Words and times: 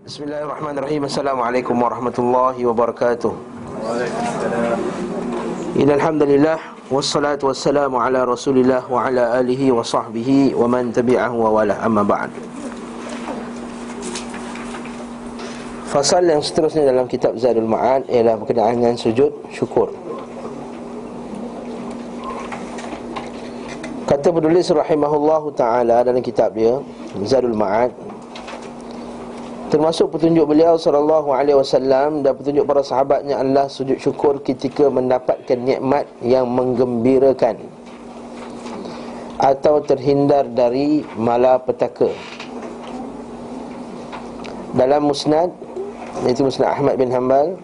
Bismillahirrahmanirrahim. 0.00 1.04
Assalamualaikum 1.04 1.76
warahmatullahi 1.76 2.64
wabarakatuh. 2.64 3.36
Innalhamdulillah 5.76 6.56
Wassalatu 6.88 7.52
wassalamu 7.52 8.00
ala 8.00 8.24
rasulillah 8.24 8.80
Wa 8.88 9.12
ala 9.12 9.36
alihi 9.36 9.68
wa 9.68 9.84
sahbihi 9.84 10.56
Wa 10.56 10.64
man 10.64 10.88
tabi'ahu 10.88 11.36
wa 11.36 11.52
wala. 11.52 11.76
Amma 11.84 12.00
ba'd. 12.00 12.32
Fasal 15.92 16.24
yang 16.32 16.40
seterusnya 16.40 16.88
dalam 16.88 17.04
kitab 17.04 17.36
Zadul 17.36 17.68
Ma'ad 17.68 18.08
Ialah 18.08 18.40
berkenaan 18.40 18.80
dengan 18.80 18.96
sujud 18.96 19.36
syukur. 19.52 19.92
Kata 24.08 24.32
penulis 24.32 24.64
rahimahullahu 24.72 25.52
ta'ala 25.52 26.08
dalam 26.08 26.24
kitab 26.24 26.56
dia 26.56 26.80
Zadul 27.28 27.52
Ma'ad 27.52 28.09
Termasuk 29.70 30.18
petunjuk 30.18 30.50
beliau 30.50 30.74
sallallahu 30.74 31.30
alaihi 31.30 31.54
wasallam 31.54 32.26
dan 32.26 32.34
petunjuk 32.34 32.66
para 32.66 32.82
sahabatnya 32.82 33.38
adalah 33.38 33.70
sujud 33.70 34.02
syukur 34.02 34.42
ketika 34.42 34.90
mendapatkan 34.90 35.54
nikmat 35.54 36.10
yang 36.26 36.50
menggembirakan 36.50 37.54
atau 39.38 39.78
terhindar 39.78 40.50
dari 40.50 41.06
malapetaka. 41.14 42.10
Dalam 44.74 45.06
musnad 45.06 45.54
iaitu 46.26 46.42
musnad 46.42 46.74
Ahmad 46.74 46.98
bin 46.98 47.14
Hanbal 47.14 47.54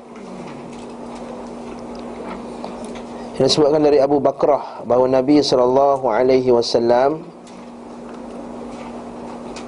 yang 3.34 3.44
disebutkan 3.50 3.82
dari 3.82 3.98
Abu 3.98 4.22
Bakrah 4.22 4.86
bahawa 4.86 5.10
Nabi 5.10 5.42
sallallahu 5.42 6.06
alaihi 6.06 6.54
wasallam 6.54 7.26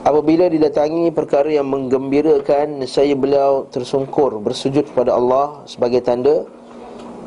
Apabila 0.09 0.49
didatangi 0.49 1.13
perkara 1.13 1.53
yang 1.53 1.69
menggembirakan 1.69 2.81
Saya 2.89 3.13
beliau 3.13 3.69
tersungkur 3.69 4.41
Bersujud 4.41 4.89
kepada 4.89 5.13
Allah 5.13 5.69
sebagai 5.69 6.01
tanda 6.01 6.49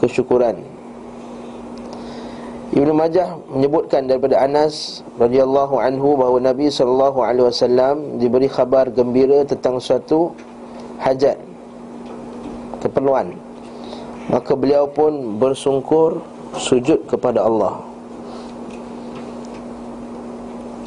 Kesyukuran. 0.01 0.57
Ibnu 2.73 2.89
Majah 2.89 3.37
menyebutkan 3.53 4.09
daripada 4.09 4.41
Anas 4.41 5.05
radhiyallahu 5.21 5.77
anhu 5.77 6.17
bahawa 6.17 6.41
Nabi 6.41 6.73
sallallahu 6.73 7.21
alaihi 7.21 7.45
wasallam 7.45 8.17
diberi 8.17 8.49
khabar 8.49 8.89
gembira 8.89 9.45
tentang 9.45 9.77
suatu 9.77 10.33
hajat 11.03 11.37
keperluan. 12.81 13.37
Maka 14.33 14.57
beliau 14.57 14.89
pun 14.89 15.37
bersungkur 15.37 16.23
sujud 16.57 17.05
kepada 17.05 17.45
Allah 17.45 17.90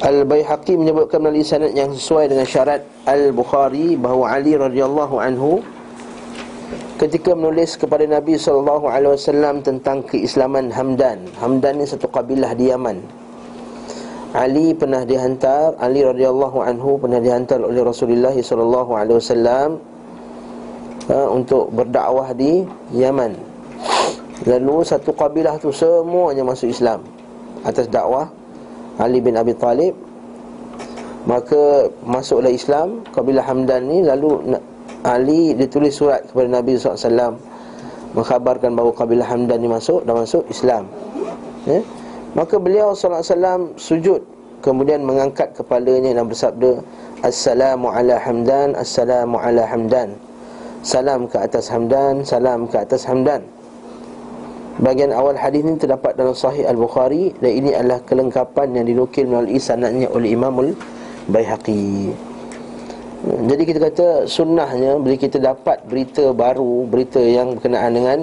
Al-Baihaqi 0.05 0.77
menyebutkan 0.77 1.17
melalui 1.17 1.41
sanad 1.41 1.73
yang 1.73 1.89
sesuai 1.89 2.29
dengan 2.29 2.45
syarat 2.45 2.85
Al-Bukhari 3.09 3.97
bahawa 3.97 4.37
Ali 4.37 4.53
radhiyallahu 4.53 5.17
anhu 5.17 5.65
ketika 7.01 7.33
menulis 7.33 7.73
kepada 7.73 8.05
Nabi 8.05 8.37
sallallahu 8.37 8.85
alaihi 8.85 9.17
wasallam 9.17 9.65
tentang 9.65 10.05
keislaman 10.05 10.69
Hamdan. 10.69 11.25
Hamdan 11.41 11.81
ni 11.81 11.89
satu 11.89 12.05
kabilah 12.05 12.53
di 12.53 12.69
Yaman. 12.69 13.01
Ali 14.37 14.77
pernah 14.77 15.01
dihantar, 15.01 15.73
Ali 15.81 16.05
radhiyallahu 16.05 16.61
anhu 16.61 17.01
pernah 17.01 17.17
dihantar 17.17 17.65
oleh 17.65 17.81
Rasulullah 17.81 18.35
sallallahu 18.37 18.91
alaihi 18.93 19.17
wasallam 19.17 19.81
ha, 21.09 21.33
untuk 21.33 21.73
berdakwah 21.73 22.29
di 22.37 22.61
Yaman. 22.93 23.33
Lalu 24.45 24.85
satu 24.85 25.17
kabilah 25.17 25.57
tu 25.57 25.73
semuanya 25.73 26.45
masuk 26.45 26.69
Islam 26.69 27.01
atas 27.65 27.89
dakwah 27.89 28.44
Ali 29.01 29.19
bin 29.19 29.35
Abi 29.35 29.51
Talib 29.55 29.95
Maka 31.25 31.89
masuklah 32.05 32.53
Islam 32.53 33.03
Kabilah 33.11 33.43
Hamdan 33.43 33.89
ni 33.89 34.05
Lalu 34.05 34.55
Ali 35.05 35.53
ditulis 35.57 35.97
surat 35.97 36.23
kepada 36.25 36.47
Nabi 36.61 36.79
SAW 36.79 37.35
Mengkhabarkan 38.15 38.71
bahawa 38.77 38.91
Kabilah 38.95 39.27
Hamdan 39.27 39.59
ni 39.59 39.67
masuk 39.67 40.07
Dan 40.07 40.15
masuk 40.23 40.47
Islam. 40.47 40.87
Ya? 41.67 41.83
Maka 42.37 42.55
beliau 42.55 42.95
SAW 42.95 43.75
sujud 43.75 44.21
Kemudian 44.63 45.05
mengangkat 45.05 45.53
kepalanya 45.53 46.15
dan 46.15 46.25
bersabda 46.25 46.81
Assalamu 47.21 47.91
ala 47.91 48.17
Hamdan 48.17 48.73
Assalamu 48.73 49.37
ala 49.37 49.61
Hamdan. 49.67 50.15
Salam 50.81 51.29
ke 51.29 51.37
atas 51.37 51.69
Hamdan 51.69 52.25
Salam 52.25 52.65
ke 52.65 52.77
atas 52.81 53.05
Hamdan 53.05 53.45
Bahagian 54.75 55.15
awal 55.15 55.39
hadis 55.39 55.63
ini 55.63 55.79
terdapat 55.79 56.19
dalam 56.19 56.35
Sahih 56.35 56.67
Al-Bukhari 56.67 57.31
dan 57.39 57.51
ini 57.51 57.71
adalah 57.71 58.03
kelengkapan 58.03 58.75
yang 58.75 58.83
dinukil 58.83 59.23
melalui 59.23 59.55
sanadnya 59.55 60.11
oleh 60.11 60.35
Imamul 60.35 60.75
Baihaqi. 61.31 62.11
Jadi 63.25 63.63
kita 63.63 63.79
kata 63.79 64.07
sunnahnya 64.27 64.99
bila 64.99 65.15
kita 65.15 65.39
dapat 65.39 65.79
berita 65.87 66.35
baru, 66.35 66.83
berita 66.91 67.23
yang 67.23 67.55
berkenaan 67.55 67.91
dengan 67.95 68.19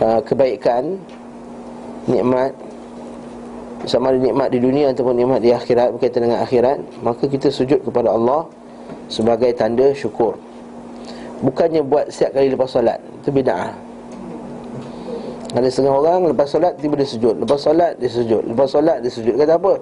uh, 0.00 0.20
kebaikan, 0.24 0.96
nikmat 2.08 2.56
sama 3.84 4.14
ada 4.14 4.18
nikmat 4.24 4.48
di 4.50 4.58
dunia 4.62 4.90
ataupun 4.94 5.20
nikmat 5.20 5.40
di 5.44 5.52
akhirat 5.52 5.92
berkaitan 5.94 6.32
dengan 6.32 6.40
akhirat, 6.48 6.78
maka 7.04 7.28
kita 7.28 7.52
sujud 7.52 7.84
kepada 7.84 8.08
Allah 8.14 8.48
sebagai 9.12 9.52
tanda 9.52 9.92
syukur. 9.92 10.40
Bukannya 11.44 11.84
buat 11.84 12.08
setiap 12.08 12.40
kali 12.40 12.54
lepas 12.54 12.70
solat. 12.72 13.02
Itu 13.20 13.34
bid'ah. 13.34 13.91
Ada 15.52 15.68
setengah 15.68 15.94
orang 16.00 16.20
lepas 16.32 16.48
solat 16.48 16.80
tiba 16.80 16.96
dia 16.96 17.04
sujud. 17.04 17.36
Lepas 17.44 17.60
solat 17.60 17.92
dia 18.00 18.08
sujud. 18.08 18.42
Lepas 18.48 18.72
solat 18.72 19.04
dia 19.04 19.12
sujud. 19.12 19.34
Kata 19.36 19.60
apa? 19.60 19.72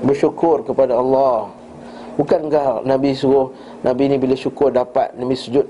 Bersyukur 0.00 0.64
kepada 0.64 0.96
Allah. 0.96 1.52
Bukankah 2.16 2.84
Nabi 2.84 3.12
suruh 3.16 3.52
Nabi 3.84 4.08
ni 4.08 4.16
bila 4.16 4.32
syukur 4.36 4.72
dapat 4.72 5.12
Nabi 5.16 5.36
sujud? 5.36 5.68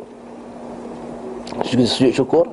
Sujud, 1.67 1.87
sujud 1.91 2.13
syukur? 2.15 2.47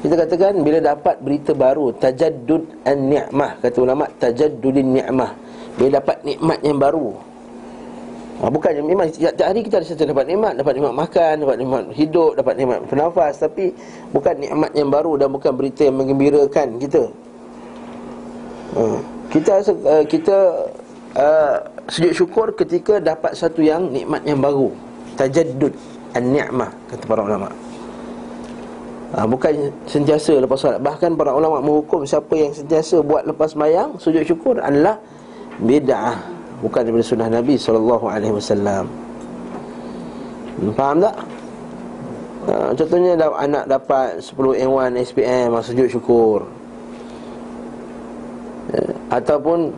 Kita 0.00 0.16
katakan 0.16 0.64
bila 0.64 0.80
dapat 0.80 1.20
berita 1.20 1.52
baru 1.52 1.92
Tajaddud 1.92 2.84
an-ni'mah. 2.88 3.60
Kata 3.60 3.76
ulama' 3.80 4.08
tajaddudin 4.16 4.96
ni'mah. 4.96 5.32
Bila 5.76 6.00
dapat 6.00 6.24
nikmat 6.24 6.60
yang 6.64 6.80
baru 6.80 7.29
Ha, 8.40 8.48
bukan 8.48 8.72
memang 8.80 9.12
tiap 9.12 9.36
hari 9.36 9.60
kita 9.60 9.84
ada 9.84 9.86
satu 9.86 10.08
dapat 10.08 10.24
nikmat, 10.24 10.56
dapat 10.56 10.80
nikmat 10.80 10.96
makan, 10.96 11.44
dapat 11.44 11.56
nikmat 11.60 11.84
hidup, 11.92 12.40
dapat 12.40 12.56
nikmat 12.56 12.80
bernafas 12.88 13.36
tapi 13.36 13.76
bukan 14.16 14.32
nikmat 14.40 14.72
yang 14.72 14.88
baru 14.88 15.20
dan 15.20 15.28
bukan 15.28 15.52
berita 15.52 15.84
yang 15.84 16.00
menggembirakan 16.00 16.80
kita. 16.80 17.04
Ha, 18.80 18.82
kita 19.28 19.52
uh, 19.60 20.04
kita 20.08 20.38
sujud 21.92 22.12
syukur 22.16 22.56
ketika 22.56 22.96
dapat 22.96 23.36
satu 23.36 23.60
yang 23.60 23.92
nikmat 23.92 24.24
yang 24.24 24.40
baru. 24.40 24.72
Tajaddud 25.20 25.76
an-ni'mah 26.16 26.72
kata 26.88 27.04
para 27.04 27.20
ulama. 27.20 27.52
Ha, 29.20 29.28
bukan 29.28 29.68
sentiasa 29.84 30.40
lepas 30.40 30.56
solat. 30.56 30.80
Bahkan 30.80 31.12
para 31.12 31.36
ulama 31.36 31.60
menghukum 31.60 32.08
siapa 32.08 32.40
yang 32.40 32.56
sentiasa 32.56 33.04
buat 33.04 33.28
lepas 33.28 33.52
mayang 33.52 34.00
sujud 34.00 34.24
syukur 34.24 34.56
adalah 34.64 34.96
bid'ah 35.60 36.39
bukan 36.60 36.80
daripada 36.84 37.04
sunnah 37.04 37.28
Nabi 37.28 37.56
sallallahu 37.56 38.06
alaihi 38.08 38.34
wasallam. 38.36 38.84
Faham 40.76 41.00
tak? 41.00 41.16
Ha, 42.40 42.72
contohnya 42.76 43.12
dah 43.16 43.32
anak 43.36 43.64
dapat 43.68 44.20
10 44.20 44.64
N1 44.64 44.92
SPM 45.00 45.52
sujud 45.60 45.88
syukur. 45.88 46.38
Ya, 48.70 48.84
ataupun 49.12 49.72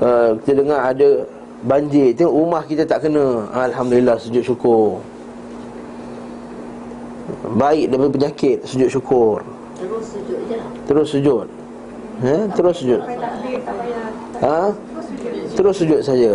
uh, 0.00 0.36
kita 0.44 0.62
dengar 0.62 0.80
ada 0.92 1.24
banjir, 1.64 2.12
tengok 2.12 2.32
rumah 2.32 2.62
kita 2.64 2.84
tak 2.84 3.08
kena. 3.08 3.48
Alhamdulillah 3.52 4.16
sujud 4.20 4.44
syukur. 4.44 5.00
Baik 7.56 7.92
daripada 7.92 8.10
penyakit 8.12 8.56
sujud 8.68 8.88
syukur. 8.88 9.40
Terus 9.80 10.04
sujud 10.12 10.40
je. 10.48 10.58
Terus 10.88 11.06
sujud. 11.08 11.46
Ha, 12.22 12.34
terus 12.54 12.74
sujud. 12.78 13.02
Ha? 14.42 14.58
Terus 15.52 15.74
sujud 15.76 16.00
saja. 16.00 16.32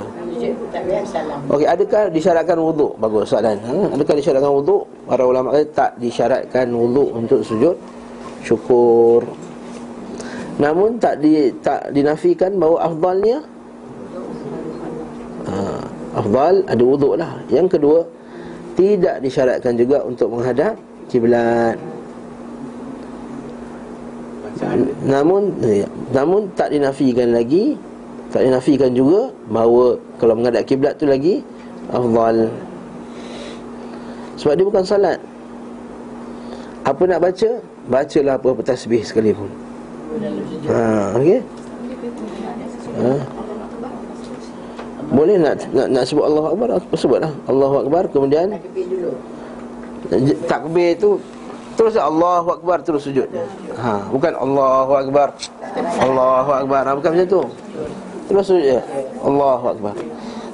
Okey, 1.50 1.66
adakah 1.66 2.14
disyaratkan 2.14 2.58
wuduk? 2.62 2.94
Bagus 3.02 3.34
soalan. 3.34 3.58
Ha? 3.58 3.98
Adakah 3.98 4.16
disyaratkan 4.22 4.52
wuduk? 4.54 4.84
Para 5.10 5.24
ulama 5.26 5.50
kata 5.56 5.66
tak 5.74 5.92
disyaratkan 5.98 6.70
wuduk 6.70 7.10
untuk 7.18 7.42
sujud 7.42 7.76
syukur. 8.46 9.26
Namun 10.58 10.98
tak 10.98 11.22
di 11.22 11.54
tak 11.62 11.94
dinafikan 11.94 12.58
bahawa 12.58 12.90
afdalnya 12.90 13.38
ha, 15.46 15.56
afdal 16.18 16.56
ada 16.66 16.84
wuduk 16.84 17.14
lah. 17.18 17.38
Yang 17.50 17.78
kedua, 17.78 18.00
tidak 18.78 19.22
disyaratkan 19.22 19.74
juga 19.78 20.06
untuk 20.06 20.34
menghadap 20.34 20.78
kiblat. 21.10 21.78
Namun 25.06 25.54
eh, 25.62 25.86
namun 26.14 26.50
tak 26.58 26.74
dinafikan 26.74 27.34
lagi 27.34 27.78
tak 28.32 28.44
dinafikan 28.44 28.92
juga 28.92 29.32
bahawa 29.48 29.96
kalau 30.20 30.34
menghadap 30.36 30.68
kiblat 30.68 31.00
tu 31.00 31.08
lagi 31.08 31.42
afdal. 31.92 32.52
Sebab 34.38 34.54
dia 34.54 34.66
bukan 34.68 34.84
salat. 34.84 35.18
Apa 36.84 37.04
nak 37.04 37.20
baca? 37.20 37.50
Bacalah 37.88 38.36
apa-apa 38.36 38.62
tasbih 38.64 39.04
sekalipun. 39.04 39.50
Ha, 40.68 41.16
okey. 41.20 41.40
Ha. 42.98 43.12
Boleh 45.08 45.40
nak 45.40 45.56
nak, 45.72 45.88
nak 45.88 46.04
sebut 46.04 46.26
Allahu 46.28 46.48
Akbar 46.52 46.68
Sebutlah 47.00 47.32
Allahu 47.48 47.76
Akbar 47.88 48.04
Kemudian 48.12 48.60
Takbir 50.52 51.00
tu 51.00 51.16
Terus 51.80 51.96
Allahu 51.96 52.60
Akbar 52.60 52.84
Terus 52.84 53.08
sujud 53.08 53.30
ha, 53.80 54.04
Bukan 54.12 54.34
Allahu 54.36 54.92
Akbar 55.00 55.32
Allahu 56.04 56.52
Akbar 56.52 56.82
ha, 56.84 56.92
Bukan 56.92 57.10
macam 57.16 57.28
tu 57.30 57.42
Terus 58.28 58.44
sujud 58.44 58.64
je. 58.76 58.80
Allahu 59.24 59.66
Akbar. 59.72 59.94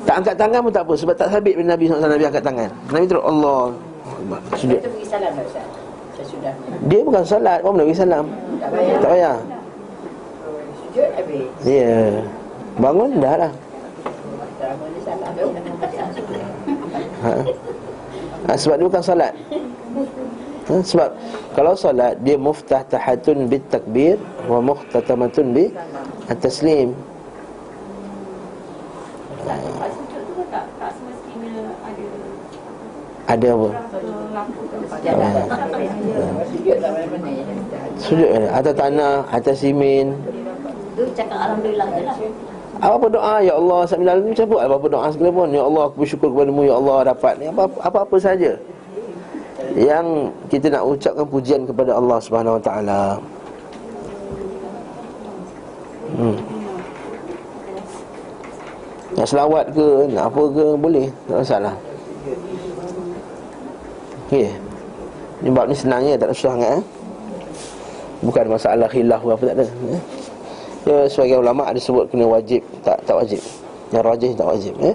Tak 0.03 0.15
angkat 0.19 0.35
tangan 0.35 0.59
pun 0.61 0.73
tak 0.75 0.83
apa 0.83 0.93
Sebab 0.99 1.15
tak 1.15 1.31
sabit 1.31 1.55
bila 1.55 1.73
Nabi 1.73 1.87
SAW 1.89 2.05
Nabi 2.05 2.25
angkat 2.29 2.43
tangan. 2.45 2.69
Nabi 2.93 3.05
terus 3.09 3.25
Allah 3.25 3.61
Akbar. 4.05 4.39
Sujud. 4.59 4.79
Dia 6.85 6.99
bukan 7.01 7.23
salat 7.25 7.59
Apa 7.65 7.73
Nabi 7.73 7.93
salam. 7.97 8.25
Tak 9.01 9.09
payah. 9.09 9.37
Sujud 10.85 11.09
habis. 11.17 11.45
Ya. 11.65 11.81
Yeah. 11.81 12.11
Bangun 12.77 13.09
dah 13.17 13.35
lah. 13.37 13.51
Ha. 17.23 17.33
ha. 18.47 18.53
Sebab 18.53 18.75
dia 18.77 18.85
bukan 18.85 19.03
salat. 19.03 19.33
Ha. 20.63 20.73
Sebab 20.79 21.09
Kalau 21.59 21.75
salat 21.75 22.15
Dia 22.23 22.39
muftah 22.39 22.87
tahatun 22.87 23.51
bit 23.51 23.67
takbir 23.67 24.15
Wa 24.47 24.63
muhtatamatun 24.63 25.51
bit 25.51 25.75
At-taslim 26.31 26.95
Ada 33.33 33.47
apa? 33.57 33.69
Sujud 37.97 38.29
Atas 38.53 38.73
tanah 38.77 39.25
Atas 39.33 39.57
simin. 39.57 40.13
Itu 40.93 41.09
cakap 41.17 41.37
Alhamdulillah 41.49 41.87
je 41.97 42.01
lah. 42.05 42.15
Apa 42.83 43.05
doa? 43.09 43.35
Ya 43.41 43.53
Allah 43.57 43.79
sambil 43.89 44.21
ni 44.21 44.37
cabut 44.37 44.61
apa? 44.61 44.85
Doa 44.85 45.09
sekalipun 45.09 45.49
ya 45.49 45.65
Allah 45.65 45.89
aku 45.89 46.05
bersyukur 46.05 46.29
kepadamu 46.29 46.61
ya 46.69 46.77
Allah 46.77 46.97
dapat 47.09 47.33
ni. 47.41 47.45
Apa 47.49 47.97
apa 48.05 48.15
saja 48.21 48.53
yang 49.73 50.29
kita 50.53 50.69
nak 50.69 50.85
ucapkan 50.85 51.25
pujian 51.25 51.65
kepada 51.65 51.97
Allah 51.97 52.17
Subhanahu 52.21 52.61
Wa 52.61 52.63
Taala. 52.63 53.01
Hmm. 56.13 56.37
Nak 59.17 59.25
selawat 59.25 59.65
ke 59.73 59.85
Nak 60.13 60.25
apa 60.29 60.41
ke 60.53 60.65
Boleh. 60.77 61.07
Tak 61.25 61.37
masalah 61.41 61.73
Okey 64.33 64.49
Ni 65.45 65.53
bab 65.53 65.69
ni 65.69 65.77
senangnya 65.77 66.17
Tak 66.17 66.33
ada 66.33 66.33
susah 66.33 66.57
sangat 66.57 66.69
eh? 66.81 66.83
Bukan 68.25 68.45
masalah 68.49 68.89
khilaf 68.89 69.21
apa 69.21 69.43
tak 69.45 69.55
ada 69.61 69.65
eh? 69.69 70.01
Ya 70.83 70.97
sebagai 71.05 71.37
ulama 71.37 71.69
ada 71.69 71.77
sebut 71.77 72.09
kena 72.09 72.25
wajib 72.27 72.65
tak 72.81 72.97
tak 73.07 73.15
wajib. 73.15 73.39
Yang 73.95 74.03
rajih 74.03 74.31
tak 74.35 74.47
wajib 74.51 74.73
ya. 74.83 74.91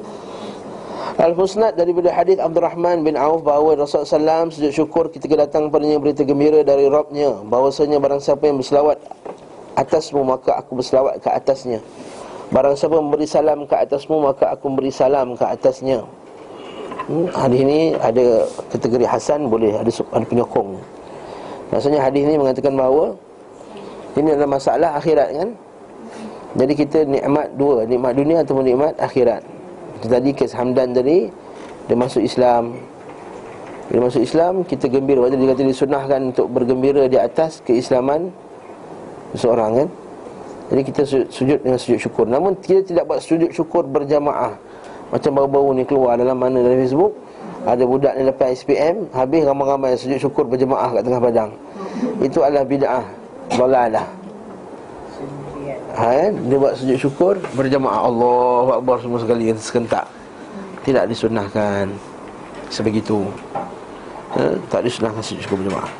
Al-Husnad 1.16 1.80
daripada 1.80 2.12
hadis 2.12 2.36
Abdul 2.36 2.60
Rahman 2.60 3.08
bin 3.08 3.16
Auf 3.16 3.40
bahawa 3.40 3.72
Rasulullah 3.72 4.44
SAW 4.44 4.52
sujud 4.52 4.72
syukur 4.74 5.04
ketika 5.08 5.48
datang 5.48 5.72
padanya 5.72 5.96
berita 5.96 6.28
gembira 6.28 6.60
dari 6.60 6.92
Rabbnya 6.92 7.40
bahawasanya 7.48 7.96
barang 8.04 8.20
siapa 8.20 8.52
yang 8.52 8.60
berselawat 8.60 9.00
atasmu 9.80 10.20
maka 10.28 10.60
aku 10.60 10.76
berselawat 10.76 11.24
ke 11.24 11.28
atasnya 11.32 11.80
barang 12.52 12.76
siapa 12.76 12.96
memberi 13.00 13.24
salam 13.24 13.64
ke 13.64 13.74
atasmu 13.74 14.28
maka 14.28 14.52
aku 14.52 14.68
memberi 14.68 14.92
salam 14.92 15.34
ke 15.34 15.44
atasnya 15.48 16.04
hmm, 17.08 17.26
hadis 17.32 17.60
ini 17.64 17.80
ada 17.98 18.44
kategori 18.70 19.06
hasan 19.08 19.48
boleh 19.48 19.72
ada 19.74 19.88
ada 19.88 20.26
penyokong. 20.28 20.76
Maksudnya 21.68 22.00
hadis 22.00 22.22
ini 22.24 22.36
mengatakan 22.40 22.76
bahawa 22.76 23.16
ini 24.16 24.32
adalah 24.32 24.50
masalah 24.56 24.90
akhirat 24.96 25.28
kan? 25.36 25.48
Jadi 26.56 26.72
kita 26.72 26.98
nikmat 27.04 27.52
dua 27.60 27.84
Nikmat 27.84 28.12
dunia 28.16 28.40
ataupun 28.40 28.64
nikmat 28.64 28.96
akhirat. 28.96 29.44
Tadi 30.00 30.30
kes 30.32 30.56
Hamdan 30.56 30.96
tadi 30.96 31.28
Dia 31.90 31.96
masuk 31.98 32.24
Islam. 32.24 32.78
Dia 33.92 34.00
masuk 34.00 34.22
Islam 34.24 34.64
Kita 34.64 34.88
gembira. 34.88 35.26
Waktu 35.26 35.36
dia 35.36 35.52
kata 35.52 35.62
disunahkan 35.66 36.20
Untuk 36.32 36.48
bergembira 36.54 37.04
di 37.10 37.18
atas 37.18 37.60
Keislaman 37.66 38.32
Seorang 39.36 39.84
kan? 39.84 39.88
Jadi 40.68 40.82
kita 40.84 41.02
sujud 41.32 41.58
dengan 41.64 41.80
sujud 41.80 41.96
syukur. 41.96 42.28
Namun 42.28 42.52
kita 42.60 42.84
tidak 42.84 43.08
buat 43.08 43.24
sujud 43.24 43.48
syukur 43.56 43.88
berjamaah 43.88 44.60
Macam 45.08 45.30
baru-baru 45.32 45.68
ni 45.80 45.82
keluar 45.88 46.20
Dalam 46.20 46.36
mana 46.36 46.60
dalam 46.60 46.78
Facebook. 46.78 47.12
Ada 47.64 47.84
budak 47.84 48.12
ni 48.16 48.22
lepas 48.28 48.48
SPM 48.54 49.08
Habis 49.12 49.42
ramai-ramai 49.44 49.96
sujud 49.98 50.20
syukur 50.20 50.44
berjamaah 50.46 50.94
Kat 50.94 51.02
tengah 51.04 51.20
padang. 51.20 51.50
Itu 52.22 52.44
adalah 52.44 52.64
bid'ah. 52.64 53.04
Balalah 53.56 54.06
ha, 55.98 56.06
eh? 56.14 56.28
Dia 56.30 56.56
buat 56.60 56.74
sujud 56.78 56.98
syukur 57.00 57.34
Berjamaah 57.56 58.00
Allah 58.06 58.78
Akbar 58.78 59.00
semua 59.02 59.18
sekali 59.18 59.50
Sekentak. 59.56 60.06
Tidak 60.86 61.04
disunahkan 61.10 61.90
Sebegitu. 62.68 63.24
Ha? 64.36 64.44
Tak 64.68 64.84
disunahkan 64.84 65.20
sujud 65.24 65.42
syukur 65.42 65.58
berjamaah 65.64 65.90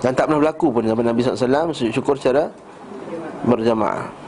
Dan 0.00 0.14
tak 0.14 0.30
pernah 0.30 0.40
berlaku 0.40 0.66
pun 0.70 0.82
Nabi 0.86 1.20
SAW 1.20 1.74
Sujud 1.74 1.92
syukur 1.92 2.14
secara 2.16 2.48
Berjamaah 3.44 4.23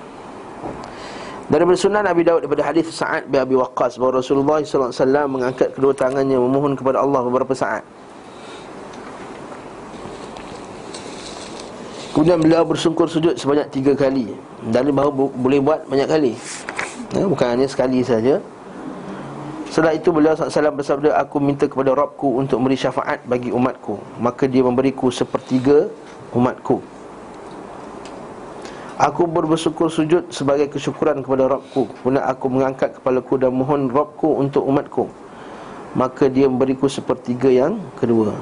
dari 1.47 1.63
bersunnah 1.63 2.03
Nabi 2.03 2.27
Daud 2.27 2.43
daripada 2.43 2.67
hadis 2.67 2.91
Sa'ad 2.91 3.31
bin 3.31 3.39
Abi 3.39 3.55
Waqqas 3.55 4.03
bahawa 4.03 4.19
Rasulullah 4.19 4.59
SAW 4.67 5.31
mengangkat 5.31 5.79
kedua 5.79 5.95
tangannya 5.95 6.35
memohon 6.43 6.75
kepada 6.75 6.99
Allah 6.99 7.23
beberapa 7.23 7.55
saat. 7.55 7.87
Kemudian 12.11 12.41
beliau 12.41 12.65
bersungkur 12.65 13.13
sujud 13.13 13.37
sebanyak 13.37 13.69
tiga 13.69 13.93
kali 13.93 14.33
Dan 14.73 14.89
bahawa 14.97 15.13
boleh 15.13 15.61
buat 15.61 15.85
banyak 15.85 16.09
kali 16.09 16.33
ya, 17.13 17.29
Bukan 17.29 17.45
hanya 17.45 17.69
sekali 17.69 18.01
saja. 18.01 18.41
Setelah 19.69 20.01
itu 20.01 20.09
beliau 20.17 20.33
SAW 20.33 20.81
bersabda 20.81 21.13
Aku 21.21 21.45
minta 21.45 21.69
kepada 21.69 21.93
Rabku 21.93 22.41
untuk 22.41 22.57
memberi 22.57 22.81
syafaat 22.81 23.21
bagi 23.29 23.53
umatku 23.53 24.01
Maka 24.17 24.49
dia 24.49 24.65
memberiku 24.65 25.13
sepertiga 25.13 25.93
umatku 26.33 26.96
Aku 28.97 29.29
bersyukur 29.29 29.93
sujud 29.93 30.33
sebagai 30.33 30.73
kesyukuran 30.73 31.21
kepada 31.21 31.53
Rabku 31.53 31.85
Kemudian 32.01 32.25
aku 32.25 32.49
mengangkat 32.49 32.97
kepalaku 32.97 33.37
dan 33.37 33.53
mohon 33.53 33.93
Rabku 33.93 34.41
untuk 34.41 34.65
umatku. 34.65 35.05
Maka 35.93 36.33
dia 36.33 36.49
memberiku 36.49 36.89
sepertiga 36.89 37.53
yang 37.53 37.77
kedua. 38.01 38.37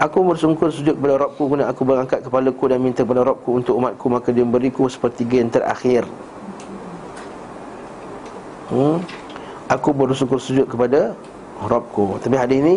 Aku 0.00 0.24
bersungkur 0.24 0.72
sujud 0.72 0.96
kepada 0.96 1.20
Rabbku. 1.20 1.48
Kemudian 1.48 1.68
aku 1.68 1.84
berangkat 1.84 2.24
kepalaku 2.24 2.64
dan 2.72 2.80
minta 2.80 3.04
kepada 3.04 3.28
Rabbku 3.28 3.60
Untuk 3.60 3.76
umatku. 3.76 4.06
Maka 4.08 4.28
dia 4.32 4.44
memberiku 4.44 4.88
sepertiga 4.88 5.36
yang 5.40 5.52
terakhir. 5.52 6.08
Hmm? 8.72 9.04
Aku 9.68 9.92
bersungkur 9.92 10.40
sujud 10.40 10.64
kepada 10.64 11.12
Rabbku. 11.60 12.20
Tapi 12.24 12.36
hari 12.40 12.64
ini 12.64 12.74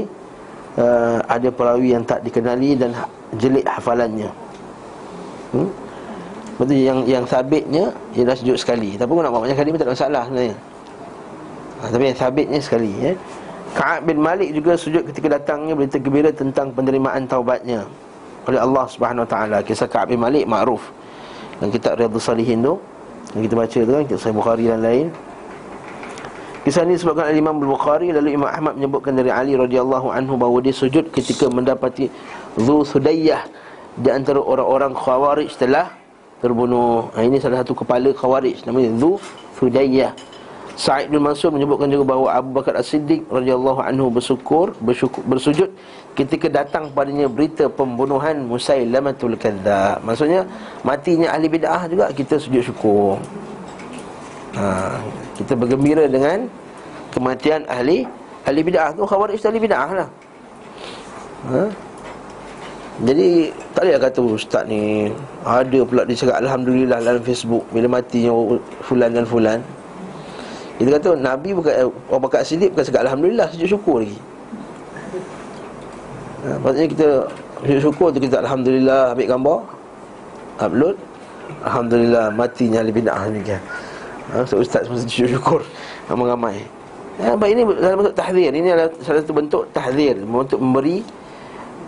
uh, 0.75 1.23
Ada 1.23 1.55
perawi 1.55 1.95
yang 1.95 2.03
tak 2.03 2.19
dikenali 2.27 2.75
Dan 2.75 2.91
jelik 3.39 3.63
hafalannya. 3.63 4.31
Hmm? 5.55 5.84
Betul 6.55 6.79
yang 6.79 7.03
yang 7.03 7.25
sabitnya 7.27 7.91
Ialah 8.15 8.35
sujud 8.39 8.55
sekali 8.55 8.95
Tapi 8.95 9.11
nak 9.11 9.31
buat 9.31 9.43
banyak 9.43 9.59
kali 9.59 9.69
pun 9.75 9.79
tak 9.83 9.87
ada 9.91 9.95
masalah 9.95 10.23
sebenarnya 10.23 10.55
ha, 11.79 11.83
Tapi 11.91 12.03
yang 12.07 12.19
sabitnya 12.19 12.59
sekali 12.63 12.91
ya. 13.03 13.11
Ka'ab 13.75 14.07
bin 14.07 14.23
Malik 14.23 14.55
juga 14.55 14.79
sujud 14.79 15.03
ketika 15.11 15.35
datangnya 15.35 15.75
berita 15.75 15.99
gembira 15.99 16.31
tentang 16.31 16.71
penerimaan 16.71 17.27
taubatnya 17.27 17.83
oleh 18.47 18.55
Allah 18.55 18.87
Subhanahu 18.87 19.27
Wa 19.27 19.29
Taala. 19.35 19.57
Kisah 19.67 19.91
Ka'ab 19.91 20.15
bin 20.15 20.23
Malik 20.23 20.47
makruf. 20.47 20.79
Dan 21.59 21.75
kita 21.75 21.91
Riyadhus 21.99 22.23
Salihin 22.23 22.63
tu 22.63 22.79
yang 23.35 23.43
kita 23.43 23.55
baca 23.59 23.79
tu 23.83 23.91
kan 23.91 24.03
kisah 24.07 24.31
Bukhari 24.31 24.71
dan 24.71 24.79
lain. 24.79 25.11
Kisah 26.63 26.87
ini 26.87 26.95
disebutkan 26.95 27.29
oleh 27.29 27.37
Imam 27.43 27.59
Bukhari 27.59 28.15
lalu 28.15 28.39
Imam 28.39 28.47
Ahmad 28.47 28.79
menyebutkan 28.79 29.11
dari 29.11 29.27
Ali 29.27 29.59
radhiyallahu 29.59 30.07
anhu 30.07 30.39
bahawa 30.39 30.63
dia 30.63 30.71
sujud 30.71 31.11
ketika 31.11 31.51
mendapati 31.51 32.07
Dhu 32.55 32.87
Sudayyah 32.87 33.43
di 33.99 34.07
antara 34.07 34.39
orang-orang 34.39 34.95
Khawarij 34.95 35.51
telah 35.59 35.91
terbunuh. 36.45 37.09
Ha, 37.17 37.25
ini 37.25 37.41
salah 37.41 37.65
satu 37.65 37.73
kepala 37.73 38.13
Khawarij 38.13 38.61
namanya 38.69 38.93
Dhu 38.93 39.17
Sudayyah. 39.57 40.13
Sa'id 40.75 41.07
bin 41.07 41.23
Mansur 41.23 41.55
menyebutkan 41.55 41.87
juga 41.87 42.03
bahawa 42.11 42.35
Abu 42.35 42.51
Bakar 42.51 42.75
As-Siddiq 42.75 43.23
radhiyallahu 43.31 43.79
anhu 43.79 44.11
bersyukur, 44.11 44.75
bersyukur 44.83 45.23
bersujud 45.23 45.71
ketika 46.19 46.51
datang 46.51 46.91
padanya 46.91 47.31
berita 47.31 47.71
pembunuhan 47.71 48.43
Musailamatul 48.43 49.39
Kadzdzab. 49.39 50.03
Maksudnya 50.03 50.43
matinya 50.83 51.31
ahli 51.31 51.47
bid'ah 51.47 51.87
juga 51.87 52.11
kita 52.11 52.35
sujud 52.35 52.59
syukur. 52.59 53.15
Ha, 54.59 54.99
kita 55.39 55.55
bergembira 55.55 56.11
dengan 56.11 56.51
kematian 57.15 57.63
ahli 57.71 58.03
ahli 58.43 58.59
bid'ah 58.59 58.91
tu 58.91 59.07
khawarij 59.07 59.39
ahli 59.47 59.59
bid'ah 59.63 59.89
lah. 59.95 60.09
Ha? 61.55 61.61
Jadi 63.03 63.51
tak 63.75 63.83
boleh 63.83 63.99
kata 63.99 64.19
ustaz 64.23 64.63
ni 64.71 65.11
ada 65.43 65.79
pula 65.83 66.07
dia 66.07 66.15
cakap 66.15 66.39
alhamdulillah 66.39 67.03
dalam 67.03 67.19
Facebook 67.27 67.67
bila 67.75 67.99
matinya 67.99 68.31
fulan 68.87 69.11
dan 69.11 69.27
fulan. 69.27 69.59
Kita 70.75 70.89
kata 70.99 71.09
Nabi 71.15 71.55
bukan 71.55 71.71
eh, 71.71 71.87
Orang 72.11 72.27
bakal 72.27 72.43
silip 72.43 72.75
bukan 72.75 72.83
cakap 72.83 73.07
Alhamdulillah 73.07 73.47
sujud 73.51 73.67
syukur 73.79 74.03
lagi. 74.03 74.19
Ha, 76.43 76.47
Maksudnya 76.59 76.87
kita 76.91 77.07
Sujud 77.63 77.81
syukur 77.81 78.07
tu 78.11 78.19
kita 78.19 78.43
Alhamdulillah 78.43 79.15
ambil 79.15 79.27
gambar 79.31 79.59
Upload 80.59 80.95
Alhamdulillah 81.63 82.25
matinya 82.35 82.83
Ali 82.83 82.91
bin 82.91 83.07
Ahmad 83.07 83.39
kan. 83.47 83.61
ha, 84.35 84.43
so, 84.43 84.59
Ustaz 84.59 84.83
semua 84.83 84.99
sujud 84.99 85.39
syukur 85.39 85.63
Ramai-ramai. 86.11 86.59
Baik 87.15 87.51
ini 87.55 87.63
dalam 87.79 88.03
bentuk 88.03 88.15
tahzir. 88.19 88.51
Ini 88.51 88.69
adalah 88.75 88.91
salah 88.99 89.23
satu 89.23 89.31
bentuk 89.31 89.63
tahzir 89.71 90.19
Untuk 90.27 90.59
memberi 90.59 90.99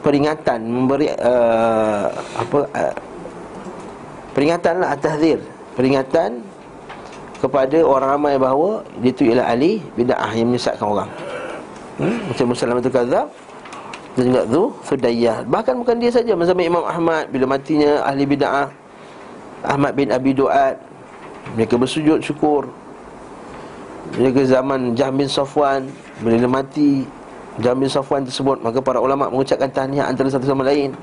peringatan 0.07 0.59
Memberi 0.63 1.11
uh, 1.19 2.07
Apa 2.39 2.59
uh, 2.71 2.95
Peringatan 4.31 4.79
lah 4.79 4.95
tahzir 4.95 5.43
Peringatan 5.75 6.39
Kepada 7.43 7.83
orang 7.83 8.15
ramai 8.15 8.39
bahawa 8.39 8.87
Dia 9.03 9.11
tu 9.11 9.27
ialah 9.27 9.51
ahli 9.51 9.83
bida'ah 9.99 10.31
yang 10.31 10.47
menyesatkan 10.55 10.87
orang. 10.87 11.09
Hmm? 11.99 12.15
Macam 12.31 12.45
Muslim 12.55 12.79
itu 12.79 12.91
kata 12.95 13.19
Dan 14.15 14.23
juga 14.31 14.41
tu 14.47 14.63
Fudayyah 14.87 15.43
Bahkan 15.43 15.73
bukan 15.83 15.95
dia 15.99 16.11
saja 16.15 16.31
Masa 16.39 16.55
Imam 16.55 16.87
Ahmad 16.87 17.27
Bila 17.27 17.59
matinya 17.59 18.07
ahli 18.07 18.23
bida'ah 18.23 18.71
Ahmad 19.67 19.91
bin 19.91 20.07
Abi 20.15 20.31
Du'ad 20.31 20.79
Mereka 21.59 21.75
bersujud 21.75 22.23
syukur. 22.23 22.71
Mereka 24.15 24.47
zaman 24.47 24.95
Jahm 24.95 25.19
bin 25.19 25.27
Safwan 25.27 25.83
Bila 26.23 26.39
dia 26.39 26.47
mati 26.47 27.03
Jahm 27.61 27.81
bin 27.81 27.89
Safwan 27.89 28.23
tersebut 28.23 28.61
Maka 28.61 28.79
para 28.81 29.01
ulama 29.01 29.29
mengucapkan 29.29 29.69
tahniah 29.69 30.05
antara 30.09 30.29
satu 30.29 30.45
sama 30.45 30.65
lain 30.65 30.93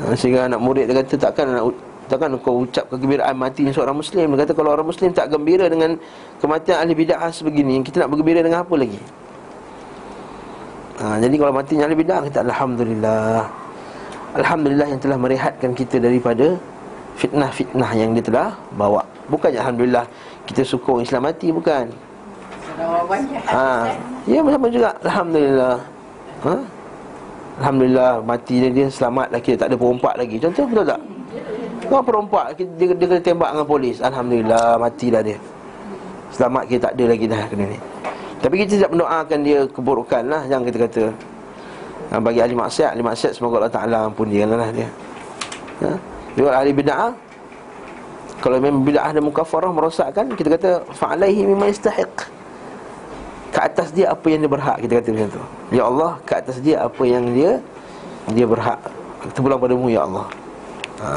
ha, 0.00 0.16
Sehingga 0.16 0.48
anak 0.48 0.60
murid 0.60 0.88
dia 0.88 1.02
kata 1.02 1.14
takkan 1.20 1.46
nak 1.52 1.64
Takkan 2.06 2.38
kau 2.38 2.62
ucap 2.62 2.86
kegembiraan 2.86 3.34
mati 3.34 3.66
seorang 3.74 3.98
Muslim 3.98 4.38
Dia 4.38 4.46
kata 4.46 4.54
kalau 4.54 4.70
orang 4.78 4.86
Muslim 4.86 5.10
tak 5.10 5.26
gembira 5.26 5.66
dengan 5.66 5.98
Kematian 6.38 6.86
ahli 6.86 6.94
bid'ah 6.94 7.34
sebegini 7.34 7.82
Kita 7.82 8.06
nak 8.06 8.14
bergembira 8.14 8.46
dengan 8.46 8.62
apa 8.62 8.74
lagi 8.78 9.00
ha, 11.02 11.18
Jadi 11.18 11.34
kalau 11.34 11.50
matinya 11.50 11.90
ahli 11.90 11.98
bid'ah 11.98 12.22
Kita 12.30 12.46
Alhamdulillah 12.46 13.66
Alhamdulillah 14.36 14.86
yang 14.92 15.00
telah 15.00 15.18
merehatkan 15.18 15.72
kita 15.72 15.96
daripada 15.96 16.60
fitnah-fitnah 17.16 17.90
yang 17.96 18.12
dia 18.12 18.24
telah 18.24 18.48
bawa. 18.76 19.00
Bukannya 19.32 19.58
alhamdulillah 19.64 20.04
kita 20.44 20.62
sokong 20.62 21.02
Islam 21.02 21.26
mati 21.26 21.48
bukan. 21.50 21.88
Ha. 22.76 23.88
Ya 24.28 24.38
bersama 24.44 24.66
juga 24.68 24.88
alhamdulillah. 25.00 25.76
Ha? 26.44 26.54
Alhamdulillah 27.56 28.10
mati 28.20 28.54
dia, 28.60 28.70
dia 28.70 28.86
selamat 28.92 29.32
lagi 29.32 29.56
tak 29.56 29.72
ada 29.72 29.76
perompak 29.80 30.14
lagi. 30.20 30.36
Contoh 30.36 30.64
betul 30.68 30.84
tak? 30.84 31.00
Kau 31.86 32.02
perompak 32.02 32.44
dia, 32.58 32.66
dia, 32.76 32.86
dia 32.92 33.06
kena 33.08 33.22
tembak 33.22 33.50
dengan 33.56 33.66
polis. 33.66 33.96
Alhamdulillah 34.04 34.76
matilah 34.76 35.22
dia. 35.24 35.38
Selamat 36.34 36.62
kita 36.68 36.90
tak 36.90 36.92
ada 37.00 37.04
lagi 37.08 37.24
dah 37.24 37.42
kena 37.48 37.64
ni. 37.70 37.78
Tapi 38.44 38.54
kita 38.62 38.70
tidak 38.78 38.90
mendoakan 38.92 39.38
dia 39.40 39.58
keburukan 39.64 40.22
lah 40.28 40.42
Yang 40.44 40.62
kita 40.70 40.78
kata 40.86 41.02
ha, 42.12 42.20
Bagi 42.20 42.38
ahli 42.44 42.54
maksiat 42.54 42.90
Ahli 42.92 43.04
maksiat 43.04 43.32
semoga 43.32 43.64
Allah 43.64 43.72
Ta'ala 43.72 43.98
ampun 44.12 44.28
dia 44.28 44.44
lah 44.44 44.70
dia 44.70 44.88
ha? 45.82 45.96
Juga 46.36 46.60
ahli 46.60 46.72
bid'ah 46.76 47.12
Kalau 48.44 48.60
memang 48.60 48.84
bid'ah 48.84 49.10
dan 49.16 49.22
mukafarah 49.24 49.72
merosakkan 49.72 50.28
Kita 50.36 50.52
kata 50.52 50.70
Fa'alaihi 50.92 51.48
mimma 51.48 51.72
istahiq 51.72 52.35
Ke 53.56 53.64
atas 53.64 53.88
dia 53.96 54.12
apa 54.12 54.28
yang 54.28 54.44
dia 54.44 54.52
berhak 54.52 54.76
Kita 54.84 55.00
kata 55.00 55.08
macam 55.16 55.28
tu. 55.32 55.42
Ya 55.72 55.82
Allah 55.88 56.12
Ke 56.28 56.32
atas 56.36 56.56
dia 56.60 56.76
apa 56.84 57.02
yang 57.08 57.24
dia 57.32 57.56
Dia 58.36 58.44
berhak. 58.44 58.76
Kita 59.32 59.40
pulang 59.40 59.56
padamu 59.56 59.88
Ya 59.88 60.04
Allah. 60.04 60.28
Ha. 61.00 61.08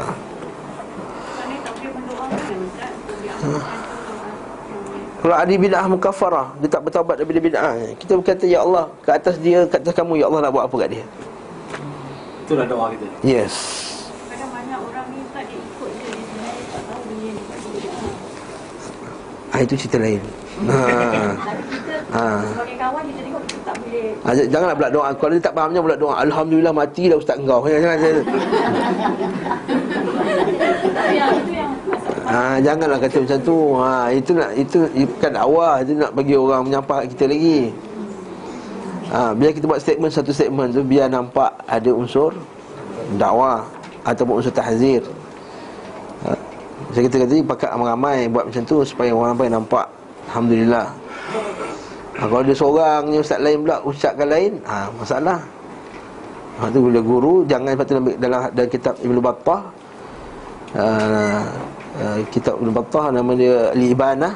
Kalau 5.20 5.36
ada 5.36 5.52
bid'ah 5.52 5.84
mukafarah 5.84 6.48
Dia 6.64 6.68
tak 6.72 6.80
bertawabat 6.88 7.20
daripada 7.20 7.40
bid'ah 7.44 7.72
Kita 8.00 8.16
berkata 8.16 8.44
Ya 8.48 8.64
Allah 8.64 8.88
Ke 9.04 9.20
atas 9.20 9.36
dia 9.36 9.68
Ke 9.68 9.76
atas 9.76 9.92
kamu 9.92 10.16
Ya 10.16 10.32
Allah 10.32 10.48
nak 10.48 10.52
buat 10.56 10.64
apa 10.64 10.76
kat 10.80 10.96
dia? 10.96 11.04
Itulah 12.48 12.66
doa 12.66 12.90
kita. 12.90 13.06
Yes. 13.22 13.54
Itu 19.60 19.76
cerita 19.76 20.00
lain. 20.00 20.39
Ha. 20.60 20.82
Ha. 22.10 22.26
Sebagai 22.42 22.76
kawan 22.76 23.02
kita 23.08 23.20
tengok 23.24 23.42
kita 23.48 23.60
tak 23.64 23.76
boleh. 23.80 24.08
Ha, 24.20 24.28
janganlah 24.36 24.74
pula 24.76 24.90
doa. 24.92 25.08
Kalau 25.16 25.32
dia 25.32 25.42
tak 25.42 25.54
fahamnya 25.56 25.80
pula 25.80 25.96
doa. 25.96 26.14
Alhamdulillah 26.20 26.74
mati 26.74 27.08
dah 27.08 27.16
ustaz 27.16 27.40
engkau. 27.40 27.64
Jangan 27.64 27.96
jangan. 27.96 28.24
Ha, 32.30 32.40
janganlah 32.60 32.98
kata 33.00 33.16
macam 33.24 33.38
tu. 33.40 33.58
Ha, 33.80 33.90
itu 34.12 34.30
nak 34.36 34.50
itu 34.58 34.78
bukan 35.16 35.30
dakwah, 35.32 35.74
itu 35.80 35.92
nak 35.96 36.10
bagi 36.12 36.34
orang 36.36 36.62
menyapa 36.68 36.94
kita 37.08 37.24
lagi. 37.30 37.60
Ha, 39.10 39.18
biar 39.34 39.50
kita 39.56 39.64
buat 39.66 39.80
statement 39.80 40.12
satu 40.12 40.30
statement 40.30 40.70
tu 40.76 40.82
biar 40.84 41.08
nampak 41.08 41.50
ada 41.66 41.90
unsur 41.90 42.36
dakwah 43.16 43.64
ataupun 44.04 44.44
unsur 44.44 44.52
tahzir. 44.54 45.02
Saya 46.90 47.06
kata 47.06 47.22
tadi 47.22 47.38
pakat 47.46 47.70
ramai-ramai 47.70 48.26
buat 48.26 48.50
macam 48.50 48.62
tu 48.66 48.82
supaya 48.82 49.14
orang 49.14 49.38
ramai 49.38 49.46
nampak 49.46 49.86
alhamdulillah. 50.30 50.86
Ha, 52.14 52.22
kalau 52.30 52.42
dia 52.46 52.54
seorang 52.54 53.02
ni 53.10 53.18
ustaz 53.18 53.42
lain 53.42 53.66
pula 53.66 53.82
ucapkan 53.82 54.28
lain, 54.30 54.52
ha 54.62 54.86
masalah. 54.94 55.38
Ha 56.62 56.70
tu 56.70 56.78
bila 56.86 57.00
guru 57.02 57.42
jangan 57.50 57.74
patut 57.74 57.98
dalam 57.98 58.06
dalam, 58.20 58.40
dalam 58.54 58.70
kitab 58.70 58.94
Ibnu 59.00 59.18
Battah 59.18 59.60
uh, 60.76 61.42
uh, 61.98 62.18
kitab 62.30 62.60
Ibnu 62.60 62.70
Battah 62.70 63.10
nama 63.10 63.32
dia 63.34 63.74
Al-Ibanah. 63.74 64.34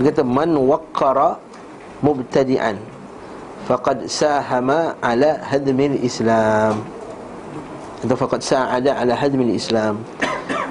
Dia 0.00 0.08
kata 0.08 0.24
man 0.24 0.56
waqqara 0.56 1.36
mubtadi'an 2.00 2.80
faqad 3.68 4.08
sahama 4.08 4.96
ala 5.04 5.38
hadmil 5.46 6.00
Islam. 6.00 6.80
Atau 8.02 8.16
faqad 8.18 8.40
sa'ada 8.42 8.98
ala 8.98 9.14
hadmil 9.14 9.54
Islam. 9.54 10.02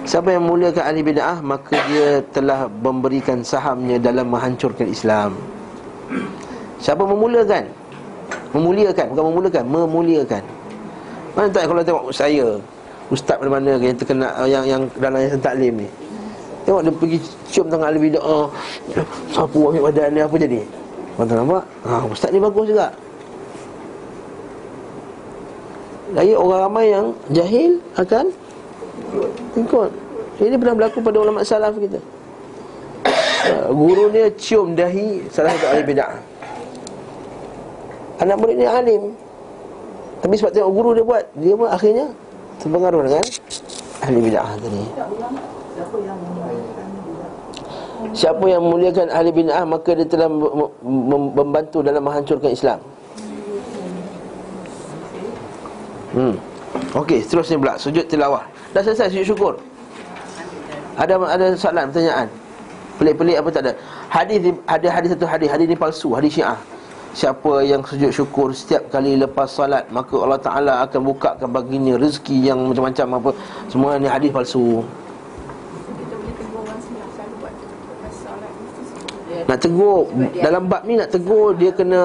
Siapa 0.02 0.34
yang 0.34 0.50
muliakan 0.50 0.82
ahli 0.82 1.02
bid'ah 1.06 1.38
Maka 1.46 1.78
dia 1.86 2.26
telah 2.34 2.66
memberikan 2.66 3.46
sahamnya 3.46 4.02
Dalam 4.02 4.34
menghancurkan 4.34 4.90
Islam. 4.90 5.38
Siapa 6.82 7.06
memulakan 7.06 7.70
Memuliakan, 8.52 9.06
bukan 9.14 9.24
memulakan 9.32 9.64
Memuliakan. 9.70 10.44
Mana 11.38 11.48
tak 11.54 11.70
kalau 11.70 11.82
tengok 11.86 12.06
saya 12.12 12.58
Ustaz 13.12 13.38
mana-mana 13.40 13.78
yang 13.80 13.96
terkena 13.96 14.28
Yang 14.48 14.66
yang 14.68 14.82
dalam 14.98 15.20
yang 15.22 15.42
taklim 15.44 15.74
ni? 15.86 15.90
Tengok 16.66 16.82
dia 16.86 16.94
pergi 16.94 17.18
cium 17.54 17.68
tangan 17.70 17.94
ahli 17.94 18.00
bid'ah 18.10 18.46
Sapu 19.32 19.70
ambil 19.70 19.92
badan 19.92 20.10
ni? 20.18 20.20
Apa 20.26 20.36
jadi? 20.36 20.60
Mana 21.20 21.44
nampak? 21.44 21.64
Ha, 21.86 21.92
Ustaz 22.08 22.32
ni 22.32 22.40
bagus 22.40 22.66
juga. 22.72 22.88
Lagi 26.12 26.34
orang 26.36 26.60
ramai 26.68 26.86
yang 26.92 27.06
jahil 27.32 27.80
akan 27.96 28.32
Ikut. 29.58 29.92
Ini 30.42 30.56
pernah 30.58 30.76
berlaku 30.76 30.98
pada 31.04 31.18
ulama 31.22 31.44
salaf 31.44 31.76
kita. 31.78 32.00
Uh, 33.42 33.74
Guru 33.74 34.14
dia 34.14 34.30
cium 34.38 34.78
dahi 34.78 35.26
Salah 35.34 35.58
satu 35.58 35.74
ahli 35.74 35.82
bid'ah. 35.82 36.14
Anak 38.22 38.38
murid 38.38 38.62
ni 38.62 38.70
alim. 38.70 39.18
Tapi 40.22 40.38
sebab 40.38 40.54
tengok 40.54 40.70
guru 40.70 40.90
dia 40.94 41.02
buat 41.02 41.26
Dia 41.34 41.58
pun 41.58 41.66
akhirnya 41.66 42.06
Terpengaruh 42.62 43.02
dengan 43.02 43.26
Ahli 44.06 44.20
bid'ah 44.22 44.54
tadi. 44.62 44.84
Siapa 48.14 48.46
yang 48.46 48.62
memuliakan 48.62 49.10
ahli 49.10 49.30
bid'ah 49.34 49.66
Maka 49.66 49.90
dia 49.98 50.06
telah 50.06 50.30
membantu 51.34 51.82
dalam 51.82 52.06
menghancurkan 52.06 52.54
Islam. 52.54 52.78
Hmm. 56.14 56.36
Okey, 56.92 57.24
seterusnya 57.24 57.58
pula. 57.58 57.74
Sujud 57.80 58.06
tilawah. 58.06 58.44
Dah 58.72 58.82
selesai 58.84 59.12
sujud 59.12 59.36
syukur. 59.36 59.54
Ada 60.96 61.20
ada 61.20 61.46
soalan, 61.60 61.92
pertanyaan. 61.92 62.28
Pelik-pelik 62.96 63.38
apa 63.40 63.50
tak 63.52 63.62
ada. 63.68 63.74
Hadis 64.08 64.38
ada 64.68 64.88
hadis 64.88 65.10
satu 65.16 65.26
hadis, 65.28 65.48
hadis 65.52 65.66
ni 65.68 65.76
palsu, 65.76 66.16
hadis 66.16 66.32
Syiah. 66.40 66.60
Siapa 67.12 67.60
yang 67.68 67.84
sujud 67.84 68.08
syukur 68.08 68.56
setiap 68.56 68.88
kali 68.88 69.20
lepas 69.20 69.44
solat 69.52 69.84
Maka 69.92 70.16
Allah 70.16 70.40
Ta'ala 70.40 70.74
akan 70.88 71.12
bukakan 71.12 71.52
baginya 71.52 72.00
rezeki 72.00 72.40
yang 72.40 72.72
macam-macam 72.72 73.20
apa 73.20 73.30
Semua 73.68 74.00
ni 74.00 74.08
hadis 74.08 74.32
palsu 74.32 74.80
Nak 79.44 79.60
tegur 79.60 80.08
Dalam 80.40 80.72
bab 80.72 80.88
ni 80.88 80.96
nak 80.96 81.12
tegur 81.12 81.52
Dia 81.60 81.76
kena 81.76 82.00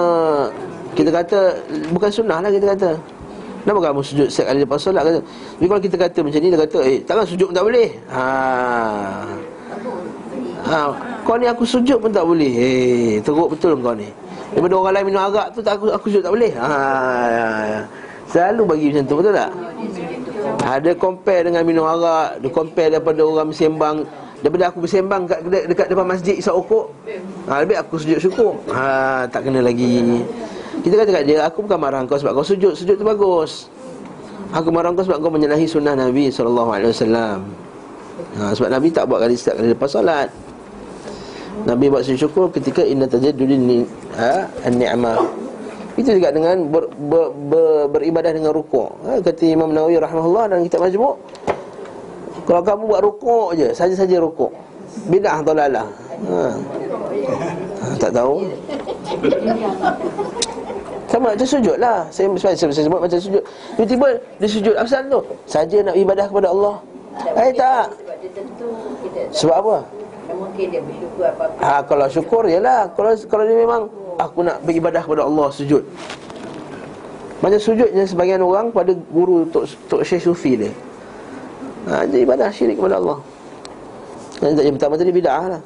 Kita 0.99 1.15
kata 1.15 1.55
Bukan 1.95 2.11
sunnah 2.11 2.43
lah 2.43 2.51
kita 2.51 2.75
kata 2.75 2.99
Kenapa 3.67 3.91
kamu 3.91 3.99
sujud 4.07 4.31
setiap 4.31 4.55
kali 4.55 4.63
lepas 4.63 4.79
solat 4.79 5.03
kata? 5.03 5.19
Tapi 5.27 5.67
kalau 5.67 5.83
kita 5.83 5.97
kata 5.99 6.19
macam 6.23 6.39
ni 6.39 6.49
dia 6.55 6.61
kata, 6.63 6.79
"Eh, 6.87 6.99
takkan 7.03 7.27
sujud 7.27 7.51
pun 7.51 7.57
tak 7.59 7.67
boleh." 7.67 7.89
Ha. 8.15 8.23
Ha, 10.71 10.79
kau 11.27 11.35
ni 11.35 11.51
aku 11.51 11.67
sujud 11.67 11.99
pun 11.99 12.15
tak 12.15 12.23
boleh. 12.23 12.47
Eh, 12.55 13.13
teruk 13.27 13.59
betul 13.59 13.75
kau 13.83 13.91
ni. 13.91 14.07
Daripada 14.55 14.75
orang 14.79 14.95
lain 14.95 15.07
minum 15.11 15.19
arak 15.19 15.51
tu 15.51 15.67
tak 15.67 15.83
aku 15.83 15.91
aku 15.91 16.07
sujud 16.15 16.23
tak 16.23 16.31
boleh. 16.31 16.55
Ha. 16.55 16.69
Ya, 17.27 17.49
ya. 17.67 17.81
Selalu 18.31 18.63
bagi 18.71 18.87
macam 18.95 19.05
tu 19.11 19.15
betul 19.19 19.35
tak? 19.35 19.51
Ada 20.63 20.91
compare 20.95 21.43
dengan 21.51 21.63
minum 21.67 21.91
arak, 21.91 22.39
dia 22.39 22.51
compare 22.55 22.95
daripada 22.95 23.19
orang 23.27 23.51
bersembang 23.51 24.07
daripada 24.47 24.71
aku 24.71 24.79
bersembang 24.87 25.27
kat 25.27 25.43
dekat 25.43 25.91
depan 25.91 26.07
masjid 26.07 26.39
isap 26.39 26.55
okok. 26.55 26.87
Ha, 27.51 27.67
lebih 27.67 27.83
aku 27.83 27.99
sujud 27.99 28.23
syukur. 28.23 28.63
Ha, 28.71 29.27
tak 29.27 29.51
kena 29.51 29.59
lagi. 29.59 30.23
Kita 30.85 30.95
kata 31.00 31.11
kat 31.12 31.25
dia 31.28 31.45
Aku 31.47 31.64
bukan 31.64 31.78
marah 31.78 32.02
kau 32.04 32.18
sebab 32.18 32.37
kau 32.37 32.47
sujud 32.47 32.75
Sujud 32.76 32.97
tu 32.99 33.04
bagus 33.06 33.71
Aku 34.52 34.68
marah 34.75 34.92
kau 34.92 35.04
sebab 35.04 35.23
kau 35.23 35.33
menyalahi 35.33 35.68
sunnah 35.68 35.97
Nabi 35.97 36.28
SAW 36.33 36.73
ha, 38.37 38.52
Sebab 38.52 38.68
Nabi 38.68 38.88
tak 38.92 39.09
buat 39.09 39.25
kali 39.25 39.35
setiap 39.37 39.61
kali 39.61 39.73
lepas 39.73 39.90
solat 39.92 40.28
Nabi 41.64 41.88
buat 41.88 42.04
sujud 42.04 42.28
syukur 42.28 42.47
ketika 42.52 42.85
inna 42.85 43.09
tajaddudin 43.09 43.62
ni 43.64 43.78
ha, 44.14 44.45
an-ni'mah. 44.62 45.18
Itu 45.97 46.12
juga 46.12 46.28
dengan 46.28 46.68
ber, 46.68 46.92
ber, 46.92 47.33
ber, 47.33 47.88
beribadah 47.97 48.28
dengan 48.37 48.52
rukuk. 48.52 48.92
Ha, 49.09 49.25
kata 49.25 49.49
Imam 49.49 49.73
Nawawi 49.73 49.97
rahimahullah 49.97 50.52
dalam 50.52 50.62
kitab 50.68 50.85
Majmu' 50.85 51.16
kalau 52.47 52.62
kamu 52.62 52.83
buat 52.87 53.00
rukuk 53.02 53.49
je, 53.59 53.68
saja-saja 53.75 54.23
rukuk. 54.23 54.54
Bidah 55.11 55.42
dalalah. 55.42 55.87
Ha. 56.30 56.42
Tak 57.99 58.12
tahu. 58.15 58.47
Sama 61.07 61.33
macam 61.33 61.47
sujud 61.47 61.79
lah 61.79 62.03
Saya, 62.11 62.26
saya, 62.35 62.59
saya, 62.59 62.83
sebut 62.83 62.99
macam 62.99 63.15
sujud 63.15 63.38
Tiba-tiba 63.79 64.09
dia 64.43 64.49
sujud 64.50 64.75
Apa 64.75 64.99
tu? 65.07 65.21
Saja 65.47 65.79
nak 65.87 65.95
ibadah 65.95 66.26
kepada 66.26 66.50
Allah 66.50 66.76
Eh 67.38 67.55
tak 67.55 67.95
Sebab 69.31 69.55
apa? 69.55 69.76
Mungkin 70.35 70.67
dia 70.75 70.83
bersyukur 70.83 71.25
apa-apa 71.25 71.62
Ha, 71.62 71.81
kalau 71.87 72.07
syukur 72.11 72.43
ialah 72.50 72.91
kalau 72.93 73.15
kalau 73.31 73.45
dia 73.47 73.57
memang 73.57 73.87
aku 74.21 74.45
nak 74.45 74.61
beribadah 74.65 75.00
kepada 75.05 75.23
Allah 75.25 75.49
sujud. 75.53 75.85
Macam 77.45 77.61
sujudnya 77.61 78.05
sebagian 78.09 78.41
orang 78.41 78.73
pada 78.73 78.97
guru 79.12 79.45
Tok 79.53 79.65
Tok 79.93 80.03
Syekh 80.03 80.25
Sufi 80.25 80.57
dia. 80.57 80.73
Ha, 81.87 82.09
dia 82.09 82.25
ibadah 82.25 82.49
syirik 82.50 82.81
kepada 82.81 82.99
Allah. 82.99 83.19
Yang, 84.43 84.53
yang 84.67 84.75
pertama 84.75 84.95
tadi 84.99 85.12
bid'ah 85.15 85.45
lah. 85.57 85.62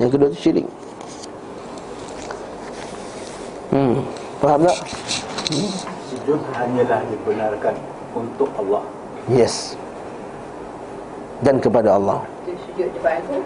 Yang 0.00 0.10
kedua 0.16 0.28
tu 0.32 0.38
syirik. 0.38 0.66
Hmm, 3.74 3.98
faham 4.38 4.62
tak? 4.62 4.76
Sujud 6.06 6.38
hanyalah 6.54 7.02
dibenarkan 7.10 7.74
untuk 8.14 8.46
Allah. 8.54 8.86
Yes. 9.26 9.74
Dan 11.42 11.58
kepada 11.58 11.98
Allah. 11.98 12.22
Sujud 12.46 12.86
depan 12.94 13.18
aku 13.18 13.42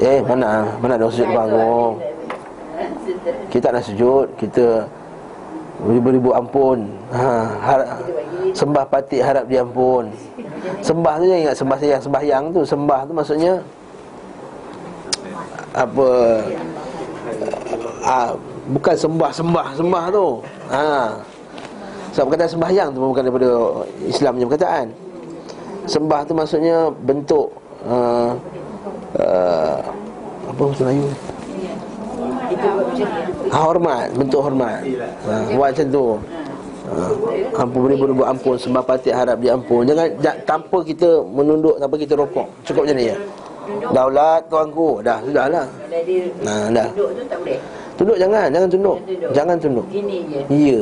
Eh, 0.00 0.24
mana 0.24 0.64
mana 0.80 0.96
ada 0.96 1.04
sujud 1.12 1.28
depan 1.28 1.44
aku? 1.52 1.76
Kita 3.52 3.76
nak 3.76 3.84
sujud, 3.84 4.26
kita 4.40 4.88
beribu-ribu 5.84 6.32
ampun. 6.32 6.88
Ha, 7.12 7.44
har- 7.60 7.88
sembah 8.56 8.84
patik 8.88 9.20
harap 9.20 9.44
diampun. 9.44 10.08
Sembah 10.80 11.20
tu 11.20 11.24
jangan 11.28 11.42
ingat 11.44 11.56
sembah 11.60 11.76
sayang 11.76 12.02
sembahyang 12.02 12.44
tu. 12.56 12.60
Sembah 12.64 13.00
tu 13.04 13.12
maksudnya 13.12 13.52
apa 15.76 16.08
ah, 18.04 18.32
bukan 18.68 18.94
sembah 18.94 19.30
sembah 19.76 20.04
tu. 20.12 20.26
Ha. 20.72 20.84
Sebab 22.12 22.24
perkataan 22.34 22.52
sembahyang 22.52 22.88
tu 22.92 22.98
bukan 22.98 23.22
daripada 23.24 23.50
Islam 24.04 24.30
punya 24.36 24.48
perkataan. 24.50 24.86
Sembah 25.88 26.20
tu 26.26 26.32
maksudnya 26.36 26.92
bentuk 27.06 27.48
uh, 27.88 28.36
uh, 29.16 29.78
apa 30.48 30.60
bahasa 30.60 30.82
Melayu? 30.84 31.06
Ha, 33.48 33.56
hormat, 33.60 34.06
bentuk 34.16 34.40
hormat. 34.40 34.80
Ha, 35.28 35.32
buat 35.56 35.68
macam 35.72 35.86
tu. 35.88 36.06
Ha, 36.88 36.92
ampun 37.60 37.80
beribu-ribu 37.84 38.24
ampun 38.24 38.56
sembah 38.56 38.80
patik 38.84 39.12
harap 39.12 39.36
diampun. 39.40 39.84
Jangan 39.84 40.08
ja, 40.24 40.32
tanpa 40.48 40.80
kita 40.80 41.20
menunduk, 41.24 41.76
tanpa 41.76 41.96
kita 42.00 42.16
rokok. 42.16 42.48
Cukup 42.64 42.88
macam 42.88 42.96
ni 42.96 43.12
ya. 43.12 43.16
Daulat 43.92 44.48
tuanku. 44.48 45.04
Dah, 45.04 45.20
sudahlah. 45.20 45.66
Dia 45.92 46.24
Ha, 46.48 46.52
dah. 46.72 46.88
Tak 47.98 48.06
Tunduk 48.06 48.16
jangan, 48.22 48.46
jangan 48.54 48.68
tunduk. 48.70 48.98
Jangan 49.34 49.56
tunduk. 49.58 49.86
Gini 49.90 50.22
je 50.30 50.38
Ya. 50.54 50.80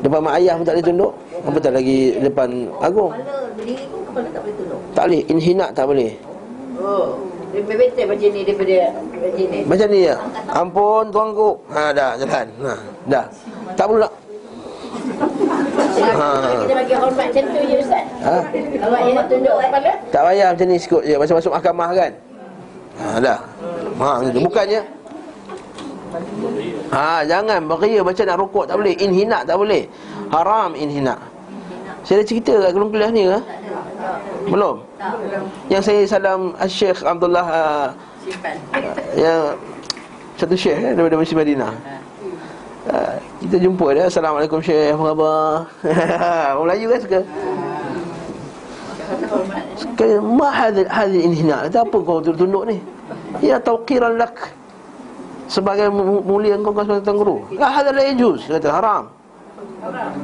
Depan 0.00 0.18
mak 0.26 0.42
ayah 0.42 0.58
pun 0.58 0.64
tak 0.66 0.74
boleh 0.74 0.86
tunduk. 0.90 1.12
Apatah 1.46 1.70
lagi 1.70 1.98
depan 2.18 2.48
agung. 2.82 3.14
Kepala 3.14 3.46
berdiri 3.54 3.84
pun 3.86 4.00
kepala 4.10 4.28
tak 4.34 4.40
boleh 4.42 4.54
tunduk 4.58 4.80
Tak 4.90 5.04
boleh, 5.06 5.22
inhina 5.30 5.66
tak 5.70 5.84
boleh. 5.86 6.10
Oh 6.80 7.06
Dia 7.54 7.62
better 7.62 8.04
macam 8.10 8.28
ni 8.32 8.40
daripada 8.42 8.76
macam 8.90 9.46
ni 9.46 9.58
Macam 9.70 9.86
ni 9.86 10.00
ya. 10.02 10.14
Ampun 10.50 11.04
tuanku. 11.14 11.50
Ha 11.70 11.94
dah 11.94 12.10
jalan. 12.18 12.46
Ha 12.58 12.74
dah. 13.06 13.24
Tak 13.78 13.84
perlu 13.86 14.00
nak. 14.02 14.12
Ha. 16.00 16.28
Kita 16.66 16.74
bagi 16.74 16.94
hormat 16.98 17.26
macam 17.30 17.44
tu 17.46 17.60
je 17.62 17.76
Ustaz 17.78 18.04
Ha? 18.24 18.36
Awak 18.82 19.00
yang 19.06 19.26
tunduk 19.30 19.56
kepala 19.62 19.92
Tak 20.10 20.22
payah 20.26 20.48
macam 20.50 20.66
ni 20.66 20.76
sikut 20.80 21.02
je 21.04 21.14
Macam 21.14 21.34
masuk 21.38 21.52
mahkamah 21.54 21.88
kan 21.94 22.12
Ha 22.98 23.06
dah 23.20 23.38
Ha 24.00 24.10
macam 24.18 24.32
tu 24.32 24.40
Bukannya 24.42 24.80
Ha 26.90 27.22
jangan 27.22 27.60
Beria 27.70 28.00
macam 28.02 28.24
nak 28.26 28.38
rukuk 28.42 28.64
tak 28.66 28.76
boleh 28.78 28.94
Inhina 28.98 29.46
tak 29.46 29.56
boleh 29.58 29.86
Haram 30.34 30.74
inhina 30.74 31.14
Saya 32.02 32.22
dah 32.22 32.26
cerita 32.26 32.54
kat 32.58 32.70
kelung 32.74 32.90
kuliah 32.90 33.10
ni 33.14 33.30
ke? 33.30 33.38
Belum? 34.50 34.82
Yang 35.70 35.82
saya 35.86 36.00
salam 36.08 36.40
Syekh 36.66 37.00
Abdullah 37.06 37.46
uh, 37.46 37.86
Simpan 38.26 38.56
Yang 39.14 39.40
Satu 40.34 40.56
syekh 40.58 40.78
eh, 40.82 40.92
daripada 40.96 41.16
Masjid 41.20 41.36
Madinah 41.38 41.72
uh, 42.90 43.14
Kita 43.38 43.56
jumpa 43.62 43.86
dia 43.94 44.04
Assalamualaikum 44.10 44.58
Syekh 44.58 44.96
Apa 44.96 45.04
khabar? 45.14 45.46
Orang 46.58 46.64
Melayu 46.66 46.86
kan 46.90 47.00
suka 47.06 47.20
Kata, 49.98 50.22
ma 50.22 50.48
hadil 50.54 50.86
inhina. 51.18 51.66
Kata 51.66 51.82
apa 51.82 51.96
kau 51.98 52.22
tunduk 52.22 52.64
ni? 52.70 52.78
Ya 53.42 53.58
tauqiran 53.58 54.16
lak. 54.16 54.59
Sebagai 55.50 55.90
mu- 55.90 56.22
mulia 56.22 56.54
kau 56.62 56.70
kau 56.70 56.86
sebagai 56.86 57.02
tuan 57.02 57.18
guru. 57.18 57.36
La 57.58 57.68
hadal 57.74 57.98
la 57.98 58.02
yajuz. 58.06 58.46
Kata 58.46 58.70
haram. 58.70 59.04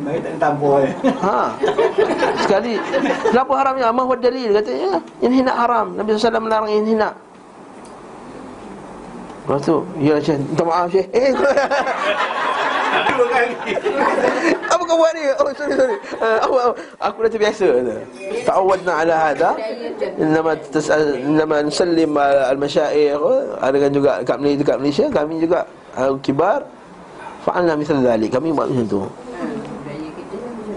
Baik 0.07 0.21
tak 0.23 0.35
tampur 0.39 0.85
eh. 0.85 0.93
Ha. 1.25 1.51
Sekali 2.45 2.77
kenapa 3.27 3.53
haramnya? 3.57 3.89
Ma 3.91 4.05
huwa 4.05 4.15
dalil 4.15 4.53
kata 4.55 4.71
ya. 4.71 4.95
Inhina 5.19 5.51
haram. 5.51 5.97
Nabi 5.99 6.15
SAW 6.15 6.39
melarang 6.39 6.71
inhina. 6.71 7.11
Lepas 9.47 9.63
tu, 9.63 9.79
ya 10.03 10.19
Syekh, 10.19 10.43
minta 10.43 10.63
maaf 10.67 10.91
Syekh. 10.91 11.07
Eh, 11.15 11.31
Dua 13.17 13.27
kali. 13.31 13.55
apa 14.67 14.83
kau 14.83 14.97
buat 14.99 15.13
ni? 15.15 15.23
Oh, 15.39 15.47
sorry, 15.55 15.75
sorry. 15.79 15.97
Uh, 16.19 16.39
aku, 16.43 16.55
aku 16.99 17.17
dah 17.23 17.31
terbiasa. 17.31 17.67
Ta'awadna 18.43 18.93
ala 19.07 19.15
hada. 19.31 19.51
Innama 20.19 20.59
tas'al 20.59 21.15
innama 21.23 21.63
nusallim 21.63 22.13
al-masyaikh 22.19 23.23
ada 23.61 23.77
kan 23.77 23.91
juga 23.93 24.11
kat 24.25 24.37
Malaysia 24.41 24.61
dekat 24.61 24.77
Malaysia 24.81 25.05
kami 25.13 25.35
juga 25.41 25.61
uh, 25.97 26.13
kibar 26.21 26.61
fa'alna 27.45 27.79
misal 27.79 28.03
dhalik 28.03 28.33
kami 28.33 28.53
buat 28.53 28.69
macam 28.69 28.87
tu 28.89 29.01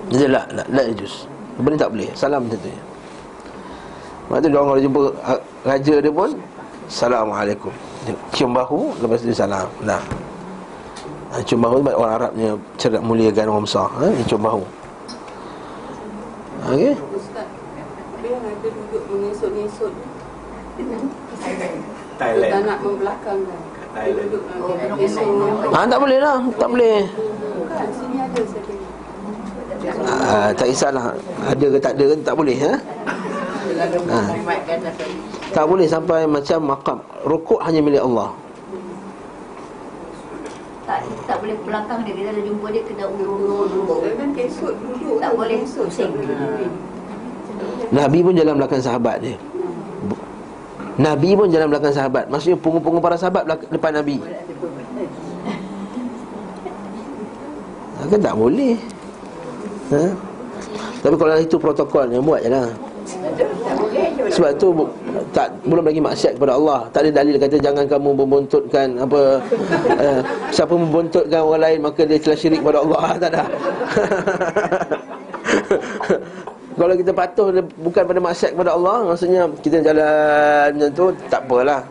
jadi 0.10 0.26
la 0.32 0.42
la 0.54 0.64
la 0.70 0.82
juz 0.96 1.28
boleh 1.60 1.78
tak 1.78 1.92
boleh 1.92 2.10
salam 2.16 2.48
macam 2.48 2.60
tu 2.62 2.72
Lepas 4.30 4.46
tu 4.46 4.48
dia 4.54 4.58
orang 4.62 4.68
kalau 4.70 4.82
jumpa 4.86 5.02
uh, 5.26 5.40
raja 5.66 5.96
dia 5.98 6.12
pun 6.14 6.30
Assalamualaikum 6.86 7.74
Cium 8.32 8.52
bahu 8.52 8.96
Lepas 9.00 9.22
tu 9.22 9.28
dia 9.32 9.38
salam 9.38 9.68
Dah 9.84 10.02
Ha, 11.30 11.46
Cium 11.46 11.62
bahu 11.62 11.86
orang 11.86 12.14
Arabnya 12.18 12.58
Cerak 12.76 13.06
muliakan 13.06 13.54
orang 13.54 13.66
besar 13.70 13.86
ha? 13.94 14.10
Dia 14.10 14.26
cium 14.26 14.42
bahu 14.42 14.64
Okey 16.70 16.94
Ustaz, 17.14 17.46
ada 17.46 18.28
yang 18.28 18.44
ada 18.44 18.68
duduk 18.68 19.04
mengesot-ngesot 19.08 19.94
Tak 22.20 22.36
Thailand. 22.36 22.66
nak 22.66 22.80
membelakangkan 22.84 23.62
Thailand. 23.96 24.30
Esok 25.00 25.74
Ah 25.74 25.86
tak 25.88 26.00
boleh 26.04 26.20
lah, 26.22 26.38
tak 26.60 26.70
boleh. 26.70 27.00
Bukan, 27.10 27.88
sini 27.96 28.18
ada 28.22 28.42
saya 28.44 28.74
Ah, 30.04 30.50
tak 30.52 30.68
kisahlah 30.68 31.06
ada 31.40 31.66
ke 31.72 31.78
tak 31.80 31.94
ada 31.96 32.06
kan 32.12 32.20
tak 32.22 32.36
boleh 32.36 32.58
ha? 32.60 32.74
Ha. 34.12 34.20
Tak 35.50 35.66
boleh 35.66 35.88
sampai 35.90 36.30
macam 36.30 36.60
makam 36.62 36.98
rukuk 37.26 37.58
hanya 37.66 37.82
milik 37.82 38.06
Allah. 38.06 38.30
Tak, 40.86 41.06
tak 41.26 41.38
boleh 41.42 41.58
belakang 41.66 42.00
dia. 42.06 42.14
Kita 42.18 42.30
dah 42.34 42.44
jumpa 42.46 42.68
dia 42.74 42.82
kena 42.86 43.06
urut-urut 43.10 43.68
dulu. 43.70 43.94
Jangan 44.02 44.30
kesot 44.34 44.74
duduk 44.82 45.18
Tak 45.22 45.32
boleh 45.38 45.58
pusing. 45.66 46.12
Nabi 47.90 48.20
pun 48.22 48.34
jalan 48.38 48.56
belakang 48.58 48.82
sahabat 48.82 49.16
dia. 49.22 49.36
Nabi 51.00 51.30
pun 51.34 51.48
jalan 51.50 51.68
belakang 51.70 51.94
sahabat. 51.94 52.30
Maksudnya 52.30 52.58
punggung-punggung 52.58 53.02
para 53.02 53.18
sahabat 53.18 53.46
belak- 53.46 53.70
depan 53.70 53.92
Nabi. 54.02 54.18
Ha, 58.00 58.08
kan 58.10 58.20
tak 58.22 58.36
boleh. 58.38 58.76
Ha? 59.94 60.04
Tapi 61.00 61.16
kalau 61.16 61.40
itu 61.40 61.58
protokolnya 61.58 62.20
buat 62.22 62.42
je 62.44 62.50
lah. 62.52 62.70
Sebab 64.30 64.52
tu 64.62 64.68
tak 65.30 65.54
belum 65.65 65.86
lagi 65.86 66.02
maksiat 66.02 66.34
kepada 66.38 66.54
Allah. 66.58 66.89
Tak 66.89 67.06
ada 67.06 67.12
dalil 67.22 67.36
kata 67.38 67.58
jangan 67.62 67.86
kamu 67.86 68.10
membuntutkan 68.18 68.88
apa 68.98 69.22
uh, 69.98 70.20
siapa 70.56 70.74
membuntutkan 70.74 71.42
orang 71.42 71.62
lain 71.65 71.80
maka 71.86 72.02
dia 72.06 72.18
telah 72.18 72.38
syirik 72.38 72.60
kepada 72.62 72.80
Allah. 72.82 73.04
tak 73.22 73.30
ada. 73.34 73.44
Kalau 76.80 76.96
kita 76.96 77.12
patuh 77.12 77.52
bukan 77.84 78.04
pada 78.08 78.24
maksiat 78.24 78.56
kepada 78.56 78.72
Allah 78.72 79.12
Maksudnya 79.12 79.52
kita 79.60 79.84
jalan 79.84 80.80
macam 80.80 80.89
tu 80.96 81.12
Tak 81.28 81.44
apalah 81.44 81.84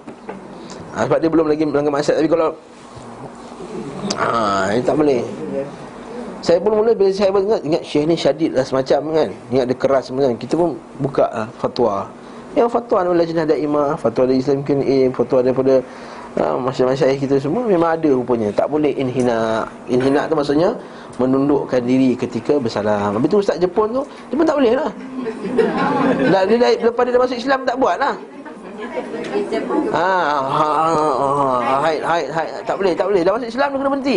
ha, 0.96 1.04
Sebab 1.04 1.18
dia 1.20 1.28
belum 1.28 1.44
lagi 1.44 1.68
melanggar 1.68 1.92
maksiat 1.92 2.16
Tapi 2.16 2.30
kalau 2.32 2.48
ha, 4.16 4.72
Ini 4.72 4.80
tak 4.80 4.96
boleh 4.96 5.20
Saya 6.40 6.56
pun 6.64 6.72
mula 6.72 6.96
bila 6.96 7.12
saya 7.12 7.28
ingat 7.36 7.60
Ingat 7.68 7.82
syekh 7.84 8.08
ni 8.08 8.16
syadid 8.16 8.56
lah 8.56 8.64
semacam 8.64 9.00
kan 9.12 9.28
Ingat 9.52 9.64
dia 9.68 9.76
keras 9.76 10.08
semacam 10.08 10.32
Kita 10.40 10.56
pun 10.56 10.80
buka 11.04 11.28
lah 11.28 11.52
fatwa 11.60 12.08
Yang 12.56 12.68
fatwa 12.72 13.04
ni 13.04 13.10
lajnah 13.18 13.44
daimah 13.44 13.88
Fatwa 14.00 14.24
dari 14.24 14.40
Islam 14.40 14.64
Q&A 14.64 15.12
Fatwa 15.12 15.38
daripada 15.44 15.74
uh, 16.40 16.56
Masyarakat 16.56 17.20
kita 17.20 17.36
semua 17.36 17.66
Memang 17.68 17.96
ada 17.96 18.08
rupanya. 18.08 18.48
Tak 18.54 18.72
boleh 18.72 18.92
inhina. 18.96 19.68
Inhina 19.88 20.24
tu 20.30 20.34
maksudnya 20.38 20.72
Menundukkan 21.18 21.82
diri 21.82 22.14
ketika 22.14 22.56
bersalam 22.56 23.18
Habis 23.18 23.28
tu 23.28 23.38
Ustaz 23.42 23.58
Jepun 23.60 23.90
tu 23.90 24.02
Dia 24.30 24.34
pun 24.38 24.46
tak 24.46 24.56
boleh 24.56 24.72
lah. 24.78 24.90
Lepas 26.78 27.02
dia 27.04 27.12
dah 27.12 27.20
masuk 27.20 27.36
Islam 27.36 27.66
tak 27.66 27.76
buat 27.76 27.98
lah 28.00 28.14
Ha, 28.78 28.86
ha, 29.90 30.46
ha, 30.46 30.70
ha, 31.58 31.74
haid, 31.82 31.98
haid, 32.06 32.28
haid. 32.30 32.50
Tak 32.62 32.78
boleh, 32.78 32.94
tak 32.94 33.10
boleh. 33.10 33.26
Dah 33.26 33.34
masuk 33.34 33.50
Islam 33.50 33.68
dia 33.74 33.78
kena 33.82 33.90
berhenti. 33.90 34.16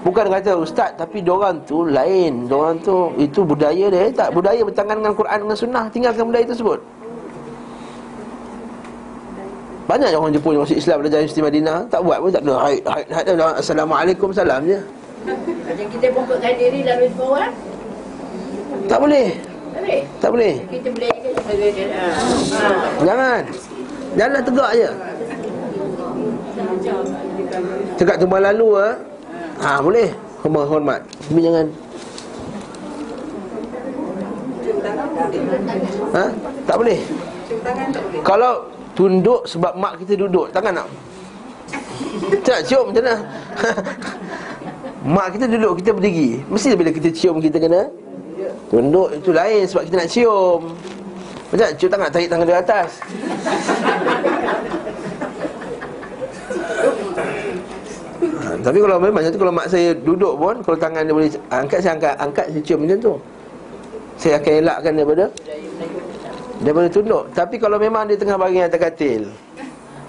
Bukan 0.00 0.24
kata 0.32 0.50
ustaz 0.56 0.90
tapi 0.96 1.20
diorang 1.20 1.60
tu 1.68 1.84
lain. 1.84 2.48
Diorang 2.48 2.80
tu 2.80 3.12
itu 3.20 3.44
budaya 3.44 3.92
dia. 3.92 4.08
Tak 4.08 4.32
budaya 4.32 4.64
bertangan 4.64 5.04
dengan 5.04 5.12
Quran 5.12 5.38
dengan 5.44 5.56
sunnah. 5.58 5.84
Tinggalkan 5.92 6.24
budaya 6.24 6.48
tersebut. 6.48 6.80
Banyak 9.86 10.16
orang 10.16 10.32
Jepun 10.32 10.50
yang 10.56 10.64
masuk 10.64 10.78
Islam 10.82 10.96
belajar 10.98 11.22
Universiti 11.22 11.46
Madinah 11.46 11.78
Tak 11.86 12.02
buat 12.02 12.18
pun 12.18 12.34
tak 12.34 12.42
ada 12.42 12.58
Haid, 12.58 12.82
haid, 12.90 13.06
haid 13.06 13.26
Assalamualaikum, 13.38 14.34
salam 14.34 14.66
je 14.66 14.82
Macam 15.62 15.86
kita 15.94 16.06
pokokkan 16.10 16.52
diri 16.58 16.82
lalu 16.82 17.06
seorang 17.14 17.54
Tak 18.90 18.98
boleh 18.98 19.30
boleh? 19.82 20.00
Tak 20.22 20.30
boleh. 20.32 20.54
Kita 20.70 20.88
boleh 20.92 21.12
sebagai 21.46 21.68
dia 21.74 21.86
ha. 21.92 22.06
Jangan. 23.04 23.42
Jalan 24.16 24.40
tegak 24.42 24.70
je. 24.74 24.90
Cakap 27.96 28.16
tumbal 28.20 28.42
lalu 28.44 28.68
ha? 28.76 28.88
ha 29.60 29.78
boleh. 29.80 30.08
Hormat 30.44 30.64
hormat. 30.68 31.00
Tapi 31.04 31.40
jangan. 31.42 31.66
Ha? 36.14 36.24
Tak 36.64 36.76
boleh. 36.78 36.98
Kalau 38.24 38.52
tunduk 38.96 39.44
sebab 39.44 39.76
mak 39.76 40.00
kita 40.02 40.16
duduk 40.18 40.48
Tangan 40.50 40.82
nak? 40.82 40.88
Tak 42.42 42.64
cium 42.64 42.90
macam 42.90 43.04
mana? 43.04 43.16
Mak 45.14 45.38
kita 45.38 45.46
duduk 45.46 45.78
kita 45.78 45.90
berdiri 45.94 46.42
Mesti 46.48 46.74
bila 46.74 46.90
kita 46.90 47.12
cium 47.12 47.38
kita 47.38 47.60
kena 47.60 47.86
Tunduk 48.68 49.08
itu 49.14 49.30
lain 49.30 49.62
sebab 49.66 49.82
kita 49.86 49.96
nak 49.98 50.10
cium. 50.10 50.60
Macam 51.46 51.66
cium 51.78 51.90
tangan 51.90 52.10
tarik 52.10 52.28
tangan 52.28 52.46
di 52.46 52.56
atas. 52.56 52.88
Ha, 58.16 58.48
Tapi 58.62 58.78
kalau 58.78 58.96
memang 58.98 59.22
macam 59.22 59.30
tu 59.34 59.40
Kalau 59.42 59.54
mak 59.54 59.66
saya 59.68 59.90
duduk 59.92 60.34
pun 60.38 60.54
Kalau 60.62 60.78
tangan 60.78 61.02
dia 61.04 61.14
boleh 61.14 61.30
angkat 61.50 61.78
Saya 61.82 61.92
angkat 61.98 62.14
Angkat 62.16 62.46
saya 62.50 62.62
cium 62.62 62.80
macam 62.86 62.98
tu. 63.02 63.12
Saya 64.16 64.34
akan 64.40 64.52
elakkan 64.64 64.92
daripada 64.96 65.24
Daripada 66.62 66.88
tunduk. 66.88 67.22
Tapi 67.36 67.56
kalau 67.60 67.76
memang 67.76 68.08
dia 68.08 68.16
tengah 68.16 68.38
baring 68.40 68.64
atas 68.64 68.80
katil 68.80 69.22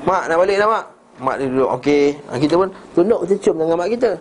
Mak 0.07 0.31
nak 0.31 0.37
balik 0.39 0.55
dah 0.61 0.67
mak. 0.69 0.85
Mak 1.19 1.35
dia 1.41 1.45
duduk 1.49 1.69
Okey. 1.81 2.05
Ha, 2.29 2.37
Kita 2.39 2.53
pun 2.55 2.69
tunduk 2.93 3.19
Kita 3.25 3.33
cium 3.41 3.55
dengan 3.59 3.75
mak 3.77 3.89
kita 3.91 4.11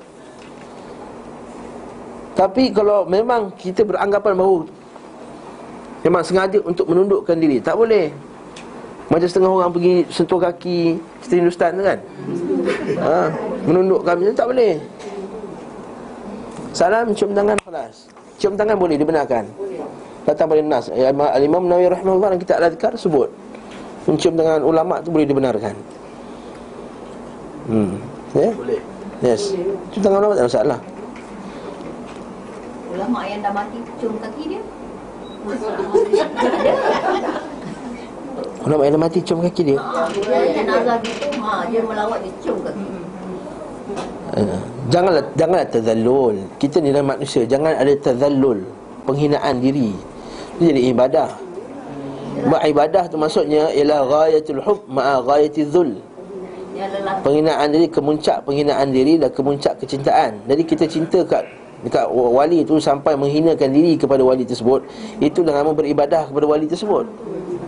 Tapi 2.37 2.69
kalau 2.71 3.09
memang 3.09 3.49
Kita 3.57 3.83
beranggapan 3.83 4.37
bahawa 4.37 4.69
Memang 6.05 6.23
sengaja 6.23 6.61
untuk 6.63 6.87
menundukkan 6.87 7.35
diri 7.41 7.59
Tak 7.59 7.75
boleh. 7.75 8.13
Macam 9.09 9.27
setengah 9.27 9.51
orang 9.51 9.73
pergi 9.73 10.05
Sentuh 10.13 10.37
kaki 10.39 11.01
Cerita 11.25 11.35
Hindustan 11.41 11.71
tu 11.81 11.83
kan? 11.83 11.99
Ha, 13.01 13.19
Menundukkan 13.65 14.15
diri 14.21 14.33
Tak 14.37 14.47
boleh. 14.53 14.77
Salam 16.77 17.17
cium 17.17 17.33
tangan 17.33 17.57
kelas 17.65 18.13
Cium 18.37 18.53
tangan 18.53 18.77
boleh 18.77 19.01
dibenarkan. 19.01 19.49
Datang 20.29 20.45
pada 20.53 20.61
Nas 20.61 20.93
Ya, 20.93 21.09
Al-Imam 21.09 21.65
Nawawi 21.65 21.89
rahimahullah 21.89 22.37
kitab 22.37 22.61
Al-Adhkar 22.61 22.93
sebut. 23.01 23.33
Mencium 24.05 24.37
dengan 24.37 24.61
ulama 24.61 25.01
tu 25.01 25.09
boleh 25.11 25.25
dibenarkan. 25.25 25.73
Hmm. 27.67 27.97
Ya? 28.37 28.53
Boleh. 28.53 28.81
Yes. 29.25 29.57
Cium 29.91 30.05
tangan 30.05 30.21
ulama 30.21 30.37
tak 30.37 30.53
ada 30.53 30.77
Ulama 32.97 33.21
yang 33.29 33.45
dah 33.45 33.53
mati 33.53 33.79
cium 34.01 34.17
kaki 34.17 34.43
dia. 34.57 34.63
Ulama 38.65 38.81
yang 38.89 38.95
dah 38.97 39.03
mati 39.05 39.19
cium 39.21 39.39
kaki 39.45 39.63
dia? 39.69 39.79
Dia 40.25 40.63
nazar 40.65 40.97
gitu, 41.05 41.29
ha, 41.45 41.69
dia 41.69 41.85
melawat 41.85 42.25
dia 42.25 42.33
cium 42.41 42.57
kaki. 42.65 42.85
uh, 44.33 44.61
Janganlah 44.89 45.25
Janganlah 45.37 45.69
tazallul. 45.69 46.37
Kita 46.57 46.81
ni 46.81 46.91
dalam 46.91 47.13
manusia 47.13 47.45
Jangan 47.45 47.77
ada 47.77 47.93
tazallul 48.01 48.65
Penghinaan 49.05 49.61
diri. 49.61 49.93
Itu 50.57 50.63
jadi 50.73 50.83
ibadah. 50.91 51.31
Buat 52.49 52.63
ibadah 52.65 53.05
tu 53.13 53.21
maksudnya 53.21 53.71
Ialah 53.77 54.09
ghayatul 54.09 54.65
hub 54.65 54.81
ma'a 54.89 55.21
ghayatil 55.21 55.69
dhul. 55.69 55.91
Dia 56.73 56.89
lelah 56.91 57.21
Penghinaan 57.21 57.69
diri 57.77 57.87
kemuncak 57.93 58.41
penghinaan 58.49 58.89
diri 58.89 59.21
dan 59.21 59.31
kemuncak 59.37 59.77
kecintaan. 59.85 60.41
Jadi 60.49 60.63
kita 60.65 60.85
cinta 60.89 61.21
kat 61.23 61.45
dekat 61.87 62.11
wali 62.11 62.67
tu 62.67 62.83
sampai 62.83 63.15
menghinakan 63.15 63.71
diri 63.71 63.95
kepada 63.95 64.27
wali 64.27 64.43
tersebut. 64.43 64.83
Itu 65.23 65.47
dengan 65.47 65.63
nama 65.63 65.71
beribadah 65.71 66.27
kepada 66.27 66.43
wali 66.43 66.67
tersebut. 66.67 67.07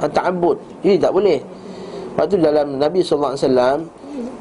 Ta'abbud. 0.02 0.58
Ini 0.82 0.98
tak 0.98 1.14
boleh. 1.14 1.38
Lepas 1.38 2.26
tu 2.26 2.34
dalam 2.34 2.82
Nabi 2.82 3.06
wasallam 3.06 3.86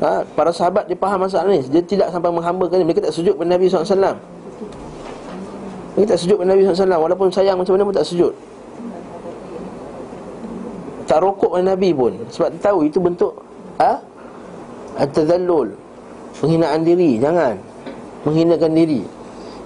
ha, 0.02 0.26
para 0.34 0.50
sahabat 0.50 0.90
dia 0.90 0.98
faham 0.98 1.22
masalah 1.22 1.54
ni. 1.54 1.62
Dia 1.70 1.86
tidak 1.86 2.10
sampai 2.10 2.34
menghambakan 2.34 2.82
mereka 2.82 3.06
tak 3.06 3.14
sujud 3.14 3.38
kepada 3.38 3.54
Nabi 3.54 3.70
wasallam. 3.70 4.18
Mereka 5.94 6.08
tak 6.10 6.20
sujud 6.26 6.36
kepada 6.42 6.50
Nabi 6.58 6.62
wasallam 6.66 7.00
walaupun 7.06 7.28
sayang 7.30 7.62
macam 7.62 7.78
mana 7.78 7.86
pun 7.86 7.94
tak 7.94 8.08
sujud. 8.10 8.34
Tak 11.08 11.24
rokok 11.24 11.56
dengan 11.56 11.72
Nabi 11.72 11.96
pun 11.96 12.12
Sebab 12.36 12.52
dia 12.52 12.60
tahu 12.60 12.84
itu 12.84 13.00
bentuk 13.00 13.32
ha? 13.80 13.96
At-tazallul 15.00 15.72
Penghinaan 16.36 16.84
diri, 16.84 17.16
jangan 17.16 17.56
Menghinakan 18.28 18.76
diri 18.76 19.08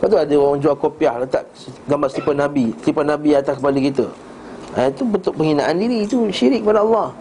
Lepas 0.02 0.10
tu 0.10 0.18
ada 0.18 0.34
orang 0.34 0.58
jual 0.58 0.74
kopiah 0.74 1.14
Letak 1.22 1.46
gambar 1.86 2.10
stipen 2.10 2.34
Nabi 2.42 2.74
Stipen 2.82 3.06
Nabi 3.06 3.38
atas 3.38 3.62
kepala 3.62 3.78
kita 3.78 4.10
ha, 4.74 4.90
Itu 4.90 5.06
bentuk 5.06 5.38
penghinaan 5.38 5.78
diri 5.78 6.10
Itu 6.10 6.26
syirik 6.34 6.66
kepada 6.66 6.82
Allah 6.82 7.14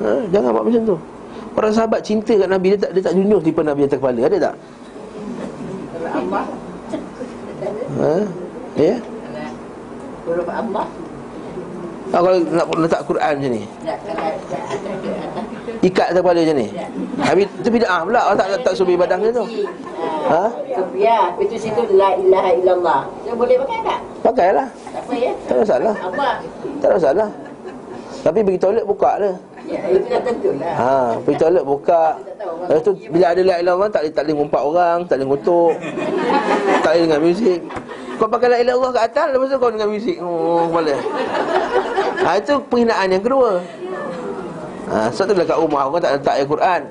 ha, 0.00 0.24
Jangan 0.32 0.56
buat 0.56 0.64
macam 0.64 0.82
tu 0.88 0.96
Para 1.52 1.68
sahabat 1.68 2.00
cinta 2.00 2.32
kat 2.32 2.48
Nabi 2.48 2.80
Dia 2.80 2.88
tak, 2.88 2.90
dia 2.96 3.02
tak 3.04 3.12
junjung 3.12 3.44
stipen 3.44 3.64
Nabi 3.68 3.84
atas 3.84 3.98
kepala 4.00 4.20
Ada 4.24 4.38
tak? 4.40 4.54
Ha? 8.00 8.14
Ya? 8.80 8.96
Allah 10.32 10.88
Ha, 12.06 12.22
kalau 12.22 12.38
nak 12.38 12.66
letak 12.70 13.02
Quran 13.02 13.32
macam 13.34 13.50
ni 13.50 13.66
Ikat 15.86 16.06
atas 16.10 16.20
kepala 16.20 16.38
macam 16.42 16.56
ni 16.58 16.68
Habis 17.22 17.46
tu 17.62 17.68
bida'ah 17.70 18.00
pula 18.02 18.20
Orang 18.26 18.38
tak, 18.42 18.46
tak 18.66 18.72
suruh 18.74 18.94
ibadah 18.98 19.14
macam 19.14 19.46
tu 19.46 19.46
Ha? 20.26 20.44
Ya, 20.98 21.30
itu 21.38 21.54
situ 21.54 21.86
la 21.94 22.18
ilaha 22.18 22.50
illallah. 22.50 23.00
Dia 23.22 23.32
boleh 23.38 23.62
pakai 23.62 23.78
tak? 23.86 23.98
Pakailah 24.26 24.66
Tak 24.90 25.02
apa 25.06 25.14
ya. 25.14 25.32
Tak 25.46 25.54
ada 25.54 25.60
masalah 25.62 25.94
Allah. 26.02 26.32
Tak 26.82 26.86
ada 26.90 26.94
masalah 26.98 27.28
Tapi 28.26 28.38
pergi 28.42 28.58
toilet 28.58 28.84
buka 28.84 29.10
dia 29.22 29.32
Ya, 29.66 29.82
itu 29.90 30.06
dah 30.06 30.22
lah. 30.62 30.74
Ha, 30.78 30.94
pergi 31.26 31.38
toilet 31.42 31.64
buka 31.66 32.02
Lepas 32.66 32.82
tu 32.82 32.92
bila 33.10 33.26
ada 33.30 33.40
la 33.42 33.42
ilaha 33.42 33.58
illallah 33.62 33.88
tak 33.90 34.00
boleh 34.02 34.14
tak 34.14 34.22
boleh 34.26 34.34
ngumpat 34.42 34.62
orang, 34.62 34.98
tak 35.06 35.14
boleh 35.18 35.26
ngutuk. 35.30 35.72
tak 36.82 36.90
boleh 36.90 37.02
dengar 37.06 37.20
muzik. 37.22 37.58
Kau 38.16 38.28
pakai 38.30 38.48
la 38.48 38.56
ilaha 38.58 38.62
illallah 38.62 38.90
kat 38.94 39.04
atas 39.12 39.26
lepas 39.30 39.46
tu 39.46 39.56
kau 39.58 39.70
dengar 39.70 39.88
muzik. 39.90 40.16
Oh, 40.18 40.62
boleh. 40.70 40.98
Ha, 42.26 42.28
itu 42.42 42.54
penghinaan 42.66 43.06
yang 43.10 43.22
kedua. 43.22 43.50
Ha, 44.86 45.10
sebab 45.10 45.26
tu 45.30 45.34
dekat 45.42 45.58
rumah 45.58 45.90
orang 45.90 46.02
tak 46.02 46.12
letak 46.18 46.34
ayat 46.38 46.48
Quran. 46.48 46.82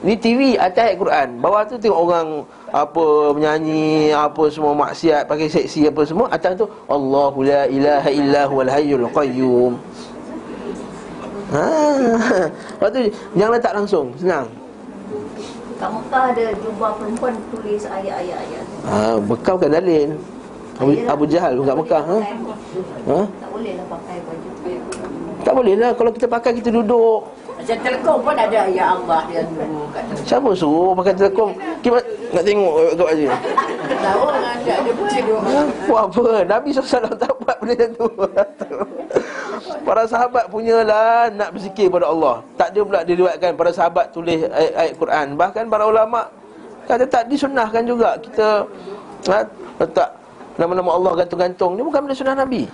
Ni 0.00 0.14
TV 0.16 0.56
atas 0.56 0.82
ayat 0.86 0.96
Quran. 0.96 1.28
Bawah 1.42 1.62
tu 1.68 1.76
tengok 1.76 2.00
orang 2.08 2.26
apa 2.72 3.04
menyanyi, 3.36 4.14
apa 4.14 4.48
semua 4.48 4.72
maksiat, 4.72 5.28
pakai 5.28 5.50
seksi 5.50 5.90
apa 5.90 6.02
semua. 6.06 6.26
Atas 6.32 6.56
tu 6.56 6.66
Allahu 6.88 7.44
la 7.44 7.68
ilaha 7.68 8.08
illa 8.08 8.42
huwal 8.48 8.70
hayyul 8.70 9.04
qayyum. 9.12 9.72
Ha. 11.50 11.66
Lepas 12.78 12.88
tu 12.94 13.00
jangan 13.34 13.52
letak 13.58 13.72
langsung, 13.74 14.06
senang. 14.16 14.46
Kat 15.80 15.90
Mekah 15.90 16.24
ada 16.32 16.44
jubah 16.60 16.90
perempuan 16.96 17.34
tulis 17.50 17.82
ayat-ayat-ayat. 17.88 18.64
Ha, 18.86 19.16
Mekah 19.18 19.52
bukan 19.58 19.72
dalil. 19.74 20.08
Abu, 20.80 20.92
Abu 21.04 21.24
Jahal 21.28 21.52
pun 21.60 21.64
kat 21.68 21.76
Mekah, 21.76 22.02
ha? 22.08 22.18
ha? 23.04 23.18
Tak 23.28 23.50
boleh 23.52 23.72
lah 23.76 23.86
pakai 23.92 24.16
baju 24.24 24.48
Tak 25.44 25.52
boleh 25.52 25.74
lah 25.76 25.90
kalau 25.92 26.10
kita 26.16 26.24
pakai 26.24 26.50
kita 26.56 26.72
duduk. 26.72 27.28
Macam 27.60 27.76
telekom 27.84 28.18
pun 28.24 28.36
ada 28.40 28.60
ya 28.72 28.84
Allah 28.96 29.22
yang 29.28 29.46
dulu 29.52 29.84
kat 29.92 30.02
telekom. 30.08 30.26
Siapa 30.26 30.50
suruh 30.56 30.92
pakai 30.96 31.12
telekom? 31.12 31.50
Kita 31.84 31.98
nak 32.32 32.44
tengok 32.48 32.72
kat 32.80 32.94
baju. 33.04 33.26
Tahu 34.00 34.20
orang 34.24 34.44
ada 34.48 34.74
pun 34.80 35.06
buat 35.84 36.02
apa? 36.08 36.26
Nabi 36.48 36.68
SAW 36.72 37.12
tak 37.20 37.32
buat 37.36 37.56
benda 37.60 37.74
macam 37.76 37.90
tu. 37.92 38.06
Para 39.84 40.02
sahabat 40.08 40.44
punyalah 40.48 41.28
nak 41.36 41.52
berzikir 41.52 41.92
pada 41.92 42.08
Allah. 42.08 42.40
Tak 42.56 42.72
ada 42.72 42.80
pula 42.80 43.00
diriwayatkan 43.04 43.52
para 43.54 43.70
sahabat 43.76 44.08
tulis 44.10 44.40
ayat-ayat 44.48 44.94
Quran. 44.96 45.26
Bahkan 45.36 45.64
para 45.68 45.84
ulama 45.84 46.32
Kata 46.90 47.06
tak 47.06 47.30
disunahkan 47.30 47.86
juga 47.86 48.18
kita 48.18 48.66
ha, 49.30 49.46
letak 49.78 50.10
nama-nama 50.58 50.90
Allah 50.98 51.12
gantung-gantung. 51.22 51.78
Ni 51.78 51.86
bukan 51.86 52.02
benda 52.02 52.18
sunnah 52.18 52.34
Nabi. 52.34 52.66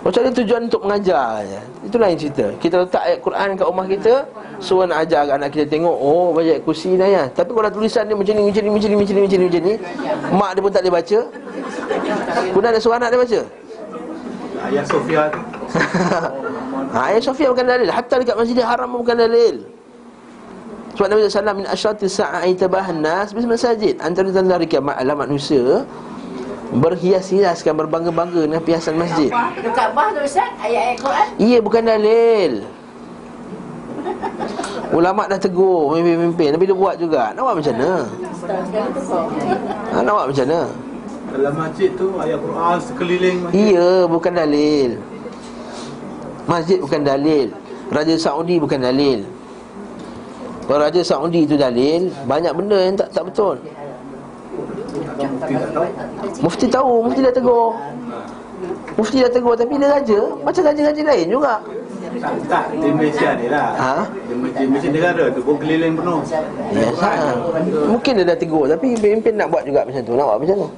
Macam 0.00 0.20
ada 0.24 0.32
tujuan 0.32 0.60
untuk 0.64 0.80
mengajar 0.80 1.44
je. 1.44 1.60
Itulah 1.84 2.06
yang 2.08 2.20
cerita. 2.20 2.46
Kita 2.56 2.74
letak 2.88 3.02
ayat 3.04 3.18
Quran 3.20 3.48
kat 3.52 3.66
rumah 3.68 3.86
kita, 3.86 4.12
suruh 4.56 4.88
nak 4.88 5.04
ajar 5.04 5.28
anak 5.28 5.52
kita 5.52 5.68
tengok, 5.68 5.92
oh 5.92 6.32
baca 6.32 6.48
ayat 6.48 6.64
kursi 6.64 6.96
dah 6.96 7.04
ya. 7.04 7.24
Tapi 7.28 7.52
kalau 7.52 7.68
tulisan 7.68 8.08
dia 8.08 8.16
macam 8.16 8.32
ni, 8.32 8.42
macam 8.48 8.62
ni, 8.64 8.70
macam 8.72 8.88
ni, 8.88 8.96
macam 8.96 9.12
ni, 9.12 9.22
macam 9.28 9.38
ni, 9.38 9.46
macam 9.52 9.62
ni, 9.62 9.74
mak 10.32 10.50
dia 10.56 10.60
pun 10.64 10.70
tak 10.72 10.80
boleh 10.80 10.94
baca. 10.96 11.18
Kemudian 12.48 12.70
ada 12.72 12.80
suruh 12.80 12.96
anak 12.96 13.08
dia 13.12 13.20
baca. 13.20 13.40
Ayah 14.60 14.84
Sofia 14.88 15.22
tu. 15.28 15.40
ha, 16.96 16.98
ayat 17.12 17.22
Sofia 17.24 17.48
bukan 17.52 17.66
dalil. 17.68 17.88
Hatta 17.92 18.14
dekat 18.20 18.36
Masjidil 18.40 18.64
Haram 18.64 18.88
bukan 18.96 19.16
dalil. 19.20 19.56
Sebab 20.96 21.06
Nabi 21.16 21.20
SAW 21.28 21.56
min 21.56 21.68
asyrati 21.68 22.06
sa'a 22.08 22.44
itabahan 22.44 23.00
nas 23.00 23.32
bis 23.32 23.48
masajid. 23.48 23.96
Antara 24.04 24.28
tanda 24.32 24.60
hari 24.60 24.68
kiamat 24.68 25.00
adalah 25.00 25.24
manusia 25.24 25.84
berhias-hiaskan 26.70 27.74
berbangga-bangga 27.74 28.46
dengan 28.46 28.60
perhiasan 28.62 28.94
masjid. 28.94 29.30
Dekat 29.30 29.74
Kaabah 29.74 30.14
tu 30.14 30.20
Ustaz, 30.22 30.50
ayat-ayat 30.62 30.96
Quran. 31.02 31.26
Ia 31.42 31.58
bukan 31.58 31.82
dalil. 31.82 32.52
Ulama 34.90 35.30
dah 35.30 35.38
tegur 35.38 35.94
pemimpin-pemimpin 35.94 36.50
Nabi 36.50 36.66
dia 36.66 36.74
buat 36.74 36.98
juga 36.98 37.30
Nak 37.30 37.42
buat 37.46 37.54
macam 37.62 37.74
mana? 37.78 37.92
Ha, 39.94 40.02
nak 40.02 40.12
buat 40.18 40.26
macam 40.34 40.46
mana? 40.50 40.62
Dalam 41.30 41.54
masjid 41.54 41.90
tu 41.94 42.06
ayat 42.18 42.38
Quran 42.42 42.76
sekeliling 42.82 43.36
masjid. 43.46 43.70
Iya 43.70 43.90
bukan 44.10 44.32
dalil 44.34 44.90
Masjid 46.50 46.78
bukan 46.82 47.00
dalil 47.06 47.46
Raja 47.86 48.14
Saudi 48.18 48.56
bukan 48.58 48.80
dalil 48.82 49.20
Kalau 50.66 50.80
Raja 50.82 51.02
Saudi 51.06 51.46
itu 51.46 51.54
dalil 51.54 52.10
Banyak 52.26 52.52
benda 52.58 52.78
yang 52.82 52.98
tak 52.98 53.14
tak 53.14 53.30
betul 53.30 53.62
Mufti 56.40 56.66
tahu. 56.66 57.06
Mufti 57.06 57.20
dah 57.22 57.34
tegur 57.34 57.78
Mufti 58.98 59.16
dah 59.22 59.32
tegur 59.32 59.54
tapi 59.56 59.80
dia 59.80 59.88
raja 59.88 60.20
Macam 60.44 60.62
raja-raja 60.66 61.02
lain 61.06 61.26
juga 61.30 61.54
Tak, 62.20 62.32
tak, 62.50 62.64
di 62.76 62.88
Malaysia 62.92 63.28
ni 63.38 63.46
lah. 63.48 63.68
Ha? 63.78 63.94
Di 64.58 64.64
masjid 64.68 64.90
negara 64.92 65.24
tu 65.32 65.40
pun 65.46 65.56
keliling 65.56 65.94
penuh. 65.96 66.20
Ya, 66.74 66.88
ha. 67.00 67.10
Mungkin 67.88 68.12
dia 68.20 68.24
dah 68.28 68.36
tegur 68.36 68.68
Tapi 68.68 68.98
pemimpin 68.98 69.38
nak 69.38 69.48
buat 69.48 69.62
juga 69.64 69.86
macam 69.86 70.02
tu 70.04 70.12
Nak 70.18 70.26
buat 70.26 70.38
macam 70.42 70.56
tu 70.66 70.70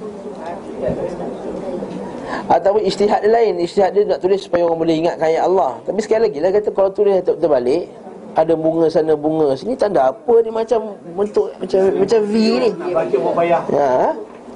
Ataupun 2.52 2.82
istihad 2.84 3.20
dia 3.24 3.32
lain 3.32 3.54
Istihad 3.58 3.90
dia 3.96 4.02
nak 4.06 4.20
tulis 4.20 4.44
supaya 4.44 4.68
orang 4.68 4.78
boleh 4.78 4.94
ingatkan 5.02 5.26
ayat 5.26 5.42
Allah 5.48 5.80
Tapi 5.82 5.98
sekali 6.04 6.28
lagi 6.28 6.38
lah 6.38 6.50
kata 6.52 6.68
Kalau 6.70 6.90
tulis 6.92 7.16
terbalik 7.24 8.01
Ada 8.32 8.56
bunga 8.56 8.88
sana 8.88 9.12
bunga 9.12 9.52
sini 9.52 9.76
Tanda 9.76 10.08
apa 10.08 10.34
ni 10.40 10.48
macam 10.48 10.96
Bentuk 11.12 11.52
macam 11.60 11.80
macam 12.00 12.20
V 12.24 12.34
ni. 12.34 12.70
Nak 12.72 12.88
baca 12.96 13.16
pun 13.20 13.32
payah. 13.36 13.62
Ya. 13.68 13.92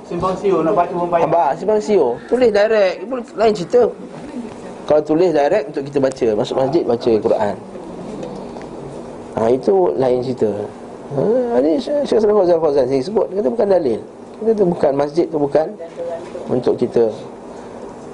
Simpang 0.07 0.35
siu 0.39 0.57
nak 0.65 0.75
baca 0.79 0.93
payah. 0.93 1.27
Abah 1.29 1.51
simpang 1.59 1.81
sio 1.81 2.17
Tulis 2.31 2.51
direct 2.51 2.97
pun 3.05 3.19
lain 3.37 3.53
cerita. 3.53 3.83
Kalau 4.87 5.03
tulis 5.03 5.31
direct 5.35 5.65
untuk 5.75 5.83
kita 5.93 5.99
baca. 6.01 6.29
Masuk 6.41 6.57
masjid 6.57 6.83
baca 6.87 7.12
Quran. 7.21 7.55
Ha 9.37 9.41
itu 9.53 9.75
lain 10.01 10.19
cerita. 10.25 10.51
Ha 11.17 11.61
ni 11.61 11.73
Syekh 11.77 12.19
Salih 12.23 12.35
Fauzan 12.35 12.59
Fauzan 12.62 12.85
saya 12.89 13.03
sebut. 13.05 13.27
Dia 13.29 13.45
kata 13.45 13.49
bukan 13.53 13.69
dalil. 13.69 14.01
Dia 14.41 14.53
kata 14.53 14.65
bukan 14.65 14.93
masjid 14.97 15.27
tu 15.29 15.39
bukan 15.41 15.67
Untuk 16.49 16.77
kita. 16.81 17.09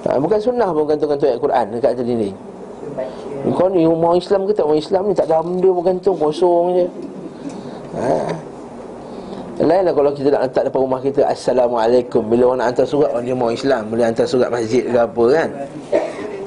Ha, 0.02 0.18
Bukan 0.18 0.38
sunnah 0.42 0.66
pun 0.74 0.82
gantung-gantung 0.82 1.30
ayat 1.30 1.38
Quran 1.38 1.66
Dekat 1.78 1.94
dinding 2.02 2.34
Kau 3.50 3.66
ni 3.66 3.82
orang 3.82 4.22
Islam 4.22 4.46
ke 4.46 4.54
tak 4.54 4.70
orang 4.70 4.78
Islam 4.78 5.02
ni? 5.10 5.14
Tak 5.18 5.26
ada 5.26 5.42
benda 5.42 5.68
pun 5.74 5.82
gantung 5.82 6.14
kosong 6.14 6.66
je. 6.78 6.86
Ha. 7.98 8.14
Lain 9.62 9.82
lah 9.84 9.92
kalau 9.94 10.10
kita 10.14 10.32
nak 10.32 10.42
letak 10.48 10.62
depan 10.66 10.80
rumah 10.80 11.00
kita 11.02 11.22
Assalamualaikum. 11.28 12.22
Bila 12.26 12.50
orang 12.50 12.58
nak 12.64 12.68
hantar 12.72 12.86
surat 12.88 13.10
Orang 13.12 13.26
dia 13.28 13.36
mau 13.36 13.50
Islam. 13.52 13.82
Boleh 13.92 14.04
hantar 14.08 14.26
surat 14.26 14.48
masjid 14.48 14.82
ke 14.88 14.96
apa 14.96 15.24
kan? 15.28 15.48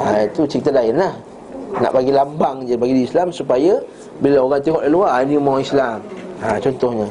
Ha, 0.02 0.06
Itu 0.28 0.42
cerita 0.50 0.74
lain 0.74 1.00
lah. 1.00 1.14
Nak 1.80 1.92
bagi 1.96 2.12
lambang 2.12 2.66
je 2.66 2.76
Bagi 2.76 3.06
Islam 3.06 3.30
supaya 3.30 3.78
Bila 4.20 4.42
orang 4.42 4.60
tengok 4.64 4.82
dari 4.84 4.92
luar 4.92 5.22
Ini 5.22 5.36
mau 5.38 5.62
Islam. 5.62 6.02
Ha, 6.44 6.58
Contohnya. 6.60 7.08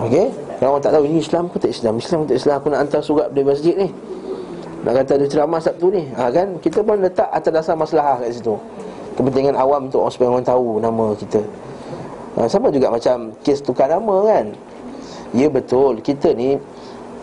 Okey? 0.00 0.26
Kalau 0.58 0.70
orang 0.74 0.82
tak 0.82 0.92
tahu 0.96 1.04
Ini 1.06 1.18
Islam 1.20 1.44
ke 1.52 1.56
tak 1.60 1.70
Islam? 1.76 1.94
Islam 2.00 2.18
ke 2.24 2.26
tak 2.32 2.38
Islam? 2.40 2.54
Aku 2.58 2.66
nak 2.72 2.80
hantar 2.88 3.02
surat 3.04 3.28
dari 3.30 3.46
masjid 3.46 3.74
ni 3.76 3.88
Nak 4.86 5.02
kata 5.02 5.18
ada 5.18 5.26
ceramah 5.26 5.58
Sabtu 5.58 5.90
ni 5.90 6.06
ha, 6.14 6.30
kan? 6.30 6.62
Kita 6.62 6.78
pun 6.78 7.02
letak 7.02 7.26
atas 7.34 7.50
dasar 7.50 7.74
masalah 7.74 8.22
kat 8.22 8.38
situ. 8.38 8.54
Kepentingan 9.18 9.58
awam 9.58 9.90
untuk 9.90 10.06
orang 10.06 10.14
supaya 10.14 10.28
orang 10.30 10.46
tahu 10.46 10.78
nama 10.78 11.10
kita. 11.18 11.42
Ha, 12.38 12.46
Sama 12.46 12.70
juga 12.70 12.94
macam 12.94 13.34
kes 13.42 13.66
tukar 13.66 13.90
nama 13.90 14.22
kan? 14.22 14.54
Ya 15.34 15.50
betul. 15.50 15.98
Kita 15.98 16.30
ni 16.38 16.54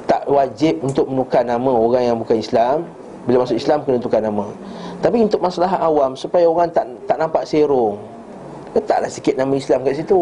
tak 0.03 0.27
wajib 0.27 0.83
untuk 0.83 1.07
menukar 1.07 1.47
nama 1.47 1.71
orang 1.71 2.03
yang 2.03 2.19
bukan 2.19 2.35
Islam. 2.35 2.83
Bila 3.23 3.47
masuk 3.47 3.55
Islam 3.55 3.79
kena 3.87 4.03
tukar 4.03 4.19
nama. 4.19 4.43
Tapi 4.99 5.23
untuk 5.23 5.39
masalah 5.39 5.79
awam 5.79 6.11
Supaya 6.19 6.43
orang 6.43 6.67
tak 6.67 6.83
tak 7.07 7.15
nampak 7.15 7.47
serong 7.47 7.95
Letaklah 8.75 9.07
sikit 9.07 9.39
nama 9.39 9.55
Islam 9.55 9.87
kat 9.87 10.03
situ. 10.03 10.19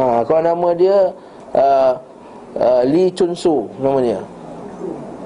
Ha, 0.00 0.24
Kalau 0.24 0.40
nama 0.40 0.68
dia 0.72 1.12
uh, 1.52 1.92
uh, 2.56 2.82
Lee 2.88 3.12
Chun 3.12 3.36
Su 3.36 3.68
Nama 3.76 4.00
dia 4.00 4.20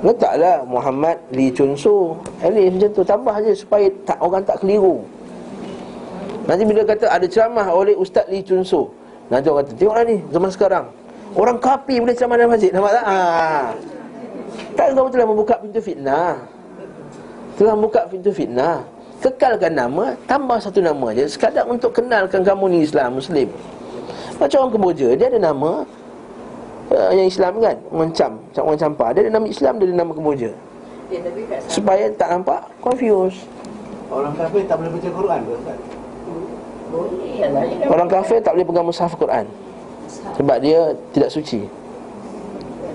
Letaklah 0.05 0.69
Muhammad 0.69 1.17
Lee 1.33 1.49
Chun 1.49 1.73
Su. 1.73 2.13
Alif 2.45 2.77
macam 2.77 2.91
tu 2.93 3.03
Tambah 3.03 3.35
je 3.41 3.57
supaya 3.57 3.89
tak, 4.05 4.21
orang 4.21 4.45
tak 4.45 4.61
keliru. 4.61 5.01
Nanti 6.45 6.63
bila 6.69 6.85
kata 6.85 7.09
ada 7.09 7.25
ceramah 7.25 7.73
oleh 7.73 7.97
Ustaz 7.97 8.29
Lee 8.29 8.45
Chun 8.45 8.61
Su 8.61 8.93
Nanti 9.33 9.49
orang 9.49 9.65
kata 9.65 9.73
Tengoklah 9.81 10.05
ni 10.05 10.17
zaman 10.29 10.51
sekarang. 10.53 10.87
Orang 11.33 11.57
kapi 11.57 12.05
boleh 12.05 12.13
ceramah 12.13 12.37
dalam 12.37 12.53
masjid 12.53 12.69
Nampak 12.69 12.93
tak? 13.01 13.05
Ha. 13.09 13.17
Tak 14.77 14.87
kamu 14.93 15.09
telah 15.09 15.27
membuka 15.27 15.55
pintu 15.57 15.81
fitnah. 15.81 16.37
Telah 17.57 17.73
membuka 17.73 18.01
pintu 18.13 18.29
fitnah. 18.29 18.85
Kekalkan 19.25 19.73
nama 19.73 20.13
Tambah 20.29 20.61
satu 20.61 20.85
nama 20.85 21.17
je 21.17 21.25
Sekadar 21.25 21.65
untuk 21.65 21.97
kenalkan 21.97 22.45
kamu 22.45 22.77
ni 22.77 22.79
Islam 22.85 23.17
Muslim. 23.17 23.49
Macam 24.37 24.69
orang 24.69 24.73
Kemboja 24.77 25.09
Dia 25.17 25.33
ada 25.33 25.41
nama 25.41 25.89
uh, 26.93 27.11
Yang 27.15 27.29
Islam 27.39 27.53
kan 27.63 27.77
Orang 27.89 28.13
Cam 28.13 28.33
Macam 28.37 28.63
orang 28.69 28.81
Campar. 28.81 29.09
Dia 29.17 29.21
ada 29.29 29.33
nama 29.33 29.47
Islam 29.49 29.73
Dia 29.81 29.87
ada 29.89 29.97
nama 29.97 30.13
Kemboja. 30.13 30.51
Supaya 31.71 32.05
tak 32.17 32.29
nampak 32.33 32.61
Confused. 32.81 33.45
Orang 34.13 34.37
kafir 34.37 34.63
tak 34.69 34.77
boleh 34.79 34.91
baca 34.95 35.09
Quran 35.11 35.41
ke 35.43 35.53
Ustaz? 35.57 35.79
Orang 37.91 38.09
kafir 38.13 38.39
tak 38.45 38.53
boleh 38.55 38.67
pegang 38.69 38.87
mushaf 38.87 39.13
Quran. 39.17 39.47
Sebab 40.39 40.57
dia 40.63 40.95
tidak 41.11 41.31
suci. 41.33 41.67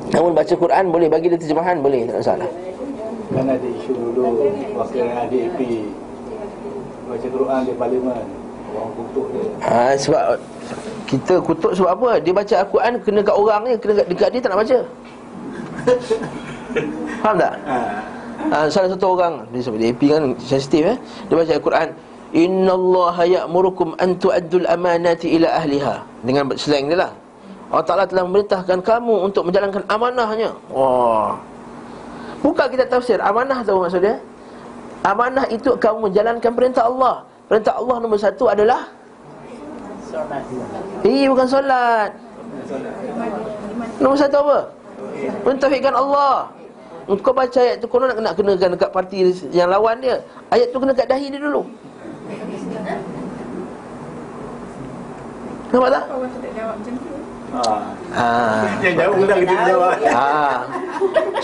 Namun 0.10 0.34
baca 0.34 0.54
Quran 0.54 0.90
boleh 0.90 1.06
Bagi 1.06 1.30
dia 1.30 1.38
terjemahan 1.38 1.78
boleh 1.86 2.10
Tak 2.10 2.18
masalah. 2.18 2.50
Kan 3.30 3.46
ada 3.46 3.68
isu 3.68 3.94
dulu 3.94 4.42
Wakil 4.74 5.06
ADAP 5.06 5.60
Baca 7.10 7.28
Quran 7.30 7.60
di 7.66 7.74
parlimen 7.78 8.39
ha, 9.66 9.94
Sebab 9.98 10.24
Kita 11.10 11.34
kutuk 11.42 11.72
sebab 11.74 11.90
apa? 11.96 12.10
Dia 12.22 12.34
baca 12.34 12.56
Al-Quran 12.62 12.94
Kena 13.02 13.20
kat 13.26 13.36
orang 13.36 13.62
ni 13.66 13.74
Kena 13.78 13.94
kat, 14.02 14.06
dekat 14.10 14.30
dia 14.34 14.40
tak 14.42 14.50
nak 14.54 14.60
baca. 14.62 14.78
Faham 17.24 17.36
tak? 17.40 17.54
ha. 17.66 18.58
Salah 18.70 18.90
satu 18.94 19.08
orang 19.18 19.34
Dia 19.52 19.62
sebab 19.66 19.78
dia 19.82 19.94
kan 19.94 20.24
Sensitif 20.40 20.82
eh? 20.86 20.98
Dia 21.28 21.36
baca 21.38 21.52
Al-Quran 21.56 21.90
Inna 22.30 22.78
Allah 22.78 23.18
ya'murukum 23.26 23.98
an 23.98 24.14
tu'addul 24.22 24.70
amanati 24.70 25.34
ila 25.34 25.50
ahliha. 25.50 25.98
Dengan 26.22 26.46
slang 26.62 26.86
dia 26.86 27.10
lah. 27.10 27.12
Allah 27.74 27.86
Ta'ala 27.86 28.06
telah 28.06 28.22
memerintahkan 28.30 28.86
kamu 28.86 29.30
untuk 29.30 29.50
menjalankan 29.50 29.82
amanahnya. 29.90 30.54
Wah. 30.70 31.38
Bukan 32.40 32.66
kita 32.72 32.88
tafsir 32.88 33.20
Amanah 33.20 33.62
tahu 33.62 33.84
maksud 33.84 34.00
dia? 34.00 34.16
Amanah 35.04 35.44
itu 35.52 35.76
kamu 35.76 36.12
menjalankan 36.12 36.52
perintah 36.56 36.88
Allah 36.88 37.24
Perintah 37.50 37.74
Allah 37.76 37.96
nombor 37.98 38.22
satu 38.22 38.46
adalah 38.46 38.86
Eh 41.02 41.26
bukan 41.26 41.48
solat 41.50 42.14
Nombor 43.98 44.18
satu 44.18 44.38
apa? 44.46 44.58
Mentauhidkan 45.44 45.98
Allah 45.98 46.54
Kau 47.26 47.34
baca 47.34 47.58
ayat 47.58 47.82
tu 47.82 47.90
Kau 47.90 47.98
nak 47.98 48.14
kena 48.14 48.38
kenakan 48.38 48.78
dekat 48.78 48.90
parti 48.94 49.34
yang 49.50 49.74
lawan 49.74 49.98
dia 49.98 50.22
Ayat 50.54 50.70
tu 50.70 50.78
kena 50.78 50.94
kat 50.94 51.10
dahi 51.10 51.34
dia 51.34 51.42
dulu 51.42 51.66
Nampak 55.70 55.90
tak? 55.94 56.04
Orang 56.10 56.32
tak 56.34 56.52
jawab 56.58 56.76
macam 56.82 56.94
tu. 56.98 57.10
ha. 57.54 57.62
Ha. 58.10 58.28
Dia 58.82 58.92
jauh 58.98 59.22
dah 59.22 59.38
kita 59.38 59.54
jawab 59.70 59.92
Ha. 60.02 60.30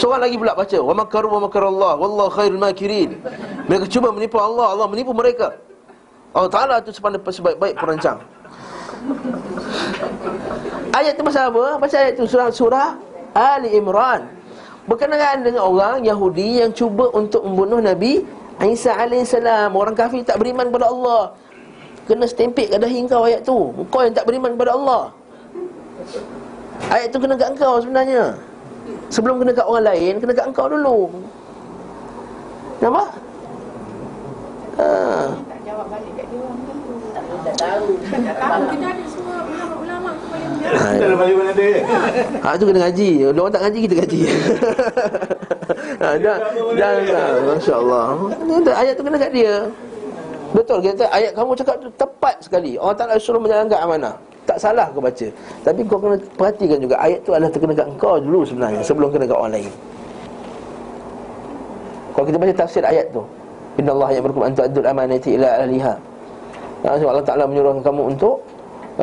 Seorang 0.01 0.21
lagi 0.25 0.35
pula 0.41 0.53
baca 0.57 0.77
wa 0.81 0.93
makaru 0.97 1.27
wa 1.29 1.39
makarallah 1.45 1.93
wallahu 1.93 2.29
khairul 2.33 2.57
makirin. 2.57 3.21
Mereka 3.69 3.85
cuba 3.85 4.09
menipu 4.09 4.41
Allah, 4.41 4.73
Allah 4.73 4.89
menipu 4.89 5.13
mereka. 5.13 5.53
Allah 6.35 6.51
Taala 6.51 6.75
sepandai 6.83 7.23
sebaik-baik 7.23 7.79
perancang. 7.79 8.19
Ayat 10.91 11.15
tu 11.15 11.23
pasal 11.23 11.47
apa? 11.47 11.79
Pasal 11.79 11.99
ayat 12.03 12.13
tu 12.19 12.27
surah 12.27 12.51
surah 12.51 12.89
Ali 13.31 13.71
Imran. 13.71 14.27
Berkenaan 14.85 15.47
dengan 15.47 15.63
orang 15.63 16.03
Yahudi 16.03 16.59
yang 16.59 16.75
cuba 16.75 17.07
untuk 17.15 17.41
membunuh 17.47 17.79
Nabi 17.79 18.27
Isa 18.67 18.93
alaihissalam. 18.93 19.71
Orang 19.71 19.95
kafir 19.95 20.27
tak 20.27 20.37
beriman 20.43 20.67
kepada 20.67 20.91
Allah. 20.91 21.33
Kena 22.05 22.29
stempik 22.29 22.69
kat 22.69 22.79
dahi 22.85 23.01
kau 23.09 23.25
ayat 23.25 23.41
tu 23.41 23.73
Kau 23.89 24.05
yang 24.05 24.13
tak 24.13 24.29
beriman 24.29 24.53
kepada 24.53 24.77
Allah 24.77 25.09
Ayat 26.93 27.09
tu 27.09 27.17
kena 27.17 27.33
kat 27.33 27.57
engkau 27.57 27.81
sebenarnya 27.81 28.37
Sebelum 29.09 29.41
kena 29.41 29.57
kat 29.57 29.65
orang 29.65 29.89
lain 29.89 30.13
Kena 30.21 30.37
kat 30.37 30.45
engkau 30.45 30.69
dulu 30.69 31.09
Nampak? 32.77 33.09
Ha. 34.75 34.87
Tak 35.33 35.59
jawab 35.65 35.87
balik 35.89 36.13
kat 36.13 36.25
dia 36.29 36.39
orang 36.43 36.59
tu. 36.61 36.73
Tak 37.55 37.71
tahu. 37.71 37.87
Tak 38.11 38.35
tahu 38.35 38.61
kita 38.75 38.85
ada 38.91 39.03
semua 39.07 39.37
ulama-ulama 39.47 40.09
tu 40.19 40.25
boleh 40.27 40.47
menjawab. 40.51 40.75
Ha. 40.75 40.87
Kita 40.91 41.05
dalam 41.07 41.17
mana 41.23 41.51
ada 41.55 41.67
Ha 42.43 42.49
tu 42.59 42.63
kena 42.67 42.79
ngaji. 42.83 43.09
Orang 43.31 43.51
tak 43.55 43.61
ngaji 43.63 43.79
kita 43.87 43.95
ngaji. 44.03 44.19
ha 46.03 46.09
dah 46.25 46.37
dah 46.75 46.91
dah 47.07 47.27
masya-Allah. 47.47 48.05
Ayat 48.75 48.93
tu 48.99 49.03
kena 49.07 49.17
kat 49.17 49.31
dia. 49.31 49.53
Betul 50.51 50.77
kita 50.83 51.07
ayat 51.11 51.31
kamu 51.31 51.51
cakap 51.55 51.75
tu 51.79 51.87
tepat 51.95 52.35
sekali. 52.43 52.75
Allah 52.75 52.95
Taala 52.95 53.15
suruh 53.15 53.39
menjalankan 53.39 53.79
amanah. 53.79 54.15
Tak 54.43 54.59
salah 54.59 54.91
kau 54.91 54.99
baca. 54.99 55.27
Tapi 55.63 55.79
kau 55.87 55.97
kena 55.97 56.15
perhatikan 56.35 56.77
juga 56.83 56.95
ayat 56.99 57.23
tu 57.23 57.31
adalah 57.31 57.51
terkena 57.55 57.73
kat 57.73 57.87
engkau 57.87 58.19
dulu 58.19 58.43
sebenarnya 58.43 58.83
sebelum 58.83 59.09
kena 59.15 59.25
kat 59.31 59.37
orang 59.39 59.53
lain. 59.55 59.71
Kalau 62.15 62.25
kita 62.27 62.37
baca 62.39 62.53
tafsir 62.55 62.83
ayat 62.83 63.11
tu, 63.11 63.23
Inna 63.75 63.91
Allah 63.91 64.09
yang 64.15 64.23
berkum 64.23 64.43
antu 64.43 64.63
adul 64.63 64.87
amanati 64.87 65.35
ila 65.35 65.49
ahliha. 65.59 66.14
Ha, 66.85 67.01
Allah 67.01 67.25
Ta'ala 67.25 67.43
menyuruh 67.49 67.81
kamu 67.81 68.13
untuk 68.13 68.45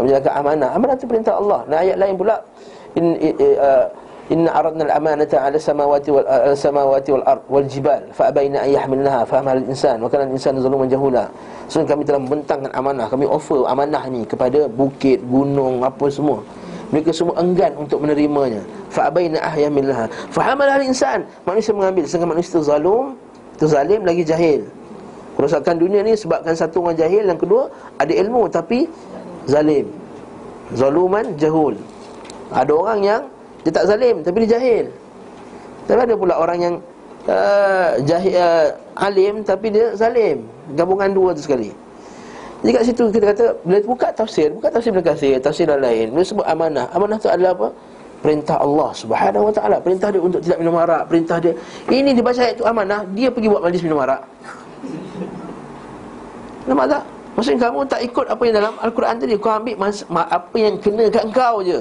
menjaga 0.01 0.31
amanah. 0.39 0.71
Amanah 0.73 0.95
itu 0.97 1.05
perintah 1.05 1.37
Allah. 1.37 1.61
Nah 1.69 1.79
ayat 1.85 1.97
lain 2.01 2.15
pula 2.17 2.37
in 2.97 3.13
uh, 3.61 3.85
inna 4.33 4.49
aradna 4.49 4.89
al-amanata 4.89 5.37
'ala 5.37 5.59
samawati 5.61 6.09
wal 6.09 6.25
uh, 6.25 6.57
samawati 6.57 7.11
wal 7.13 7.25
ard 7.29 7.43
wal 7.53 7.67
jibal 7.69 8.01
fa 8.17 8.33
abaina 8.33 8.65
an 8.65 8.71
yahmilnaha 8.73 9.21
fa 9.29 9.45
hamal 9.45 9.61
al-insan 9.61 10.01
wa 10.01 10.09
kana 10.09 10.25
al-insanu 10.25 10.65
zaluman 10.65 10.89
jahula. 10.89 11.29
So 11.69 11.85
kami 11.85 12.09
telah 12.09 12.21
membentangkan 12.25 12.73
amanah, 12.73 13.07
kami 13.13 13.29
offer 13.29 13.69
amanah 13.69 14.09
ni 14.09 14.25
kepada 14.25 14.65
bukit, 14.73 15.21
gunung, 15.29 15.85
apa 15.85 16.09
semua. 16.09 16.41
Mereka 16.93 17.09
semua 17.09 17.41
enggan 17.41 17.73
untuk 17.77 18.05
menerimanya. 18.05 18.61
Fa 18.93 19.09
abaina 19.09 19.41
ahyamilha. 19.41 20.09
Fa 20.29 20.53
hamal 20.53 20.69
al-insan. 20.69 21.25
Manusia 21.49 21.73
mengambil 21.73 22.05
sedangkan 22.05 22.37
manusia 22.37 22.61
itu 22.61 22.69
zalum, 22.69 23.17
itu 23.57 23.65
zalim 23.65 24.01
lagi 24.05 24.23
jahil. 24.25 24.61
Kerosakan 25.33 25.81
dunia 25.81 26.05
ni 26.05 26.13
sebabkan 26.13 26.53
satu 26.53 26.85
orang 26.85 26.97
jahil 27.01 27.25
Yang 27.25 27.41
kedua 27.49 27.63
ada 27.97 28.13
ilmu 28.13 28.53
tapi 28.53 28.85
zalim. 29.49 29.89
Zaluman 30.73 31.37
jahul. 31.37 31.77
Ada 32.53 32.73
orang 32.73 33.01
yang 33.01 33.23
dia 33.63 33.73
tak 33.73 33.87
zalim 33.89 34.21
tapi 34.21 34.45
dia 34.45 34.59
jahil. 34.59 34.87
Tapi 35.87 35.99
ada 35.99 36.15
pula 36.15 36.35
orang 36.39 36.59
yang 36.63 36.75
uh, 37.27 37.99
jahil, 38.07 38.35
uh, 38.39 38.69
alim 38.99 39.43
tapi 39.43 39.73
dia 39.73 39.95
zalim. 39.99 40.47
Gabungan 40.79 41.11
dua 41.11 41.35
tu 41.35 41.43
sekali. 41.43 41.71
Jadi 42.63 42.71
kat 42.71 42.85
situ 42.87 43.05
kita 43.11 43.25
kata 43.35 43.45
Bila 43.67 43.79
buka 43.83 44.15
tafsir 44.15 44.55
Buka 44.55 44.71
tafsir 44.71 44.95
Ibn 44.95 45.03
Kathir 45.03 45.35
Tafsir 45.43 45.67
yang 45.67 45.83
lain. 45.83 46.15
Dia 46.15 46.23
sebut 46.23 46.47
amanah. 46.47 46.87
Amanah 46.95 47.19
tu 47.19 47.27
adalah 47.27 47.59
apa? 47.59 47.69
Perintah 48.23 48.63
Allah 48.63 48.95
subhanahu 48.95 49.51
wa 49.51 49.55
ta'ala. 49.55 49.83
Perintah 49.83 50.15
dia 50.15 50.23
untuk 50.23 50.39
tidak 50.39 50.63
minum 50.63 50.79
arak. 50.79 51.11
Perintah 51.11 51.43
dia 51.43 51.59
Ini 51.91 52.15
dibaca 52.15 52.39
ayat 52.39 52.55
tu 52.55 52.63
amanah 52.63 53.03
Dia 53.19 53.35
pergi 53.35 53.51
buat 53.51 53.67
majlis 53.67 53.83
minum 53.83 53.99
arak 53.99 54.23
Nampak 56.67 56.87
tak? 56.89 57.03
Maksudnya 57.33 57.59
kamu 57.65 57.81
tak 57.89 58.01
ikut 58.05 58.27
apa 58.29 58.43
yang 58.45 58.55
dalam 58.61 58.75
Al-Quran 58.79 59.15
tadi. 59.17 59.35
Kau 59.41 59.53
ambil 59.57 59.75
mas- 59.81 60.07
ma- 60.13 60.29
apa 60.29 60.57
yang 60.61 60.77
kena 60.79 61.09
kat 61.09 61.25
kau 61.33 61.65
je. 61.65 61.81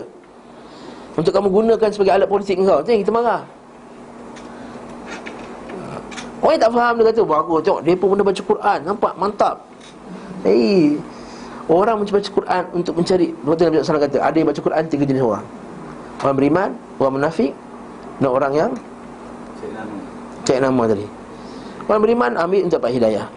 Untuk 1.20 1.32
kamu 1.36 1.48
gunakan 1.52 1.90
sebagai 1.92 2.16
alat 2.16 2.28
politik 2.32 2.56
kau 2.64 2.80
Itu 2.80 2.90
yang 2.96 3.02
kita 3.04 3.12
marah. 3.12 3.44
Orang 6.42 6.58
yang 6.58 6.64
tak 6.66 6.74
faham 6.74 6.94
dia 6.98 7.06
kata 7.14 7.22
Bagus 7.22 7.60
tengok 7.62 7.82
dia 7.86 7.94
pun 7.94 8.08
benda 8.16 8.24
baca 8.26 8.42
Quran. 8.42 8.80
Nampak? 8.82 9.14
Mantap. 9.20 9.56
Hei. 10.42 10.98
Orang 11.70 12.02
baca 12.02 12.30
Quran 12.34 12.64
untuk 12.74 12.94
mencari 12.98 13.28
Betul 13.46 13.64
Nabi 13.70 13.86
SAW 13.86 14.02
kata 14.02 14.18
Ada 14.18 14.36
yang 14.42 14.50
baca 14.50 14.62
Quran 14.66 14.84
tiga 14.90 15.04
jenis 15.06 15.24
orang. 15.24 15.46
Orang 16.26 16.36
beriman 16.36 16.70
Orang 16.98 17.14
munafik 17.22 17.54
Dan 18.18 18.30
orang 18.34 18.52
yang 18.58 18.72
Cik 19.62 19.70
nama. 19.72 19.96
Cek 20.42 20.58
nama 20.58 20.84
tadi 20.90 21.21
Orang 21.92 22.08
beriman 22.08 22.40
ambil 22.40 22.64
untuk 22.64 22.80
dapat 22.80 22.96
hidayah. 22.96 23.28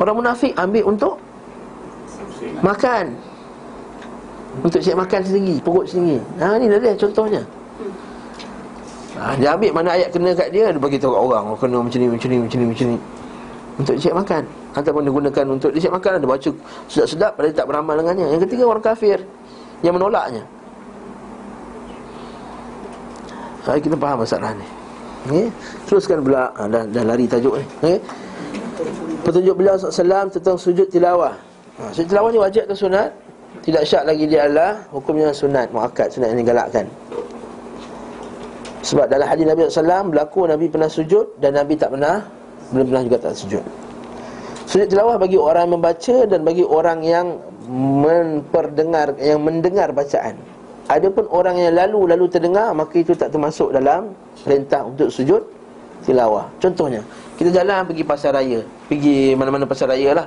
Orang 0.00 0.24
munafik 0.24 0.56
ambil 0.56 0.88
untuk 0.88 1.20
Makan. 2.64 3.12
Untuk 4.64 4.80
cek 4.80 4.96
makan 4.96 5.20
sendiri 5.20 5.60
Perut 5.60 5.84
sendiri. 5.84 6.16
Ha 6.40 6.56
ni 6.56 6.72
dah 6.72 6.80
dia 6.80 6.96
contohnya. 6.96 7.44
Ha, 9.20 9.36
Dia 9.36 9.52
ambil 9.52 9.76
mana 9.76 9.92
ayat 9.92 10.08
kena 10.08 10.32
kat 10.32 10.48
dia 10.56 10.72
Dia 10.72 10.80
bagi 10.80 10.96
tahu 10.96 11.12
kat 11.12 11.20
orang. 11.20 11.44
Oh 11.52 11.56
kena 11.60 11.84
macam 11.84 11.98
ni 12.00 12.08
macam 12.08 12.28
ni 12.32 12.36
macam 12.40 12.56
ni 12.56 12.66
macam 12.72 12.86
ni. 12.88 12.98
Untuk 13.76 13.94
cek 14.00 14.14
makan. 14.16 14.42
Ataupun 14.72 15.00
dia 15.04 15.12
gunakan 15.12 15.44
untuk 15.52 15.70
cek 15.76 15.92
makan 15.92 16.10
Dia 16.16 16.28
baca 16.32 16.50
sedap-sedap 16.88 17.32
dia 17.44 17.52
tak 17.52 17.66
beramal 17.68 17.94
dengannya. 18.00 18.26
Yang 18.32 18.40
ketiga 18.48 18.72
orang 18.72 18.80
kafir. 18.80 19.20
Yang 19.84 19.94
menolaknya. 20.00 20.42
Ha, 23.68 23.76
Kita 23.76 24.00
faham 24.00 24.24
masalah 24.24 24.56
ni 24.56 24.81
Okay. 25.22 25.46
Teruskan 25.86 26.18
pula 26.26 26.50
ha, 26.50 26.66
dah, 26.66 26.82
dah 26.82 27.04
lari 27.06 27.30
tajuk 27.30 27.54
ni 27.54 27.64
okay. 27.78 27.96
Petunjuk 29.22 29.54
beliau 29.54 29.78
SAW 29.78 30.26
tentang 30.34 30.58
sujud 30.58 30.90
tilawah 30.90 31.30
ha, 31.78 31.82
Sujud 31.94 32.10
tilawah 32.10 32.30
ni 32.34 32.42
wajib 32.42 32.66
atau 32.66 32.74
sunat? 32.74 33.10
Tidak 33.62 33.82
syak 33.86 34.02
lagi 34.10 34.26
dia 34.26 34.50
adalah 34.50 34.82
Hukumnya 34.90 35.30
sunat, 35.30 35.70
muakkad, 35.70 36.10
sunat 36.10 36.34
yang 36.34 36.42
digalakkan 36.42 36.84
Sebab 38.82 39.06
dalam 39.06 39.30
hadis 39.30 39.46
Nabi 39.46 39.70
SAW 39.70 40.10
Berlaku 40.10 40.50
Nabi 40.50 40.66
pernah 40.66 40.90
sujud 40.90 41.38
Dan 41.38 41.54
Nabi 41.54 41.78
tak 41.78 41.94
pernah 41.94 42.26
Belum 42.74 42.86
pernah 42.90 43.02
juga 43.06 43.18
tak 43.22 43.38
sujud 43.38 43.62
Sujud 44.66 44.90
tilawah 44.90 45.22
bagi 45.22 45.38
orang 45.38 45.70
yang 45.70 45.74
membaca 45.78 46.16
Dan 46.26 46.40
bagi 46.42 46.66
orang 46.66 46.98
yang 47.06 47.26
Memperdengar 47.70 49.14
Yang 49.22 49.38
mendengar 49.38 49.94
bacaan 49.94 50.51
Adapun 50.90 51.30
orang 51.30 51.54
yang 51.58 51.74
lalu-lalu 51.78 52.26
terdengar 52.26 52.74
Maka 52.74 52.98
itu 52.98 53.14
tak 53.14 53.30
termasuk 53.30 53.70
dalam 53.70 54.10
Perintah 54.42 54.82
untuk 54.82 55.08
sujud 55.14 55.42
tilawah. 56.02 56.50
Contohnya 56.58 57.06
Kita 57.38 57.54
jalan 57.54 57.86
pergi 57.86 58.02
pasar 58.02 58.34
raya. 58.34 58.66
Pergi 58.90 59.38
mana-mana 59.38 59.64
pasar 59.66 59.90
raya 59.94 60.10
lah. 60.18 60.26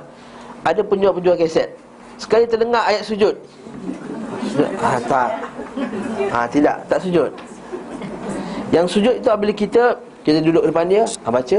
Ada 0.64 0.80
penjual-penjual 0.80 1.36
kaset 1.36 1.68
Sekali 2.16 2.48
terdengar 2.48 2.88
ayat 2.88 3.04
sujud. 3.04 3.36
Ah, 4.80 4.96
Tak. 5.04 5.30
Ah, 6.32 6.46
Tidak, 6.48 6.76
tak 6.88 6.98
sujud. 7.04 7.28
Yang 8.72 8.86
sujud 8.96 9.14
itu 9.20 9.28
apabila 9.28 9.52
kita 9.52 10.00
Kita 10.24 10.40
duduk 10.40 10.64
depan 10.64 10.88
dia 10.88 11.04
ah, 11.22 11.30
Baca. 11.30 11.58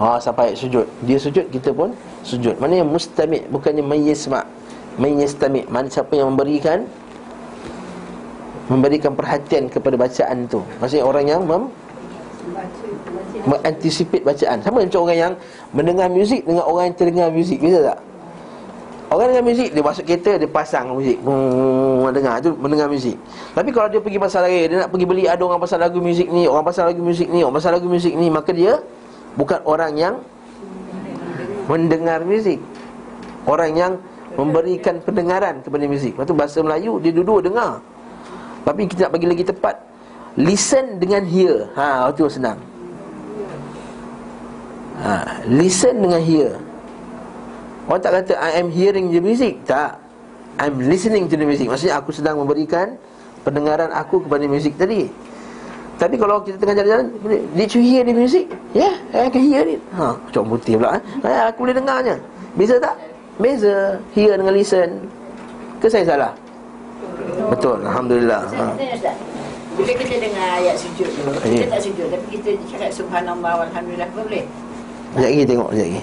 Ah, 0.00 0.16
Sampai 0.16 0.52
ayat 0.52 0.58
sujud. 0.64 0.86
Dia 1.04 1.18
sujud, 1.20 1.44
kita 1.52 1.76
pun 1.76 1.92
sujud. 2.24 2.56
Mana 2.56 2.80
yang 2.80 2.88
mustamik 2.88 3.44
Bukannya 3.52 3.84
mayisma' 3.84 4.48
Mayistami' 4.96 5.68
Mana 5.68 5.92
siapa 5.92 6.16
yang 6.16 6.32
memberikan 6.32 6.88
Memberikan 8.68 9.16
perhatian 9.16 9.72
kepada 9.72 9.96
bacaan 9.96 10.44
tu. 10.44 10.60
Maksudnya 10.80 11.04
orang 11.04 11.24
yang 11.24 11.40
mem, 11.44 11.64
Mengantisipate 13.48 14.24
bacaan. 14.24 14.58
Sama 14.60 14.84
macam 14.84 15.00
orang 15.08 15.18
yang 15.18 15.32
Mendengar 15.72 16.08
muzik 16.10 16.42
Dengan 16.44 16.64
orang 16.66 16.90
yang 16.90 16.96
terdengar 16.96 17.28
muzik. 17.32 17.58
Bisa 17.60 17.78
tak? 17.92 17.98
Orang 19.08 19.32
dengar 19.32 19.44
muzik 19.46 19.70
Dia 19.72 19.82
masuk 19.84 20.04
kereta 20.04 20.32
Dia 20.36 20.48
pasang 20.50 20.92
muzik. 20.92 21.16
Hmm, 21.22 22.08
Dengar 22.12 22.40
Itu 22.42 22.52
mendengar 22.58 22.88
muzik. 22.90 23.16
Tapi 23.56 23.70
kalau 23.72 23.88
dia 23.88 24.00
pergi 24.02 24.18
pasal 24.20 24.40
raya 24.48 24.62
Dia 24.68 24.76
nak 24.84 24.90
pergi 24.92 25.06
beli 25.06 25.24
Ada 25.24 25.42
orang 25.44 25.60
pasal 25.60 25.78
lagu 25.80 25.98
muzik 26.02 26.28
ni 26.28 26.44
Orang 26.44 26.64
pasal 26.66 26.82
lagu 26.92 27.00
muzik 27.00 27.28
ni 27.30 27.40
Orang 27.40 27.56
pasal 27.56 27.70
lagu 27.76 27.88
muzik 27.88 28.12
ni 28.12 28.26
Maka 28.28 28.50
dia 28.52 28.80
Bukan 29.38 29.60
orang 29.64 29.92
yang 29.96 30.14
Mendengar 31.68 32.24
muzik. 32.24 32.60
Orang 33.48 33.72
yang 33.76 33.92
Memberikan 34.36 35.02
pendengaran 35.02 35.64
kepada 35.64 35.84
muzik. 35.88 36.14
Lepas 36.14 36.26
tu 36.28 36.36
bahasa 36.36 36.58
Melayu 36.60 37.00
Dia 37.00 37.12
duduk 37.12 37.48
dengar 37.48 37.80
Tapi 38.68 38.84
kita 38.84 39.08
nak 39.08 39.16
bagi 39.16 39.24
lagi 39.24 39.44
tepat. 39.48 39.80
Listen 40.36 41.00
dengan 41.00 41.24
hear. 41.24 41.72
Ha, 41.72 42.12
itu 42.12 42.28
senang. 42.28 42.60
Ha, 45.00 45.40
Listen 45.48 46.04
dengan 46.04 46.20
hear. 46.20 46.52
Orang 47.88 48.04
tak 48.04 48.12
kata 48.12 48.36
I 48.36 48.60
am 48.60 48.68
hearing 48.68 49.08
the 49.08 49.24
music. 49.24 49.64
Tak. 49.64 49.96
I'm 50.60 50.84
listening 50.84 51.32
to 51.32 51.40
the 51.40 51.48
music. 51.48 51.72
Maksudnya 51.72 51.96
aku 51.96 52.12
sedang 52.12 52.36
memberikan 52.36 53.00
Pendengaran 53.46 53.88
aku 53.94 54.20
kepada 54.28 54.44
muzik 54.44 54.76
tadi. 54.76 55.08
Tapi 55.96 56.20
kalau 56.20 56.44
kita 56.44 56.60
tengah 56.60 56.76
jalan-jalan 56.78 57.06
Did 57.56 57.70
you 57.72 57.80
hear 57.80 58.04
the 58.04 58.12
music? 58.12 58.52
Yeah, 58.76 58.92
I 59.16 59.32
can 59.32 59.48
hear 59.48 59.64
it. 59.64 59.80
Ha, 59.96 60.12
Macam 60.12 60.52
putih 60.52 60.76
pula 60.76 61.00
eh? 61.00 61.02
ha, 61.24 61.48
Aku 61.48 61.64
boleh 61.64 61.72
dengarnya. 61.72 62.20
Beza 62.52 62.76
tak? 62.76 63.00
Beza. 63.40 63.96
Hear 64.12 64.36
dengan 64.36 64.52
listen. 64.52 65.08
Ke 65.80 65.88
saya 65.88 66.04
salah? 66.04 66.32
Betul, 67.48 67.76
Alhamdulillah 67.86 68.42
ha. 68.54 68.66
Bila 69.78 69.92
kita 69.94 70.14
dengar 70.18 70.46
ayat 70.58 70.74
sujud 70.74 71.06
tu, 71.06 71.22
Ya. 71.46 71.62
kita 71.62 71.66
tak 71.70 71.82
sujud 71.86 72.06
tapi 72.10 72.26
kita 72.34 72.50
cakap 72.66 72.90
subhanallah 72.90 73.52
walhamdulillah 73.62 74.08
apa 74.10 74.20
boleh? 74.26 74.44
Sekejap 75.14 75.30
lagi 75.30 75.42
tengok, 75.46 75.68
sekejap 75.72 75.88
lagi 75.88 76.02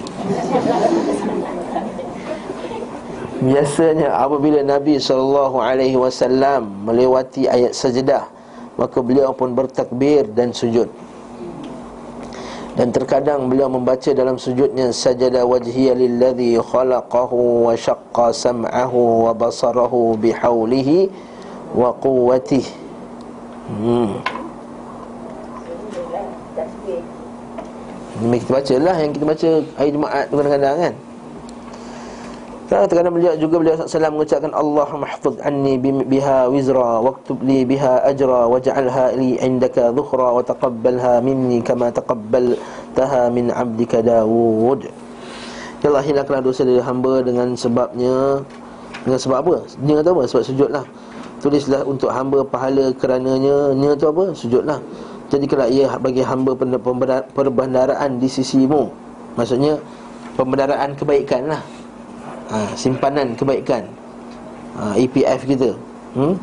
Biasanya 3.36 4.08
apabila 4.16 4.64
Nabi 4.64 4.96
SAW 4.96 5.52
melewati 6.64 7.46
ayat 7.46 7.76
sajadah 7.76 8.24
Maka 8.80 8.98
beliau 9.04 9.36
pun 9.36 9.52
bertakbir 9.52 10.24
dan 10.32 10.56
sujud 10.56 10.88
dan 12.76 12.92
terkadang 12.92 13.48
beliau 13.48 13.72
membaca 13.72 14.12
dalam 14.12 14.36
sujudnya 14.36 14.92
sajada 14.92 15.48
wajhiya 15.48 15.96
lilladhi 15.96 16.60
khalaqahu 16.60 17.66
wa 17.66 17.72
syaqqa 17.72 18.36
sam'ahu 18.36 19.24
wa 19.24 19.32
basarahu 19.32 20.12
bihaulihi 20.20 21.08
wa 21.72 21.96
quwwatihi 21.96 22.72
hmm. 23.72 24.12
Ini 28.16 28.40
kita 28.40 28.48
baca 28.48 28.74
lah 28.80 28.96
yang 28.96 29.12
kita 29.12 29.24
baca 29.28 29.48
hari 29.76 29.90
Jumaat 29.92 30.26
kadang-kadang 30.32 30.76
kan 30.80 30.94
Kan 32.66 32.82
terkadang 32.90 33.14
beliau 33.14 33.38
juga 33.38 33.62
beliau 33.62 33.78
SAW 33.78 34.10
mengucapkan 34.10 34.50
Allah 34.50 34.90
mahfuz 34.90 35.38
anni 35.38 35.78
biha 35.78 36.50
wizra 36.50 36.98
waktub 36.98 37.38
li 37.46 37.62
biha 37.62 38.02
ajra 38.02 38.50
waj'alha 38.50 39.14
li 39.14 39.38
indaka 39.38 39.94
dhukhra 39.94 40.34
wa 40.34 40.42
taqabbalha 40.42 41.22
minni 41.22 41.62
kama 41.62 41.94
taqabbaltaha 41.94 43.30
min 43.30 43.54
'abdika 43.54 44.02
Dawud. 44.02 44.82
Ya 45.78 45.86
Allah 45.94 46.02
hilangkanlah 46.02 46.42
dosa 46.42 46.66
dari 46.66 46.82
hamba 46.82 47.22
dengan 47.22 47.54
sebabnya 47.54 48.42
dengan 49.06 49.18
sebab 49.22 49.38
apa? 49.46 49.56
Kata 49.70 50.10
apa? 50.10 50.22
Sebab 50.26 50.42
sujudlah. 50.42 50.84
Tulislah 51.38 51.86
untuk 51.86 52.10
hamba 52.10 52.42
pahala 52.42 52.90
kerananya 52.96 53.76
Nya 53.76 53.92
tu 53.92 54.08
apa? 54.08 54.32
Sujudlah 54.32 54.80
Jadi 55.28 55.44
kalau 55.44 55.68
ia 55.68 55.92
bagi 56.00 56.24
hamba 56.24 56.56
perbendaraan 57.28 58.16
di 58.16 58.24
sisimu 58.24 58.88
Maksudnya 59.36 59.76
Pembendaraan 60.32 60.96
kebaikan 60.96 61.52
lah 61.52 61.60
ha, 62.50 62.72
simpanan 62.78 63.34
kebaikan 63.34 63.86
ha, 64.78 64.94
EPF 64.94 65.40
kita 65.46 65.70
hmm? 66.14 66.34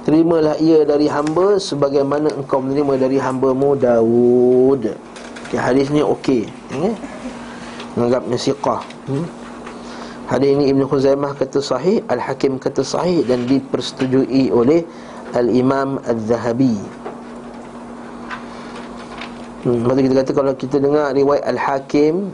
Terimalah 0.00 0.56
ia 0.56 0.82
dari 0.88 1.06
hamba 1.12 1.60
Sebagaimana 1.60 2.32
engkau 2.32 2.64
menerima 2.64 2.94
dari 2.96 3.20
hambamu 3.20 3.76
Daud 3.76 4.96
okay, 5.44 5.60
Hadis 5.60 5.92
ni 5.92 6.00
okay? 6.00 6.48
Menganggapnya 7.94 8.38
siqah 8.40 8.80
hmm? 9.12 9.26
Hadis 10.30 10.56
ini 10.56 10.72
Ibn 10.72 10.82
Khuzaimah 10.88 11.36
kata 11.36 11.60
sahih 11.60 12.00
Al-Hakim 12.08 12.56
kata 12.56 12.80
sahih 12.80 13.26
Dan 13.28 13.44
dipersetujui 13.44 14.48
oleh 14.48 14.88
Al-Imam 15.36 16.00
Al-Zahabi 16.08 16.80
hmm, 19.68 19.84
Lepas 19.84 20.00
kita 20.00 20.14
kata 20.24 20.30
Kalau 20.32 20.52
kita 20.56 20.76
dengar 20.80 21.12
riwayat 21.12 21.44
Al-Hakim 21.44 22.32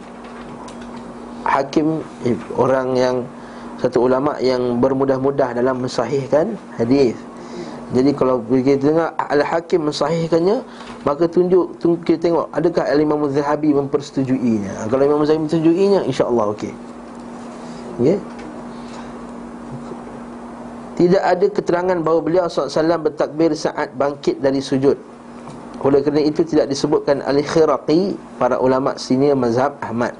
hakim 1.56 2.04
orang 2.60 2.92
yang 2.96 3.16
satu 3.76 4.08
ulama 4.08 4.36
yang 4.40 4.80
bermudah-mudah 4.80 5.52
dalam 5.56 5.84
mensahihkan 5.84 6.56
hadis. 6.80 7.16
Jadi 7.94 8.10
kalau 8.18 8.42
kita 8.50 8.82
dengar 8.82 9.14
al-hakim 9.30 9.86
mensahihkannya, 9.86 10.58
maka 11.06 11.30
tunjuk 11.30 11.78
tunggu 11.78 12.02
kita 12.02 12.18
tengok 12.28 12.50
adakah 12.50 12.82
al-Imam 12.82 13.30
Az-Zahabi 13.30 13.70
mempersetujuinya. 13.78 14.90
Kalau 14.90 15.02
Imam 15.06 15.22
Az-Zahabi 15.22 15.46
mempersetujuinya, 15.46 16.00
insya-Allah 16.02 16.50
okey. 16.50 16.74
Ya. 18.02 18.18
Tidak 20.96 21.22
ada 21.22 21.46
keterangan 21.52 21.98
bahawa 22.00 22.20
beliau 22.24 22.48
SAW 22.48 22.96
bertakbir 23.04 23.52
saat 23.52 23.92
bangkit 24.00 24.40
dari 24.40 24.64
sujud 24.64 24.96
Oleh 25.84 26.00
kerana 26.00 26.24
itu 26.24 26.40
tidak 26.40 26.72
disebutkan 26.72 27.20
Al-Khiraqi 27.20 28.16
Para 28.40 28.56
ulama 28.56 28.96
senior 28.96 29.36
mazhab 29.36 29.76
Ahmad 29.84 30.16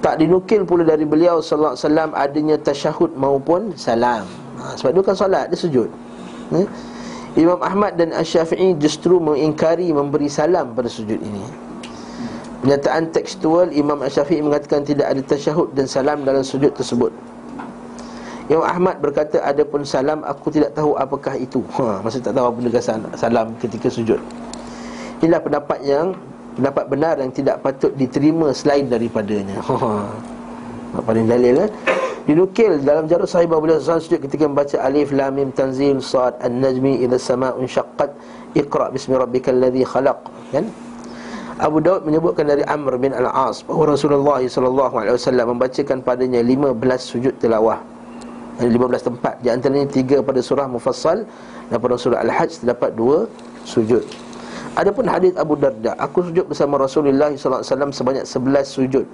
tak 0.00 0.16
dinukil 0.20 0.64
pula 0.64 0.82
dari 0.82 1.04
beliau 1.04 1.44
sallallahu 1.44 1.76
alaihi 1.76 1.84
wasallam 1.84 2.10
adanya 2.16 2.56
tasyahud 2.56 3.10
maupun 3.16 3.76
salam. 3.76 4.24
Ha, 4.60 4.76
sebab 4.76 4.96
dia 4.96 5.02
kan 5.04 5.16
solat, 5.16 5.44
dia 5.52 5.58
sujud. 5.60 5.88
Ha? 6.56 6.60
Imam 7.38 7.60
Ahmad 7.62 7.94
dan 7.94 8.10
Asy-Syafi'i 8.10 8.74
justru 8.80 9.22
mengingkari 9.22 9.92
memberi 9.94 10.26
salam 10.26 10.74
pada 10.74 10.90
sujud 10.90 11.20
ini. 11.20 11.44
Pernyataan 12.60 13.14
tekstual 13.14 13.70
Imam 13.70 14.00
Asy-Syafi'i 14.02 14.42
mengatakan 14.42 14.82
tidak 14.82 15.06
ada 15.14 15.20
tasyahud 15.22 15.72
dan 15.76 15.86
salam 15.86 16.26
dalam 16.26 16.42
sujud 16.42 16.72
tersebut. 16.74 17.12
Imam 18.50 18.66
Ahmad 18.66 18.98
berkata 18.98 19.38
ada 19.46 19.62
pun 19.62 19.86
salam 19.86 20.26
aku 20.26 20.50
tidak 20.50 20.74
tahu 20.74 20.98
apakah 20.98 21.38
itu. 21.38 21.62
Ha, 21.78 22.02
masih 22.02 22.18
tak 22.18 22.34
tahu 22.34 22.50
benda 22.50 22.82
salam 23.14 23.54
ketika 23.62 23.86
sujud. 23.86 24.18
Inilah 25.22 25.38
pendapat 25.38 25.78
yang 25.86 26.16
pendapat 26.60 26.84
benar 26.92 27.16
yang 27.16 27.32
tidak 27.32 27.64
patut 27.64 27.96
diterima 27.96 28.52
selain 28.52 28.84
daripadanya. 28.84 29.64
Apa 30.92 31.00
paling 31.00 31.24
dalil 31.24 31.64
kan? 31.64 31.70
Dinukil 32.28 32.84
dalam 32.84 33.08
jarud 33.08 33.24
sahih 33.24 33.48
bahawa 33.48 33.64
beliau 33.64 33.80
sujud 33.80 34.20
ketika 34.20 34.44
membaca 34.44 34.76
alif 34.84 35.08
lam 35.10 35.40
mim 35.40 35.48
tanzil 35.56 36.04
sad 36.04 36.36
an-najmi 36.44 37.00
idza 37.00 37.16
sama'un 37.16 37.64
syaqqat 37.64 38.12
iqra 38.52 38.92
bismi 38.92 39.16
rabbikal 39.16 39.56
ladzi 39.56 39.82
khalaq 39.88 40.20
kan? 40.52 40.68
Abu 41.60 41.80
Daud 41.80 42.08
menyebutkan 42.08 42.48
dari 42.48 42.64
Amr 42.68 42.96
bin 43.00 43.12
Al-As 43.12 43.64
bahawa 43.64 43.96
Rasulullah 43.96 44.40
sallallahu 44.40 44.94
alaihi 44.96 45.16
wasallam 45.16 45.56
membacakan 45.56 46.00
padanya 46.00 46.40
15 46.44 46.76
sujud 47.00 47.34
tilawah. 47.40 47.80
Ada 48.60 48.68
15 48.68 49.08
tempat 49.08 49.34
di 49.40 49.48
antaranya 49.48 49.88
3 49.88 50.20
pada 50.20 50.40
surah 50.44 50.68
Mufassal 50.68 51.24
dan 51.72 51.76
pada 51.80 51.96
surah 51.96 52.20
Al-Hajj 52.24 52.64
terdapat 52.64 52.96
2 52.96 53.28
sujud. 53.64 54.04
Adapun 54.78 55.04
hadis 55.10 55.34
Abu 55.34 55.58
Darda, 55.58 55.98
aku 55.98 56.30
sujud 56.30 56.46
bersama 56.46 56.78
Rasulullah 56.78 57.30
SAW 57.34 57.90
sebanyak 57.90 58.24
11 58.24 58.64
sujud. 58.66 59.06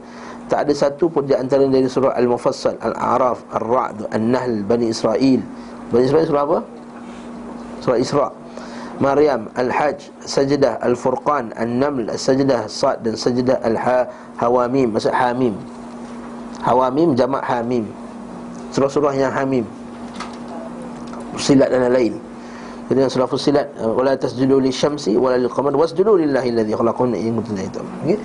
Tak 0.47 0.69
ada 0.69 0.73
satu 0.77 1.11
pun 1.11 1.27
di 1.27 1.35
antara 1.35 1.67
dari 1.67 1.89
surah 1.91 2.15
Al-Mufassal, 2.15 2.79
Al-A'raf, 2.79 3.43
Ar-Ra'd, 3.51 4.07
An-Nahl, 4.15 4.63
Bani 4.63 4.93
Israel. 4.93 5.41
Bani 5.91 6.05
Israel 6.07 6.27
surah 6.29 6.43
apa? 6.47 6.59
Surah 7.83 7.99
Isra. 7.99 8.29
Maryam, 8.97 9.53
Al-Hajj, 9.59 10.09
Sajdah, 10.25 10.81
Al-Furqan, 10.81 11.53
An-Naml, 11.59 12.09
Sajdah, 12.17 12.65
Sad 12.71 13.05
dan 13.05 13.19
Sajdah 13.19 13.61
Al-Hawamim, 13.61 14.97
maksud 14.97 15.13
Hamim. 15.13 15.53
Hawamim 16.65 17.15
jamak 17.15 17.45
Hamim. 17.47 17.87
Surah-surah 18.75 19.15
yang 19.15 19.31
Hamim. 19.31 19.63
Silat 21.39 21.69
dan 21.71 21.93
lain. 21.93 22.17
Jadi 22.87 22.99
yang 23.03 23.11
surah 23.11 23.27
Fussilat 23.27 23.67
wala 23.83 24.15
tasjudu 24.15 24.63
lisyamsi 24.63 25.19
wala 25.19 25.35
lilqamar 25.43 25.75
wasjudu 25.75 26.23
lillahi 26.23 26.55
alladhi 26.55 26.73
khalaqahunna 26.79 27.19
in 27.19 27.35
kuntum. 27.43 27.87
Okay? 28.07 28.19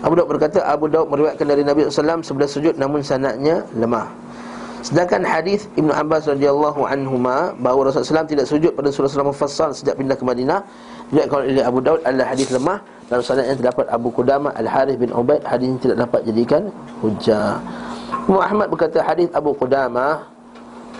Abu 0.00 0.14
Daud 0.18 0.28
berkata 0.32 0.58
Abu 0.66 0.90
Daud 0.90 1.12
meriwayatkan 1.12 1.46
dari 1.46 1.62
Nabi 1.62 1.86
sallallahu 1.86 2.26
sebelah 2.26 2.50
sujud 2.50 2.74
namun 2.74 3.04
sanadnya 3.04 3.62
lemah. 3.76 4.10
Sedangkan 4.80 5.20
hadis 5.28 5.68
Ibnu 5.76 5.92
Abbas 5.92 6.24
radhiyallahu 6.24 6.88
anhuma 6.88 7.52
bahawa 7.60 7.92
Rasulullah 7.92 8.24
SAW 8.24 8.32
tidak 8.32 8.46
sujud 8.48 8.72
pada 8.72 8.88
surah 8.88 9.12
surah 9.12 9.26
mufassal 9.28 9.70
sejak 9.76 10.00
pindah 10.00 10.16
ke 10.16 10.24
Madinah 10.24 10.64
diriwayatkan 11.12 11.38
oleh 11.52 11.64
Abu 11.68 11.80
Daud 11.84 12.00
adalah 12.00 12.32
hadis 12.32 12.48
lemah 12.48 12.80
dan 13.12 13.20
sanadnya 13.20 13.54
terdapat 13.60 13.86
Abu 13.92 14.08
Qudamah 14.08 14.56
Al-Harith 14.56 14.96
bin 14.96 15.12
Ubaid 15.12 15.44
hadis 15.44 15.68
ini 15.68 15.78
tidak 15.84 16.08
dapat 16.08 16.20
jadikan 16.24 16.72
hujah. 17.04 17.60
Muhammad 18.24 18.72
berkata 18.72 19.04
hadis 19.04 19.28
Abu 19.36 19.52
Qudamah 19.52 20.24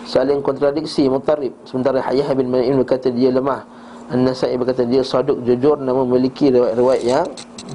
saling 0.06 0.40
kontradiksi 0.40 1.08
mutarib. 1.08 1.52
Sementara 1.64 2.00
Hayah 2.04 2.28
bin 2.36 2.52
Ma'in 2.52 2.76
berkata 2.80 3.08
dia 3.12 3.32
lemah. 3.32 3.64
An-Nasai 4.10 4.58
berkata 4.58 4.82
dia 4.82 5.06
saduk 5.06 5.38
jujur 5.46 5.78
namun 5.78 6.10
memiliki 6.10 6.50
riwayat-riwayat 6.50 7.02
yang 7.06 7.26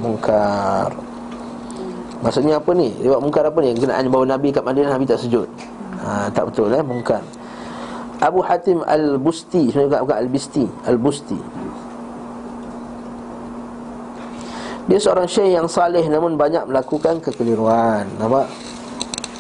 mungkar. 0.04 0.92
Maksudnya 2.20 2.60
apa 2.60 2.72
ni? 2.76 2.92
Riwayat 3.00 3.22
mungkar 3.24 3.44
apa 3.48 3.60
ni? 3.64 3.72
Kenaan 3.78 4.12
bahawa 4.12 4.36
Nabi 4.36 4.52
kat 4.52 4.64
Madinah 4.68 4.92
Nabi 4.92 5.06
tak 5.08 5.24
sujud. 5.24 5.48
Ha, 6.04 6.28
Tak 6.36 6.52
betul 6.52 6.76
eh, 6.76 6.84
mungkar. 6.84 7.24
Abu 8.24 8.40
Hatim 8.40 8.80
Al-Busti 8.88 9.72
Sebenarnya 9.72 10.00
bukan 10.04 10.18
Al-Bisti 10.24 10.64
Al-Busti. 10.88 11.40
Dia 14.86 15.02
seorang 15.02 15.26
syekh 15.26 15.50
yang 15.50 15.66
saleh 15.66 16.06
namun 16.06 16.38
banyak 16.38 16.70
melakukan 16.70 17.18
kekeliruan. 17.18 18.06
Nampak? 18.22 18.46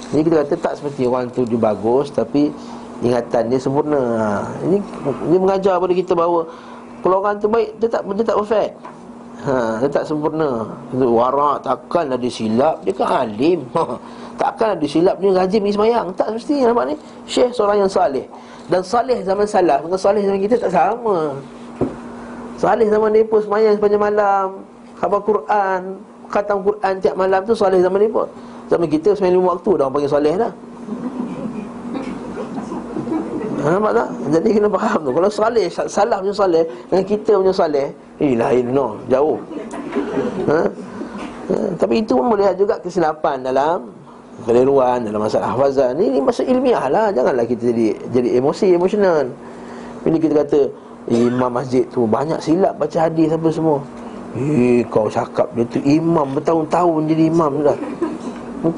Jadi 0.10 0.22
kita 0.26 0.36
kata 0.42 0.56
tak 0.58 0.74
seperti 0.82 1.02
orang 1.10 1.34
tu 1.34 1.44
dia 1.50 1.58
bagus 1.58 2.14
Tapi 2.14 2.54
ingatan 3.04 3.44
dia 3.52 3.60
sempurna. 3.60 4.00
Ha. 4.00 4.28
Ini 4.64 4.78
dia 5.32 5.40
mengajar 5.40 5.74
pada 5.82 5.94
kita 5.96 6.14
bahawa 6.16 6.48
kalau 7.04 7.22
orang 7.22 7.36
tu 7.42 7.48
baik 7.52 7.76
dia 7.82 7.88
tak 7.92 8.02
dia 8.08 8.26
tak 8.26 8.38
perfect. 8.40 8.74
Ha, 9.46 9.78
dia 9.84 9.90
tak 9.92 10.04
sempurna. 10.08 10.66
Itu 10.90 11.06
warak 11.12 11.62
takkan 11.68 12.10
ada 12.10 12.30
silap, 12.32 12.82
dia 12.82 12.94
kan 12.96 13.28
alim. 13.28 13.62
Ha, 13.76 14.00
takkan 14.40 14.74
ada 14.74 14.86
silap 14.88 15.20
dia 15.20 15.30
rajin 15.36 15.60
pergi 15.62 15.76
sembahyang. 15.76 16.08
Tak 16.16 16.28
mesti 16.34 16.56
nampak 16.66 16.86
ni. 16.90 16.96
Syekh 17.28 17.52
seorang 17.54 17.86
yang 17.86 17.92
saleh. 17.92 18.26
Dan 18.66 18.82
saleh 18.82 19.22
zaman 19.22 19.46
salaf 19.46 19.86
dengan 19.86 20.00
saleh 20.02 20.22
zaman 20.26 20.40
kita 20.42 20.56
tak 20.58 20.72
sama. 20.74 21.38
Saleh 22.58 22.88
zaman 22.90 23.14
depa 23.14 23.38
sembahyang 23.44 23.76
sepanjang 23.78 24.02
malam, 24.02 24.48
khabar 24.98 25.20
Quran, 25.22 25.82
khatam 26.32 26.58
Quran 26.64 26.94
tiap 27.04 27.16
malam 27.20 27.44
tu 27.46 27.54
saleh 27.54 27.84
zaman 27.84 28.00
depa. 28.02 28.24
Zaman 28.72 28.88
kita 28.90 29.14
sembahyang 29.14 29.36
lima 29.38 29.48
waktu 29.54 29.72
dah 29.78 29.88
panggil 29.92 30.10
saleh 30.10 30.34
dah. 30.40 30.54
Ha, 33.66 33.74
nampak 33.74 33.98
tak? 33.98 34.08
Jadi 34.30 34.48
kena 34.62 34.70
faham 34.70 35.00
tu 35.02 35.10
Kalau 35.10 35.30
salih, 35.34 35.66
salah 35.74 36.22
punya 36.22 36.36
salih 36.38 36.64
Dengan 36.86 37.06
kita 37.10 37.32
punya 37.34 37.50
salih 37.50 37.88
Eh 38.22 38.38
lain 38.38 38.66
no, 38.70 38.94
jauh 39.10 39.42
ha? 40.46 40.62
ha? 41.50 41.58
Tapi 41.74 42.06
itu 42.06 42.14
pun 42.14 42.30
boleh 42.30 42.54
juga 42.54 42.78
kesilapan 42.78 43.42
dalam 43.42 43.90
Keliruan, 44.46 45.02
dalam 45.02 45.18
masalah 45.18 45.58
hafazan 45.58 45.98
Ini, 45.98 46.14
ini 46.14 46.20
masa 46.22 46.46
ilmiah 46.46 46.86
lah 46.94 47.10
Janganlah 47.10 47.42
kita 47.50 47.74
jadi 47.74 47.98
jadi 48.14 48.30
emosi, 48.38 48.78
emosional 48.78 49.26
Ini 50.06 50.18
kita 50.22 50.34
kata 50.46 50.60
eh, 51.10 51.26
Imam 51.26 51.50
masjid 51.50 51.90
tu 51.90 52.06
banyak 52.06 52.38
silap 52.46 52.78
baca 52.78 53.10
hadis 53.10 53.34
apa 53.34 53.50
semua 53.50 53.82
Eh 54.38 54.86
kau 54.94 55.10
cakap 55.10 55.50
dia 55.58 55.66
tu 55.72 55.80
imam 55.82 56.38
bertahun-tahun 56.38 57.02
jadi 57.08 57.24
imam 57.34 57.66
dah 57.66 57.78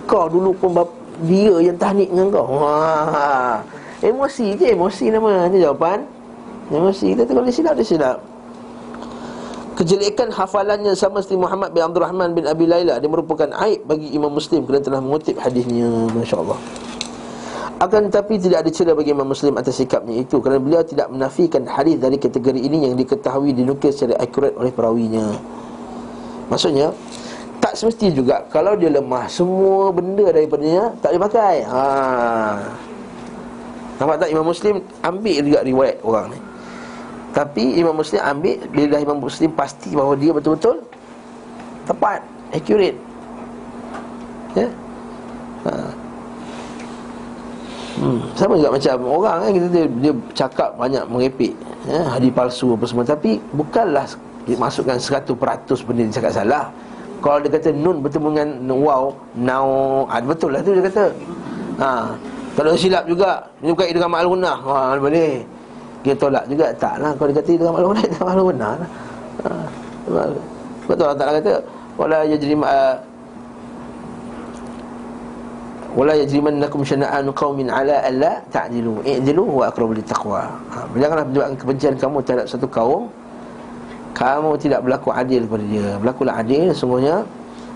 Kau 0.07 0.31
dulu 0.31 0.55
pun 0.55 0.71
bap- 0.71 0.95
dia 1.25 1.57
yang 1.59 1.75
tahnik 1.81 2.13
dengan 2.13 2.29
kau 2.29 2.45
ha. 2.61 3.57
Emosi 3.97 4.53
je 4.53 4.65
emosi 4.77 5.09
nama 5.09 5.49
Itu 5.49 5.57
jawapan. 5.57 6.05
Emosi 6.69 7.15
kita 7.15 7.23
kalau 7.25 7.41
dia 7.47 7.55
silap 7.55 7.73
dia 7.79 7.87
silap. 7.87 8.17
Kejelekan 9.77 10.33
hafalannya 10.33 10.97
sama 10.97 11.21
seperti 11.21 11.37
Muhammad 11.37 11.69
bin 11.69 11.85
Abdul 11.85 12.01
Rahman 12.01 12.33
bin 12.33 12.45
Abi 12.49 12.65
Laila. 12.65 12.97
Dia 12.97 13.09
merupakan 13.09 13.49
aib 13.65 13.85
bagi 13.85 14.09
Imam 14.13 14.33
Muslim 14.33 14.65
Kerana 14.65 14.81
telah 14.81 15.01
mengutip 15.01 15.37
hadisnya. 15.37 15.89
Masya 16.13 16.37
Allah 16.41 16.59
akan 17.77 18.09
tetapi 18.09 18.41
tidak 18.41 18.65
ada 18.65 18.71
celah 18.73 18.97
bagi 18.97 19.13
Imam 19.13 19.29
Muslim 19.29 19.53
atas 19.53 19.77
sikapnya 19.77 20.25
itu 20.25 20.41
Kerana 20.41 20.57
beliau 20.57 20.81
tidak 20.81 21.13
menafikan 21.13 21.61
hadis 21.69 22.01
dari 22.01 22.17
kategori 22.17 22.57
ini 22.57 22.89
Yang 22.89 23.05
diketahui 23.05 23.53
dinukil 23.53 23.93
secara 23.93 24.17
akurat 24.17 24.49
oleh 24.57 24.73
perawinya. 24.73 25.37
Maksudnya 26.49 26.89
Tak 27.61 27.77
semesti 27.77 28.09
juga 28.09 28.41
Kalau 28.49 28.73
dia 28.73 28.89
lemah 28.89 29.29
Semua 29.29 29.93
benda 29.93 30.25
daripadanya 30.25 30.97
Tak 31.05 31.13
boleh 31.13 31.21
pakai. 31.29 31.55
Ha. 31.69 31.85
Nampak 33.97 34.15
tak 34.21 34.29
Imam 34.29 34.45
Muslim 34.45 34.75
Ambil 35.01 35.41
juga 35.41 35.61
riwayat 35.65 35.97
orang 36.05 36.25
ni 36.33 36.39
Tapi 37.33 37.63
Imam 37.77 37.95
Muslim 37.97 38.21
ambil 38.21 38.57
Bila 38.69 38.97
Imam 39.01 39.19
Muslim 39.21 39.49
pasti 39.53 39.93
bahawa 39.93 40.13
dia 40.17 40.31
betul-betul 40.33 40.81
Tepat 41.85 42.19
Accurate 42.53 42.97
Ya 44.55 44.67
ha. 45.67 45.73
Hmm, 47.97 48.21
sama 48.37 48.61
juga 48.61 48.77
macam 48.77 48.95
orang 49.09 49.37
kan 49.41 49.49
kita 49.57 49.67
dia, 49.73 49.85
dia 49.89 50.13
cakap 50.37 50.69
banyak 50.77 51.01
merepek 51.09 51.49
ya, 51.89 52.05
hadis 52.05 52.29
palsu 52.29 52.77
apa 52.77 52.85
semua 52.85 53.01
tapi 53.01 53.41
bukanlah 53.57 54.05
masukkan 54.55 54.95
100% 54.95 55.27
benda 55.83 56.07
dia 56.07 56.15
cakap 56.15 56.31
salah. 56.31 56.71
Kalau 57.19 57.43
dia 57.43 57.51
kata 57.51 57.73
nun 57.73 57.99
bertemu 57.99 58.27
dengan 58.31 58.49
wow, 58.79 59.11
now, 59.35 59.67
ah, 60.07 60.21
betul 60.23 60.53
lah 60.55 60.63
tu 60.63 60.71
dia 60.71 60.85
kata. 60.85 61.03
Ha, 61.81 61.89
kalau 62.57 62.73
silap 62.73 63.05
juga, 63.05 63.45
dia 63.61 63.69
bukan 63.69 63.85
dengan 63.93 64.09
maklunah. 64.09 64.57
Ha, 64.65 64.97
boleh. 64.97 65.45
Dia 66.01 66.17
tolak 66.17 66.49
juga. 66.49 66.73
Tak 66.73 66.97
lah 66.97 67.13
kalau 67.13 67.29
dia 67.29 67.37
kata 67.37 67.53
dengan 67.53 67.73
maklunah, 67.77 68.03
dengan 68.09 68.25
maklunah 68.33 68.73
lah. 68.81 68.89
Ha, 69.37 70.21
betul 70.89 71.05
Allah 71.05 71.19
Taala 71.21 71.37
kata 71.37 71.53
wala 72.01 72.19
yajrim 72.25 72.65
uh, 72.65 72.95
wala 75.93 76.13
yajrimannakum 76.17 76.81
syana'an 76.81 77.29
qaumin 77.37 77.69
ala 77.69 78.01
alla 78.01 78.41
ta'dilu. 78.49 79.05
I'dilu 79.05 79.45
huwa 79.45 79.69
aqrabu 79.69 79.93
littaqwa 79.93 80.49
ha, 80.73 80.89
janganlah 80.97 81.29
menyebabkan 81.29 81.53
kebencian 81.61 81.93
kamu 81.93 82.17
terhadap 82.25 82.49
satu 82.49 82.65
kaum. 82.65 83.05
Kamu 84.17 84.57
tidak 84.57 84.81
berlaku 84.81 85.13
adil 85.13 85.45
kepada 85.45 85.65
dia. 85.69 85.89
Berlakulah 86.01 86.41
adil 86.41 86.73
sungguhnya 86.73 87.21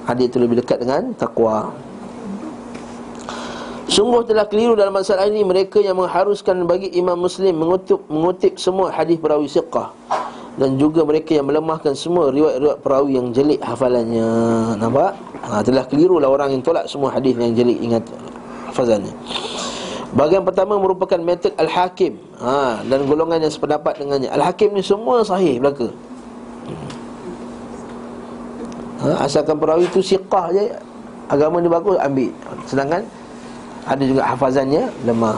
adil 0.09 0.25
itu 0.25 0.41
lebih 0.41 0.57
dekat 0.65 0.81
dengan 0.81 1.13
takwa 1.13 1.69
Sungguh 3.91 4.23
telah 4.23 4.47
keliru 4.47 4.79
dalam 4.79 4.95
masalah 4.95 5.27
ini. 5.27 5.43
Mereka 5.43 5.83
yang 5.83 5.99
mengharuskan 5.99 6.63
bagi 6.63 6.87
Imam 6.95 7.19
Muslim 7.19 7.51
mengutip, 7.59 7.99
mengutip 8.07 8.55
semua 8.55 8.87
hadis 8.87 9.19
perawi 9.19 9.51
siqah 9.51 9.91
dan 10.55 10.79
juga 10.79 11.03
mereka 11.03 11.35
yang 11.35 11.47
melemahkan 11.47 11.91
semua 11.91 12.31
riwayat-riwayat 12.31 12.79
perawi 12.79 13.19
yang 13.19 13.35
jelik 13.35 13.59
hafalannya. 13.59 14.31
Nampak? 14.79 15.11
Ha, 15.43 15.59
telah 15.59 15.83
kelirulah 15.91 16.31
orang 16.31 16.55
yang 16.55 16.63
tolak 16.63 16.87
semua 16.87 17.11
hadis 17.11 17.35
yang 17.35 17.51
jelik. 17.51 17.83
Ingat 17.83 18.07
hafazannya. 18.71 19.11
Bahagian 20.15 20.47
pertama 20.47 20.79
merupakan 20.79 21.19
metod 21.19 21.51
Al-Hakim. 21.59 22.15
Ha, 22.39 22.87
Dan 22.87 23.11
golongan 23.11 23.43
yang 23.43 23.51
sependapat 23.51 23.99
dengannya. 23.99 24.31
Al-Hakim 24.31 24.71
ni 24.71 24.83
semua 24.83 25.19
sahih 25.27 25.59
belaka. 25.59 25.91
Ha, 29.03 29.27
Asalkan 29.27 29.59
perawi 29.59 29.83
tu 29.91 29.99
siqah 29.99 30.47
je 30.55 30.71
Agama 31.31 31.63
ni 31.63 31.71
bagus, 31.71 31.95
ambil. 31.95 32.31
Sedangkan 32.67 33.07
ada 33.85 34.03
juga 34.05 34.21
hafazannya 34.25 34.89
lemah. 35.05 35.37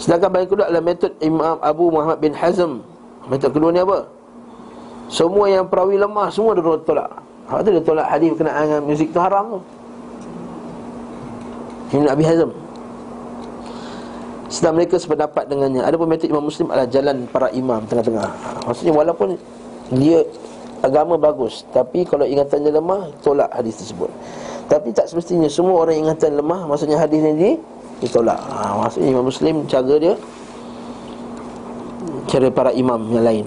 Sedangkan 0.00 0.30
bagi 0.32 0.46
kedua 0.48 0.70
adalah 0.70 0.84
metod 0.84 1.12
Imam 1.20 1.58
Abu 1.60 1.90
Muhammad 1.90 2.18
bin 2.22 2.32
Hazm. 2.32 2.80
Metod 3.28 3.50
kedua 3.52 3.74
ni 3.74 3.82
apa? 3.82 4.06
Semua 5.10 5.50
yang 5.50 5.66
perawi 5.66 5.98
lemah 5.98 6.30
Semua 6.30 6.54
dia 6.54 6.62
tolak. 6.62 7.10
Hak 7.50 7.66
tu 7.66 7.70
dia 7.74 7.82
tolak 7.82 8.06
hadis 8.06 8.30
berkenaan 8.32 8.62
dengan 8.64 8.82
muzik 8.86 9.10
tu 9.10 9.18
haram 9.18 9.58
tu. 9.58 9.60
Ibn 11.98 12.06
Abi 12.06 12.24
Hazm. 12.24 12.50
Sedang 14.50 14.74
mereka 14.78 14.98
sependapat 14.98 15.46
dengannya. 15.50 15.82
Ada 15.82 15.94
pun 15.98 16.06
metod 16.06 16.30
Imam 16.30 16.46
Muslim 16.46 16.70
adalah 16.70 16.90
jalan 16.90 17.16
para 17.30 17.50
imam 17.54 17.86
Tengah-tengah. 17.86 18.30
Maksudnya 18.66 18.94
walaupun 18.94 19.38
Dia 19.94 20.26
agama 20.82 21.14
bagus 21.14 21.62
Tapi 21.70 22.02
kalau 22.02 22.26
ingatannya 22.26 22.74
lemah 22.74 23.14
Tolak 23.22 23.50
hadis 23.54 23.78
tersebut. 23.78 24.10
Tapi 24.66 24.90
tak 24.90 25.06
semestinya 25.06 25.46
Semua 25.46 25.86
orang 25.86 26.02
ingatan 26.02 26.34
lemah 26.34 26.66
Maksudnya 26.66 26.98
hadis 26.98 27.22
ini 27.22 27.62
ditolak. 28.00 28.40
Ha, 28.40 28.74
Maksudnya 28.80 29.08
Imam 29.12 29.26
Muslim 29.28 29.64
cara 29.68 29.94
dia 30.00 30.14
Cara 32.26 32.48
para 32.48 32.70
imam 32.72 33.10
yang 33.10 33.24
lain. 33.26 33.46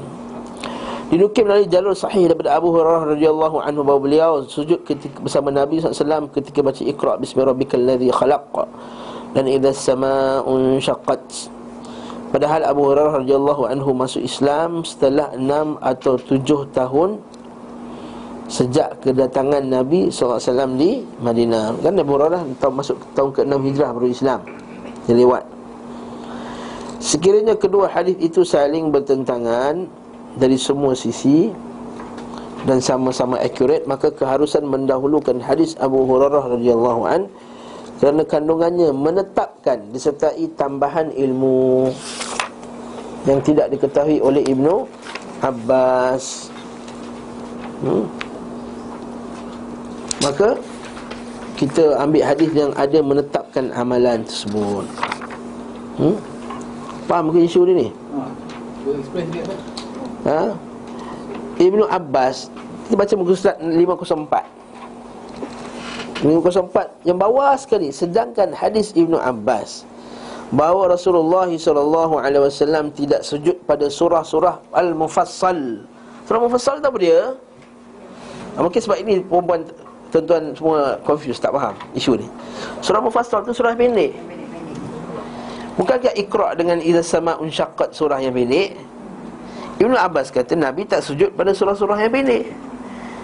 Dinukil 1.07 1.45
melalui 1.45 1.69
jalur 1.69 1.93
sahih 1.93 2.25
daripada 2.25 2.57
Abu 2.57 2.73
Hurairah 2.73 3.15
radhiyallahu 3.15 3.61
anhu 3.61 3.85
bahawa 3.85 4.01
beliau 4.01 4.31
sujud 4.49 4.81
ketika 4.81 5.21
bersama 5.21 5.53
Nabi 5.53 5.77
SAW 5.77 6.25
ketika 6.33 6.65
baca 6.65 6.81
Iqra 6.81 7.21
bismi 7.21 7.45
rabbikal 7.45 7.79
ladzi 7.79 8.09
khalaq. 8.09 8.65
Dan 9.33 9.45
idza 9.45 9.73
samaa'un 9.73 10.81
syaqqat. 10.81 11.21
Padahal 12.33 12.65
Abu 12.65 12.89
Hurairah 12.89 13.21
radhiyallahu 13.21 13.69
anhu 13.69 13.93
masuk 13.93 14.25
Islam 14.25 14.81
setelah 14.81 15.29
6 15.37 15.77
atau 15.85 16.13
7 16.17 16.73
tahun 16.73 17.09
sejak 18.47 18.99
kedatangan 19.03 19.63
Nabi 19.63 20.11
SAW 20.11 20.75
di 20.75 21.03
Madinah. 21.23 21.79
Kan 21.79 21.99
Abu 21.99 22.15
Hurairah 22.15 22.43
tahun 22.59 22.73
masuk 22.79 22.97
tahun 23.15 23.29
ke-6 23.35 23.53
Hijrah 23.71 23.89
baru 23.95 24.07
Islam. 24.11 24.39
Dia 25.07 25.15
lewat. 25.19 25.43
Sekiranya 27.03 27.59
kedua 27.59 27.91
hadis 27.91 28.15
itu 28.23 28.47
saling 28.47 28.87
bertentangan 28.87 29.91
Dari 30.39 30.55
semua 30.55 30.95
sisi 30.95 31.51
Dan 32.63 32.79
sama-sama 32.79 33.35
akurat 33.43 33.83
Maka 33.83 34.07
keharusan 34.07 34.63
mendahulukan 34.63 35.35
hadis 35.43 35.75
Abu 35.83 36.07
Hurairah 36.07 36.55
radhiyallahu 36.55 37.03
an 37.03 37.27
Kerana 37.99 38.23
kandungannya 38.23 38.95
menetapkan 38.95 39.83
Disertai 39.91 40.47
tambahan 40.55 41.11
ilmu 41.11 41.91
Yang 43.27 43.51
tidak 43.51 43.75
diketahui 43.75 44.23
oleh 44.23 44.39
Ibnu 44.47 44.87
Abbas. 45.43 46.47
Hmm? 47.83 48.07
Maka 50.23 50.55
kita 51.59 51.99
ambil 51.99 52.23
hadis 52.23 52.49
yang 52.55 52.71
ada 52.79 52.99
menetapkan 53.03 53.69
amalan 53.75 54.23
tersebut. 54.23 54.87
Hmm? 55.99 56.15
Faham 57.05 57.29
ke 57.35 57.43
isu 57.43 57.67
ni 57.67 57.73
ni? 57.85 57.87
Ha. 57.91 58.23
Tak? 60.23 60.55
Ibnu 61.59 61.85
Abbas 61.91 62.49
kita 62.87 62.95
baca 62.99 63.13
muka 63.19 63.33
surat 63.35 63.57
504. 63.59 64.63
504 66.23 67.03
yang 67.03 67.19
bawah 67.19 67.51
sekali 67.59 67.91
sedangkan 67.91 68.55
hadis 68.55 68.95
Ibnu 68.95 69.19
Abbas 69.19 69.83
bahawa 70.55 70.95
Rasulullah 70.95 71.51
sallallahu 71.51 72.21
alaihi 72.21 72.47
wasallam 72.47 72.95
tidak 72.95 73.27
sujud 73.27 73.59
pada 73.67 73.91
surah-surah 73.91 74.63
Al-Mufassal. 74.71 75.83
Surah 76.23 76.39
Mufassal 76.39 76.79
tu 76.79 76.87
apa 76.87 76.99
dia? 77.01 77.35
Mungkin 78.53 78.79
sebab 78.79 78.97
ini 79.01 79.25
perempuan 79.25 79.65
tuan-tuan 80.13 80.53
semua 80.53 81.01
confused 81.01 81.41
tak 81.41 81.49
faham 81.57 81.73
isu 81.97 82.21
ni. 82.21 82.29
Surah 82.85 83.01
Mufassal 83.01 83.41
tu 83.41 83.49
surah 83.49 83.73
pendek. 83.73 84.13
Bukankah 85.73 86.13
Iqra 86.13 86.53
dengan 86.53 86.77
idza 86.77 87.01
sama'un 87.01 87.49
syaqqat 87.49 87.97
surah 87.97 88.21
yang 88.21 88.37
pendek? 88.37 88.77
Ibnu 89.81 89.97
Abbas 89.97 90.29
kata 90.29 90.53
Nabi 90.53 90.85
tak 90.85 91.01
sujud 91.01 91.33
pada 91.33 91.49
surah-surah 91.49 91.97
yang 91.97 92.13
pendek. 92.13 92.45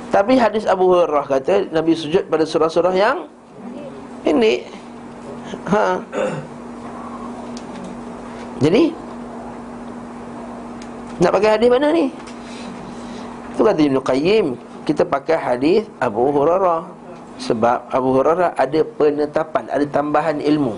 Tapi 0.10 0.34
hadis 0.34 0.66
Abu 0.66 0.90
Hurairah 0.90 1.26
kata 1.30 1.70
Nabi 1.70 1.94
sujud 1.94 2.26
pada 2.26 2.42
surah-surah 2.42 2.96
yang 2.98 3.30
pendek. 4.26 4.66
Ha. 5.70 6.02
Jadi 8.66 8.90
nak 11.22 11.32
pakai 11.38 11.50
hadis 11.54 11.70
mana 11.70 11.94
ni? 11.94 12.10
Itu 13.54 13.62
kata 13.62 13.78
Ibn 13.78 14.02
Qayyim 14.02 14.69
Kita 14.90 15.06
pakai 15.06 15.38
hadis 15.38 15.86
Abu 16.02 16.34
Hurairah. 16.34 16.82
Sebab 17.38 17.94
Abu 17.94 18.10
Hurairah 18.18 18.58
ada 18.58 18.82
penetapan 18.98 19.70
Ada 19.70 19.86
tambahan 19.86 20.42
ilmu. 20.42 20.74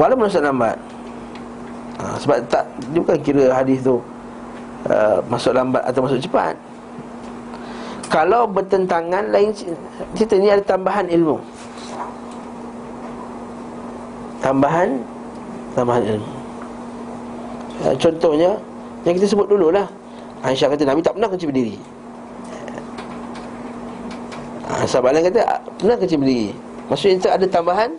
Walaupun 0.00 0.24
dia 0.24 0.32
masuk 0.32 0.40
lambat. 0.40 0.76
Ha, 2.00 2.16
Sebab 2.16 2.36
tak 2.48 2.64
Dia 2.88 2.98
bukan 3.04 3.18
kira 3.20 3.52
hadis 3.52 3.84
tu 3.84 4.00
uh, 4.88 5.20
Masuk 5.28 5.52
lambat 5.52 5.84
atau 5.84 6.00
masuk 6.00 6.16
cepat. 6.24 6.56
Kalau 8.08 8.48
bertentangan 8.48 9.28
lain 9.28 9.52
Cerita 10.16 10.40
ni 10.40 10.48
ada 10.48 10.64
tambahan 10.64 11.12
ilmu. 11.12 11.36
Tambahan 14.40 14.96
Tambahan 15.76 16.02
ilmu. 16.16 16.30
Uh, 17.84 17.94
Contohnya 18.00 18.56
Yang 19.04 19.14
kita 19.20 19.26
sebut 19.36 19.52
dululah 19.52 19.84
Aisyah 20.42 20.74
kata 20.74 20.82
Nabi 20.82 21.00
tak 21.06 21.14
pernah 21.14 21.30
kunci 21.30 21.46
berdiri. 21.46 21.74
Ha, 24.66 24.82
Sahabat 24.90 25.14
lain 25.14 25.30
kata 25.30 25.40
"Ah, 25.46 25.60
Pernah 25.78 25.94
kunci 25.94 26.16
berdiri. 26.18 26.48
Maksudnya 26.90 27.14
itu 27.14 27.28
ada 27.30 27.46
tambahan 27.46 27.90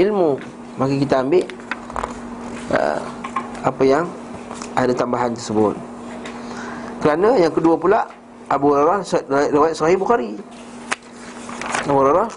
ilmu 0.00 0.40
Maka 0.80 0.96
kita 0.96 1.20
ambil 1.20 1.44
uh, 2.72 2.98
Apa 3.60 3.82
yang 3.84 4.08
Ada 4.72 4.96
tambahan 4.96 5.36
tersebut. 5.36 5.76
Kerana 7.04 7.36
yang 7.36 7.52
kedua 7.52 7.76
pula 7.76 8.08
Abu 8.48 8.72
Hurairah 8.72 9.04
Riwayat 9.52 9.76
Sahih 9.76 10.00
Bukhari. 10.00 10.40
Abu 11.84 12.00
Hurairah 12.00 12.28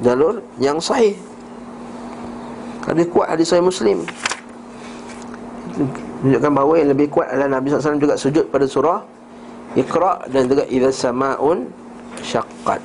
Jalur 0.00 0.40
yang 0.56 0.80
sahih. 0.80 1.12
Hadis 2.88 3.06
kuat 3.12 3.28
hadis 3.28 3.52
Sahih 3.52 3.62
Muslim 3.62 4.08
Menunjukkan 6.22 6.52
bahawa 6.54 6.72
yang 6.78 6.90
lebih 6.94 7.06
kuat 7.10 7.34
adalah 7.34 7.58
Nabi 7.58 7.66
SAW 7.74 7.98
juga 7.98 8.14
sujud 8.14 8.46
pada 8.46 8.62
surah 8.70 9.02
Iqra' 9.74 10.30
dan 10.30 10.46
juga 10.46 10.62
Iza 10.70 10.94
sama'un 10.94 11.66
syaqqat. 12.22 12.84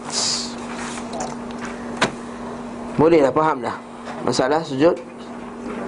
Boleh 2.98 3.22
dah, 3.22 3.30
faham 3.30 3.62
dah. 3.62 3.78
Masalah 4.26 4.66
sujud 4.66 4.98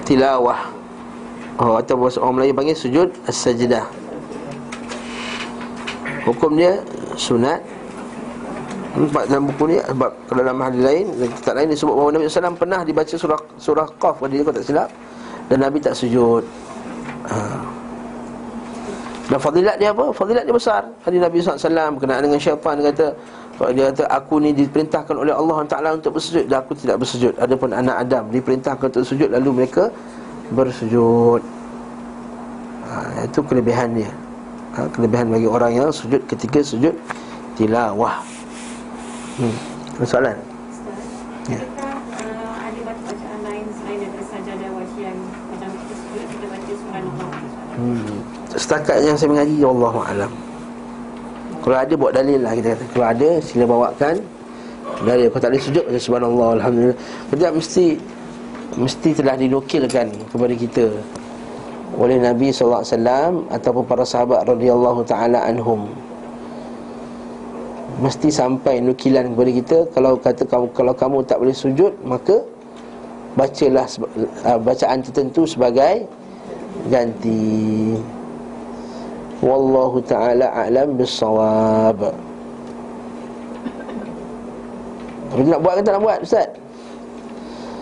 tilawah. 0.06 0.70
Oh, 1.58 1.76
atau 1.82 1.97
bahasa 1.97 2.22
orang 2.22 2.43
Melayu 2.43 2.54
panggil 2.54 2.78
sujud 2.78 3.10
as-sajdah. 3.26 3.88
Hukum 6.30 6.54
dia 6.54 6.86
sunat. 7.18 7.66
Nampak 8.89 9.30
dalam 9.30 9.45
buku 9.54 9.64
ni 9.70 9.78
Sebab 9.78 10.12
kalau 10.26 10.41
dalam 10.41 10.60
hadis 10.66 10.82
lain 10.82 11.06
Kitab 11.38 11.62
lain 11.62 11.70
disebut 11.70 11.93
bahawa 11.93 12.10
Nabi 12.10 12.26
SAW 12.26 12.58
pernah 12.58 12.82
dibaca 12.82 13.16
surah 13.16 13.41
Surah 13.62 13.88
Qaf. 14.02 14.18
Pada 14.18 14.34
dia 14.34 14.41
kalau 14.41 14.58
tak 14.58 14.66
silap. 14.66 14.89
Dan 15.50 15.66
Nabi 15.66 15.78
tak 15.82 15.93
sujud 15.97 16.43
ha. 17.32 17.38
Dan 19.30 19.38
fadilat 19.38 19.78
dia 19.78 19.94
apa? 19.94 20.10
Fadilat 20.10 20.42
dia 20.42 20.56
besar 20.58 20.90
Hadis 21.06 21.22
Nabi 21.22 21.38
SAW 21.38 22.02
berkenaan 22.02 22.26
dengan 22.26 22.42
syaitan 22.42 22.82
Dia 22.82 22.90
kata 22.90 23.08
dia 23.68 23.92
kata 23.92 24.08
aku 24.08 24.40
ni 24.40 24.56
diperintahkan 24.56 25.12
oleh 25.20 25.36
Allah 25.36 25.68
Taala 25.68 25.92
untuk 26.00 26.16
bersujud 26.16 26.48
dan 26.48 26.64
aku 26.64 26.80
tidak 26.80 27.04
bersujud. 27.04 27.36
Adapun 27.36 27.76
anak 27.76 28.08
Adam 28.08 28.32
diperintahkan 28.32 28.88
untuk 28.88 29.04
sujud 29.04 29.28
lalu 29.28 29.64
mereka 29.64 29.92
bersujud. 30.56 31.44
Ha, 32.88 33.28
itu 33.28 33.40
kelebihan 33.44 34.00
dia. 34.00 34.08
Ha, 34.80 34.88
kelebihan 34.96 35.28
bagi 35.28 35.44
orang 35.52 35.76
yang 35.76 35.92
sujud 35.92 36.24
ketika 36.32 36.64
sujud 36.64 36.96
tilawah. 37.60 38.24
Hmm. 39.36 39.56
Soalan? 40.08 40.40
Ya. 41.52 41.60
Adakah 41.60 42.00
uh, 42.16 42.56
ada 42.64 42.80
bacaan 42.88 43.40
lain 43.44 43.66
selain 43.76 43.98
daripada 44.08 44.26
sajadah 44.32 44.70
wajian 44.72 45.16
macam 45.52 45.70
kita 45.76 45.94
sujud 46.00 46.24
kita 46.32 46.46
baca 46.48 46.72
surah 46.72 47.04
Allah 47.04 47.69
Hmm. 47.80 48.20
Setakat 48.60 49.08
yang 49.08 49.16
saya 49.16 49.32
mengaji 49.32 49.64
Allah 49.64 49.96
alam. 50.04 50.32
Kalau 51.64 51.78
ada 51.80 51.94
buat 51.96 52.12
dalil 52.12 52.40
lah 52.44 52.52
kita 52.52 52.76
kata. 52.76 52.84
Kalau 52.92 53.08
ada 53.08 53.30
sila 53.40 53.64
bawakan 53.64 54.16
dalil. 55.08 55.28
Kalau 55.32 55.40
tak 55.40 55.50
boleh 55.56 55.64
sujud 55.64 55.84
baca 55.88 56.00
subhanallah 56.00 56.50
alhamdulillah. 56.60 56.98
Kerja 57.32 57.48
mesti 57.56 57.86
mesti 58.76 59.10
telah 59.16 59.36
dinukilkan 59.40 60.08
kepada 60.28 60.54
kita 60.60 60.86
oleh 61.96 62.18
Nabi 62.20 62.52
SAW 62.52 63.48
ataupun 63.50 63.84
para 63.88 64.04
sahabat 64.04 64.44
radhiyallahu 64.44 65.08
taala 65.08 65.40
anhum. 65.48 65.88
Mesti 68.00 68.32
sampai 68.32 68.80
nukilan 68.84 69.36
kepada 69.36 69.52
kita 69.52 69.78
kalau 69.96 70.20
kata 70.20 70.44
kamu 70.48 70.68
kalau 70.76 70.94
kamu 70.96 71.18
tak 71.28 71.40
boleh 71.40 71.56
sujud 71.56 71.92
maka 72.04 72.44
bacalah 73.36 73.88
uh, 74.48 74.60
bacaan 74.60 75.00
tertentu 75.04 75.44
sebagai 75.48 76.08
ganti. 76.88 78.00
Wallahu 79.40 80.04
ta'ala 80.04 80.52
a'lam 80.52 81.00
bissawab 81.00 82.12
Tapi 85.32 85.42
nak 85.48 85.60
buat 85.64 85.74
ke 85.80 85.82
tak 85.88 85.94
nak 85.96 86.04
buat 86.04 86.20
Ustaz? 86.20 86.48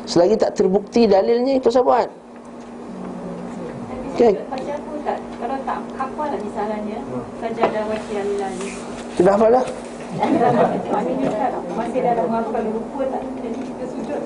Selagi 0.06 0.38
tak 0.38 0.54
terbukti 0.54 1.10
dalilnya 1.10 1.58
Kau 1.58 1.74
usah 1.74 1.82
buat 1.82 2.06
apa 4.18 4.34
tak? 5.02 5.18
Kalau 5.38 5.58
tak 5.66 5.80
hafal 5.98 6.28
lah 6.30 6.40
misalnya 6.46 6.98
Sajadah 7.42 7.84
wajian 7.90 8.28
lagi 8.38 8.70
Sudah 9.18 9.34
hafal 9.34 9.50
dah? 9.58 9.66
Maknanya 10.94 11.28
tak 11.34 11.62
masih 11.74 12.02
dalam 12.06 12.28
hafal 12.30 12.64
lupa 12.70 13.02
tak 13.18 13.24
Jadi 13.42 13.62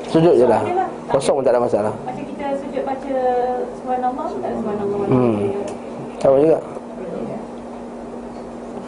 sujud 0.08 0.12
Sujud 0.12 0.34
je 0.40 0.46
lah. 0.48 0.62
Lah. 0.64 0.88
Kosong 1.12 1.36
pun 1.40 1.44
tak 1.44 1.54
ada 1.56 1.62
masalah. 1.62 1.94
Macam 2.06 2.24
kita 2.24 2.46
sujud 2.62 2.84
baca 2.84 3.16
Subhanallah 3.82 4.26
pun 4.28 4.40
tak 4.40 4.50
ada 4.50 4.56
Subhanallah 4.60 4.98
Hmm. 5.12 5.36
Tahu 6.22 6.36
juga. 6.38 6.60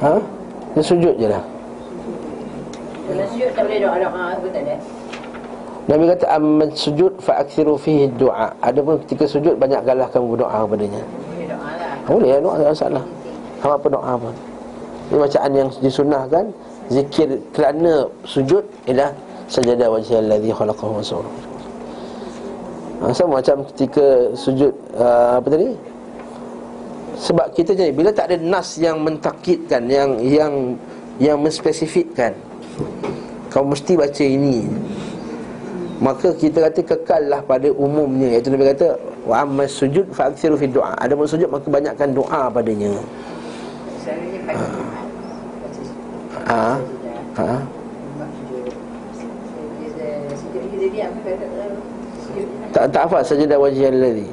Ha? 0.03 0.13
Dia 0.73 0.83
sujud 0.83 1.15
je 1.15 1.27
lah. 1.29 1.43
Kalau 3.03 3.25
sujud 3.29 3.49
tak 3.53 3.63
boleh 3.67 3.79
doa-doa 3.83 4.21
apa 4.35 4.47
tak 4.49 4.63
ada. 4.63 4.75
Nabi 5.83 6.03
kata 6.07 6.25
Amman 6.31 6.69
sujud 6.71 7.11
fa'aksiru 7.19 7.75
fihi 7.75 8.07
du'a. 8.15 8.55
Adapun 8.63 9.03
ketika 9.03 9.27
sujud 9.27 9.59
Banyakkanlah 9.59 10.07
kamu 10.15 10.39
berdoa 10.39 10.63
kepadanya 10.63 11.03
Boleh 11.03 11.47
doa 11.51 11.71
lah. 11.75 11.93
Boleh 12.07 12.29
ya 12.31 12.37
doa 12.39 12.55
tak 12.55 12.63
ada 12.63 12.71
masalah. 12.71 13.03
Apa 13.59 13.73
apa 13.75 13.87
doa 13.91 14.11
pun 14.15 14.33
Ini 15.11 15.17
bacaan 15.19 15.51
yang 15.51 15.67
disunahkan 15.83 16.45
Zikir 16.87 17.29
kerana 17.51 18.07
sujud 18.23 18.63
Ialah 18.87 19.11
Sajadah 19.53 19.87
wajah 19.93 20.17
alladhi 20.17 20.49
khalaqahu 20.49 20.97
wa 20.97 21.03
sawra 21.05 21.29
ha, 23.05 23.13
Sama 23.13 23.37
macam 23.37 23.61
ketika 23.69 24.33
sujud 24.33 24.73
uh, 24.97 25.37
Apa 25.37 25.47
tadi? 25.53 25.69
Sebab 27.21 27.53
kita 27.53 27.77
jadi 27.77 27.93
Bila 27.93 28.09
tak 28.09 28.33
ada 28.33 28.37
nas 28.41 28.81
yang 28.81 29.05
mentakidkan 29.05 29.85
Yang 29.85 30.09
yang 30.25 30.53
yang 31.21 31.37
menspesifikkan 31.37 32.33
Kau 33.53 33.61
mesti 33.61 33.93
baca 33.93 34.25
ini 34.25 34.65
Maka 36.01 36.33
kita 36.33 36.65
kata 36.65 36.81
kekallah 36.81 37.45
pada 37.45 37.69
umumnya 37.69 38.33
Iaitu 38.33 38.49
Nabi 38.49 38.73
kata 38.73 38.97
Wa 39.23 39.45
amma 39.47 39.63
sujud 39.69 40.11
fa'aksiru 40.11 40.59
fi 40.59 40.67
du'a 40.67 40.97
Ada 40.99 41.15
pun 41.15 41.23
sujud 41.23 41.47
maka 41.47 41.67
banyakkan 41.71 42.11
doa 42.11 42.51
padanya. 42.51 42.91
Baca 44.03 44.11
Ha? 46.43 46.75
sajadah. 46.75 46.75
Ha? 47.39 47.55
Mak 48.19 48.29
sujud. 48.35 48.73
Diam 50.91 51.11
kata 51.23 51.47
sujud. 52.27 52.47
Tak 52.73 52.83
tak 52.91 53.01
hafal 53.07 53.21
sajadah 53.23 53.57
wajah 53.59 53.87
alladhi 53.87 54.27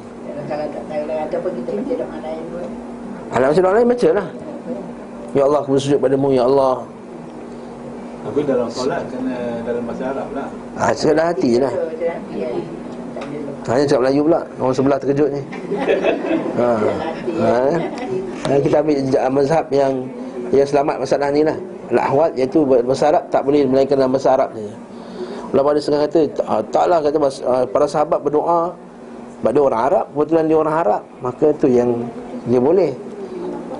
Kalau 0.49 0.65
tak 0.67 0.83
tahu 0.89 1.03
lah 1.07 1.17
ataupun 1.29 1.51
kita 1.61 1.71
baca 1.71 1.93
doa 1.95 2.17
lain 2.19 2.43
pun. 2.51 2.67
Alam 3.31 3.47
macam 3.53 3.63
doa 3.63 3.73
lain 3.77 3.87
baca 3.87 4.09
lah 4.11 4.27
Ya 5.31 5.41
Allah 5.47 5.59
aku 5.63 5.69
bersujud 5.79 5.99
padamu 6.03 6.29
Ya 6.35 6.43
Allah 6.43 6.75
Tapi 8.21 8.39
dalam 8.43 8.67
solat 8.67 9.01
kena 9.07 9.37
dalam 9.63 9.83
bahasa 9.87 10.03
Arab 10.11 10.27
lah. 10.35 10.47
ha, 10.75 10.83
Sekadar 10.91 11.25
hati 11.31 11.49
je 11.55 11.59
lah 11.63 11.71
ada. 11.71 12.11
Hanya 13.71 13.83
cakap 13.87 14.01
Melayu 14.03 14.21
pula 14.27 14.41
Orang 14.59 14.75
sebelah 14.75 14.97
terkejut 14.99 15.29
ni 15.31 15.41
ha. 16.59 16.69
Ha. 17.39 17.53
ha. 18.43 18.53
Kita 18.59 18.75
ambil 18.83 18.97
mazhab 19.31 19.65
yang 19.71 19.93
Yang 20.51 20.67
selamat 20.75 20.95
masalah 20.99 21.29
ni 21.31 21.41
lah 21.47 21.55
Al-Ahwal 21.95 22.35
iaitu 22.35 22.67
bahasa 22.67 23.15
Arab 23.15 23.23
Tak 23.31 23.41
boleh 23.47 23.63
melainkan 23.63 23.95
dalam 23.95 24.11
bahasa 24.11 24.35
Arab 24.35 24.51
saja 24.51 24.90
Ulama 25.51 25.75
ada 25.75 25.79
setengah 25.83 26.01
kata 26.07 26.19
ah, 26.47 26.61
Taklah 26.63 26.99
kata 27.03 27.17
ah, 27.43 27.63
para 27.67 27.85
sahabat 27.87 28.19
berdoa. 28.23 28.71
Sebab 29.39 29.51
dia 29.51 29.61
orang 29.61 29.81
Arab 29.83 30.05
Kebetulan 30.15 30.43
dia 30.47 30.57
orang 30.57 30.75
Arab 30.79 31.01
Maka 31.19 31.47
tu 31.59 31.67
yang 31.67 31.89
dia 32.47 32.57
boleh. 32.57 32.91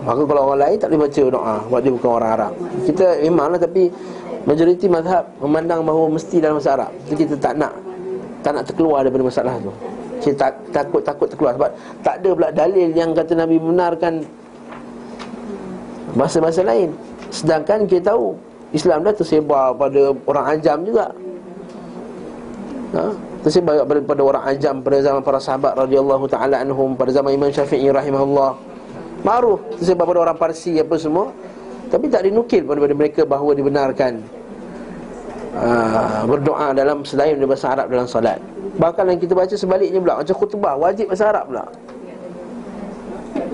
Maka 0.06 0.22
kalau 0.26 0.42
orang 0.50 0.60
lain 0.66 0.78
tak 0.78 0.88
boleh 0.94 1.02
baca 1.06 1.24
doa 1.30 1.56
Sebab 1.66 1.80
dia 1.82 1.92
bukan 1.94 2.12
orang 2.12 2.32
Arab 2.34 2.52
Kita 2.86 3.06
memanglah 3.24 3.60
tapi 3.62 3.84
Majoriti 4.42 4.90
mazhab 4.90 5.24
memandang 5.38 5.86
bahawa 5.86 6.18
mesti 6.18 6.42
dalam 6.42 6.58
bahasa 6.58 6.74
Arab 6.74 6.92
Jadi 7.06 7.16
kita 7.30 7.36
tak 7.38 7.54
nak 7.62 7.74
Tak 8.42 8.52
nak 8.58 8.64
terkeluar 8.66 9.06
daripada 9.06 9.24
masalah 9.30 9.54
tu. 9.62 9.72
Kita 10.22 10.34
tak, 10.38 10.54
takut-takut 10.74 11.28
terkeluar. 11.30 11.54
Sebab 11.58 11.70
tak 12.02 12.16
ada 12.22 12.30
pula 12.34 12.50
dalil 12.50 12.90
yang 12.94 13.14
kata 13.14 13.38
Nabi 13.38 13.62
benarkan 13.62 14.26
Bahasa-bahasa 16.18 16.66
lain. 16.66 16.90
Sedangkan 17.30 17.86
kita 17.86 18.12
tahu 18.12 18.34
Islam 18.74 19.06
dah 19.06 19.14
tersebar 19.14 19.78
pada 19.78 20.16
orang 20.26 20.46
ajam 20.58 20.78
juga 20.88 21.12
ha? 22.96 23.06
Tersebar 23.42 23.84
pada, 23.88 24.22
orang 24.22 24.44
ajam 24.48 24.76
Pada 24.86 24.98
zaman 25.02 25.22
para 25.26 25.40
sahabat 25.42 25.74
radhiyallahu 25.76 26.26
ta'ala 26.30 26.62
anhum 26.62 26.94
Pada 26.94 27.12
zaman 27.12 27.34
Imam 27.36 27.50
Syafi'i 27.50 27.90
rahimahullah 27.90 28.56
Ma'ruf 29.26 29.60
Tersebar 29.80 30.06
pada 30.08 30.20
orang 30.30 30.38
Parsi 30.38 30.78
apa 30.78 30.96
semua 31.00 31.34
Tapi 31.90 32.06
tak 32.08 32.28
dinukil 32.28 32.64
daripada 32.66 32.94
mereka 32.96 33.22
bahawa 33.26 33.52
dibenarkan 33.58 34.22
uh, 35.58 36.22
Berdoa 36.28 36.74
dalam 36.76 37.04
selain 37.04 37.36
dari 37.38 37.48
bahasa 37.50 37.74
Arab 37.74 37.90
dalam 37.90 38.08
salat 38.08 38.40
Bahkan 38.78 39.04
yang 39.12 39.20
kita 39.20 39.34
baca 39.36 39.56
sebaliknya 39.58 40.00
pula 40.00 40.22
Macam 40.22 40.36
khutbah 40.38 40.74
wajib 40.80 41.12
bahasa 41.12 41.28
Arab 41.30 41.46
pula 41.50 41.66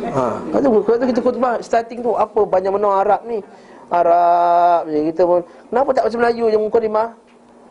Ha, 0.08 0.40
kata, 0.50 0.66
kata 0.72 1.04
kita 1.14 1.22
khutbah 1.22 1.62
starting 1.62 2.00
tu 2.02 2.16
apa 2.16 2.42
banyak 2.42 2.72
menang 2.74 2.96
Arab 2.96 3.22
ni. 3.28 3.44
Arab 3.88 4.90
je 4.90 5.00
kita 5.14 5.22
pun. 5.24 5.42
Kenapa 5.70 5.90
tak 5.94 6.04
bahasa 6.08 6.18
Melayu 6.18 6.46
je 6.52 6.58
mukadimah? 6.58 7.27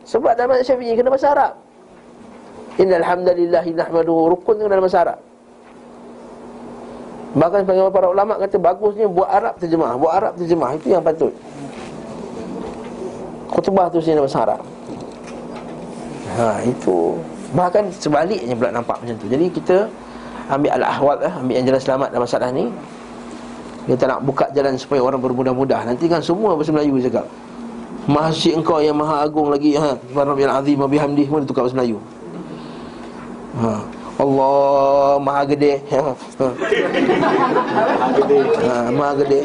Sebab 0.07 0.39
dalam 0.39 0.55
mazhab 0.55 0.79
Syafi'i 0.79 0.95
kena 0.95 1.11
bahasa 1.11 1.35
Arab. 1.35 1.53
Innal 2.79 3.03
hamdalillah 3.03 3.65
nahmaduhu 3.67 4.31
rukun 4.31 4.55
dalam 4.63 4.79
bahasa 4.79 5.03
Arab. 5.03 5.19
Bahkan 7.35 7.59
sebagian 7.67 7.91
para 7.91 8.07
ulama 8.07 8.39
kata 8.39 8.55
bagusnya 8.55 9.05
buat 9.11 9.27
Arab 9.27 9.59
terjemah, 9.59 9.99
buat 9.99 10.13
Arab 10.15 10.33
terjemah 10.39 10.73
itu 10.79 10.87
yang 10.95 11.03
patut. 11.03 11.33
Khutbah 13.51 13.91
tu 13.91 13.99
sini 13.99 14.17
bahasa 14.17 14.47
Arab. 14.47 14.61
Ha 16.39 16.63
itu 16.63 17.19
bahkan 17.51 17.91
sebaliknya 17.91 18.55
pula 18.55 18.71
nampak 18.71 19.03
macam 19.03 19.15
tu. 19.19 19.27
Jadi 19.27 19.45
kita 19.51 19.91
ambil 20.47 20.71
al-ahwal 20.79 21.17
lah, 21.19 21.33
ambil 21.43 21.53
yang 21.59 21.65
jalan 21.67 21.81
selamat 21.83 22.07
dalam 22.15 22.23
masalah 22.23 22.49
ni. 22.55 22.65
Kita 23.87 24.03
nak 24.03 24.19
buka 24.23 24.51
jalan 24.51 24.75
supaya 24.79 24.99
orang 25.03 25.19
bermudah-mudah. 25.19 25.83
Nanti 25.87 26.11
kan 26.11 26.19
semua 26.19 26.55
bahasa 26.55 26.71
Melayu 26.75 26.99
cakap. 27.03 27.27
Masjid 28.07 28.55
engkau 28.55 28.79
yang 28.79 28.95
maha 28.95 29.27
agung 29.27 29.51
lagi 29.51 29.75
ha. 29.75 29.99
Subhanallah 30.07 30.63
azim 30.63 30.79
wa 30.79 30.87
bihamdihi 30.87 31.27
semua 31.27 31.43
tukar 31.43 31.67
bahasa 31.67 31.75
Melayu. 31.75 31.99
Ha. 33.59 33.73
Allah 34.17 35.19
maha 35.19 35.43
gede. 35.43 35.83
Ha. 35.91 35.99
ha. 36.39 36.47
Ha, 38.63 38.75
maha 38.95 39.13
gede. 39.21 39.39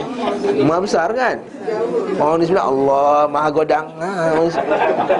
Maha 0.63 0.79
besar 0.79 1.11
kan? 1.11 1.37
Orang 2.17 2.39
ni 2.39 2.47
sembilan 2.47 2.67
Allah 2.71 3.27
maha 3.27 3.49
godang. 3.51 3.87
Ha, 3.99 4.11
orang 4.31 4.47
ni- 4.47 4.55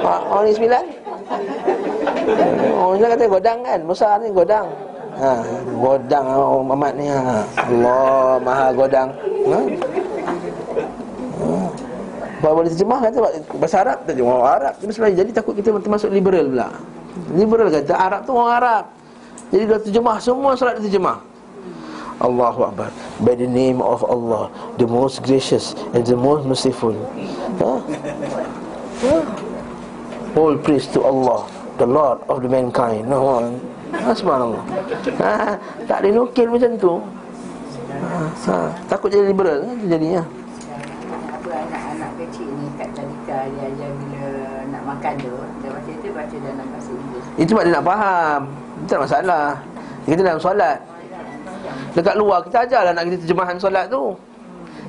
ha, 0.07 0.15
orang 0.31 0.45
ni 0.47 0.53
sembilan. 0.55 0.85
Kata 3.13 3.27
godang 3.29 3.59
kan? 3.67 3.79
Besar 3.85 4.17
ni 4.23 4.29
godang. 4.31 4.67
Ha, 5.19 5.33
godang 5.83 6.25
orang 6.31 6.65
Mamat 6.73 6.93
ni 6.95 7.07
ha. 7.11 7.43
Allah 7.59 8.39
maha 8.39 8.67
godang. 8.71 9.09
Ha? 9.51 9.61
Bahawa 12.43 12.55
boleh 12.67 12.71
terjemah 12.75 12.99
kata 12.99 13.19
bahasa 13.55 13.77
Arab 13.87 13.99
terjemah 14.03 14.35
orang 14.35 14.55
Arab 14.59 14.75
terus 14.83 14.99
Melayu. 14.99 15.15
Jadi 15.23 15.31
takut 15.31 15.55
kita 15.55 15.71
termasuk 15.79 16.11
liberal 16.11 16.51
pula. 16.51 16.69
Liberal 17.39 17.69
kata 17.71 17.95
Arab 17.95 18.21
tu 18.27 18.35
orang 18.35 18.53
Arab. 18.59 18.85
Jadi 19.55 19.63
dia 19.71 19.79
terjemah 19.79 20.17
semua 20.19 20.59
solat 20.59 20.83
dia 20.83 20.91
terjemah. 20.91 21.23
Allahu 22.23 22.71
Akbar 22.71 22.95
By 23.27 23.35
the 23.35 23.51
name 23.51 23.83
of 23.83 24.07
Allah 24.07 24.47
The 24.79 24.87
most 24.87 25.27
gracious 25.27 25.75
And 25.91 26.07
the 26.07 26.15
most 26.15 26.47
merciful 26.47 26.95
ha? 27.59 27.83
Ha? 29.03 29.17
All 30.39 30.55
praise 30.55 30.87
to 30.95 31.03
Allah 31.03 31.51
The 31.83 31.89
Lord 31.89 32.23
of 32.31 32.47
the 32.47 32.51
mankind 32.53 33.11
no. 33.11 33.43
ha, 33.91 34.15
Subhanallah 34.15 34.63
ha, 35.19 35.59
Tak 35.91 35.99
ada 35.99 36.09
nukil 36.15 36.47
macam 36.47 36.71
tu 36.79 36.95
ha, 37.91 38.31
ha, 38.31 38.57
Takut 38.87 39.11
jadi 39.11 39.27
liberal 39.27 39.67
Itu 39.67 39.91
jadinya 39.91 40.23
apa 41.43 41.59
anak-anak 41.59 42.11
kecil 42.23 42.49
ni 42.55 42.69
kat 42.79 42.89
dia 43.49 43.65
ajar 43.69 43.91
bila 43.99 44.29
nak 44.71 44.83
makan 44.87 45.15
tu 45.19 45.35
dia 45.63 45.69
baca 45.71 45.93
tu 45.99 46.09
baca 46.15 46.37
dalam 46.43 46.67
bahasa 46.71 46.91
Inggeris. 46.91 47.25
Itu 47.41 47.51
sebab 47.55 47.65
dia 47.67 47.73
nak 47.75 47.85
faham. 47.87 48.41
Itu 48.53 48.91
tak 48.91 49.01
masalah. 49.03 49.47
Kita 50.03 50.21
dalam 50.23 50.41
solat. 50.43 50.79
Dekat 51.93 52.15
luar 52.17 52.39
kita 52.47 52.57
ajarlah 52.67 52.93
anak 52.97 53.05
kita 53.11 53.17
terjemahan 53.27 53.57
solat 53.61 53.85
tu. 53.87 54.03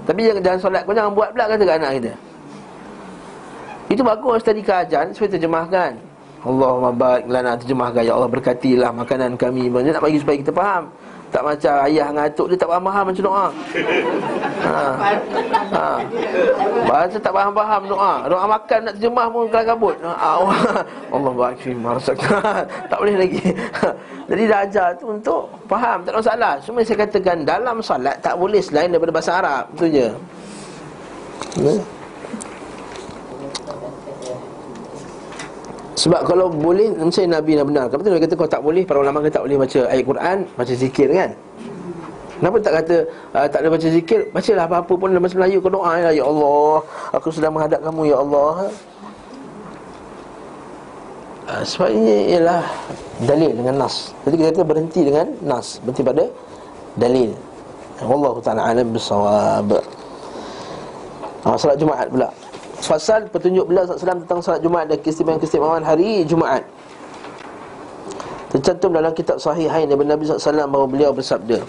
Tapi 0.03 0.19
jangan, 0.27 0.41
jangan 0.43 0.59
solat 0.59 0.81
kau 0.83 0.95
jangan 0.95 1.11
buat 1.15 1.29
pula 1.31 1.45
kata 1.47 1.63
kat 1.63 1.75
anak 1.79 1.91
kita. 1.99 2.11
Itu 3.93 4.01
bagus 4.01 4.41
tadi 4.41 4.61
kajian 4.65 5.05
supaya 5.13 5.29
terjemahkan. 5.37 5.91
Allahumma 6.43 6.91
baik 6.91 7.23
lana 7.31 7.55
terjemahkan. 7.55 8.03
Ya 8.03 8.13
Allah 8.17 8.31
berkatilah 8.31 8.91
makanan 8.91 9.39
kami. 9.39 9.71
Dia 9.71 9.95
nak 9.95 10.03
bagi 10.03 10.19
supaya 10.19 10.37
kita 10.39 10.51
faham. 10.51 10.91
Tak 11.33 11.41
macam 11.41 11.73
ayah 11.89 12.05
dengan 12.13 12.29
atuk 12.29 12.47
dia 12.53 12.57
tak 12.61 12.69
faham-faham 12.69 13.03
macam 13.09 13.23
doa 13.25 13.47
ha. 14.63 14.87
ha. 15.75 15.87
Bahasa 16.87 17.17
tak 17.19 17.33
faham-faham 17.35 17.81
doa 17.87 18.13
Doa 18.27 18.45
makan 18.47 18.79
nak 18.87 18.93
terjemah 18.97 19.25
pun 19.29 19.43
kelam 19.51 19.65
kabut 19.75 19.95
ha. 20.03 20.39
Allah 21.11 21.31
marsak 21.77 22.17
Tak 22.91 22.97
boleh 22.97 23.15
lagi 23.19 23.43
Jadi 24.29 24.41
dah 24.47 24.59
ajar 24.63 24.87
tu 24.97 25.11
untuk 25.11 25.51
faham 25.67 26.01
Tak 26.07 26.11
ada 26.15 26.19
masalah 26.19 26.53
Cuma 26.63 26.79
saya 26.81 26.97
katakan 27.03 27.37
dalam 27.43 27.77
salat 27.83 28.15
Tak 28.23 28.35
boleh 28.39 28.61
selain 28.63 28.89
daripada 28.89 29.11
bahasa 29.11 29.31
Arab 29.39 29.63
Itu 29.75 29.85
je 29.91 30.07
ya? 31.59 31.75
Sebab 35.93 36.21
kalau 36.25 36.49
boleh 36.49 36.89
Misalnya 36.97 37.39
Nabi 37.39 37.51
nak 37.55 37.67
benar 37.69 37.85
Kenapa 37.87 38.09
Nabi 38.09 38.23
kata 38.25 38.33
kau 38.35 38.49
tak 38.49 38.61
boleh 38.65 38.83
Para 38.83 38.99
ulama 38.99 39.21
kata 39.21 39.39
tak 39.39 39.43
boleh 39.45 39.57
baca 39.61 39.79
ayat 39.87 40.03
Quran 40.03 40.37
Baca 40.57 40.73
zikir 40.73 41.07
kan 41.13 41.31
Kenapa 42.39 42.57
tak 42.59 42.73
kata 42.81 42.95
uh, 43.35 43.47
Tak 43.47 43.59
boleh 43.61 43.71
baca 43.77 43.87
zikir? 43.87 44.19
Bacalah 44.33 44.65
apa-apa 44.65 44.93
pun 44.97 45.07
dalam 45.11 45.21
bahasa 45.23 45.37
Melayu. 45.37 45.57
Kau 45.61 45.71
doa 45.71 45.93
ya 46.11 46.23
Allah 46.25 46.77
Aku 47.15 47.27
sedang 47.29 47.53
menghadap 47.53 47.79
kamu 47.85 48.01
Ya 48.09 48.17
Allah. 48.19 48.55
Uh, 51.43 51.63
Sebab 51.63 51.89
ini 51.93 52.37
ialah 52.37 52.63
Dalil 53.23 53.51
dengan 53.53 53.85
nas. 53.85 54.11
Jadi 54.25 54.35
kita 54.41 54.49
kata 54.55 54.63
berhenti 54.65 55.01
dengan 55.05 55.27
nas. 55.45 55.77
Berhenti 55.83 56.01
pada 56.01 56.25
Dalil. 56.97 57.31
Allah 58.03 58.33
Ta'ala 58.43 58.61
alam 58.73 58.87
bersawab 58.91 59.67
uh, 61.45 61.55
Salat 61.55 61.77
Jumaat 61.79 62.09
pula. 62.09 62.29
Fasal 62.83 63.31
petunjuk 63.31 63.71
beliau 63.71 63.87
SAW 63.87 64.27
tentang 64.27 64.43
salat 64.43 64.59
Jumaat 64.59 64.91
dan 64.91 64.99
keistimewaan-keistimewaan 64.99 65.87
hari 65.87 66.27
Jumaat. 66.27 66.67
Tercantum 68.51 68.91
dalam 68.91 69.15
kitab 69.15 69.39
Sahihain 69.39 69.87
daripada 69.87 70.19
Nabi 70.19 70.27
SAW 70.27 70.67
bahawa 70.67 70.85
beliau 70.85 71.15
bersabda. 71.15 71.63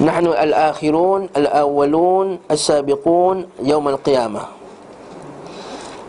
Nahnu 0.00 0.32
al-akhirun 0.32 1.28
Al-awalun 1.36 2.40
Al-sabiqun 2.48 3.46
Yawm 3.60 3.86
qiyamah. 4.00 4.48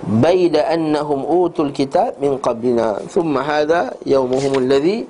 Baida 0.01 0.65
annahum 0.71 1.21
utul 1.21 1.69
kitab 1.75 2.17
Min 2.17 2.39
qablina. 2.39 3.03
Thumma 3.11 3.43
hadha 3.43 3.93
Yawmuhum 4.07 4.57
alladhi 4.63 5.07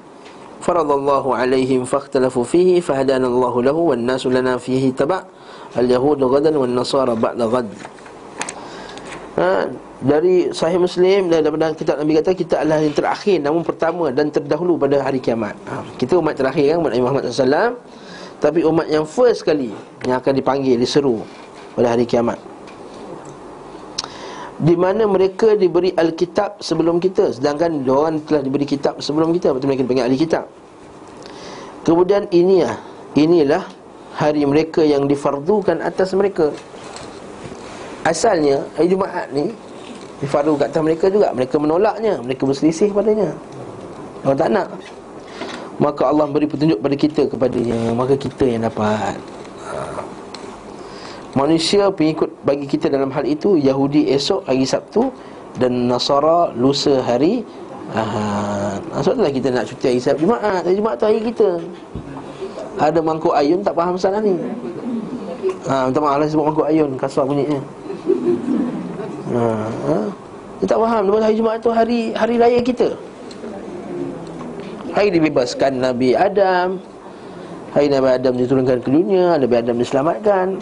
فرض 0.61 0.86
الله 0.91 1.25
عليهم 1.25 1.89
فاختلفوا 1.89 2.45
فيه 2.45 2.86
فهدانا 2.86 3.27
الله 3.27 3.53
له 3.65 3.73
والناس 3.73 4.29
لنا 4.29 4.61
فيه 4.61 4.93
تبع 4.93 5.19
اليهود 5.73 6.21
غدا 6.21 6.53
والنصارى 6.53 7.13
بعد 7.17 7.41
غد 7.41 7.69
ha, 9.41 9.65
dari 10.01 10.49
sahih 10.53 10.82
muslim 10.82 11.29
dan 11.29 11.45
daripada 11.45 11.73
kitab 11.73 12.01
Nabi 12.01 12.17
kata 12.21 12.32
kita 12.34 12.55
adalah 12.61 12.79
yang 12.82 12.95
terakhir 12.95 13.38
namun 13.41 13.61
pertama 13.65 14.09
dan 14.13 14.29
terdahulu 14.29 14.77
pada 14.77 15.01
hari 15.01 15.21
kiamat. 15.21 15.57
Ha, 15.69 15.86
kita 15.97 16.17
umat 16.21 16.38
terakhir 16.38 16.75
kan 16.75 16.77
umat 16.82 16.91
Muhammad 16.97 17.29
sallallahu 17.29 17.34
alaihi 17.34 17.45
wasallam 17.45 17.71
tapi 18.41 18.65
umat 18.65 18.89
yang 18.89 19.05
first 19.05 19.45
kali 19.45 19.69
yang 20.01 20.17
akan 20.17 20.33
dipanggil 20.33 20.75
diseru 20.75 21.21
pada 21.77 21.93
hari 21.93 22.09
kiamat. 22.09 22.41
Di 24.61 24.73
mana 24.77 25.05
mereka 25.05 25.53
diberi 25.53 25.93
Alkitab 25.93 26.61
sebelum 26.61 26.97
kita 26.97 27.37
sedangkan 27.37 27.81
orang 27.85 28.21
telah 28.25 28.41
diberi 28.41 28.65
kitab 28.65 28.97
sebelum 29.01 29.33
kita 29.33 29.53
betul 29.53 29.69
mereka 29.69 29.85
dipanggil 29.85 30.05
ahli 30.05 30.17
kitab 30.21 30.45
kemudian 31.81 32.29
inilah 32.29 32.77
inilah 33.17 33.65
hari 34.15 34.45
mereka 34.45 34.85
yang 34.85 35.09
difardukan 35.09 35.81
atas 35.81 36.13
mereka. 36.13 36.53
Asalnya 38.01 38.65
hari 38.77 38.89
Jumaat 38.89 39.29
ni 39.33 39.53
difardukan 40.21 40.69
atas 40.69 40.81
mereka 40.81 41.05
juga. 41.09 41.33
Mereka 41.33 41.55
menolaknya 41.57 42.21
mereka 42.21 42.45
berselisih 42.45 42.93
padanya. 42.93 43.33
Orang 44.21 44.37
tak 44.37 44.49
nak 44.53 44.67
maka 45.82 46.05
Allah 46.05 46.29
beri 46.29 46.45
petunjuk 46.45 46.77
pada 46.77 46.93
kita 46.93 47.25
kepadanya 47.25 47.91
maka 47.97 48.13
kita 48.13 48.45
yang 48.45 48.61
dapat. 48.69 49.17
Manusia 51.32 51.88
pengikut 51.88 52.27
bagi 52.43 52.67
kita 52.67 52.91
dalam 52.91 53.07
hal 53.07 53.23
itu 53.23 53.55
Yahudi 53.55 54.11
esok 54.11 54.43
hari 54.51 54.67
Sabtu 54.67 55.07
Dan 55.55 55.88
Nasara 55.88 56.51
lusa 56.59 56.99
hari 56.99 57.47
Ahad 57.95 58.84
Sebab 58.99 59.15
itulah 59.15 59.32
kita 59.32 59.47
nak 59.55 59.63
cuti 59.63 59.95
hari 59.95 60.01
Sabtu 60.03 60.27
Jumaat. 60.27 60.67
Hari 60.67 60.75
Jumaat 60.75 60.95
tu 60.99 61.07
hari 61.07 61.23
kita. 61.23 61.49
Ada 62.84 62.99
mangkuk 62.99 63.32
ayun 63.32 63.63
tak 63.63 63.79
faham 63.79 63.95
masalah 63.95 64.19
ni? 64.19 64.36
Ha, 65.71 65.88
Minta 65.88 65.99
maaf 66.03 66.19
lah 66.19 66.27
sebut 66.27 66.45
mangkuk 66.51 66.67
ayun 66.67 66.89
Kasar 66.99 67.23
bunyinya 67.23 67.59
ha, 69.32 69.43
ha? 69.88 69.97
Dia 70.59 70.65
tak 70.67 70.79
faham 70.84 71.01
Lepas 71.07 71.23
hari 71.23 71.36
Jumaat 71.39 71.59
tu 71.63 71.71
hari 71.71 71.99
hari 72.11 72.36
raya 72.36 72.59
kita 72.59 72.91
Hari 74.91 75.07
dibebaskan 75.15 75.79
Nabi 75.79 76.11
Adam. 76.11 76.75
Hari 77.71 77.87
Nabi 77.87 78.07
Adam 78.11 78.35
diturunkan 78.35 78.83
ke 78.83 78.89
dunia 78.91 79.39
Nabi 79.39 79.55
Adam 79.55 79.79
diselamatkan. 79.79 80.59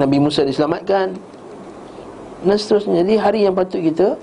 Nabi 0.00 0.16
Musa 0.16 0.48
diselamatkan. 0.48 1.12
Dan 2.40 2.56
seterusnya. 2.56 3.04
Jadi 3.04 3.14
hari 3.18 3.40
yang 3.44 3.52
patut 3.52 3.82
kita 3.82 4.14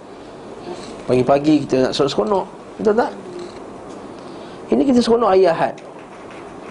Pagi-pagi 1.05 1.69
kita 1.69 1.85
nak 1.85 1.91
solat 1.93 2.17
seronok. 2.17 2.45
Betul 2.81 2.95
tak? 2.97 3.11
Ini 4.73 4.81
kita 4.89 4.99
seronok 5.05 5.29
hari 5.29 5.45
Ahad. 5.45 5.77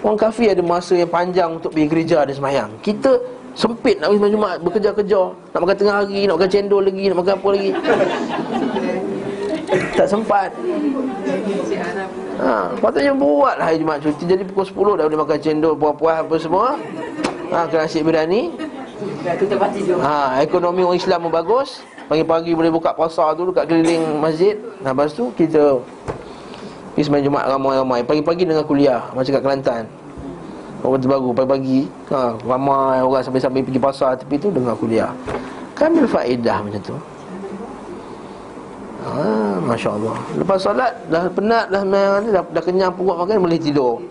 Orang 0.03 0.19
kafir 0.19 0.51
ada 0.51 0.59
masa 0.59 0.99
yang 0.99 1.07
panjang 1.07 1.55
Untuk 1.55 1.71
pergi 1.71 1.87
gereja 1.87 2.27
dan 2.27 2.35
semayang. 2.35 2.69
Kita 2.83 3.15
sempit 3.55 4.03
nak 4.03 4.11
pergi 4.11 4.19
semayang 4.19 4.35
Jumaat 4.35 4.57
Bekerja-kerja. 4.59 5.21
Nak 5.55 5.59
makan 5.63 5.75
tengah 5.79 5.95
hari 6.03 6.27
Nak 6.27 6.35
makan 6.35 6.49
cendol 6.51 6.83
lagi 6.83 7.03
Nak 7.07 7.17
makan 7.23 7.33
apa 7.39 7.47
lagi 7.55 7.69
Tak 9.95 10.07
sempat. 10.11 10.51
Ha, 12.35 12.75
patutnya 12.83 13.15
buat 13.15 13.55
lah 13.55 13.71
hari 13.71 13.79
Jumaat 13.79 14.03
cuti. 14.03 14.27
Jadi 14.27 14.43
pukul 14.43 14.67
10 14.67 14.99
dah 14.99 15.03
boleh 15.07 15.19
makan 15.23 15.37
cendol 15.39 15.73
Puas-puas 15.79 16.19
apa 16.19 16.35
semua. 16.35 16.67
Ha, 17.55 17.63
Kena 17.71 17.87
nasi 17.87 18.03
berani. 18.03 18.51
Ha, 20.03 20.43
ekonomi 20.43 20.83
orang 20.83 20.99
Islam 20.99 21.27
pun 21.27 21.31
bagus. 21.31 21.79
Pagi-pagi 22.11 22.53
boleh 22.53 22.69
buka 22.69 22.91
pasar 22.91 23.33
tu 23.39 23.49
dekat 23.49 23.71
keliling 23.71 24.19
masjid. 24.19 24.59
Nah, 24.83 24.91
lepas 24.91 25.15
tu 25.15 25.31
kita 25.33 25.79
Pergi 26.95 27.11
sembahyang 27.11 27.27
Jumaat 27.27 27.45
ramai-ramai. 27.51 28.07
Pagi-pagi 28.07 28.47
dengan 28.47 28.63
kuliah 28.63 29.03
Macam 29.11 29.31
kat 29.31 29.43
Kelantan. 29.43 29.83
Orang 30.83 30.99
terbaru 30.99 31.31
pagi-pagi. 31.31 31.87
Ha, 32.11 32.35
Ramai 32.43 32.99
orang 32.99 33.23
sampai-sampai 33.23 33.63
pergi 33.63 33.79
pasar 33.79 34.19
Tepi 34.19 34.35
tu 34.43 34.51
dengar 34.51 34.75
kuliah. 34.75 35.15
Ambil 35.75 36.07
faedah 36.07 36.63
macam 36.63 36.81
tu 36.83 36.95
ha, 39.05 39.61
Masya 39.61 39.89
Allah 39.93 40.15
Lepas 40.35 40.57
solat 40.61 40.93
Dah 41.07 41.29
penat 41.29 41.65
Dah, 41.69 41.81
dah, 41.85 42.43
dah, 42.43 42.63
kenyang 42.63 42.91
perut 42.93 43.15
makan 43.21 43.45
Boleh 43.45 43.59
tidur. 43.61 44.01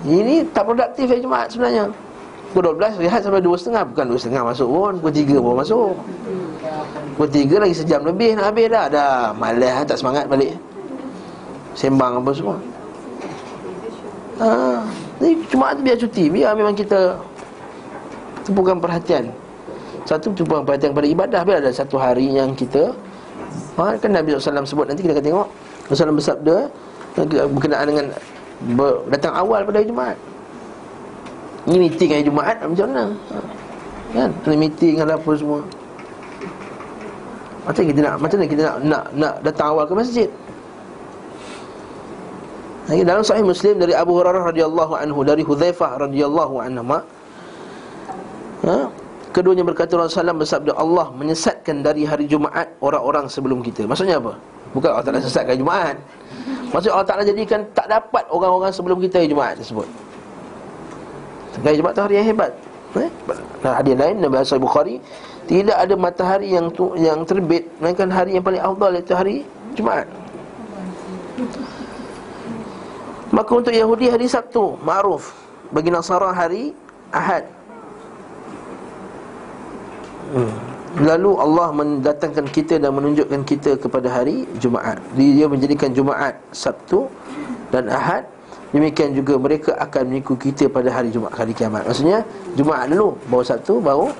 Ini 0.00 0.48
tak 0.56 0.64
produktif 0.64 1.12
ya 1.12 1.20
Jumaat 1.20 1.52
sebenarnya. 1.52 1.92
Pukul 2.50 2.74
12 2.80 3.04
rehat 3.04 3.20
sampai 3.20 3.44
2.30 3.44 3.92
Bukan 3.94 4.04
2.30 4.16 4.48
masuk 4.48 4.68
pun 4.68 4.92
Pukul 4.98 5.12
3 5.12 5.44
pun 5.44 5.54
masuk. 5.60 5.92
Pukul 7.14 7.28
3 7.28 7.62
lagi 7.62 7.74
sejam 7.76 8.00
lebih 8.02 8.34
Nak 8.40 8.44
habis 8.48 8.66
dah. 8.72 8.86
Dah 8.88 9.12
malas 9.36 9.84
tak 9.84 9.96
semangat 10.00 10.24
balik. 10.26 10.56
Sembang 11.76 12.18
apa 12.18 12.30
semua. 12.32 12.56
Ha, 14.40 14.48
Jadi 15.20 15.32
Jumaat 15.52 15.72
tu 15.76 15.82
biar 15.84 15.96
cuti. 16.00 16.24
Biar 16.32 16.52
memang 16.56 16.72
kita 16.72 17.14
Tumpukan 18.40 18.80
perhatian. 18.80 19.28
Satu 20.08 20.32
tumpukan 20.32 20.64
perhatian 20.64 20.96
kepada 20.96 21.08
ibadah. 21.12 21.40
Biar 21.44 21.58
ada 21.60 21.70
satu 21.70 22.00
hari 22.00 22.34
yang 22.34 22.56
kita 22.56 22.90
ha, 23.78 23.94
Kan 23.98 24.10
Nabi 24.14 24.36
SAW 24.36 24.66
sebut 24.66 24.86
Nanti 24.86 25.02
kita 25.04 25.18
akan 25.18 25.24
tengok. 25.24 25.48
Rasulullah 25.88 26.16
bersabda 26.16 26.56
Berkenaan 27.50 27.86
dengan 27.90 28.06
ber, 28.76 29.04
Datang 29.10 29.34
awal 29.34 29.66
pada 29.66 29.82
hari 29.82 29.88
Jumaat. 29.90 30.16
Ini 31.68 31.76
meeting 31.76 32.08
hari 32.14 32.24
Jumaat 32.24 32.56
Macam 32.62 32.86
mana? 32.90 33.04
Ha, 33.32 33.36
Kan? 34.10 34.30
Ada 34.42 34.56
meeting 34.58 34.94
ada 34.98 35.14
apa 35.14 35.30
semua. 35.38 35.60
Macam 37.62 37.82
kita 37.86 38.00
nak 38.02 38.14
Macam 38.18 38.36
mana 38.42 38.48
kita 38.50 38.62
nak 38.66 38.76
Nak, 38.82 39.04
nak 39.14 39.34
datang 39.46 39.68
awal 39.76 39.84
ke 39.86 39.94
masjid? 39.94 40.28
Lagi 42.90 43.06
dalam 43.06 43.22
sahih 43.22 43.46
Muslim 43.46 43.78
dari 43.78 43.94
Abu 43.94 44.18
Hurairah 44.18 44.50
radhiyallahu 44.50 44.98
anhu 44.98 45.22
dari 45.22 45.46
Hudzaifah 45.46 46.10
radhiyallahu 46.10 46.58
anhu 46.58 46.98
ha? 48.66 48.78
Keduanya 49.30 49.62
berkata 49.62 49.94
Rasulullah 49.94 50.34
SAW 50.34 50.42
bersabda 50.42 50.72
Allah 50.74 51.06
menyesatkan 51.14 51.86
dari 51.86 52.02
hari 52.02 52.26
Jumaat 52.26 52.66
orang-orang 52.82 53.30
sebelum 53.30 53.62
kita. 53.62 53.86
Maksudnya 53.86 54.18
apa? 54.18 54.34
Bukan 54.74 54.90
Allah 54.90 55.06
Ta'ala 55.06 55.22
sesatkan 55.22 55.54
Jumaat. 55.54 55.94
Maksudnya 56.74 56.94
Allah 56.98 57.08
Ta'ala 57.08 57.22
jadikan 57.22 57.62
tak 57.70 57.86
dapat 57.86 58.26
orang-orang 58.26 58.74
sebelum 58.74 58.98
kita 58.98 59.22
hari 59.22 59.30
Jumaat 59.30 59.54
tersebut. 59.62 59.86
Hari 61.62 61.78
Jumaat 61.78 61.94
tu 61.94 62.02
hari 62.02 62.14
yang 62.18 62.26
hebat. 62.26 62.52
Eh? 62.98 63.10
Hadis 63.62 63.94
lain 63.94 64.18
Nabi 64.18 64.42
Sahih 64.42 64.66
Bukhari 64.66 64.98
tidak 65.46 65.78
ada 65.78 65.94
matahari 65.94 66.50
yang 66.50 66.66
tu, 66.74 66.90
yang 66.98 67.22
terbit 67.22 67.70
melainkan 67.78 68.10
hari 68.10 68.34
yang 68.34 68.42
paling 68.42 68.58
afdal 68.58 68.90
iaitu 68.94 69.14
hari 69.14 69.36
Jumaat. 69.78 70.10
Maka 73.30 73.50
untuk 73.54 73.70
Yahudi 73.70 74.10
hari 74.10 74.26
Sabtu 74.26 74.74
Ma'ruf 74.82 75.30
Bagi 75.70 75.94
Nasara 75.94 76.34
hari 76.34 76.74
Ahad. 77.14 77.59
Lalu 80.98 81.30
Allah 81.38 81.70
mendatangkan 81.70 82.50
kita 82.50 82.82
dan 82.82 82.90
menunjukkan 82.90 83.46
kita 83.46 83.78
kepada 83.78 84.10
hari 84.10 84.42
Jumaat. 84.58 84.98
Dia 85.14 85.46
menjadikan 85.46 85.94
Jumaat 85.94 86.34
Sabtu 86.50 87.06
dan 87.70 87.86
Ahad. 87.86 88.26
Demikian 88.74 89.14
juga 89.14 89.38
mereka 89.38 89.74
akan 89.78 90.10
mengikut 90.10 90.38
kita 90.38 90.66
pada 90.66 90.90
hari 90.90 91.14
Jumaat 91.14 91.34
hari 91.38 91.54
kiamat. 91.54 91.86
Maksudnya 91.86 92.26
Jumaat 92.58 92.90
dulu 92.90 93.14
Baru 93.30 93.44
Sabtu 93.46 93.78
baru 93.78 94.10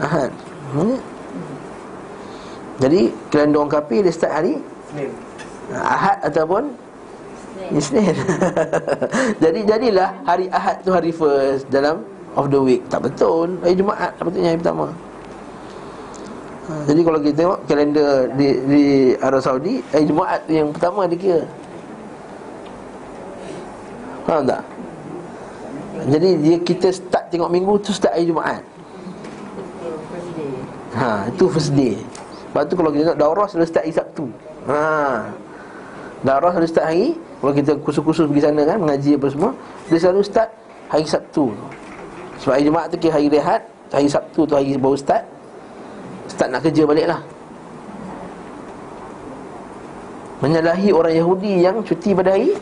Ahad. 0.00 0.32
Hmm. 0.72 0.96
Jadi 2.80 3.12
Kelanda 3.28 3.56
orang 3.60 3.72
kafir 3.72 4.00
dia 4.00 4.12
start 4.12 4.32
hari 4.32 4.54
Ahad 5.72 6.16
ataupun 6.24 6.72
Isnin 7.68 8.16
Jadi 9.44 9.60
jadilah 9.68 10.14
hari 10.24 10.48
Ahad 10.48 10.80
tu 10.80 10.92
hari 10.92 11.12
first 11.12 11.68
Dalam 11.68 12.00
of 12.32 12.48
the 12.48 12.60
week. 12.60 12.80
Tak 12.88 13.04
betul. 13.04 13.60
Hari 13.60 13.76
Jumaat 13.76 14.16
Sepatutnya 14.16 14.56
hari 14.56 14.60
pertama 14.60 14.88
Jadi 16.68 17.00
kalau 17.00 17.18
kita 17.24 17.34
tengok 17.34 17.58
Kalender 17.64 18.28
di, 18.36 18.48
di 18.68 18.82
Arab 19.24 19.40
Saudi 19.40 19.80
Hari 19.88 20.04
Jumaat 20.04 20.44
tu 20.44 20.52
yang 20.52 20.68
pertama 20.68 21.08
dia 21.08 21.16
kira. 21.16 21.42
Faham 24.28 24.44
tak? 24.44 24.62
Jadi 26.12 26.28
dia 26.44 26.56
kita 26.60 26.92
start 26.92 27.32
tengok 27.32 27.48
minggu 27.48 27.72
tu 27.80 27.96
start 27.96 28.12
hari 28.12 28.28
Jumaat. 28.28 28.62
Ha, 30.92 31.32
itu 31.32 31.44
first 31.48 31.72
day. 31.72 31.96
Lepas 32.52 32.64
tu 32.68 32.74
kalau 32.76 32.90
kita 32.92 33.02
tengok 33.12 33.20
daurah 33.20 33.46
selalu 33.48 33.66
start 33.72 33.84
hari 33.88 33.94
Sabtu. 33.96 34.24
Ha. 34.68 34.80
Daurah 36.20 36.50
selalu 36.52 36.68
start 36.68 36.86
hari 36.92 37.06
kalau 37.40 37.52
kita 37.56 37.72
kursus-kursus 37.80 38.26
pergi 38.26 38.42
sana 38.42 38.66
kan 38.66 38.82
Mengaji 38.82 39.14
apa 39.14 39.30
semua 39.30 39.54
Dia 39.86 39.98
selalu 40.02 40.20
start 40.26 40.50
hari 40.90 41.06
Sabtu. 41.08 41.54
Sebab 42.42 42.52
hari 42.52 42.64
Jumaat 42.68 42.86
tu 42.92 42.96
kira 43.00 43.16
hari 43.16 43.32
rehat 43.32 43.64
Hari 43.88 44.10
Sabtu 44.10 44.44
tu 44.44 44.52
hari 44.52 44.76
baru 44.76 44.98
start 44.98 45.37
Start 46.38 46.54
nak 46.54 46.62
kerja 46.62 46.86
balik 46.86 47.10
lah 47.10 47.18
Menyalahi 50.38 50.94
orang 50.94 51.18
Yahudi 51.18 51.66
yang 51.66 51.82
cuti 51.82 52.14
pada 52.14 52.38
hari 52.38 52.54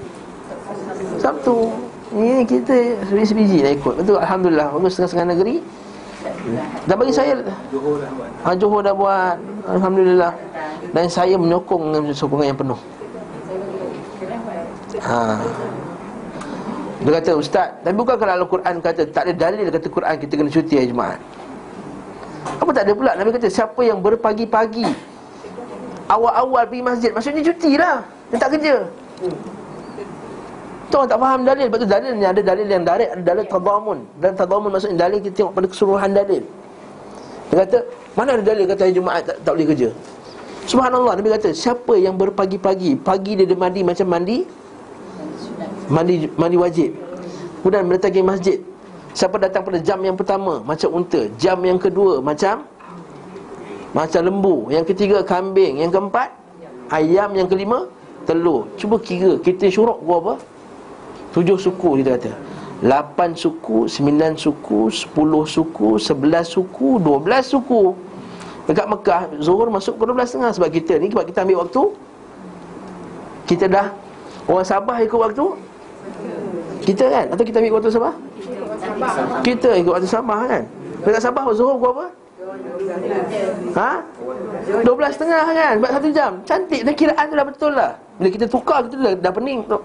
Sabtu. 1.21 1.69
Ini 2.17 2.49
kita 2.49 2.73
sebiji-sebiji 3.05 3.61
nak 3.61 3.73
ikut. 3.77 3.95
Betul 4.01 4.17
Alhamdulillah. 4.17 4.73
Bagus 4.73 4.97
setengah-setengah 4.97 5.29
negeri. 5.37 5.57
Dan 6.89 6.95
bagi 6.97 7.13
saya 7.13 7.37
Johor 7.69 8.01
dah 8.01 8.55
Johor 8.57 8.81
dah 8.81 8.95
buat. 8.97 9.37
Alhamdulillah. 9.69 10.33
Dan 10.97 11.05
saya 11.13 11.37
menyokong 11.37 11.93
dengan 11.93 12.17
sokongan 12.17 12.49
yang 12.49 12.57
penuh. 12.57 12.81
Ha. 15.05 15.37
Dia 17.05 17.11
kata 17.21 17.31
ustaz, 17.37 17.69
tapi 17.85 17.93
bukan 17.93 18.17
kalau 18.17 18.41
Al-Quran 18.41 18.81
kata 18.81 19.05
tak 19.13 19.29
ada 19.29 19.33
dalil 19.37 19.69
kata 19.69 19.87
Quran 19.93 20.15
kita 20.17 20.33
kena 20.33 20.49
cuti 20.49 20.75
hari 20.81 20.89
Jumaat. 20.89 21.21
Apa 22.63 22.71
tak 22.71 22.85
ada 22.87 22.93
pula 22.95 23.13
Nabi 23.19 23.31
kata 23.35 23.49
siapa 23.51 23.81
yang 23.83 23.99
berpagi-pagi 24.01 24.87
awal-awal 26.07 26.63
pergi 26.71 26.83
masjid 26.85 27.11
maksudnya 27.11 27.43
cuti 27.43 27.73
lah. 27.75 28.07
Dia 28.31 28.37
tak 28.43 28.51
kerja. 28.59 28.75
Tu 30.87 30.95
orang 30.95 31.11
tak 31.11 31.19
faham 31.19 31.41
dalil 31.43 31.67
Lepas 31.67 31.79
tu 31.83 31.89
dalil 31.91 32.13
ni 32.15 32.23
ada 32.23 32.39
dalil 32.39 32.63
yang 32.63 32.87
direct 32.87 33.11
Ada 33.11 33.23
dalil 33.27 33.45
tadamun 33.51 33.99
Dan 34.23 34.39
tadamun 34.39 34.71
maksudnya 34.71 35.11
dalil 35.11 35.19
kita 35.19 35.35
tengok 35.43 35.53
pada 35.59 35.67
keseluruhan 35.67 36.11
dalil 36.15 36.43
Dia 37.51 37.57
kata 37.67 37.79
Mana 38.15 38.39
ada 38.39 38.45
dalil 38.47 38.65
kata 38.71 38.81
hari 38.87 38.95
Jumaat 38.95 39.27
tak, 39.27 39.37
tak 39.43 39.51
boleh 39.51 39.67
kerja 39.67 39.89
Subhanallah 40.71 41.19
Nabi 41.19 41.29
kata 41.35 41.51
Siapa 41.51 41.91
yang 41.99 42.15
berpagi-pagi 42.15 43.03
Pagi 43.03 43.35
dia, 43.35 43.51
dia 43.51 43.59
mandi 43.59 43.83
macam 43.83 44.07
mandi 44.07 44.47
mandi 45.91 46.27
mandi 46.35 46.57
wajib. 46.59 46.91
Kemudian 47.63 47.83
mendatangi 47.87 48.23
masjid. 48.23 48.59
Siapa 49.17 49.41
datang 49.41 49.65
pada 49.65 49.81
jam 49.81 49.97
yang 50.05 50.13
pertama 50.13 50.61
macam 50.61 50.93
unta, 50.93 51.25
jam 51.41 51.57
yang 51.65 51.81
kedua 51.81 52.21
macam 52.21 52.69
macam 53.97 54.21
lembu, 54.21 54.69
yang 54.69 54.85
ketiga 54.85 55.25
kambing, 55.25 55.81
yang 55.81 55.89
keempat 55.89 56.37
ayam, 56.93 57.33
yang 57.33 57.49
kelima 57.49 57.89
telur. 58.29 58.69
Cuba 58.77 59.01
kira 59.01 59.41
kita 59.41 59.73
syuruk 59.73 60.05
gua 60.05 60.17
apa? 60.21 60.35
Tujuh 61.33 61.57
suku 61.57 62.05
kita 62.05 62.21
kata. 62.21 62.33
Lapan 62.85 63.33
suku, 63.33 63.89
sembilan 63.89 64.37
suku, 64.37 64.93
sepuluh 64.93 65.49
suku, 65.49 65.97
sebelas 65.97 66.53
suku, 66.53 67.01
dua 67.01 67.17
belas 67.17 67.49
suku. 67.49 67.97
Dekat 68.69 68.85
Mekah, 68.85 69.23
Zuhur 69.41 69.73
masuk 69.73 69.97
ke 69.97 70.03
dua 70.11 70.15
belas 70.19 70.35
setengah 70.35 70.51
Sebab 70.51 70.69
kita 70.75 70.99
ni, 70.99 71.07
sebab 71.07 71.23
kita 71.23 71.47
ambil 71.47 71.63
waktu 71.63 71.83
Kita 73.47 73.71
dah 73.71 73.95
Orang 74.51 74.67
Sabah 74.67 74.99
ikut 75.07 75.15
waktu 75.15 75.47
kita 76.83 77.07
kan? 77.07 77.27
Atau 77.31 77.47
kita 77.47 77.63
ambil 77.63 77.79
waktu 77.79 77.95
Sabah? 77.95 78.15
Kita 79.43 79.71
ikut 79.79 79.91
waktu 79.93 80.09
Sabah 80.09 80.41
kan? 80.47 80.63
Dekat 81.03 81.23
Sabah 81.23 81.43
Zuhur 81.55 81.79
pukul 81.79 81.91
apa? 81.95 82.07
Ha? 83.77 83.93
12 84.83 85.17
setengah 85.17 85.45
kan? 85.53 85.73
Sebab 85.79 85.91
satu 85.93 86.09
jam. 86.11 86.33
Cantik. 86.47 86.81
Dah 86.87 86.95
kiraan 86.95 87.25
tu 87.31 87.35
dah 87.37 87.47
betul 87.47 87.73
lah. 87.75 87.93
Bila 88.17 88.29
kita 88.33 88.47
tukar 88.49 88.79
kita 88.87 88.97
dah, 88.97 89.15
dah 89.19 89.33
pening 89.35 89.61
tu. 89.69 89.79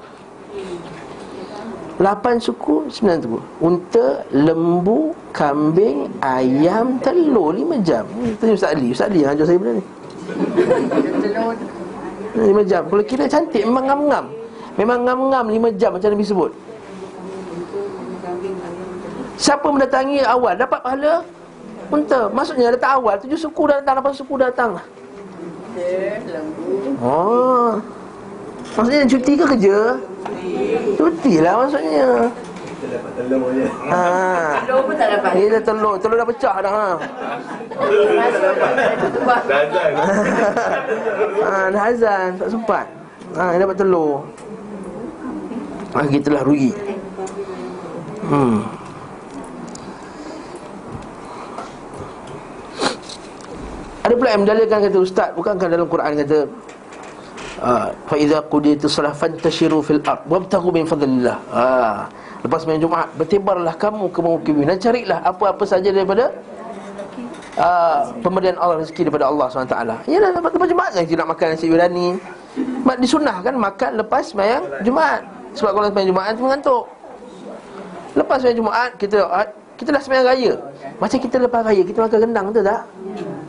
8 2.02 2.42
suku, 2.42 2.90
9 2.90 3.22
suku 3.22 3.38
Unta, 3.62 4.26
lembu, 4.34 5.14
kambing, 5.30 6.10
ayam, 6.24 6.98
telur. 7.04 7.54
5 7.54 7.78
jam. 7.86 8.06
Itu 8.26 8.58
Ustaz 8.58 8.74
Ali. 8.74 8.90
Ustaz 8.90 9.12
Ali 9.12 9.22
yang 9.22 9.38
ajar 9.38 9.46
saya 9.46 9.58
benda 9.60 9.74
ni. 9.78 9.84
5 12.42 12.72
jam. 12.72 12.82
Kalau 12.88 13.04
kira 13.06 13.26
cantik 13.30 13.62
memang 13.68 13.86
ngam-ngam. 13.86 14.26
Memang 14.80 15.00
ngam-ngam 15.04 15.46
5 15.52 15.80
jam 15.82 15.92
macam 15.94 16.10
Nabi 16.10 16.26
sebut 16.26 16.52
Siapa 19.42 19.66
mendatangi 19.74 20.22
awal? 20.22 20.54
Dapat 20.54 20.80
pahala? 20.86 21.26
Unta. 21.90 22.30
Maksudnya 22.30 22.78
datang 22.78 23.02
awal 23.02 23.18
Tujuh 23.26 23.42
suku 23.42 23.66
dah 23.66 23.82
datang 23.82 23.98
Lapan 23.98 24.14
suku 24.14 24.34
dah 24.38 24.48
datang. 24.54 24.72
Oh. 27.02 27.82
Maksudnya 28.78 29.10
cuti 29.10 29.34
ke 29.34 29.46
kerja? 29.58 29.98
Cuti 30.94 31.34
lah 31.42 31.66
maksudnya. 31.66 32.30
Telur 33.18 33.50
je 33.54 33.66
Ha. 33.90 34.04
Telur 34.66 34.82
pun 34.86 34.94
tak 34.94 35.08
dapat. 35.10 35.32
Ni 35.38 35.50
dah 35.50 35.64
telur, 35.66 35.96
telur 35.98 36.18
dah 36.22 36.28
pecah 36.30 36.56
dah 36.62 36.72
ha. 36.72 36.90
Ha 41.42 41.70
dah 41.72 41.84
azan, 41.90 42.30
tak 42.38 42.50
sempat. 42.50 42.86
ha, 43.38 43.58
dapat 43.58 43.76
telur. 43.80 44.26
Ha, 45.94 46.06
Kita 46.10 46.30
lah 46.30 46.44
rugi. 46.46 46.72
Hmm 48.28 48.81
Ada 54.02 54.14
pula 54.18 54.30
yang 54.34 54.42
mendalilkan 54.44 54.78
kata 54.90 54.98
Ustaz 54.98 55.30
Bukankah 55.38 55.68
dalam 55.70 55.86
Quran 55.86 56.12
kata 56.26 56.40
ah, 57.62 57.94
Fa 58.10 58.16
idza 58.18 58.42
qudiyatis 58.50 58.90
salah 58.90 59.14
fantashiru 59.14 59.86
fil 59.86 60.02
ard 60.02 60.26
wabtaghu 60.26 60.74
min 60.74 60.86
fadlillah. 60.90 61.38
Ha. 61.54 61.66
Lepas 62.42 62.66
main 62.66 62.82
Jumaat 62.82 63.14
bertebarlah 63.14 63.78
kamu 63.78 64.10
ke 64.10 64.20
muka 64.20 64.50
bumi 64.50 64.66
dan 64.66 64.82
carilah 64.82 65.22
apa-apa 65.22 65.62
saja 65.62 65.94
daripada 65.94 66.34
uh, 67.62 68.10
pemberian 68.26 68.58
Allah 68.58 68.82
rezeki 68.82 69.06
daripada 69.06 69.30
Allah 69.30 69.46
SWT 69.46 70.10
Yalah 70.10 70.30
lepas, 70.34 70.66
Jumaat 70.66 70.92
kita 71.06 71.22
nak 71.22 71.38
makan 71.38 71.46
nasi 71.54 71.70
biryani 71.70 72.18
Mak 72.82 72.98
disunahkan 72.98 73.54
makan 73.54 73.92
lepas 74.02 74.34
sembahyang 74.34 74.64
Jumaat 74.82 75.22
Sebab 75.54 75.70
kalau 75.70 75.88
sembahyang 75.94 76.10
Jumaat 76.10 76.32
tu 76.34 76.44
mengantuk 76.50 76.84
Lepas 78.18 78.36
sembahyang 78.42 78.58
Jumaat 78.58 78.90
kita 78.98 79.18
kita 79.78 79.90
dah 79.98 80.02
sembahyang 80.02 80.28
raya 80.30 80.54
Macam 81.02 81.18
kita 81.18 81.36
lepas 81.42 81.66
raya 81.66 81.82
kita 81.82 82.00
makan 82.06 82.18
rendang 82.30 82.46
tu 82.54 82.62
tak? 82.62 82.82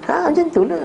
Ha 0.08 0.32
macam 0.32 0.44
tu 0.48 0.62
lah 0.64 0.84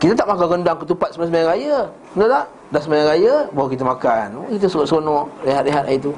Kita 0.00 0.12
tak 0.16 0.26
makan 0.32 0.46
rendang 0.56 0.76
ketupat 0.80 1.12
sembahyang 1.12 1.48
raya 1.52 1.76
Betul 2.16 2.28
tak? 2.32 2.44
Dah 2.72 2.80
sembahyang 2.80 3.08
raya 3.12 3.32
baru 3.52 3.68
kita 3.68 3.84
makan 3.84 4.26
oh, 4.40 4.46
Kita 4.56 4.66
seronok 4.72 5.24
rehat-rehat 5.44 5.84
hari 5.84 6.00
tu 6.00 6.16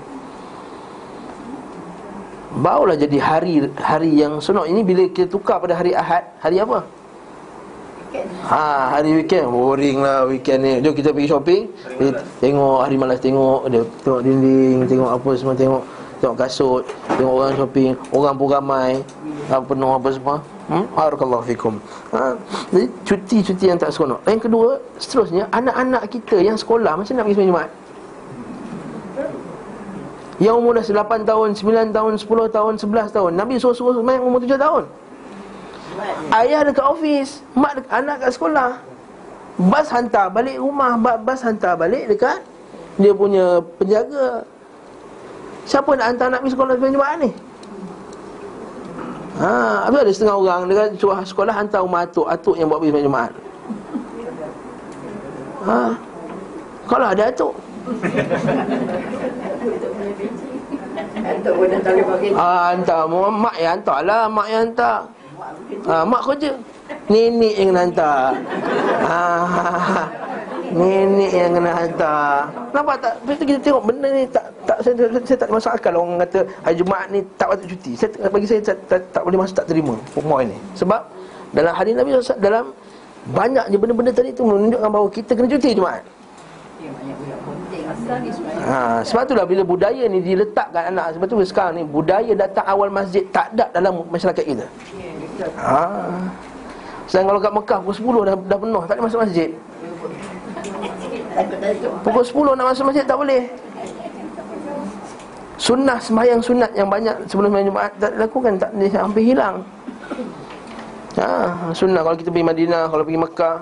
Barulah 2.50 2.98
jadi 2.98 3.18
hari 3.18 3.62
hari 3.78 4.10
yang 4.10 4.42
sunat 4.42 4.66
ini 4.66 4.82
bila 4.82 5.06
kita 5.06 5.30
tukar 5.30 5.62
pada 5.62 5.78
hari 5.78 5.94
Ahad, 5.94 6.26
hari 6.42 6.58
apa? 6.58 6.82
Ha, 8.50 8.98
hari 8.98 9.22
weekend 9.22 9.46
boring 9.54 10.02
lah 10.02 10.26
weekend 10.26 10.66
ni. 10.66 10.82
Jom 10.82 10.90
kita 10.90 11.14
pergi 11.14 11.30
shopping. 11.30 11.62
Pergi 11.94 12.10
tengok 12.42 12.82
hari 12.82 12.98
malas 12.98 13.22
tengok 13.22 13.70
dia 13.70 13.86
tengok 14.02 14.20
dinding, 14.26 14.82
tengok 14.90 15.10
apa 15.14 15.30
semua 15.38 15.54
tengok 15.54 15.82
tengok 16.20 16.36
kasut, 16.36 16.84
tengok 17.16 17.32
orang 17.32 17.52
shopping, 17.56 17.92
orang 18.12 18.34
pun 18.36 18.48
ramai. 18.52 18.90
Apa 19.48 19.64
penuh 19.66 19.90
apa 19.90 20.08
semua. 20.14 20.36
Hmm? 20.70 20.86
Barakallahu 20.94 21.42
fikum. 21.42 21.74
Ha, 22.14 22.38
jadi 22.70 22.86
cuti-cuti 23.02 23.64
yang 23.66 23.78
tak 23.80 23.90
seronok. 23.90 24.22
Yang 24.28 24.46
kedua, 24.46 24.68
seterusnya 25.02 25.50
anak-anak 25.50 26.06
kita 26.06 26.38
yang 26.38 26.54
sekolah 26.54 26.94
macam 26.94 27.12
nak 27.18 27.24
pergi 27.26 27.34
sembahyang 27.34 27.50
Jumaat? 27.50 27.70
Yang 30.40 30.54
umur 30.56 30.72
dah 30.72 30.84
8 30.88 31.28
tahun, 31.28 31.48
9 31.52 31.92
tahun, 31.92 32.12
10 32.16 32.56
tahun, 32.56 32.72
11 32.80 33.12
tahun 33.12 33.32
Nabi 33.36 33.60
suruh-suruh 33.60 34.00
main 34.00 34.24
umur 34.24 34.40
7 34.40 34.56
tahun 34.56 34.88
Ayah 36.32 36.64
dekat 36.64 36.80
ofis 36.80 37.44
Mak 37.52 37.76
dekat, 37.76 37.92
anak 37.92 38.16
kat 38.24 38.30
sekolah 38.32 38.70
Bas 39.60 39.92
hantar 39.92 40.32
balik 40.32 40.56
rumah 40.56 40.96
Bas 40.96 41.44
hantar 41.44 41.76
balik 41.76 42.08
dekat 42.08 42.40
Dia 42.96 43.12
punya 43.12 43.60
penjaga 43.76 44.48
Siapa 45.70 45.94
nak 45.94 46.06
hantar 46.10 46.26
anak 46.34 46.40
pergi 46.42 46.52
sekolah 46.58 46.72
Sebenarnya 46.74 46.96
Jumaat 46.98 47.16
ni 47.22 47.30
Ha, 49.40 49.88
habis 49.88 50.04
ada 50.04 50.12
setengah 50.12 50.36
orang 50.36 50.68
dekat 50.68 51.00
curah 51.00 51.24
sekolah 51.24 51.48
hantar 51.56 51.80
rumah 51.80 52.04
atuk, 52.04 52.28
atuk 52.28 52.60
yang 52.60 52.68
buat 52.68 52.76
pergi 52.76 52.92
sembahyang 52.92 53.08
Jumaat. 53.08 53.32
Ha. 55.64 55.78
Kalau 56.84 57.06
ada 57.08 57.22
atuk. 57.24 57.54
Pun 61.40 61.68
Ah, 62.36 62.76
hantar 62.76 63.08
Mu- 63.08 63.32
mak 63.32 63.56
yang 63.56 63.80
hantar 63.80 63.98
lah, 64.04 64.28
mak 64.28 64.46
yang 64.52 64.60
hantar. 64.68 65.08
Ah, 65.88 66.04
mak 66.04 66.20
kerja. 66.20 66.52
Nenek 67.08 67.54
yang 67.56 67.72
hantar. 67.72 68.36
Ah, 69.08 70.04
nenek 70.70 71.32
yang 71.34 71.50
kena 71.56 71.70
hantar. 71.74 72.48
Nampak 72.70 72.96
tak? 73.02 73.14
Lepas 73.22 73.34
tu 73.36 73.44
kita 73.46 73.58
tengok 73.60 73.82
benda 73.86 74.08
ni 74.10 74.24
tak 74.30 74.44
tak 74.64 74.78
saya, 74.86 74.94
saya, 74.96 75.20
saya 75.26 75.38
tak 75.42 75.50
masuk 75.50 75.70
akal 75.74 75.92
orang 75.98 76.22
kata 76.22 76.38
hari 76.62 76.76
Jumaat 76.78 77.06
ni 77.10 77.20
tak 77.34 77.46
patut 77.50 77.66
cuti. 77.66 77.92
Saya 77.98 78.08
bagi 78.30 78.46
saya 78.46 78.60
tak, 78.62 78.76
tak, 78.86 79.00
tak 79.10 79.22
boleh 79.26 79.38
masuk 79.42 79.56
tak 79.58 79.66
terima 79.66 79.94
point 80.14 80.46
ni. 80.46 80.58
Sebab 80.78 81.00
dalam 81.50 81.72
hadis 81.74 81.92
Nabi 81.98 82.08
SAW, 82.14 82.38
dalam 82.38 82.64
banyaknya 83.34 83.76
benda-benda 83.76 84.12
tadi 84.14 84.30
tu 84.30 84.46
menunjukkan 84.46 84.88
bahawa 84.88 85.08
kita 85.10 85.30
kena 85.34 85.48
cuti 85.50 85.70
Jumaat. 85.74 86.02
Ni 88.00 88.30
sebenarnya 88.34 88.64
Ha, 88.66 89.02
sebab 89.06 89.22
itulah 89.26 89.46
bila 89.46 89.62
budaya 89.62 90.04
ni 90.10 90.18
diletakkan 90.18 90.94
anak 90.94 91.14
Sebab 91.14 91.26
tu 91.30 91.38
sekarang 91.46 91.78
ni 91.78 91.82
budaya 91.86 92.32
datang 92.34 92.66
awal 92.66 92.90
masjid 92.90 93.22
tak 93.30 93.54
ada 93.54 93.70
dalam 93.70 94.02
masyarakat 94.10 94.44
kita 94.46 94.66
ha. 95.58 95.86
Sedang 97.06 97.30
kalau 97.30 97.40
kat 97.42 97.52
Mekah 97.54 97.78
pukul 97.82 98.24
10 98.24 98.28
dah, 98.30 98.34
dah 98.38 98.58
penuh 98.58 98.82
Tak 98.86 98.94
boleh 98.98 99.06
masuk 99.06 99.20
masjid 99.22 99.50
Pukul 102.02 102.24
10 102.24 102.58
nak 102.58 102.66
masuk 102.74 102.84
masjid 102.90 103.04
tak 103.06 103.18
boleh 103.18 103.42
Sunnah 105.60 106.00
sembahyang 106.00 106.40
sunat 106.40 106.72
yang 106.72 106.88
banyak 106.88 107.28
sebelum 107.28 107.52
sembahyang 107.52 107.68
Jumaat 107.68 107.92
tak 108.00 108.16
dilakukan 108.16 108.52
tak 108.56 108.70
dia 108.80 108.96
hampir 108.96 109.22
hilang. 109.28 109.60
Ha, 111.20 111.68
sunnah 111.76 112.00
kalau 112.00 112.16
kita 112.16 112.32
pergi 112.32 112.48
Madinah, 112.48 112.88
kalau 112.88 113.04
pergi 113.04 113.20
Mekah 113.20 113.56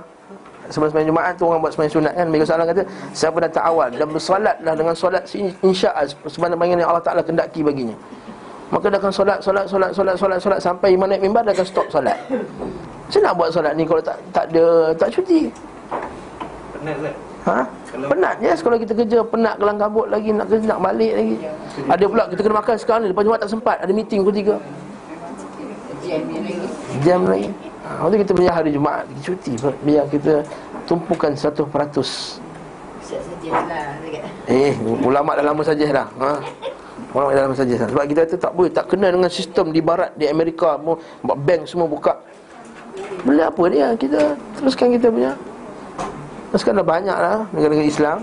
sebelum 0.71 0.89
sembahyang 0.95 1.11
Jumaat 1.11 1.33
tu 1.35 1.45
orang 1.51 1.59
buat 1.59 1.75
sembahyang 1.75 1.95
sunat 1.99 2.13
kan. 2.15 2.27
Mereka 2.31 2.45
salah 2.47 2.67
kata 2.71 2.83
siapa 3.11 3.43
datang 3.43 3.65
awal 3.67 3.91
dan 3.91 4.07
bersolatlah 4.15 4.75
dengan 4.79 4.95
solat 4.95 5.27
insya-Allah 5.59 6.15
sebagaimana 6.31 6.79
yang 6.79 6.91
Allah 6.95 7.03
Taala 7.03 7.23
kendaki 7.27 7.67
baginya. 7.67 7.99
Maka 8.71 8.95
dia 8.95 8.99
akan 9.03 9.13
solat, 9.13 9.39
solat, 9.43 9.65
solat, 9.67 9.91
solat, 9.91 10.15
solat, 10.15 10.39
solat 10.39 10.61
sampai 10.63 10.95
imam 10.95 11.11
naik 11.11 11.27
mimbar 11.27 11.43
dia 11.43 11.51
akan 11.51 11.67
stop 11.67 11.91
solat. 11.91 12.15
Macam 13.11 13.21
nak 13.27 13.35
buat 13.35 13.51
solat 13.51 13.75
ni 13.75 13.83
kalau 13.83 13.99
tak 14.07 14.23
tak 14.31 14.45
ada 14.55 14.95
tak 14.95 15.11
cuti? 15.19 15.51
Penat 16.79 16.97
kan? 17.03 17.28
Ha? 17.49 17.65
Penat 17.97 18.35
yes 18.45 18.61
kalau 18.61 18.77
kita 18.77 18.93
kerja 18.93 19.25
penat 19.25 19.57
kelang 19.57 19.81
kabut 19.81 20.07
lagi 20.13 20.37
nak 20.37 20.53
kerja 20.53 20.77
nak 20.77 20.81
balik 20.85 21.13
lagi. 21.17 21.37
Ada 21.89 22.05
pula 22.05 22.25
kita 22.29 22.41
kena 22.45 22.57
makan 22.61 22.75
sekarang 22.77 23.01
ni 23.05 23.09
lepas 23.09 23.25
Jumaat 23.25 23.41
tak 23.41 23.51
sempat 23.51 23.77
ada 23.81 23.93
meeting 23.93 24.21
pukul 24.21 24.37
3. 24.37 24.53
Jam 26.05 26.21
lagi 26.29 26.55
Jam 27.01 27.21
lagi. 27.25 27.49
Ha, 27.89 27.89
waktu 28.05 28.17
kita 28.21 28.33
punya 28.37 28.53
hari 28.53 28.71
Jumaat 28.77 29.09
kita 29.09 29.21
cuti 29.33 29.53
biar 29.81 30.05
kita 30.13 30.45
tumpukan 30.85 31.33
100%. 31.33 31.65
Siap 33.09 33.21
saja 33.25 33.49
lah 33.65 33.97
dekat 34.05 34.29
Eh, 34.49 34.73
ulama 35.01 35.33
dah 35.33 35.45
lama 35.45 35.63
saja 35.65 35.85
dah. 35.89 36.09
Ha. 36.21 36.31
Ulama 37.17 37.29
dah 37.33 37.43
lama 37.49 37.57
saja. 37.57 37.75
Sebab 37.89 38.05
kita 38.05 38.21
kata 38.29 38.37
tak 38.37 38.53
boleh 38.53 38.69
tak 38.69 38.85
kena 38.93 39.09
dengan 39.09 39.33
sistem 39.33 39.73
di 39.73 39.81
barat 39.81 40.13
di 40.21 40.29
Amerika 40.29 40.77
bank 41.25 41.65
semua 41.65 41.89
buka. 41.89 42.21
Boleh 43.25 43.49
apa 43.49 43.63
dia? 43.73 43.97
Kita 43.97 44.37
teruskan 44.61 44.93
kita 44.93 45.09
punya. 45.09 45.33
Sekarang 46.57 46.81
dah 46.81 46.89
banyak 46.89 47.19
lah 47.19 47.39
negara-negara 47.53 47.85
Islam 47.85 48.19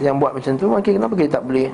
yang 0.00 0.16
buat 0.16 0.32
macam 0.32 0.52
tu. 0.56 0.66
Mungkin 0.70 0.92
kenapa 0.96 1.12
kita 1.12 1.30
tak 1.36 1.44
boleh? 1.44 1.68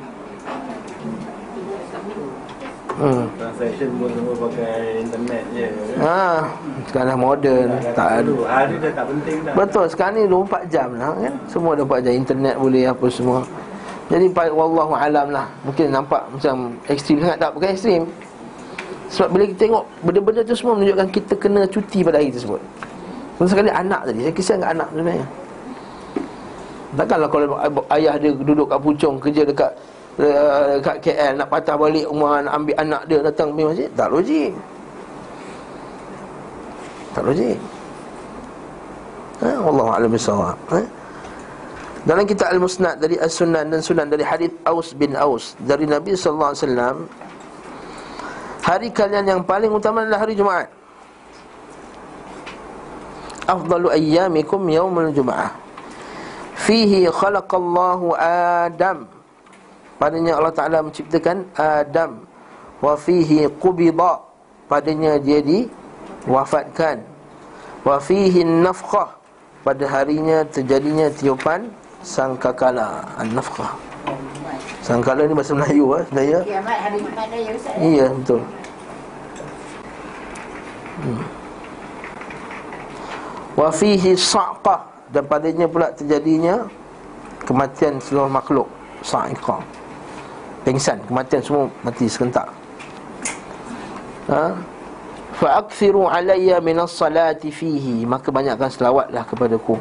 Hmm. 2.97 3.29
Transaction 3.37 3.93
pun 4.01 4.09
semua 4.09 4.35
pakai 4.49 5.05
internet 5.05 5.45
je 5.53 5.69
Ha, 6.01 6.49
sekarang 6.89 7.09
dah 7.13 7.19
moden, 7.21 7.69
tak 7.93 8.09
ada. 8.25 8.33
Hari 8.49 8.75
dah 8.81 8.93
tak 8.97 9.07
penting 9.13 9.37
dah 9.45 9.53
Betul, 9.53 9.85
sekarang 9.93 10.13
ni 10.17 10.25
24 10.25 10.73
jam 10.73 10.89
lah 10.97 11.13
kan. 11.13 11.35
Semua 11.45 11.77
24 11.77 12.05
jam 12.09 12.15
internet 12.17 12.55
boleh 12.57 12.85
apa 12.89 13.07
semua. 13.13 13.45
Jadi 14.09 14.33
wallahu 14.33 14.97
alam 14.97 15.29
lah. 15.29 15.45
Mungkin 15.69 15.93
nampak 15.93 16.25
macam 16.33 16.73
ekstrim 16.89 17.21
sangat 17.21 17.37
tak 17.37 17.51
bukan 17.53 17.69
ekstrim. 17.69 18.03
Sebab 19.13 19.29
bila 19.29 19.45
kita 19.45 19.61
tengok 19.69 19.85
benda-benda 20.01 20.41
tu 20.41 20.57
semua 20.57 20.73
menunjukkan 20.81 21.09
kita 21.13 21.33
kena 21.37 21.61
cuti 21.69 22.01
pada 22.01 22.17
hari 22.17 22.33
tersebut. 22.33 22.61
Betul 23.37 23.49
sekali 23.53 23.69
anak 23.69 24.09
tadi, 24.09 24.21
saya 24.25 24.33
kesian 24.33 24.59
kat 24.65 24.71
anak 24.73 24.89
sebenarnya. 24.89 25.27
Takkanlah 26.97 27.29
kalau 27.29 27.61
ayah 27.93 28.15
dia 28.17 28.33
duduk 28.33 28.67
kat 28.73 28.81
Puchong 28.81 29.17
kerja 29.21 29.43
dekat 29.45 29.71
uh, 30.17 30.81
dekat 30.81 30.97
KL 31.05 31.33
nak 31.37 31.49
patah 31.53 31.77
balik 31.77 32.09
rumah 32.09 32.41
ambil 32.49 32.77
anak 32.81 33.03
dia 33.05 33.21
datang 33.21 33.53
pergi 33.53 33.65
masjid, 33.69 33.89
tak 33.93 34.09
logik. 34.09 34.53
Tak 37.13 37.23
logik. 37.25 37.59
Ha, 39.45 39.49
wallahu 39.61 39.91
a'lam. 39.93 40.13
Ha? 40.73 40.81
Dalam 42.07 42.25
kitab 42.25 42.55
Al-Musnad 42.55 42.97
dari 43.03 43.19
As-Sunan 43.21 43.69
dan 43.69 43.83
Sunan 43.83 44.07
dari 44.09 44.25
hadis 44.25 44.49
Aus 44.65 44.95
bin 44.95 45.13
Aus 45.19 45.59
dari 45.67 45.85
Nabi 45.91 46.15
wasallam 46.15 47.11
hari 48.63 48.89
kalian 48.95 49.27
yang 49.27 49.43
paling 49.45 49.69
utama 49.69 50.07
adalah 50.07 50.25
hari 50.25 50.39
Jumaat. 50.39 50.71
Afdalu 53.45 53.91
ayyamikum 53.93 54.65
yaumul 54.71 55.11
Jumaah. 55.13 55.66
Fihi 56.57 57.05
khalaqallahu 57.13 58.17
Adam. 58.17 59.05
Padanya 60.01 60.41
Allah 60.41 60.55
Taala 60.57 60.79
menciptakan 60.81 61.45
Adam. 61.53 62.25
Wa 62.81 62.97
fihi 62.97 63.45
qubida. 63.61 64.25
Padanya 64.65 65.21
dia 65.21 65.45
diwafatkan. 65.45 67.05
Wa 67.85 68.01
fihi 68.01 68.41
nafkhah. 68.43 69.13
Pada 69.67 69.85
harinya 69.91 70.47
terjadinya 70.47 71.11
tiupan 71.11 71.67
sangkakala 72.01 73.03
an-nafkhah. 73.19 73.75
Sangkala 74.79 75.27
ni 75.27 75.35
bahasa 75.35 75.59
Melayu 75.59 75.91
ah, 75.91 76.03
sebenarnya. 76.07 76.41
Kiamat 76.47 76.79
hari 76.79 76.99
Jumaat 77.03 77.27
dah 77.27 77.41
ya 77.43 77.51
Ustaz 77.59 77.75
Iya, 77.83 78.07
betul. 78.15 78.43
Hmm. 81.03 81.23
Wa 83.59 83.69
fihi 83.75 84.11
sa'qah. 84.15 84.96
Dan 85.15 85.23
padanya 85.27 85.67
pula 85.71 85.93
terjadinya 85.95 86.67
kematian 87.47 88.03
seluruh 88.03 88.31
makhluk. 88.31 88.69
Sa'iqah 89.07 89.63
pengsan 90.67 90.99
kematian 91.07 91.39
semua 91.47 91.71
mati 91.87 92.11
serentak. 92.11 92.51
Ha? 94.27 94.51
Fa 95.39 95.63
akthiru 95.63 96.11
alayya 96.11 96.59
minas 96.59 96.91
salati 96.91 97.55
fihi. 97.55 98.03
Maka 98.03 98.35
banyakkan 98.35 98.67
selawatlah 98.67 99.23
kepadaku. 99.31 99.79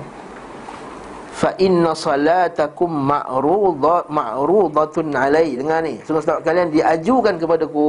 Fa 1.33 1.57
inna 1.57 1.97
salatakum 1.97 2.93
ma'rudat 2.93 4.13
ma'rudatun 4.13 5.09
alai. 5.17 5.57
Dengar 5.57 5.81
ni. 5.81 5.97
Semua 6.05 6.21
selawat 6.21 6.45
kalian 6.45 6.69
diajukan 6.69 7.33
kepadaku. 7.41 7.87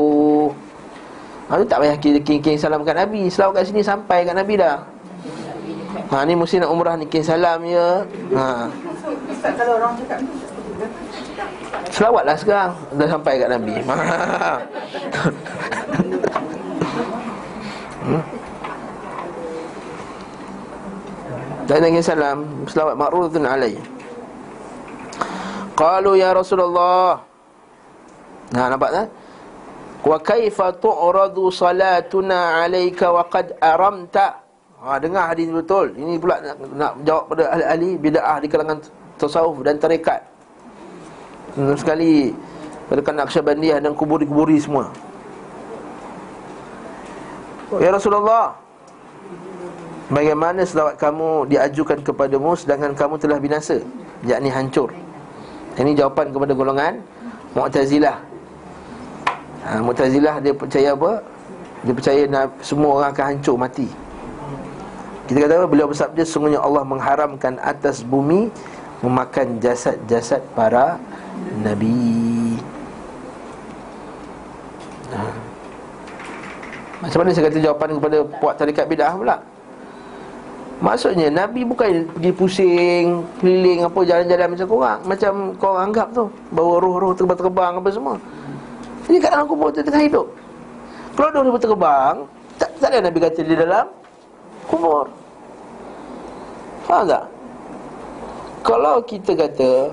Ha, 1.53 1.63
tak 1.69 1.79
payah 1.85 1.97
king-king 2.01 2.57
salam 2.57 2.81
kat 2.81 2.97
Nabi. 2.97 3.29
Selawat 3.29 3.61
kat 3.61 3.65
sini 3.69 3.85
sampai 3.85 4.25
kat 4.25 4.35
Nabi 4.35 4.57
dah 4.57 4.96
Ha 6.11 6.25
ni 6.25 6.35
mesti 6.37 6.61
nak 6.61 6.71
umrah 6.71 6.95
ni 6.95 7.07
king 7.09 7.25
salam 7.25 7.65
ya. 7.67 8.05
Ha. 8.35 8.69
Kalau 9.43 9.79
orang 9.79 9.95
cakap 10.01 10.21
Selawatlah 11.93 12.37
sekarang 12.37 12.77
Dah 12.99 13.09
sampai 13.09 13.41
kat 13.41 13.49
Nabi 13.49 13.75
hmm? 18.05 18.23
Dan 21.67 21.79
dengan 21.83 22.05
salam 22.05 22.45
Selawat 22.69 22.95
ma'rudun 23.01 23.49
alai 23.49 23.81
Qalu 25.77 26.21
ya 26.21 26.37
Rasulullah 26.37 27.25
Nah 28.53 28.67
nampak 28.71 28.91
tak? 28.93 29.09
Wa 30.07 30.23
kaifa 30.23 30.71
tu'radu 30.79 31.51
salatuna 31.51 32.63
alaika 32.63 33.11
wa 33.11 33.27
qad 33.27 33.59
aramta 33.59 34.46
Ha, 34.77 35.01
dengar 35.01 35.33
hadis 35.33 35.49
betul. 35.49 35.97
Ini 35.97 36.21
pula 36.21 36.37
nak, 36.45 36.57
nak 36.77 36.93
jawab 37.09 37.33
pada 37.33 37.49
ahli-ahli 37.49 37.91
bid'ah 37.97 38.37
di 38.45 38.49
kalangan 38.51 38.79
tasawuf 39.17 39.65
dan 39.65 39.81
tarekat. 39.81 40.21
Hmm, 41.57 41.73
sekali 41.73 42.37
pada 42.93 43.01
kanak 43.01 43.33
Naqsyabandiyah 43.33 43.81
dan 43.81 43.97
kuburi-kuburi 43.97 44.61
semua. 44.61 44.93
Ya 47.81 47.91
Rasulullah, 47.91 48.55
bagaimana 50.13 50.63
selawat 50.63 51.01
kamu 51.01 51.51
diajukan 51.51 51.99
kepadamu 52.05 52.55
sedangkan 52.55 52.95
kamu 52.95 53.15
telah 53.19 53.39
binasa, 53.43 53.83
yakni 54.23 54.53
hancur. 54.53 54.93
Ini 55.77 55.97
jawapan 55.99 56.31
kepada 56.31 56.53
golongan 56.53 56.95
Mu'tazilah. 57.57 58.17
Ha, 59.67 59.81
Mu'tazilah 59.81 60.39
dia 60.45 60.53
percaya 60.53 60.93
apa? 60.93 61.25
Dia 61.83 61.93
percaya 61.97 62.23
semua 62.61 63.03
orang 63.03 63.11
akan 63.17 63.25
hancur 63.35 63.57
mati. 63.57 64.06
Kita 65.27 65.39
kata 65.43 65.53
apa? 65.63 65.67
Beliau 65.67 65.91
bersabda 65.91 66.23
Sungguhnya 66.23 66.63
Allah 66.63 66.87
mengharamkan 66.87 67.59
atas 67.59 68.07
bumi 68.07 68.51
Memakan 69.05 69.61
jasad-jasad 69.61 70.41
para 70.57 70.97
Nabi. 71.61 72.57
Ha. 75.13 75.21
Macam 77.05 77.19
mana 77.21 77.37
saya 77.37 77.53
kata 77.53 77.61
jawapan 77.61 78.01
kepada 78.01 78.19
Puak 78.41 78.55
tarikat 78.57 78.87
bidah 78.89 79.13
pula? 79.13 79.37
Maksudnya 80.77 81.29
Nabi 81.33 81.65
bukan 81.65 82.09
pergi 82.17 82.33
pusing 82.33 83.25
Keliling 83.41 83.85
apa 83.85 84.01
jalan-jalan 84.01 84.49
macam 84.57 84.67
korang 84.69 85.01
Macam 85.05 85.33
korang 85.61 85.81
anggap 85.93 86.09
tu. 86.17 86.25
Bawa 86.55 86.75
roh-roh 86.81 87.13
terbang-terbang 87.13 87.73
apa 87.83 87.89
semua. 87.93 88.17
Jadi 89.07 89.23
kat 89.23 89.31
dalam 89.31 89.47
kubur 89.47 89.71
tu 89.71 89.87
tengah 89.87 90.03
hidup. 90.03 90.27
Kalau 91.15 91.31
dia 91.31 91.63
terbang 91.63 92.15
tak, 92.57 92.71
tak 92.81 92.89
ada 92.93 92.99
Nabi 93.07 93.19
kata 93.21 93.41
di 93.45 93.55
dalam 93.55 93.87
kubur 94.67 95.07
Faham 96.87 97.11
tak? 97.11 97.25
Kalau 98.63 99.03
kita 99.03 99.35
kata 99.35 99.91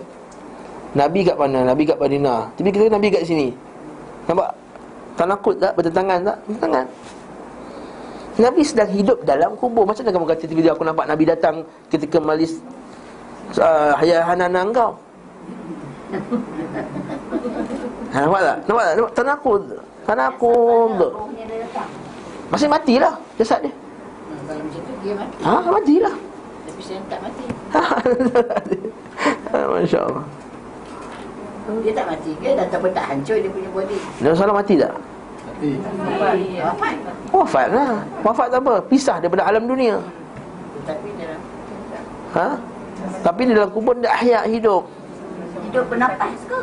Nabi 0.93 1.25
kat 1.25 1.37
mana? 1.37 1.65
Nabi 1.65 1.89
kat 1.89 1.97
Madinah 1.97 2.53
Tapi 2.53 2.69
kita 2.69 2.85
kata 2.85 2.93
Nabi 2.97 3.09
kat 3.09 3.23
sini 3.25 3.49
Nampak? 4.29 4.49
Tak 5.13 5.25
nakut 5.29 5.55
tak? 5.57 5.73
Bertentangan 5.77 6.19
tak? 6.21 6.37
Bertentangan 6.45 6.85
Nabi 8.33 8.61
sedang 8.65 8.89
hidup 8.89 9.21
dalam 9.25 9.53
kubur 9.57 9.85
Macam 9.85 10.01
mana 10.05 10.13
kamu 10.13 10.27
kata 10.29 10.43
tiba 10.49 10.73
aku 10.73 10.85
nampak 10.85 11.05
Nabi 11.05 11.23
datang 11.25 11.55
Ketika 11.89 12.17
malis 12.17 12.61
uh, 13.57 13.93
Hayah 13.97 14.25
Hanana 14.25 14.65
engkau 14.65 14.97
ha, 18.13 18.17
Nampak 18.25 18.41
tak? 18.41 18.57
Nampak 18.69 18.83
tak? 18.85 18.93
Nampak? 18.97 19.11
Tak 19.13 19.25
nakut 19.25 19.61
Tak 20.05 20.17
Masih 22.53 22.69
matilah 22.69 23.13
jasad 23.37 23.65
dia 23.65 23.82
Kalau 24.53 24.69
macam 24.69 24.81
tu 24.85 24.93
dia 25.01 25.13
mati. 25.17 25.37
Ha, 25.41 25.53
matilah. 25.65 26.15
Tapi 26.69 26.81
saya 26.85 27.01
tak 27.09 27.19
mati. 27.25 27.45
Masya 29.73 29.99
Allah 30.05 30.25
Dia 31.81 31.93
tak 31.97 32.05
mati 32.05 32.31
ke? 32.37 32.49
Dah 32.53 32.69
tak 32.69 32.85
tak 32.93 33.05
hancur 33.09 33.37
dia 33.41 33.49
punya 33.49 33.69
body. 33.73 33.97
Nabi 34.21 34.37
SAW 34.37 34.53
mati 34.53 34.77
tak? 34.77 34.93
Mati. 34.93 35.71
Wafat. 36.61 36.95
Wafat. 37.33 37.67
Lah. 37.73 38.05
Wafat 38.21 38.47
tak 38.53 38.61
apa? 38.61 38.77
Pisah 38.85 39.17
daripada 39.17 39.49
alam 39.49 39.65
dunia. 39.65 39.97
Tapi 40.85 41.09
dalam 41.17 41.39
ha? 42.37 42.47
Tapi 43.25 43.41
dalam 43.49 43.73
kubur 43.73 43.97
dia 43.97 44.13
ahyak 44.13 44.53
hidup. 44.53 44.85
Hidup 45.65 45.89
bernapas 45.89 46.37
ke? 46.45 46.61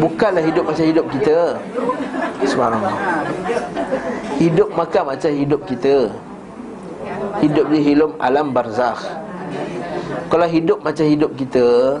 Bukanlah 0.00 0.40
hidup 0.40 0.64
macam 0.64 0.84
hidup 0.88 1.04
kita. 1.12 1.60
Subhanallah. 2.48 2.96
Hidup 4.40 4.72
makan 4.72 5.02
macam 5.12 5.30
hidup 5.36 5.60
kita 5.68 6.08
Hidup 7.40 7.66
di 7.68 7.78
hidup 7.80 8.10
alam 8.20 8.52
barzakh. 8.52 9.00
Kalau 10.28 10.46
hidup 10.46 10.78
macam 10.80 11.04
hidup 11.04 11.30
kita 11.34 11.98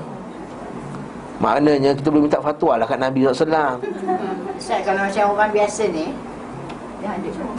Maknanya 1.40 1.96
kita 1.96 2.12
boleh 2.12 2.28
minta 2.28 2.38
fatwa 2.38 2.78
lah 2.78 2.86
kat 2.86 3.00
Nabi 3.00 3.24
SAW 3.24 3.80
Ustaz 4.54 4.80
kalau 4.84 5.00
macam 5.02 5.24
orang 5.34 5.50
biasa 5.50 5.82
ni 5.88 6.12
Dia 7.00 7.08
hancur 7.10 7.32
semua. 7.32 7.54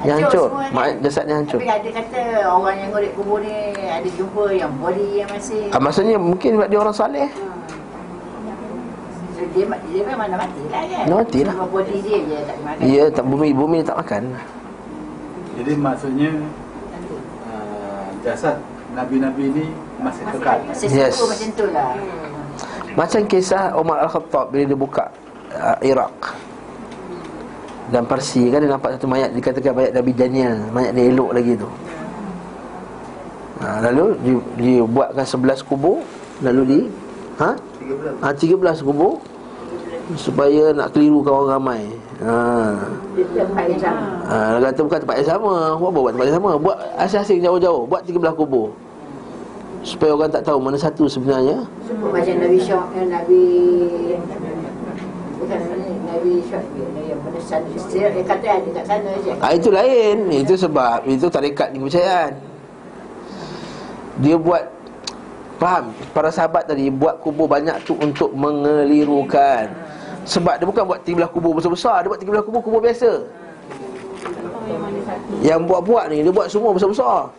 Yang 0.00 0.16
hancur? 0.18 0.48
Mak- 0.72 0.98
Jasadnya 1.00 1.34
hancur. 1.38 1.58
Tapi 1.60 1.70
ada 1.70 1.88
kata 1.94 2.20
orang 2.42 2.76
yang 2.76 2.88
ngorek 2.90 3.12
kubur 3.14 3.38
ni 3.38 3.54
Ada 3.76 4.08
jumpa 4.10 4.44
yang 4.50 4.72
body 4.76 5.08
yang 5.22 5.28
masih. 5.30 5.62
Ah, 5.70 5.80
Maksudnya 5.80 6.16
mungkin 6.18 6.50
dia 6.58 6.78
orang 6.78 6.96
saleh 6.96 7.28
So, 9.32 9.46
dia, 9.56 9.64
dia 9.88 10.02
memang 10.04 10.26
nak 10.28 10.38
mati 10.44 10.62
lah 10.68 10.82
kan? 10.84 11.04
Nak 11.06 11.16
mati 11.16 11.40
lah. 11.40 11.54
Cuma 11.56 11.68
body 11.70 11.96
dia 12.02 12.18
je 12.18 12.38
tak 12.44 12.58
makan 12.60 12.82
Ya 12.82 13.04
tak 13.08 13.24
bumi 13.24 13.48
bumi 13.54 13.78
tak 13.80 13.96
makan. 13.96 14.22
Jadi 15.56 15.72
maksudnya 15.76 16.30
jasad 18.20 18.56
Nabi-Nabi 18.90 19.44
ni 19.54 19.64
masih 20.02 20.24
kekal. 20.34 20.58
Masih 20.66 20.86
Yes. 20.90 21.14
macam 21.22 21.48
tu 21.54 21.66
lah 21.70 21.88
Macam 22.98 23.20
kisah 23.30 23.70
Umar 23.78 24.02
Al-Khattab 24.02 24.50
Bila 24.50 24.66
dia 24.66 24.74
buka 24.74 25.04
uh, 25.54 25.78
Iraq 25.78 26.34
Dan 27.94 28.02
Parsi 28.10 28.50
kan 28.50 28.58
Dia 28.58 28.74
nampak 28.74 28.98
satu 28.98 29.06
mayat 29.06 29.30
Dikatakan 29.30 29.72
mayat 29.78 29.92
Nabi 29.94 30.10
Daniel 30.10 30.58
Mayat 30.74 30.92
dia 30.98 31.06
elok 31.06 31.30
lagi 31.30 31.54
tu 31.54 31.70
ha, 33.62 33.78
Lalu 33.86 34.04
dia, 34.26 34.34
dia 34.58 34.80
buatkan 34.82 35.26
11 35.26 35.62
kubur 35.70 36.02
Lalu 36.42 36.62
di 36.66 36.80
Ha? 37.40 37.56
13 38.20 38.20
ha, 38.20 38.28
13 38.34 38.84
kubur 38.84 39.22
Supaya 40.18 40.74
nak 40.74 40.90
kelirukan 40.90 41.30
orang 41.30 41.50
ramai 41.56 41.82
Ha. 42.20 42.36
Ha, 44.28 44.36
dia 44.60 44.68
kata 44.68 44.80
bukan 44.84 45.00
tempat 45.00 45.16
yang 45.24 45.30
sama. 45.32 45.52
Buat 45.80 45.88
apa? 45.88 45.98
Buat 46.04 46.12
tempat 46.12 46.26
yang 46.28 46.36
sama. 46.36 46.50
Buat 46.60 46.76
asing-asing 47.00 47.40
jauh-jauh. 47.40 47.82
Buat 47.88 48.04
13 48.04 48.36
kubur. 48.36 48.68
Supaya 49.80 50.12
orang 50.12 50.28
tak 50.28 50.44
tahu 50.44 50.60
mana 50.60 50.76
satu 50.76 51.08
sebenarnya. 51.08 51.64
Macam 51.88 52.34
Nabi 52.36 52.58
Syok 52.60 52.84
eh, 52.92 53.06
Nabi 53.08 53.42
Bukan 55.40 55.56
Nabi 55.56 55.88
Nabi 56.04 56.32
Syok 56.44 56.64
Yang 57.08 57.20
pada 57.24 57.40
sana. 57.40 57.68
Dia 57.88 58.08
kata 58.28 58.46
ada 58.60 58.68
kat 58.68 58.84
sana 58.84 59.10
je. 59.24 59.32
Ah 59.40 59.52
itu 59.56 59.72
lain. 59.72 60.16
Itu 60.28 60.54
sebab 60.60 61.08
itu 61.08 61.26
tarekat 61.32 61.72
ni 61.72 61.80
kepercayaan. 61.80 62.32
Dia 64.20 64.36
buat 64.36 64.68
faham? 65.56 65.96
Para 66.12 66.28
sahabat 66.28 66.68
tadi 66.68 66.92
buat 66.92 67.24
kubur 67.24 67.48
banyak 67.48 67.80
tu 67.88 67.96
untuk 67.96 68.36
mengelirukan. 68.36 69.72
Sebab 70.28 70.54
dia 70.60 70.66
bukan 70.68 70.84
buat 70.84 71.00
13 71.02 71.32
kubur 71.32 71.52
besar-besar, 71.56 72.04
dia 72.04 72.10
buat 72.12 72.20
13 72.20 72.46
kubur 72.46 72.60
kubur 72.60 72.80
biasa. 72.80 73.24
Yang 75.40 75.60
buat-buat 75.66 76.04
ni 76.12 76.24
dia 76.24 76.32
buat 76.32 76.48
semua 76.52 76.76
besar-besar. 76.76 77.32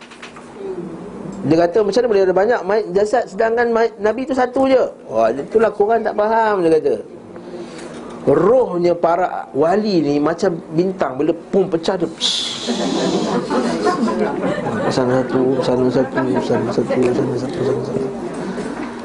Dia 1.42 1.66
kata 1.66 1.82
macam 1.82 1.98
mana 1.98 2.10
boleh 2.10 2.22
ada 2.22 2.34
banyak 2.34 2.60
mayat 2.62 2.86
jasad 2.94 3.24
sedangkan 3.26 3.66
mayat 3.74 3.92
Nabi 3.98 4.22
tu 4.22 4.34
satu 4.34 4.70
je. 4.70 4.82
Wah, 5.10 5.34
itulah 5.34 5.74
korang 5.74 6.06
tak 6.06 6.14
faham 6.14 6.62
dia 6.62 6.78
kata. 6.78 6.94
Rohnya 8.22 8.94
para 8.94 9.50
wali 9.50 9.98
ni 9.98 10.22
macam 10.22 10.54
bintang 10.78 11.18
Bila 11.18 11.34
pum 11.50 11.66
pecah 11.66 11.98
dia 11.98 12.06
Sana 14.94 15.26
satu, 15.26 15.58
sana 15.58 15.90
satu, 15.90 16.22
sana 16.46 16.70
satu, 16.70 17.02
sana 17.02 17.34
satu, 17.34 17.58
sana 17.58 17.82
satu 17.82 18.06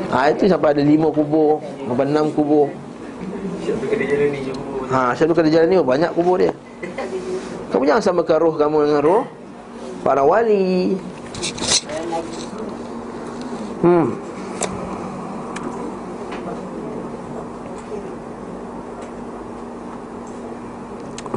Ha, 0.08 0.32
itu 0.32 0.46
sampai 0.46 0.78
ada 0.78 0.86
lima 0.86 1.10
kubur 1.10 1.58
Sampai 1.90 2.06
enam 2.06 2.30
kubur 2.30 2.70
Ha, 4.88 5.12
Syaitu 5.12 5.34
kena 5.36 5.50
jalan 5.52 5.68
ni 5.68 5.76
banyak 5.84 6.12
kubur 6.16 6.40
dia. 6.40 6.56
Kamu 7.68 7.84
jangan 7.84 8.04
samakan 8.04 8.38
roh 8.40 8.54
kamu 8.56 8.78
dengan 8.88 9.02
roh. 9.04 9.24
Para 10.06 10.24
wali. 10.24 10.96
Hmm. 13.84 14.16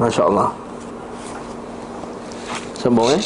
Masya 0.00 0.24
Allah 0.24 0.48
Sambung 2.80 3.12
eh? 3.12 3.20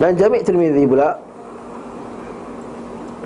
Dan 0.00 0.16
Jami' 0.16 0.40
Tirmidhi 0.40 0.88
pula. 0.88 1.20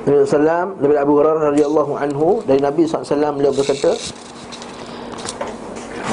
Nabi 0.05 0.27
SAW 0.27 0.75
Nabi 0.83 0.95
Abu 0.99 1.13
Hurairah 1.17 1.55
radhiyallahu 1.55 1.93
anhu 1.97 2.45
Dari 2.45 2.61
Nabi 2.61 2.85
SAW 2.85 3.09
beliau 3.39 3.55
berkata 3.57 3.97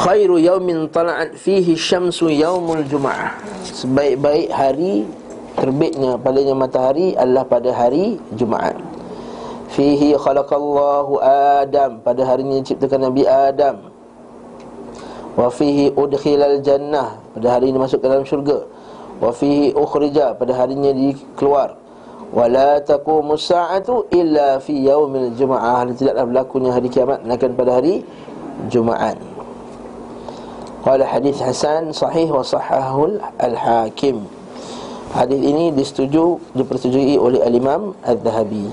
Khairu 0.01 0.41
yaumin 0.41 0.89
tala'at 0.89 1.37
fihi 1.37 1.77
syamsu 1.77 2.25
yaumul 2.33 2.81
jum'ah 2.89 3.37
Sebaik-baik 3.61 4.49
hari 4.49 5.05
Terbitnya 5.51 6.17
padanya 6.17 6.55
matahari 6.57 7.11
adalah 7.13 7.43
pada 7.43 7.75
hari 7.75 8.15
Jumaat. 8.33 8.79
Fihi 9.75 10.15
khalaqallahu 10.15 11.19
Adam. 11.61 11.99
Pada 12.01 12.23
hari 12.23 12.47
ini 12.47 12.63
ciptakan 12.63 13.11
Nabi 13.11 13.27
Adam. 13.27 13.91
Wa 15.35 15.51
fihi 15.51 15.91
udkhilal 15.91 16.63
jannah. 16.63 17.19
Pada 17.35 17.47
hari 17.59 17.69
ini 17.69 17.77
masuk 17.77 17.99
ke 17.99 18.07
dalam 18.07 18.23
syurga. 18.23 18.63
Wa 19.19 19.35
fihi 19.35 19.75
ukhrija. 19.75 20.39
Pada 20.39 20.55
hari 20.55 20.79
ini 20.79 21.13
dikeluar 21.13 21.77
Wa 22.31 22.47
la 22.47 22.79
taqumu 22.79 23.35
sa'atu 23.35 24.07
illa 24.15 24.55
fi 24.63 24.71
yaumil 24.71 25.35
jum'ah 25.35 25.83
Dan 25.83 25.99
tidaklah 25.99 26.23
berlakunya 26.31 26.71
hari 26.71 26.87
kiamat 26.87 27.27
Melainkan 27.27 27.51
pada 27.59 27.75
hari 27.75 28.07
Jumaat 28.71 29.30
Qala 30.81 31.05
hadis 31.05 31.37
Hasan 31.37 31.93
sahih 31.93 32.25
wa 32.33 32.41
sahahul 32.41 33.21
al-hakim. 33.37 34.25
Hadis 35.11 35.37
ini 35.43 35.75
disetujui 35.75 36.39
dipersetujui 36.55 37.19
oleh 37.19 37.43
al-Imam 37.43 37.91
Al-Zahabi 37.99 38.71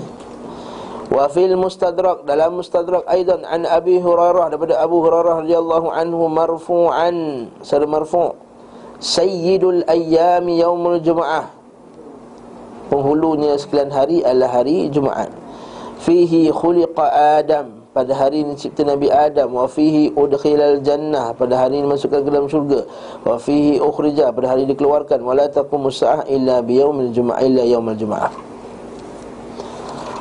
Wa 1.11 1.27
fil 1.27 1.59
mustadrak 1.59 2.23
dalam 2.23 2.63
mustadrak 2.63 3.03
aidan 3.11 3.43
an 3.43 3.67
Abi 3.67 3.99
Hurairah 3.99 4.47
daripada 4.47 4.79
Abu 4.79 5.03
Hurairah 5.03 5.43
radhiyallahu 5.43 5.91
anhu 5.91 6.31
marfu'an 6.31 7.49
secara 7.59 7.83
marfu' 7.83 8.39
Sayyidul 9.03 9.83
ayyam 9.83 10.47
yaumul 10.47 11.03
jumu'ah 11.03 11.51
Penghulunya 12.89 13.53
sekalian 13.59 13.93
hari 13.93 14.25
adalah 14.25 14.49
hari 14.49 14.89
Jumaat. 14.89 15.29
Fihi 16.01 16.49
khuliqa 16.49 17.37
Adam 17.37 17.78
pada 17.94 18.12
hari 18.14 18.42
ini 18.42 18.58
cipta 18.58 18.82
Nabi 18.82 19.06
Adam 19.12 19.54
wa 19.54 19.70
fihi 19.70 20.10
udkhilal 20.14 20.82
jannah 20.82 21.30
pada 21.36 21.54
hari 21.60 21.78
ini 21.78 21.86
masukkan 21.86 22.24
ke 22.24 22.28
dalam 22.30 22.50
syurga 22.50 22.82
wa 23.22 23.38
fihi 23.38 23.78
ukhrija 23.78 24.34
pada 24.34 24.50
hari 24.50 24.66
ini 24.66 24.74
dikeluarkan 24.74 25.22
wala 25.22 25.46
taqumu 25.46 25.92
sa'ah 25.92 26.26
illa 26.26 26.58
biyaumil 26.64 27.14
jumu'ah 27.14 27.40
illa 27.44 27.62
yaumil 27.62 27.98
jumu'ah 27.98 28.54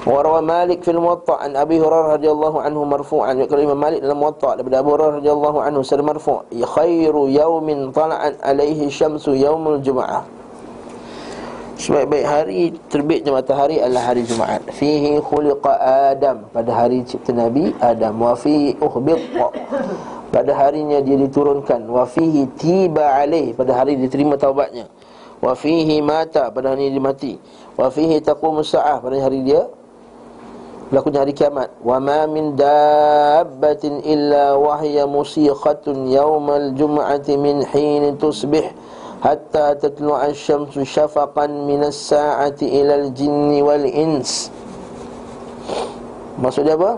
وروى 0.03 0.41
مالك 0.43 0.83
في 0.83 0.91
الموطأ 0.91 1.47
عن 1.47 1.55
أبي 1.55 1.79
هريرة 1.79 2.19
رضي 2.19 2.27
الله 2.27 2.61
عنه 2.61 2.83
مرفوعا 2.83 3.33
يقول 3.33 3.55
الإمام 3.59 3.79
مالك 3.79 4.03
dalam 4.03 4.19
موطأ 4.19 4.59
daripada 4.59 4.83
Abu 4.83 4.99
Hurairah 4.99 5.23
radhiyallahu 5.23 5.57
anhu 5.63 5.79
secara 5.79 6.03
marfu' 6.03 6.43
khairu 6.51 7.31
yaumin 7.31 7.87
tala'at 7.95 8.35
alaihi 8.43 8.91
syamsu 8.91 9.31
yaumul 9.31 9.79
jumu'ah 9.79 10.36
Sebaik-baik 11.78 12.26
hari 12.26 12.74
terbitnya 12.90 13.30
matahari 13.30 13.78
adalah 13.78 14.10
hari 14.10 14.26
Jumaat. 14.26 14.66
Fihi 14.74 15.14
khuliqa 15.22 15.78
Adam. 16.10 16.50
Pada 16.50 16.74
hari 16.74 17.06
cipta 17.06 17.30
Nabi 17.30 17.70
Adam. 17.78 18.18
Wa 18.18 18.34
fihi 18.34 18.74
uhbit 18.82 19.22
pada 20.34 20.58
harinya 20.58 20.98
dia 20.98 21.14
diturunkan. 21.14 21.86
Wa 21.86 22.02
fihi 22.02 22.50
tiba 22.58 23.22
alaih. 23.22 23.54
Pada 23.54 23.78
hari 23.78 23.94
diterima 23.94 24.34
taubatnya. 24.34 24.90
Wa 25.38 25.54
fihi 25.54 26.02
mata. 26.02 26.50
Pada 26.50 26.74
hari 26.74 26.90
dia 26.90 26.98
mati. 26.98 27.38
Wa 27.78 27.94
fihi 27.94 28.18
taqumu 28.26 28.66
sa'ah. 28.66 28.98
Pada 28.98 29.14
hari 29.22 29.46
dia 29.46 29.70
berlakunya 30.90 31.22
hari 31.22 31.30
kiamat. 31.30 31.70
Wa 31.78 32.02
ma 32.02 32.26
min 32.26 32.58
dabbatin 32.58 34.02
illa 34.02 34.58
wahya 34.58 35.06
musikhatun 35.06 36.10
yaumal 36.10 36.74
jum'ati 36.74 37.38
min 37.38 37.62
hin 37.70 38.18
tusbih 38.18 38.66
hatta 39.18 39.74
tatlu 39.78 40.14
asy-syamsu 40.14 40.86
syafaqan 40.86 41.50
minas 41.66 41.98
sa'ati 41.98 42.66
ila 42.82 42.94
al-jinni 43.02 43.58
wal 43.64 43.86
ins. 43.86 44.50
Maksudnya 46.38 46.78
apa? 46.78 46.92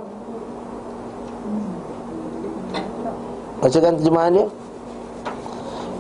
Bacakan 3.65 3.97
terjemahan 3.97 4.33
dia. 4.37 4.47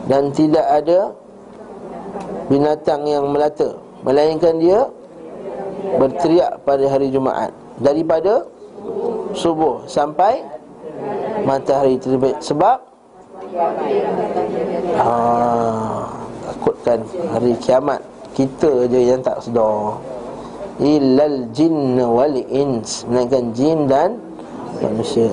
Dan 0.08 0.22
tidak 0.34 0.66
ada 0.66 1.00
binatang 2.52 3.04
yang 3.08 3.30
melata. 3.30 3.76
Melainkan 4.04 4.60
dia 4.60 4.88
berteriak 5.96 6.60
pada 6.68 6.84
hari 6.88 7.08
Jumaat. 7.08 7.52
Daripada 7.80 8.44
subuh 9.32 9.88
sampai 9.88 10.44
matahari 11.48 11.96
terbit. 11.96 12.36
Sebab 12.44 12.89
ah 15.00 16.12
takutkan 16.44 17.00
hari 17.32 17.56
kiamat 17.56 18.00
kita 18.36 18.86
je 18.86 19.00
yang 19.10 19.20
tak 19.20 19.42
sedar. 19.42 19.98
Illal 20.80 21.52
jinn 21.52 22.00
wal 22.00 22.32
ins 22.48 23.04
melainkan 23.04 23.52
jin 23.52 23.84
dan 23.84 24.16
manusia. 24.80 25.28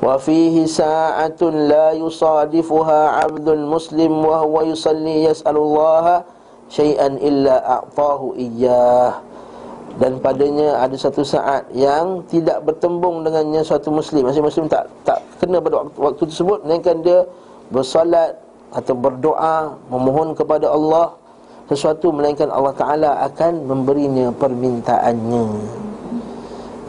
Wa 0.00 0.16
fihi 0.18 0.66
sa'atun 0.66 1.70
la 1.70 1.94
yusadifuha 1.94 3.22
'abdul 3.22 3.68
muslim 3.68 4.24
wa 4.24 4.42
huwa 4.42 4.66
yusalli 4.66 5.28
yas'alullaha 5.28 6.24
syai'an 6.72 7.20
illa 7.20 7.60
a'tahu 7.60 8.34
iyyah 8.34 9.29
dan 9.98 10.22
padanya 10.22 10.86
ada 10.86 10.94
satu 10.94 11.26
saat 11.26 11.66
yang 11.74 12.22
tidak 12.30 12.62
bertembung 12.62 13.26
dengannya 13.26 13.64
suatu 13.66 13.90
muslim. 13.90 14.22
Maksudnya 14.22 14.46
muslim 14.46 14.66
tak 14.70 14.84
tak 15.02 15.18
kena 15.42 15.58
pada 15.58 15.82
waktu, 15.82 15.98
waktu 15.98 16.22
tersebut. 16.30 16.58
Melainkan 16.62 16.96
dia 17.02 17.26
bersalat 17.74 18.38
atau 18.70 18.94
berdoa 18.94 19.74
Memohon 19.90 20.34
kepada 20.34 20.70
Allah 20.70 21.14
Sesuatu 21.70 22.10
melainkan 22.10 22.50
Allah 22.50 22.74
Ta'ala 22.74 23.10
akan 23.30 23.62
memberinya 23.62 24.30
permintaannya. 24.34 25.46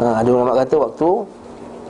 Ha, 0.01 0.05
Ada 0.21 0.29
ulama 0.29 0.57
kata 0.57 0.75
waktu 0.77 1.09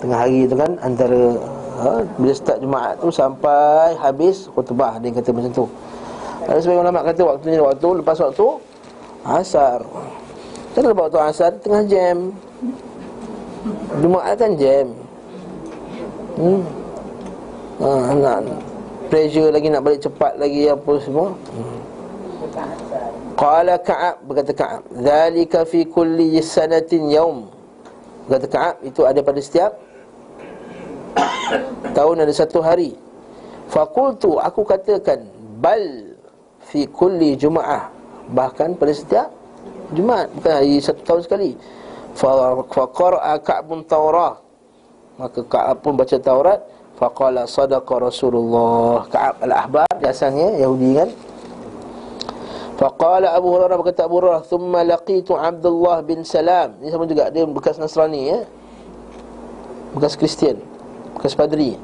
Tengah 0.04 0.18
hari 0.28 0.44
tu 0.48 0.56
kan 0.60 0.76
Antara 0.84 1.40
ha, 1.80 2.04
Bila 2.20 2.34
start 2.36 2.60
Jumaat 2.60 3.00
tu 3.00 3.08
sampai 3.12 3.96
habis 3.96 4.52
khutbah. 4.52 5.00
Dia 5.00 5.12
kata 5.12 5.32
macam 5.32 5.52
tu. 5.56 5.66
Ada 6.48 6.60
sebagian 6.60 6.84
ulama 6.84 7.00
kata 7.04 7.22
waktunya 7.24 7.60
waktu 7.64 7.88
Lepas 8.04 8.18
waktu 8.20 8.48
Asar 9.24 9.84
Kan 10.72 10.88
lepas 10.88 11.12
waktu 11.12 11.20
asar? 11.20 11.52
Tengah 11.60 11.84
jam. 11.84 12.32
Jumaat 14.00 14.40
kan 14.40 14.56
jam. 14.56 14.88
Hmm. 16.40 16.64
ha, 17.84 18.16
nak 18.16 18.40
Pressure 19.12 19.52
lagi 19.52 19.68
nak 19.68 19.84
balik 19.84 20.00
cepat 20.00 20.40
lagi 20.40 20.72
apa 20.72 20.92
semua. 21.04 21.36
Hmm. 21.52 21.80
Qala 23.36 23.76
Ka'ab 23.84 24.24
berkata 24.24 24.54
Ka'ab 24.56 24.82
Zalika 24.96 25.68
fi 25.68 25.84
kulli 25.84 26.40
sanatin 26.40 27.12
yaum. 27.12 27.52
Berkata 28.32 28.48
Ka'ab 28.48 28.76
itu 28.88 29.04
ada 29.04 29.20
pada 29.20 29.44
setiap 29.44 29.76
Tahun 31.98 32.16
ada 32.24 32.32
satu 32.32 32.64
hari. 32.64 32.96
Fakultu 33.68 34.40
aku 34.40 34.64
katakan 34.64 35.28
Bal 35.60 36.16
fi 36.64 36.88
kulli 36.88 37.36
juma'ah. 37.36 37.92
Bahkan 38.32 38.80
pada 38.80 38.96
setiap 38.96 39.41
Jumaat 39.92 40.28
bukan 40.36 40.52
hari 40.52 40.80
satu 40.80 41.02
tahun 41.04 41.22
sekali. 41.24 41.52
Faqara'a 42.12 43.40
Ka'bun 43.40 43.88
Taurah 43.88 44.36
Maka 45.22 45.46
Ka'ab 45.46 45.86
pun 45.86 45.94
baca 45.94 46.18
Taurat. 46.18 46.60
Faqala 46.98 47.46
sadaqa 47.46 47.94
Rasulullah. 48.02 49.06
Ka'ab 49.06 49.36
al-Ahbar 49.46 49.90
Biasanya 50.02 50.58
Yahudi 50.58 50.98
kan. 50.98 51.10
Faqala 52.82 53.38
Abu 53.38 53.54
Hurairah 53.54 53.78
berkata 53.78 54.10
Abu 54.10 54.18
Hurairah 54.18 54.42
Thumma 54.50 54.82
laqitu 54.82 55.38
Abdullah 55.38 56.02
bin 56.02 56.26
Salam. 56.26 56.74
Ini 56.82 56.90
sama 56.90 57.06
juga 57.06 57.30
Dia 57.30 57.46
bekas 57.46 57.78
Nasrani 57.78 58.34
ya. 58.34 58.40
Bekas 59.92 60.16
Kristian 60.16 60.58
Bekas 61.20 61.36
Padri 61.36 61.76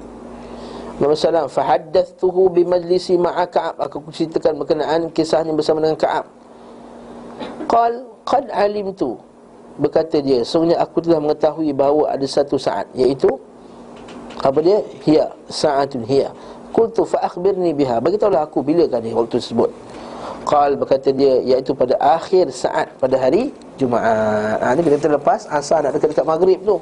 Nabi 0.97 1.13
Sallam 1.13 1.51
Fahaddathuhu 1.51 2.55
bimajlisi 2.55 3.19
ma'a 3.19 3.45
Ka'ab 3.51 3.77
Aku 3.83 3.99
ceritakan 4.09 4.63
berkenaan 4.63 5.11
kisah 5.11 5.43
ini 5.43 5.51
bersama 5.53 5.83
dengan 5.83 5.99
Ka'ab 5.99 6.25
Qal 7.67 7.93
qad 8.23 8.45
alimtu. 8.53 9.19
Berkata 9.77 10.17
dia 10.23 10.41
sungguhnya 10.41 10.81
aku 10.81 11.05
telah 11.05 11.21
mengetahui 11.21 11.69
bahawa 11.75 12.09
ada 12.09 12.25
satu 12.25 12.57
saat 12.57 12.89
iaitu 12.97 13.29
apa 14.41 14.59
dia? 14.61 14.81
Hiya 15.05 15.25
saatun 15.49 16.05
hiya. 16.05 16.33
Qultu 16.73 17.05
fa 17.05 17.25
akhbirni 17.25 17.73
biha. 17.73 17.97
Bagi 18.01 18.17
tahulah 18.21 18.45
aku 18.45 18.61
bila 18.61 18.85
kan 18.89 19.01
waktu 19.01 19.37
tersebut. 19.37 19.69
Qal 20.47 20.79
berkata 20.79 21.11
dia 21.11 21.41
iaitu 21.43 21.75
pada 21.75 21.97
akhir 21.99 22.49
saat 22.53 22.89
pada 23.01 23.19
hari 23.19 23.51
Jumaat. 23.77 24.57
Ha, 24.57 24.73
ni 24.73 24.81
kita 24.81 24.97
terlepas 24.97 25.45
asar 25.53 25.85
nak 25.85 25.93
dekat-dekat 25.93 26.25
maghrib 26.25 26.59
tu. 26.65 26.81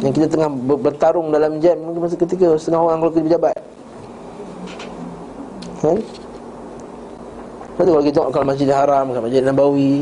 Yang 0.00 0.12
kita 0.20 0.26
tengah 0.32 0.50
bertarung 0.80 1.28
dalam 1.28 1.60
jam 1.60 1.76
mungkin 1.76 2.08
masa 2.08 2.16
ketika 2.16 2.56
setengah 2.56 2.80
orang 2.80 2.98
kalau 3.04 3.12
kerja 3.12 3.26
pejabat. 3.28 3.58
Kan 5.78 5.96
Lepas 7.78 7.86
tu 7.86 7.92
kalau 7.94 8.02
kita 8.02 8.14
tengok 8.18 8.30
kalau 8.34 8.46
Masjid 8.50 8.68
Haram, 8.74 9.04
kalau 9.14 9.24
Masjid 9.30 9.42
Nabawi 9.46 9.94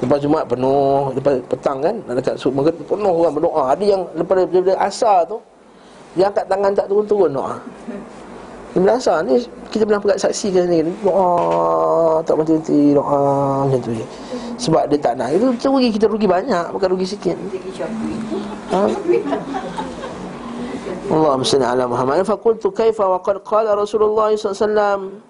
Lepas 0.00 0.18
Jumaat 0.24 0.48
penuh 0.48 1.12
Lepas 1.12 1.36
petang 1.52 1.78
kan 1.84 1.94
Dekat 2.16 2.40
sub 2.40 2.56
maghrib 2.56 2.80
penuh 2.88 3.12
orang 3.12 3.36
berdoa. 3.36 3.76
Ada 3.76 3.84
yang 3.84 4.08
lepas 4.16 4.40
daripada 4.40 4.72
asar 4.80 5.28
tu 5.28 5.36
Dia 6.16 6.32
angkat 6.32 6.48
tangan 6.48 6.72
tak 6.72 6.88
turun-turun 6.88 7.28
doa. 7.28 7.60
Bila 8.72 8.96
asar 8.96 9.20
ni 9.28 9.36
Kita 9.68 9.84
pernah 9.84 10.00
pegat 10.00 10.24
saksikan 10.24 10.64
ni 10.72 10.80
Doa 11.04 12.24
Tak 12.24 12.40
berhenti 12.40 12.96
Doa 12.96 13.20
macam 13.68 13.80
tu 13.84 13.92
je. 13.92 14.06
Sebab 14.56 14.88
dia 14.88 14.96
tak 14.96 15.20
nak. 15.20 15.28
Itu 15.36 15.52
rugi 15.68 15.92
kita 15.92 16.08
rugi 16.08 16.24
banyak 16.24 16.72
Bukan 16.72 16.88
rugi 16.96 17.04
sikit. 17.04 17.36
Ha? 18.72 18.88
Allah 21.10 21.34
mesti 21.36 21.58
ala 21.58 21.84
Muhammad. 21.90 22.22
Fakultu 22.22 22.70
kaifa 22.70 23.02
wa 23.02 23.18
qad 23.20 23.42
qala 23.44 23.74
Rasulullah 23.76 24.30
SAW 24.32 25.29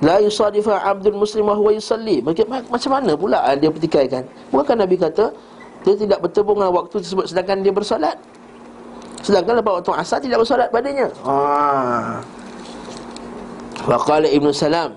La 0.00 0.16
yusadifa 0.16 0.80
abdul 0.80 1.16
muslim 1.16 1.44
wa 1.44 1.54
huwa 1.56 1.76
yusalli. 1.76 2.24
Macam 2.24 2.90
mana 2.90 3.12
pula 3.12 3.44
dia 3.60 3.68
pertikaikan? 3.68 4.24
Bukankah 4.48 4.76
Nabi 4.80 4.96
kata 4.96 5.28
Dia 5.84 5.96
tidak 5.96 6.20
bertemu 6.20 6.50
dengan 6.60 6.72
waktu 6.76 6.94
tersebut 7.00 7.24
Sedangkan 7.28 7.60
dia 7.60 7.72
bersolat? 7.72 8.16
Sedangkan 9.20 9.60
lepas 9.60 9.80
waktu 9.80 9.92
asar 10.00 10.18
tidak 10.24 10.40
bersolat 10.40 10.72
padanya. 10.72 11.12
Haa 11.24 12.24
Wa 13.84 13.96
qala 14.00 14.28
Ibn 14.28 14.48
Salam. 14.52 14.96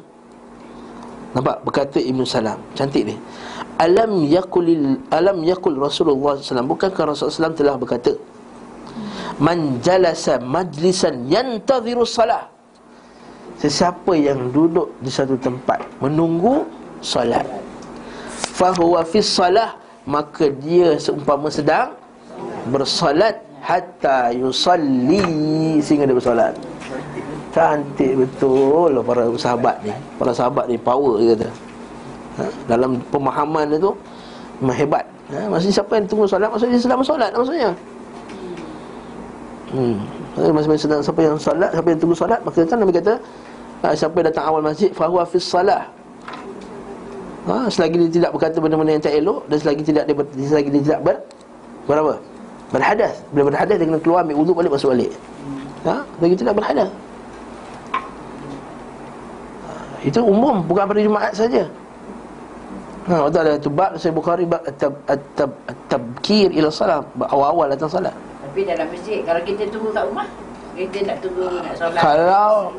Nampak? 1.36 1.64
Berkata 1.68 2.00
Ibn 2.00 2.24
Salam. 2.24 2.60
Cantik 2.76 3.04
ni. 3.08 3.16
Alam 3.80 4.24
yakulil 4.30 5.02
alam 5.10 5.42
yakul 5.42 5.74
Rasulullah 5.82 6.38
SAW 6.38 6.62
Bukankah 6.78 7.10
Rasulullah 7.10 7.50
SAW 7.50 7.58
telah 7.58 7.74
berkata 7.74 8.14
Man 9.42 9.82
jalasa 9.82 10.38
majlisan 10.38 11.26
yantadhiru 11.26 12.06
salah 12.06 12.53
Sesiapa 13.60 14.14
yang 14.18 14.52
duduk 14.52 14.92
di 15.00 15.10
satu 15.10 15.38
tempat 15.40 15.82
Menunggu 16.04 16.68
solat 17.00 17.46
Fahuwa 18.54 19.02
fi 19.06 19.20
salah 19.24 19.78
Maka 20.04 20.52
dia 20.52 21.00
seumpama 21.00 21.48
sedang 21.48 21.96
Bersolat 22.70 23.40
Hatta 23.64 24.36
yusalli 24.36 25.80
Sehingga 25.80 26.10
dia 26.10 26.18
bersolat 26.18 26.54
Cantik 27.54 28.18
betul 28.18 28.98
lah 28.98 29.04
para 29.06 29.30
sahabat 29.38 29.78
ni 29.86 29.94
Para 30.18 30.32
sahabat 30.34 30.66
ni 30.68 30.76
power 30.76 31.22
dia 31.22 31.38
kata 31.38 31.50
ha? 32.42 32.46
Dalam 32.66 33.00
pemahaman 33.14 33.70
dia 33.70 33.80
tu 33.80 33.94
Memang 34.60 34.76
hebat 34.76 35.06
ha? 35.32 35.48
Maksudnya 35.48 35.76
siapa 35.80 35.92
yang 36.02 36.06
tunggu 36.10 36.26
solat 36.26 36.50
Maksudnya 36.50 36.76
dia 36.76 36.84
sedang 36.84 37.00
bersolat 37.00 37.32
maksudnya 37.32 37.72
Hmm. 39.74 39.98
Masa 40.34 40.82
sedang 40.82 41.02
siapa 41.06 41.22
yang 41.22 41.38
solat, 41.38 41.70
siapa 41.70 41.88
yang 41.94 42.00
tunggu 42.02 42.18
solat, 42.18 42.42
maka 42.42 42.66
kan 42.66 42.78
Nabi 42.82 42.94
kata, 42.98 43.14
ha, 43.86 43.94
siapa 43.94 44.18
yang 44.18 44.28
datang 44.34 44.46
awal 44.50 44.62
masjid 44.66 44.90
fahuwa 44.90 45.22
fis 45.30 45.46
salah. 45.46 45.86
Ha, 47.46 47.70
selagi 47.70 48.08
dia 48.08 48.24
tidak 48.24 48.32
berkata 48.34 48.58
benda-benda 48.58 48.98
yang 48.98 49.04
tak 49.04 49.14
elok 49.20 49.46
dan 49.52 49.58
selagi 49.62 49.84
tidak 49.84 50.04
dia 50.10 50.16
ber, 50.16 50.26
selagi 50.32 50.70
dia 50.74 50.82
tidak 50.82 51.00
ber 51.04 51.16
berapa? 51.86 52.14
Berhadas. 52.72 53.14
Bila 53.36 53.44
berhadas 53.52 53.76
dia 53.78 53.86
kena 53.86 54.00
keluar 54.02 54.20
ambil 54.26 54.38
wuduk 54.42 54.56
balik 54.58 54.72
masuk 54.74 54.90
balik. 54.96 55.12
Ha, 55.86 56.02
selagi 56.18 56.36
tidak 56.40 56.54
berhadas. 56.58 56.90
Ha, 57.94 59.72
itu 60.02 60.20
umum 60.24 60.66
bukan 60.66 60.84
pada 60.90 61.00
Jumaat 61.04 61.34
saja. 61.38 61.68
Ha, 63.06 63.28
waktu 63.28 63.38
ada 63.38 63.54
tu 63.60 63.70
bab 63.70 64.00
saya 64.00 64.16
Bukhari 64.16 64.48
bab 64.48 64.64
at-tab 64.66 64.96
at-tab 65.12 65.52
at-tabkir 65.68 66.50
ila 66.56 66.72
salat, 66.72 67.04
awal-awal 67.22 67.70
datang 67.70 67.92
salat. 67.92 68.16
Tapi 68.54 68.70
dalam 68.70 68.86
masjid, 68.94 69.26
kalau 69.26 69.42
kita 69.42 69.66
tunggu 69.74 69.90
kat 69.90 70.06
rumah, 70.06 70.30
kita 70.78 70.98
nak 71.10 71.18
tunggu 71.26 71.58
nak 71.58 71.74
solat. 71.74 72.02
Kalau 72.06 72.70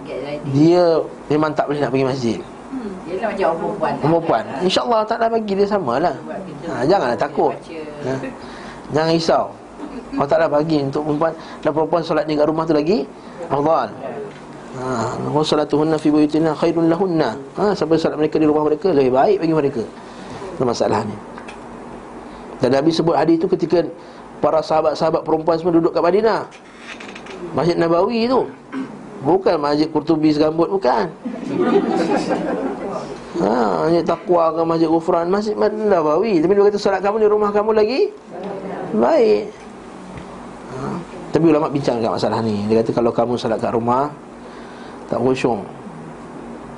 dia 0.54 0.84
memang 1.26 1.50
tak 1.50 1.66
boleh 1.66 1.82
nak 1.82 1.90
pergi 1.90 2.06
masjid. 2.06 2.38
Yelah 3.10 3.34
macam 3.34 3.46
orang 3.46 3.58
perempuan. 3.58 3.90
lah. 3.90 4.02
Orang 4.02 4.12
perempuan 4.22 4.44
InsyaAllah 4.66 5.00
tak 5.06 5.16
nak 5.22 5.30
bagi 5.34 5.52
dia 5.54 5.66
sama 5.68 5.94
lah 6.02 6.14
ha, 6.66 6.82
Janganlah 6.82 7.14
takut 7.14 7.54
ha. 8.02 8.12
Jangan 8.90 9.10
risau 9.14 9.44
Allah 10.14 10.26
Ta'ala 10.26 10.46
bagi 10.50 10.82
untuk 10.82 11.06
perempuan 11.06 11.32
Dan 11.62 11.70
perempuan 11.70 12.02
solat 12.02 12.24
ni 12.26 12.34
kat 12.34 12.50
rumah 12.50 12.66
tu 12.66 12.74
lagi 12.74 13.06
Afdal 13.46 13.94
Ha, 14.74 15.14
wa 15.30 15.38
salatuhunna 15.38 15.94
fi 15.94 16.10
buyutina 16.10 16.50
khairun 16.50 16.90
lahunna. 16.90 17.38
Ha, 17.54 17.78
sampai 17.78 17.94
solat 17.94 18.18
mereka 18.18 18.42
di 18.42 18.46
rumah 18.50 18.66
mereka 18.66 18.90
lebih 18.90 19.14
baik 19.14 19.38
bagi 19.38 19.54
mereka. 19.54 19.82
Itu 20.50 20.66
masalah 20.66 21.06
ni. 21.06 21.14
Dan 22.58 22.74
Nabi 22.74 22.90
sebut 22.90 23.14
hadis 23.14 23.38
itu 23.38 23.46
ketika 23.46 23.86
para 24.44 24.60
sahabat-sahabat 24.60 25.24
perempuan 25.24 25.56
semua 25.56 25.72
duduk 25.72 25.96
kat 25.96 26.04
Madinah. 26.04 26.44
Masjid 27.56 27.80
Nabawi 27.80 28.28
tu. 28.28 28.44
Bukan 29.24 29.56
Masjid 29.56 29.88
Qurtubi 29.88 30.36
segambut 30.36 30.68
bukan. 30.68 31.08
Ha, 33.40 33.88
Masjid 33.88 34.04
Taqwa 34.04 34.52
ke 34.52 34.62
Masjid 34.68 34.88
Ghufran, 34.92 35.26
Masjid 35.32 35.56
Nabawi. 35.56 36.44
Tapi 36.44 36.52
dia 36.52 36.68
kata 36.68 36.76
solat 36.76 37.00
kamu 37.00 37.24
di 37.24 37.28
rumah 37.32 37.48
kamu 37.48 37.72
lagi 37.72 38.12
baik. 38.92 39.48
Ha, 40.76 40.78
tapi 41.32 41.44
ulama 41.48 41.72
bincang 41.72 42.04
kat 42.04 42.12
masalah 42.12 42.44
ni. 42.44 42.68
Dia 42.68 42.84
kata 42.84 42.92
kalau 42.92 43.16
kamu 43.16 43.40
solat 43.40 43.56
kat 43.56 43.72
rumah 43.72 44.12
tak 45.08 45.24
khusyuk 45.24 45.64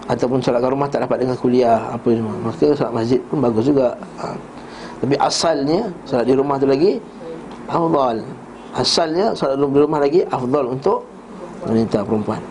ataupun 0.07 0.39
solat 0.39 0.63
kat 0.63 0.71
rumah 0.71 0.87
tak 0.87 1.03
dapat 1.03 1.19
dengan 1.27 1.35
kuliah 1.35 1.91
apa 1.91 2.09
semua 2.15 2.35
maka 2.39 2.67
solat 2.79 2.95
masjid 2.95 3.19
pun 3.27 3.43
bagus 3.43 3.67
juga 3.67 3.99
ha. 4.23 4.35
tapi 5.03 5.15
asalnya 5.19 5.91
solat 6.07 6.27
di 6.31 6.35
rumah 6.35 6.59
tu 6.63 6.67
lagi 6.71 7.03
afdal 7.69 8.23
asalnya 8.77 9.33
solat 9.37 9.59
di 9.59 9.79
rumah 9.81 10.01
lagi 10.03 10.21
afdal 10.29 10.75
untuk 10.75 11.07
wanita 11.65 12.07
perempuan 12.07 12.43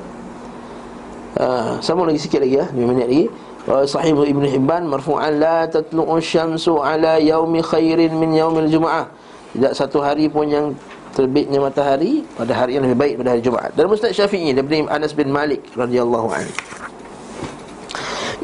uh, 1.40 1.80
sama 1.80 2.08
lagi 2.08 2.20
sikit 2.20 2.44
lagi 2.44 2.62
ya 2.62 2.66
5 2.72 2.76
minit 2.76 3.08
lagi 3.08 3.26
Uh, 3.66 3.82
Sahih 3.82 4.14
Ibn 4.14 4.46
Hibban 4.46 4.86
marfu'an 4.86 5.42
la 5.42 5.66
tatlu'u 5.66 6.22
syamsu 6.22 6.78
ala 6.86 7.18
yaumi 7.18 7.66
khairin 7.66 8.14
min 8.14 8.38
yaumil 8.38 8.70
jum'ah. 8.70 9.10
Tidak 9.58 9.74
satu 9.74 10.06
hari 10.06 10.30
pun 10.30 10.46
yang 10.46 10.78
terbitnya 11.18 11.58
matahari 11.58 12.22
pada 12.38 12.54
hari 12.54 12.78
yang 12.78 12.86
lebih 12.86 13.00
baik 13.02 13.14
pada 13.18 13.34
hari 13.34 13.42
Jumaat. 13.42 13.74
Dan 13.74 13.90
Ustaz 13.90 14.14
Syafi'i 14.14 14.54
daripada 14.54 14.86
Anas 14.94 15.18
bin 15.18 15.34
Malik 15.34 15.66
radhiyallahu 15.74 16.28
anhu. 16.30 16.54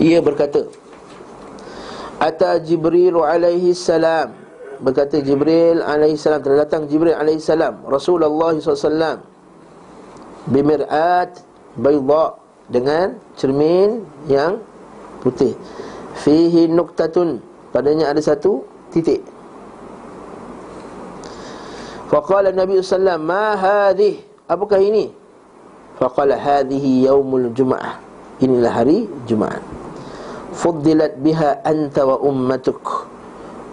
Ia 0.01 0.25
berkata, 0.25 0.65
Ata 2.17 2.57
Jibril 2.57 3.21
alaihi 3.21 3.77
salam 3.77 4.33
Berkata 4.81 5.21
Jibril 5.21 5.85
alaihi 5.85 6.17
salam 6.17 6.41
datang 6.41 6.89
Jibril 6.89 7.13
alaihi 7.13 7.37
salam 7.37 7.85
Rasulullah 7.85 8.57
SAW 8.57 9.21
Bimir'at 10.49 11.37
Bayda 11.77 12.41
Dengan 12.71 13.13
cermin 13.37 14.01
yang 14.25 14.57
putih. 15.21 15.53
Fihi 16.17 16.65
nuktatun 16.65 17.39
Padanya 17.71 18.11
ada 18.11 18.19
satu 18.19 18.67
titik. 18.91 19.23
Faqala 22.11 22.51
Nabi 22.51 22.83
SAW 22.83 23.15
Ma 23.15 23.55
hadih? 23.55 24.19
Apakah 24.49 24.83
ini? 24.83 25.07
Faqala 25.95 26.35
hadhihi 26.35 27.07
yaumul 27.07 27.53
jum'ah. 27.55 28.11
Inilah 28.41 28.73
hari 28.73 29.05
Jumaat 29.29 29.61
Fuddilat 30.51 31.21
biha 31.21 31.61
anta 31.61 32.03
wa 32.03 32.17
ummatuk 32.25 33.10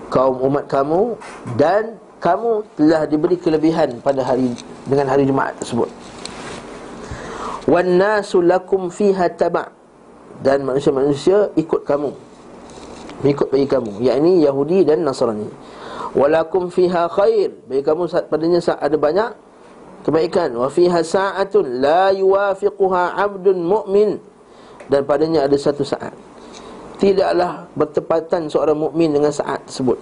Kaum 0.08 0.40
umat 0.48 0.64
kamu 0.68 1.16
Dan 1.56 2.00
kamu 2.18 2.66
telah 2.74 3.06
diberi 3.06 3.36
kelebihan 3.38 4.00
pada 4.00 4.24
hari 4.24 4.56
Dengan 4.88 5.06
hari 5.12 5.28
Jumaat 5.28 5.54
tersebut. 5.60 5.88
Wan 7.68 8.00
nasu 8.00 8.40
lakum 8.40 8.88
fiha 8.88 9.28
taba' 9.32 9.70
Dan 10.40 10.64
manusia-manusia 10.64 11.52
ikut 11.54 11.84
kamu 11.84 12.10
Ikut 13.28 13.48
bagi 13.50 13.66
kamu 13.68 14.00
Yakni 14.00 14.46
Yahudi 14.46 14.86
dan 14.86 15.02
Nasrani. 15.02 15.50
Walakum 16.16 16.72
fiha 16.72 17.10
khair 17.12 17.52
Bagi 17.68 17.82
kamu 17.84 18.08
padanya 18.26 18.60
ada 18.64 18.96
banyak 18.96 19.30
Kebaikan. 20.06 20.54
Wa 20.56 20.72
fiha 20.72 21.04
sa'atun 21.04 21.84
La 21.84 22.14
yuwafiquha 22.14 23.18
abdun 23.18 23.60
mu'min 23.60 24.16
Dan 24.88 25.04
padanya 25.04 25.44
ada 25.44 25.58
satu 25.58 25.84
saat 25.84 26.27
Tidaklah 26.98 27.70
bertepatan 27.78 28.50
seorang 28.50 28.74
mukmin 28.74 29.14
dengan 29.14 29.30
saat 29.30 29.62
tersebut. 29.70 29.98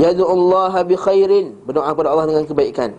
Yadu 0.00 0.24
Allah 0.24 0.72
bi 0.86 0.94
khairin 0.94 1.58
Berdoa 1.66 1.92
kepada 1.92 2.08
Allah 2.14 2.26
dengan 2.30 2.48
kebaikan. 2.48 2.90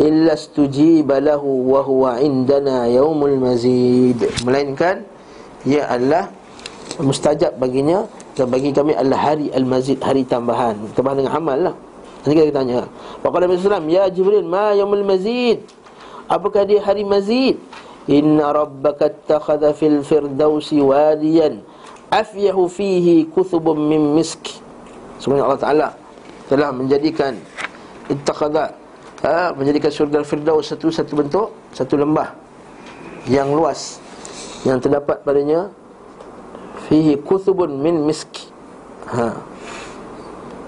Illa 0.00 0.34
stujiba 0.34 1.20
lahu 1.22 1.68
wa 1.68 1.84
huwa 1.84 2.18
indana 2.18 2.90
yaumul 2.90 3.38
mazid. 3.38 4.18
Melainkan 4.42 5.06
Ia 5.62 5.86
adalah 5.86 6.32
mustajab 6.98 7.54
baginya 7.62 8.10
dan 8.34 8.50
bagi 8.50 8.74
kami 8.74 8.98
adalah 8.98 9.32
hari 9.32 9.54
al-mazid 9.54 10.02
hari 10.02 10.26
tambahan. 10.26 10.74
Tambahan 10.98 11.22
dengan 11.22 11.34
amal 11.38 11.58
lah. 11.70 11.74
Nanti 12.26 12.34
kita 12.34 12.50
tanya. 12.50 12.88
Faqala 13.22 13.46
Nabi 13.46 13.62
SAW 13.62 13.86
Ya 13.86 14.10
Jibril 14.10 14.42
ma 14.42 14.74
yaumul 14.74 15.06
mazid? 15.06 15.62
Apakah 16.26 16.66
dia 16.66 16.82
hari 16.82 17.06
mazid? 17.06 17.62
Inna 18.10 18.50
rabbaka 18.50 19.06
attakhadha 19.06 19.70
fil 19.78 20.02
firdausi 20.02 20.82
wadiyan 20.82 21.62
afyahu 22.12 22.68
fihi 22.68 23.24
kuthubun 23.32 23.80
min 23.88 24.12
misk. 24.12 24.60
Sebenarnya 25.16 25.44
Allah 25.48 25.62
Ta'ala 25.62 25.88
telah 26.52 26.68
menjadikan 26.68 27.32
ittakhadha 28.12 28.76
ha, 29.24 29.56
menjadikan 29.56 29.88
surga 29.88 30.20
firdaus 30.20 30.68
satu 30.68 30.92
satu 30.92 31.12
bentuk 31.16 31.48
satu 31.72 31.96
lembah 31.96 32.36
yang 33.24 33.48
luas 33.48 33.96
yang 34.68 34.76
terdapat 34.76 35.24
padanya. 35.24 35.72
Fihi 36.92 37.16
kuthubun 37.16 37.80
min 37.80 38.04
misk. 38.04 38.28
Ha. 39.08 39.32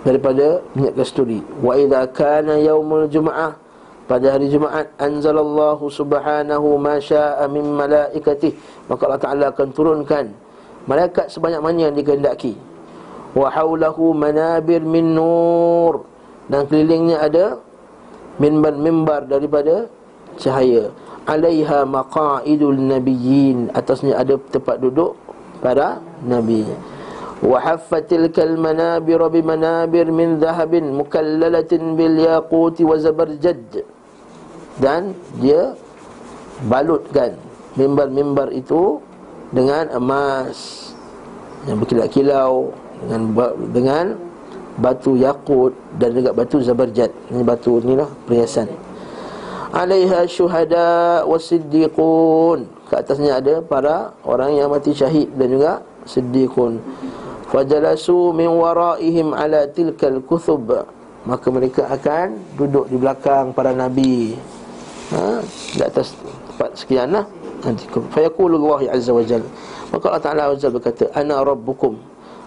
Daripada 0.05 0.65
minyak 0.73 0.97
kasturi. 0.97 1.45
Wa 1.61 1.77
idza 1.77 2.09
kana 2.13 2.61
yaumul 2.61 3.09
jumaah 3.13 3.57
pada 4.05 4.37
hari 4.37 4.53
Jumaat 4.53 4.93
anzalallahu 5.01 5.89
subhanahu 5.89 6.77
ma 6.77 7.01
syaa 7.01 7.41
min 7.49 7.65
malaikatih 7.73 8.53
maka 8.85 9.03
Allah 9.09 9.21
Taala 9.21 9.45
akan 9.49 9.69
turunkan 9.73 10.44
malaikat 10.85 11.33
sebanyak 11.33 11.61
mana 11.61 11.91
yang 11.91 11.95
dikehendaki? 11.97 12.55
Wa 13.35 13.51
haulahu 13.51 14.15
manabir 14.15 14.85
min 14.85 15.17
nur. 15.17 16.07
Dan 16.47 16.69
kelilingnya 16.69 17.25
ada 17.25 17.59
mimbar-mimbar 18.39 19.27
daripada 19.27 19.89
cahaya. 20.37 20.93
Alaiha 21.25 21.89
maqaidul 21.89 22.77
nabiyyin. 22.77 23.73
Atasnya 23.73 24.21
ada 24.21 24.37
tempat 24.53 24.79
duduk 24.79 25.17
para 25.65 26.05
nabi. 26.23 26.69
Wa 27.41 27.59
haffatil 27.61 28.29
kal 28.31 28.55
manabir 28.61 29.21
bi 29.33 29.41
manabir 29.41 30.09
min 30.09 30.39
dhahabin 30.39 30.95
mukallalatin 30.95 31.97
bil 31.97 32.17
yaqut 32.17 32.77
wa 32.85 32.97
zabarjad 32.97 33.85
dan 34.79 35.15
dia 35.39 35.75
balutkan 36.67 37.39
mimbar-mimbar 37.79 38.51
itu 38.55 39.03
dengan 39.55 39.87
emas 39.95 40.91
yang 41.65 41.79
berkilau-kilau 41.79 42.75
dengan 43.07 43.23
dengan 43.71 44.05
batu 44.75 45.15
yakut 45.15 45.71
dan 46.03 46.11
juga 46.11 46.35
batu 46.35 46.59
zabarjad 46.59 47.15
ini 47.31 47.47
batu 47.47 47.79
inilah 47.79 48.11
perhiasan. 48.27 48.67
Alaiha 49.75 50.27
syuhada 50.27 51.23
wasiddiqun 51.27 52.67
ke 52.91 52.95
atasnya 52.95 53.39
ada 53.39 53.63
para 53.63 54.15
orang 54.27 54.59
yang 54.59 54.71
mati 54.71 54.95
syahid 54.95 55.31
dan 55.39 55.47
juga 55.51 55.73
siddiqun. 56.07 56.83
Fajalasu 57.51 58.35
min 58.35 58.51
waraihim 58.51 59.31
ala 59.35 59.71
tilkal 59.71 60.19
kuthub. 60.27 60.91
Maka 61.25 61.47
mereka 61.49 61.89
akan 61.89 62.37
duduk 62.59 62.85
di 62.93 63.01
belakang 63.01 63.57
para 63.57 63.73
nabi. 63.73 64.37
Ha, 65.15 65.41
di 65.47 65.81
atas 65.81 66.13
tempat 66.49 66.71
sekian 66.77 67.13
lah 67.13 67.25
nanti 67.65 67.89
fayaqulu 67.89 68.61
Allah 68.61 68.93
azza 68.93 69.11
wa 69.11 69.25
jalla 69.25 69.49
maka 69.95 70.11
Allah 70.11 70.25
Taala 70.27 70.43
azza 70.51 70.75
berkata 70.75 71.07
ana 71.15 71.39
rabbukum. 71.47 71.95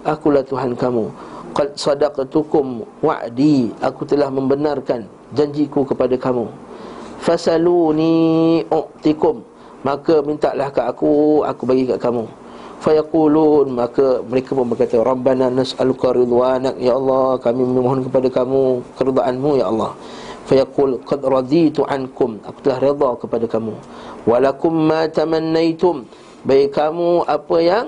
Akulah 0.03 0.43
tuhan 0.43 0.75
kamu. 0.75 1.07
Qad 1.55 1.79
sadaqtukum 1.79 2.83
wa'di. 2.99 3.71
Aku 3.79 4.03
telah 4.03 4.27
membenarkan 4.27 5.07
janjiku 5.31 5.87
kepada 5.87 6.19
kamu. 6.19 6.51
Fasaluni 7.23 8.67
u'tikum. 8.67 9.47
Maka 9.87 10.19
mintalah 10.27 10.67
ke 10.75 10.83
aku 10.83 11.39
aku 11.47 11.63
bagi 11.63 11.87
kat 11.87 12.03
kamu. 12.03 12.27
Fayaqulun. 12.83 13.71
Maka 13.71 14.19
mereka 14.27 14.51
pun 14.51 14.67
berkata 14.67 14.99
rabbana 14.99 15.47
nas'aluka 15.47 16.11
ridwanak 16.19 16.75
ya 16.83 16.99
Allah. 16.99 17.39
Kami 17.39 17.63
memohon 17.63 18.03
kepada 18.11 18.27
kamu 18.27 18.83
keridhaanmu 18.99 19.51
ya 19.55 19.71
Allah. 19.71 19.95
Fayaqul 20.51 20.99
qad 21.07 21.23
raditu 21.23 21.87
ankum. 21.87 22.43
Aku 22.43 22.59
telah 22.59 22.91
redha 22.91 23.09
kepada 23.23 23.47
kamu 23.47 23.71
walakum 24.27 24.75
ma 24.75 25.07
tamannaitum. 25.07 26.03
Baik 26.43 26.75
kamu 26.75 27.23
apa 27.25 27.57
yang 27.63 27.85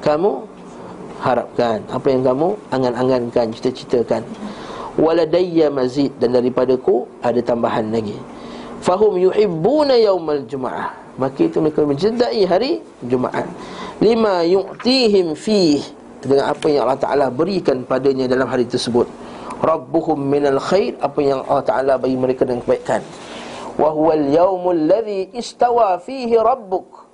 kamu 0.00 0.46
harapkan. 1.20 1.82
Apa 1.90 2.06
yang 2.08 2.22
kamu 2.22 2.54
angan-angankan 2.70 3.50
cita-citakan. 3.52 4.22
Waladayya 4.96 5.68
mazid. 5.68 6.14
Dan 6.22 6.38
daripadaku 6.38 7.04
ada 7.20 7.38
tambahan 7.42 7.90
lagi. 7.90 8.16
Fahum 8.78 9.18
yuhibbuna 9.18 9.98
yaumal 9.98 10.46
jumaah 10.46 11.08
maka 11.18 11.50
itu 11.50 11.58
mereka 11.58 11.82
mencintai 11.82 12.46
hari 12.46 12.78
Jumaat. 13.02 13.44
Lima 13.98 14.46
yu'tihim 14.46 15.34
fih. 15.34 15.82
Dengan 16.22 16.54
apa 16.54 16.66
yang 16.70 16.86
Allah 16.86 16.98
Taala 16.98 17.26
berikan 17.30 17.82
padanya 17.82 18.30
dalam 18.30 18.46
hari 18.46 18.66
tersebut. 18.70 19.10
Rabbuhum 19.58 20.18
minal 20.18 20.62
khair. 20.62 20.94
Apa 21.02 21.18
yang 21.18 21.42
Allah 21.50 21.66
Taala 21.66 21.92
bagi 21.98 22.14
mereka 22.14 22.46
dengan 22.46 22.62
kebaikan 22.62 23.02
wa 23.78 23.88
huwal 23.94 24.26
yaumul 24.28 24.76
ladzi 24.76 25.30
istawa 25.32 25.96
fihi 26.02 26.34
rabbuk. 26.34 27.06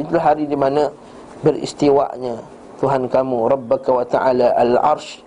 Itulah 0.00 0.32
hari 0.32 0.48
di 0.48 0.56
mana 0.56 0.88
beristiwanya 1.44 2.40
Tuhan 2.80 3.06
kamu 3.06 3.52
rabbaka 3.52 3.90
wa 3.92 4.04
ta'ala 4.08 4.56
al-arsh. 4.56 5.20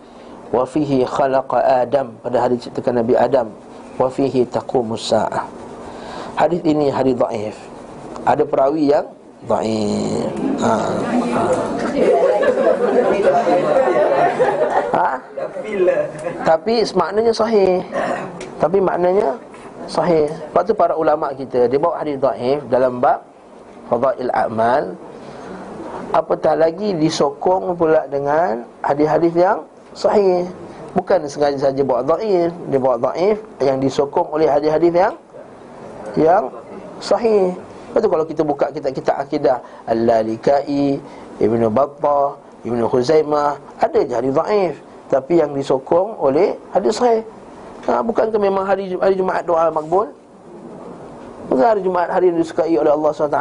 Wa 0.50 0.66
fihi 0.66 1.06
khalaqa 1.06 1.86
adam. 1.86 2.18
Pada 2.22 2.46
hari 2.46 2.58
ciptakan 2.58 3.06
Nabi 3.06 3.18
Adam 3.18 3.50
wa 3.98 4.10
fihi 4.10 4.46
taqumus 4.50 5.14
saah 5.14 5.64
hadis 6.38 6.62
ini 6.66 6.90
hadis 6.90 7.14
dhaif. 7.18 7.58
Ada 8.24 8.44
perawi 8.48 8.90
yang 8.90 9.06
dhaif. 9.46 10.32
Ha, 10.64 10.74
ha? 14.94 15.10
ha? 15.10 15.10
tapi 16.48 16.74
maknanya 16.96 17.34
sahih. 17.36 17.84
Tapi 18.58 18.78
maknanya 18.80 19.36
sahih. 19.88 20.30
Sebab 20.52 20.64
tu 20.64 20.74
para 20.76 20.94
ulama 20.96 21.32
kita 21.36 21.68
dia 21.68 21.80
bawa 21.80 22.00
hadis 22.02 22.18
dhaif 22.20 22.62
dalam 22.72 23.00
bab 23.04 23.24
fadail 23.88 24.32
a'mal. 24.32 24.96
Apatah 26.14 26.54
lagi 26.54 26.94
disokong 26.94 27.74
pula 27.74 28.06
dengan 28.06 28.66
hadis-hadis 28.86 29.34
yang 29.34 29.66
sahih. 29.98 30.46
Bukan 30.94 31.26
sengaja 31.26 31.70
saja 31.70 31.82
bawa 31.82 32.06
dhaif 32.06 32.54
dia 32.70 32.80
bawa 32.80 32.98
dhaif 33.10 33.42
yang 33.62 33.82
disokong 33.82 34.30
oleh 34.30 34.46
hadis-hadis 34.46 34.94
yang 34.94 35.14
yang 36.14 36.44
sahih. 37.02 37.54
Betul 37.94 38.10
kalau 38.10 38.26
kita 38.26 38.42
buka 38.42 38.74
kitab-kitab 38.74 39.16
akidah 39.22 39.58
Al-Lalikai, 39.86 40.98
Ibn 41.38 41.62
Battah, 41.70 42.42
Ibn 42.66 42.80
Khuzaimah 42.90 43.78
Ada 43.78 44.02
je 44.02 44.14
hadis 44.18 44.34
dhaif. 44.34 44.76
Tapi 45.14 45.46
yang 45.46 45.54
disokong 45.54 46.18
oleh 46.18 46.58
hadis 46.74 46.98
sahih 46.98 47.22
ha, 47.88 48.00
Bukankah 48.04 48.40
memang 48.40 48.64
hari, 48.64 48.96
hari 48.96 49.16
Jumaat 49.16 49.44
doa 49.44 49.68
makbul? 49.72 50.12
Bukan 51.52 51.66
hari 51.66 51.82
Jumaat 51.84 52.10
hari 52.10 52.32
yang 52.32 52.40
disukai 52.40 52.76
oleh 52.80 52.92
Allah 52.92 53.12
SWT 53.12 53.40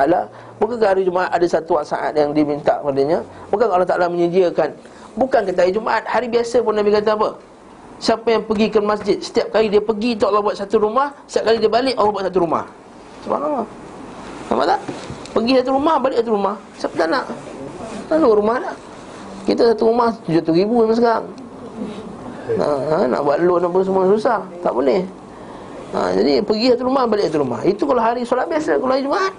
Bukankah 0.58 0.88
hari 0.90 1.02
Jumaat 1.06 1.30
ada 1.30 1.46
satu 1.46 1.78
saat 1.86 2.12
yang 2.18 2.34
diminta 2.34 2.82
padanya 2.82 3.22
Bukan 3.48 3.66
Allah 3.70 3.86
Ta'ala 3.86 4.10
menyediakan 4.10 4.74
Bukan 5.14 5.40
kata 5.46 5.58
hari 5.62 5.72
Jumaat 5.72 6.02
Hari 6.06 6.26
biasa 6.26 6.60
pun 6.66 6.74
Nabi 6.74 6.90
kata 6.90 7.14
apa 7.14 7.38
Siapa 8.02 8.26
yang 8.34 8.42
pergi 8.42 8.66
ke 8.66 8.82
masjid 8.82 9.16
Setiap 9.22 9.54
kali 9.54 9.70
dia 9.70 9.78
pergi 9.78 10.18
tu 10.18 10.26
Allah 10.26 10.42
buat 10.42 10.58
satu 10.58 10.82
rumah 10.82 11.14
Setiap 11.30 11.54
kali 11.54 11.62
dia 11.62 11.70
balik 11.70 11.94
Allah 11.94 12.10
buat 12.10 12.24
satu 12.26 12.38
rumah 12.42 12.64
Subhanallah 13.22 13.66
Nampak 14.50 14.66
tak? 14.66 14.80
Pergi 15.32 15.52
satu 15.62 15.70
rumah, 15.78 15.94
balik 16.02 16.16
satu 16.18 16.32
rumah 16.34 16.54
Siapa 16.74 16.94
tak 16.98 17.08
nak? 17.08 17.24
Lalu 18.10 18.28
rumah 18.42 18.56
tak? 18.58 18.76
Kita 19.42 19.62
satu 19.74 19.82
rumah, 19.90 20.10
tujuh 20.26 20.54
ribu 20.54 20.82
memang 20.82 20.98
sekarang 20.98 21.24
ha, 22.58 22.68
ha, 22.90 22.96
Nak 23.06 23.20
buat 23.22 23.38
loan 23.42 23.62
apa 23.66 23.78
semua 23.84 24.04
susah. 24.10 24.40
Tak 24.60 24.72
boleh. 24.74 25.02
Ha, 25.92 26.16
Jadi 26.16 26.40
pergi 26.40 26.66
satu 26.72 26.88
rumah 26.88 27.04
balik 27.04 27.28
satu 27.28 27.44
rumah. 27.44 27.60
Itu 27.68 27.84
kalau 27.84 28.00
hari 28.00 28.24
solat 28.24 28.48
biasa 28.48 28.80
kalau 28.80 28.92
hari 28.96 29.04
Jumaat. 29.04 29.34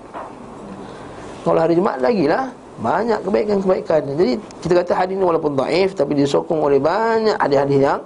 Kalau 1.43 1.59
hari 1.59 1.73
Jumaat 1.75 1.99
lagi 1.99 2.25
lah 2.29 2.53
Banyak 2.79 3.19
kebaikan-kebaikan. 3.25 4.01
Jadi 4.15 4.33
kita 4.61 4.73
kata 4.81 4.91
hari 4.97 5.13
ini 5.13 5.23
walaupun 5.25 5.53
daif 5.53 5.93
Tapi 5.93 6.17
disokong 6.17 6.61
oleh 6.61 6.81
banyak 6.81 7.37
hadis-hadis 7.37 7.79
yang 7.81 8.01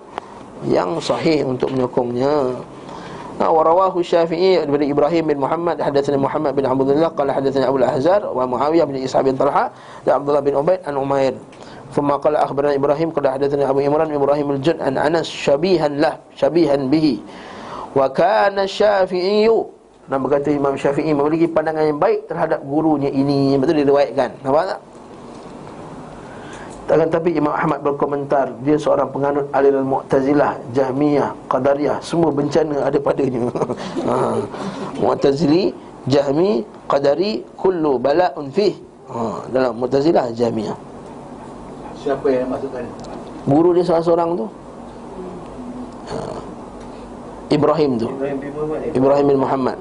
Yang 0.65 0.90
sahih 1.06 1.45
untuk 1.45 1.72
menyokongnya. 1.76 2.57
Ha, 3.38 3.45
nah, 3.45 3.53
warawahu 3.53 4.02
syafi'i 4.02 4.65
daripada 4.65 4.82
Ibrahim 4.82 5.24
bin 5.30 5.38
Muhammad 5.38 5.78
hadatsana 5.78 6.18
Muhammad 6.18 6.57
bin 6.57 6.65
Abdullah 6.65 7.14
Qala 7.14 7.38
hadatsana 7.38 7.69
Abu 7.69 7.78
Al-Ahzar 7.78 8.26
Wa 8.26 8.49
Muawiyah 8.49 8.90
bin 8.90 8.98
Isha 9.06 9.22
bin 9.22 9.38
Talha 9.38 9.69
Dan 10.02 10.26
Abdullah 10.26 10.41
bin 10.41 10.57
Ubaid 10.57 10.82
an 10.90 10.98
Umair. 10.98 11.38
ثم 11.93 12.09
قال 12.09 12.36
أخبرنا 12.36 12.73
إبراهيم 12.81 13.12
قال 13.12 13.28
حدثنا 13.28 13.69
أبو 13.69 13.85
إمران 13.85 14.09
إبراهيم 14.16 14.49
الجن 14.51 14.81
عن 14.81 14.97
أنس 14.97 15.28
شبيها 15.28 15.93
له 15.93 16.24
شبيها 16.40 16.77
به 16.89 17.20
وكان 17.93 18.57
الشافعي 18.59 19.49
Nama 20.03 20.19
berkata 20.19 20.51
Imam 20.51 20.74
Syafi'i 20.74 21.15
memiliki 21.15 21.47
pandangan 21.47 21.86
yang 21.86 22.03
baik 22.03 22.27
terhadap 22.27 22.59
gurunya 22.66 23.07
ini 23.07 23.55
Betul 23.55 23.86
diriwayatkan 23.86 24.35
Nampak 24.43 24.74
tak? 24.74 24.81
Akan 26.90 27.09
tapi 27.09 27.31
Imam 27.39 27.55
Ahmad 27.55 27.86
berkomentar 27.86 28.51
Dia 28.66 28.77
seorang 28.77 29.09
penganut 29.15 29.47
aliran 29.55 29.86
Mu'tazilah 29.86 30.59
Jahmiyah, 30.74 31.32
Qadariyah 31.47 32.03
Semua 32.03 32.35
bencana 32.35 32.82
ada 32.82 32.99
padanya 32.99 33.47
ha. 34.05 34.43
Mu'tazili, 34.99 35.70
Jahmi, 36.11 36.66
Qadari 36.90 37.47
Kullu 37.55 37.97
bala'un 38.03 38.51
fih 38.51 38.74
ha. 39.07 39.47
Dalam 39.55 39.78
Mu'tazilah, 39.78 40.35
Jahmiyah 40.35 40.86
Siapa 42.08 42.28
yang 42.32 42.48
masukkan? 42.48 42.84
Guru 43.44 43.76
dia 43.76 43.84
salah 43.84 44.04
seorang 44.04 44.40
tu 44.40 44.46
ha. 46.08 46.40
Ibrahim 47.52 47.92
tu 48.00 48.08
Ibrahim 48.96 49.26
bin 49.36 49.40
Muhammad 49.44 49.76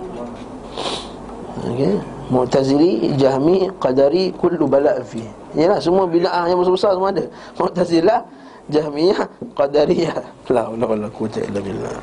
Okey 1.70 2.02
Mu'tazili, 2.26 3.14
Jahmi, 3.14 3.70
Qadari 3.78 4.34
Kullu 4.34 4.66
bala'un 4.66 5.06
fih 5.06 5.22
Yalah 5.56 5.80
semua 5.80 6.04
bid'ah 6.04 6.44
yang 6.52 6.60
besar-besar 6.60 6.92
semua 6.92 7.08
ada. 7.08 7.24
Mu'tazilah, 7.56 8.20
Jahmiyah, 8.68 9.24
Qadariyah. 9.56 10.20
La 10.52 10.68
haula 10.68 10.84
wala 10.84 11.08
quwwata 11.08 11.40
illa 11.40 11.60
billah. 11.64 11.96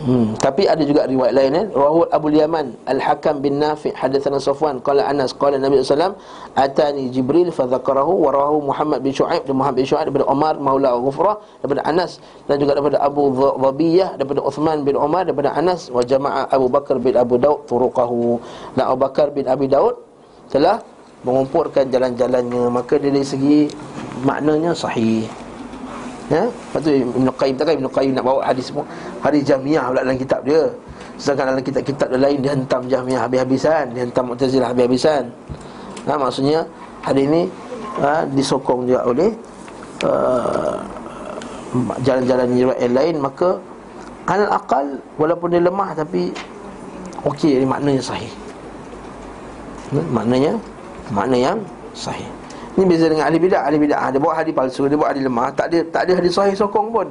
Hmm, 0.00 0.32
tapi 0.40 0.64
ada 0.64 0.80
juga 0.80 1.04
riwayat 1.04 1.34
lain 1.36 1.52
eh. 1.52 1.66
Rawahu 1.76 2.08
Abu 2.08 2.32
Yaman 2.32 2.72
Al-Hakam 2.88 3.44
bin 3.44 3.60
Nafi' 3.60 3.92
hadatsana 3.92 4.40
Safwan 4.40 4.80
qala 4.80 5.04
Anas 5.04 5.36
qala 5.36 5.60
Nabi 5.60 5.84
sallallahu 5.84 6.16
atani 6.56 7.12
Jibril 7.12 7.52
fa 7.52 7.68
dzakarahu 7.68 8.08
wa 8.08 8.32
rawahu 8.32 8.64
Muhammad 8.64 9.04
bin 9.04 9.12
Shu'aib 9.12 9.44
dan 9.44 9.60
Muhammad 9.60 9.84
bin 9.84 9.84
Shu'aib 9.84 10.08
daripada 10.08 10.24
Umar 10.32 10.56
maula 10.56 10.96
Ghufrah 10.96 11.36
daripada 11.60 11.84
Anas 11.84 12.16
dan 12.48 12.56
juga 12.56 12.80
daripada 12.80 12.96
Abu 12.96 13.28
Dhabiyah 13.60 14.16
daripada 14.16 14.40
Uthman 14.40 14.88
bin 14.88 14.96
Umar 14.96 15.28
daripada 15.28 15.52
Anas 15.52 15.92
wa 15.92 16.00
jama'a 16.00 16.48
Abu 16.48 16.72
Bakar 16.72 16.96
bin 16.96 17.20
Abu 17.20 17.36
Daud 17.36 17.68
turuqahu 17.68 18.40
dan 18.80 18.88
Abu 18.88 19.04
Bakar 19.04 19.36
bin 19.36 19.44
Abi 19.52 19.68
Daud 19.68 20.00
telah 20.48 20.80
mengumpulkan 21.28 21.92
jalan-jalannya 21.92 22.72
maka 22.72 22.96
dari 22.96 23.20
segi 23.20 23.68
maknanya 24.24 24.72
sahih 24.72 25.28
Ya, 26.30 26.46
lepas 26.46 26.78
tu 26.86 26.94
Ibn 26.94 27.26
Qayyim 27.34 27.54
tak 27.58 27.64
kan 27.66 27.74
Ibn 27.74 27.86
Qayyim 27.90 28.12
nak 28.14 28.22
bawa 28.22 28.40
hadis 28.46 28.70
semua? 28.70 28.86
Hadis 29.18 29.42
jamiah 29.42 29.90
pula 29.90 30.06
dalam 30.06 30.14
kitab 30.14 30.46
dia. 30.46 30.62
Sedangkan 31.20 31.52
dalam 31.52 31.64
kitab-kitab 31.66 32.08
lain 32.16 32.38
Dia 32.40 32.56
hentam 32.56 32.88
jamiah 32.88 33.28
habis-habisan 33.28 33.92
Dia 33.92 34.08
hentam 34.08 34.32
mu'tazilah 34.32 34.72
habis-habisan. 34.72 35.28
Ha, 36.08 36.16
Maksudnya 36.16 36.64
hadis 37.04 37.26
ni 37.28 37.42
ha, 38.00 38.24
Disokong 38.24 38.88
juga 38.88 39.04
oleh 39.04 39.30
uh, 40.08 40.80
Jalan-jalan 42.00 42.48
yang 42.56 42.94
lain 42.96 43.14
Maka 43.20 43.60
Anal 44.24 44.48
akal 44.48 44.86
Walaupun 45.20 45.52
dia 45.52 45.60
lemah 45.60 45.92
tapi 45.92 46.32
Okey, 47.20 47.68
maknanya 47.68 48.00
sahih. 48.00 48.32
Ha, 49.92 50.00
Maknanya 50.08 50.56
Makna 51.12 51.36
yang 51.36 51.58
sahih 51.92 52.39
ini 52.80 52.96
beza 52.96 53.06
dengan 53.12 53.28
ahli 53.28 53.36
bidah. 53.36 53.60
Ahli 53.68 53.76
bidah 53.76 54.08
dia 54.08 54.16
buat 54.16 54.34
hadis 54.40 54.52
palsu, 54.56 54.88
dia 54.88 54.96
buat 54.96 55.12
hadis 55.12 55.28
lemah, 55.28 55.52
tak 55.52 55.68
ada 55.68 55.78
tak 55.92 56.00
ada 56.08 56.12
hadis 56.16 56.32
sahih 56.32 56.56
sokong 56.56 56.88
pun. 56.88 57.06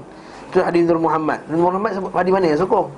Itu 0.49 0.65
hadis 0.65 0.81
Nur 0.89 0.97
Muhammad. 0.97 1.39
Nur 1.45 1.69
Muhammad 1.69 1.93
hadis 2.09 2.31
mana 2.33 2.45
yang 2.49 2.57
sokong? 2.57 2.89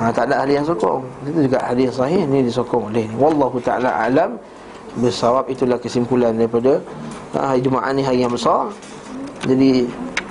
Ha, 0.00 0.08
tak 0.08 0.32
ada 0.32 0.40
ahli 0.40 0.56
yang 0.56 0.64
sokong. 0.64 1.04
Itu 1.28 1.44
juga 1.44 1.60
hadis 1.60 1.92
sahih 1.92 2.24
ini 2.24 2.48
disokong 2.48 2.88
oleh 2.88 3.04
ni. 3.04 3.14
Wallahu 3.20 3.60
taala 3.60 3.92
alam 3.92 4.40
bersawab 4.96 5.52
itulah 5.52 5.76
kesimpulan 5.76 6.32
daripada 6.32 6.80
hari 7.36 7.60
Jumaat 7.60 7.92
ni 7.92 8.00
hari 8.00 8.24
yang 8.24 8.32
besar. 8.32 8.72
Jadi 9.44 9.84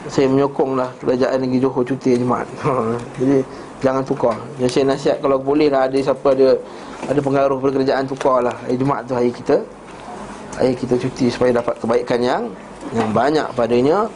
saya 0.10 0.26
menyokonglah 0.26 0.90
kerajaan 0.98 1.46
negeri 1.46 1.62
Johor 1.62 1.86
cuti 1.86 2.18
Jumaat. 2.18 2.50
Ha, 2.66 2.98
jadi 3.22 3.46
jangan 3.86 4.02
tukar. 4.02 4.38
Jadi 4.58 4.70
saya 4.74 4.86
nasihat 4.90 5.18
kalau 5.22 5.38
boleh 5.38 5.70
lah 5.70 5.86
ada 5.86 5.98
siapa 6.02 6.34
ada 6.34 6.58
ada 7.06 7.20
pengaruh 7.22 7.62
pada 7.62 7.72
kerajaan 7.78 8.04
tukarlah. 8.10 8.56
Hari 8.66 8.76
Jumaat 8.82 9.06
tu 9.06 9.14
hari 9.14 9.30
kita 9.30 9.62
Ayah 10.60 10.76
kita 10.76 10.96
cuti 11.00 11.32
supaya 11.32 11.56
dapat 11.56 11.80
kebaikan 11.80 12.20
yang 12.20 12.44
yang 12.92 13.10
banyak 13.16 13.48
padanya 13.56 14.12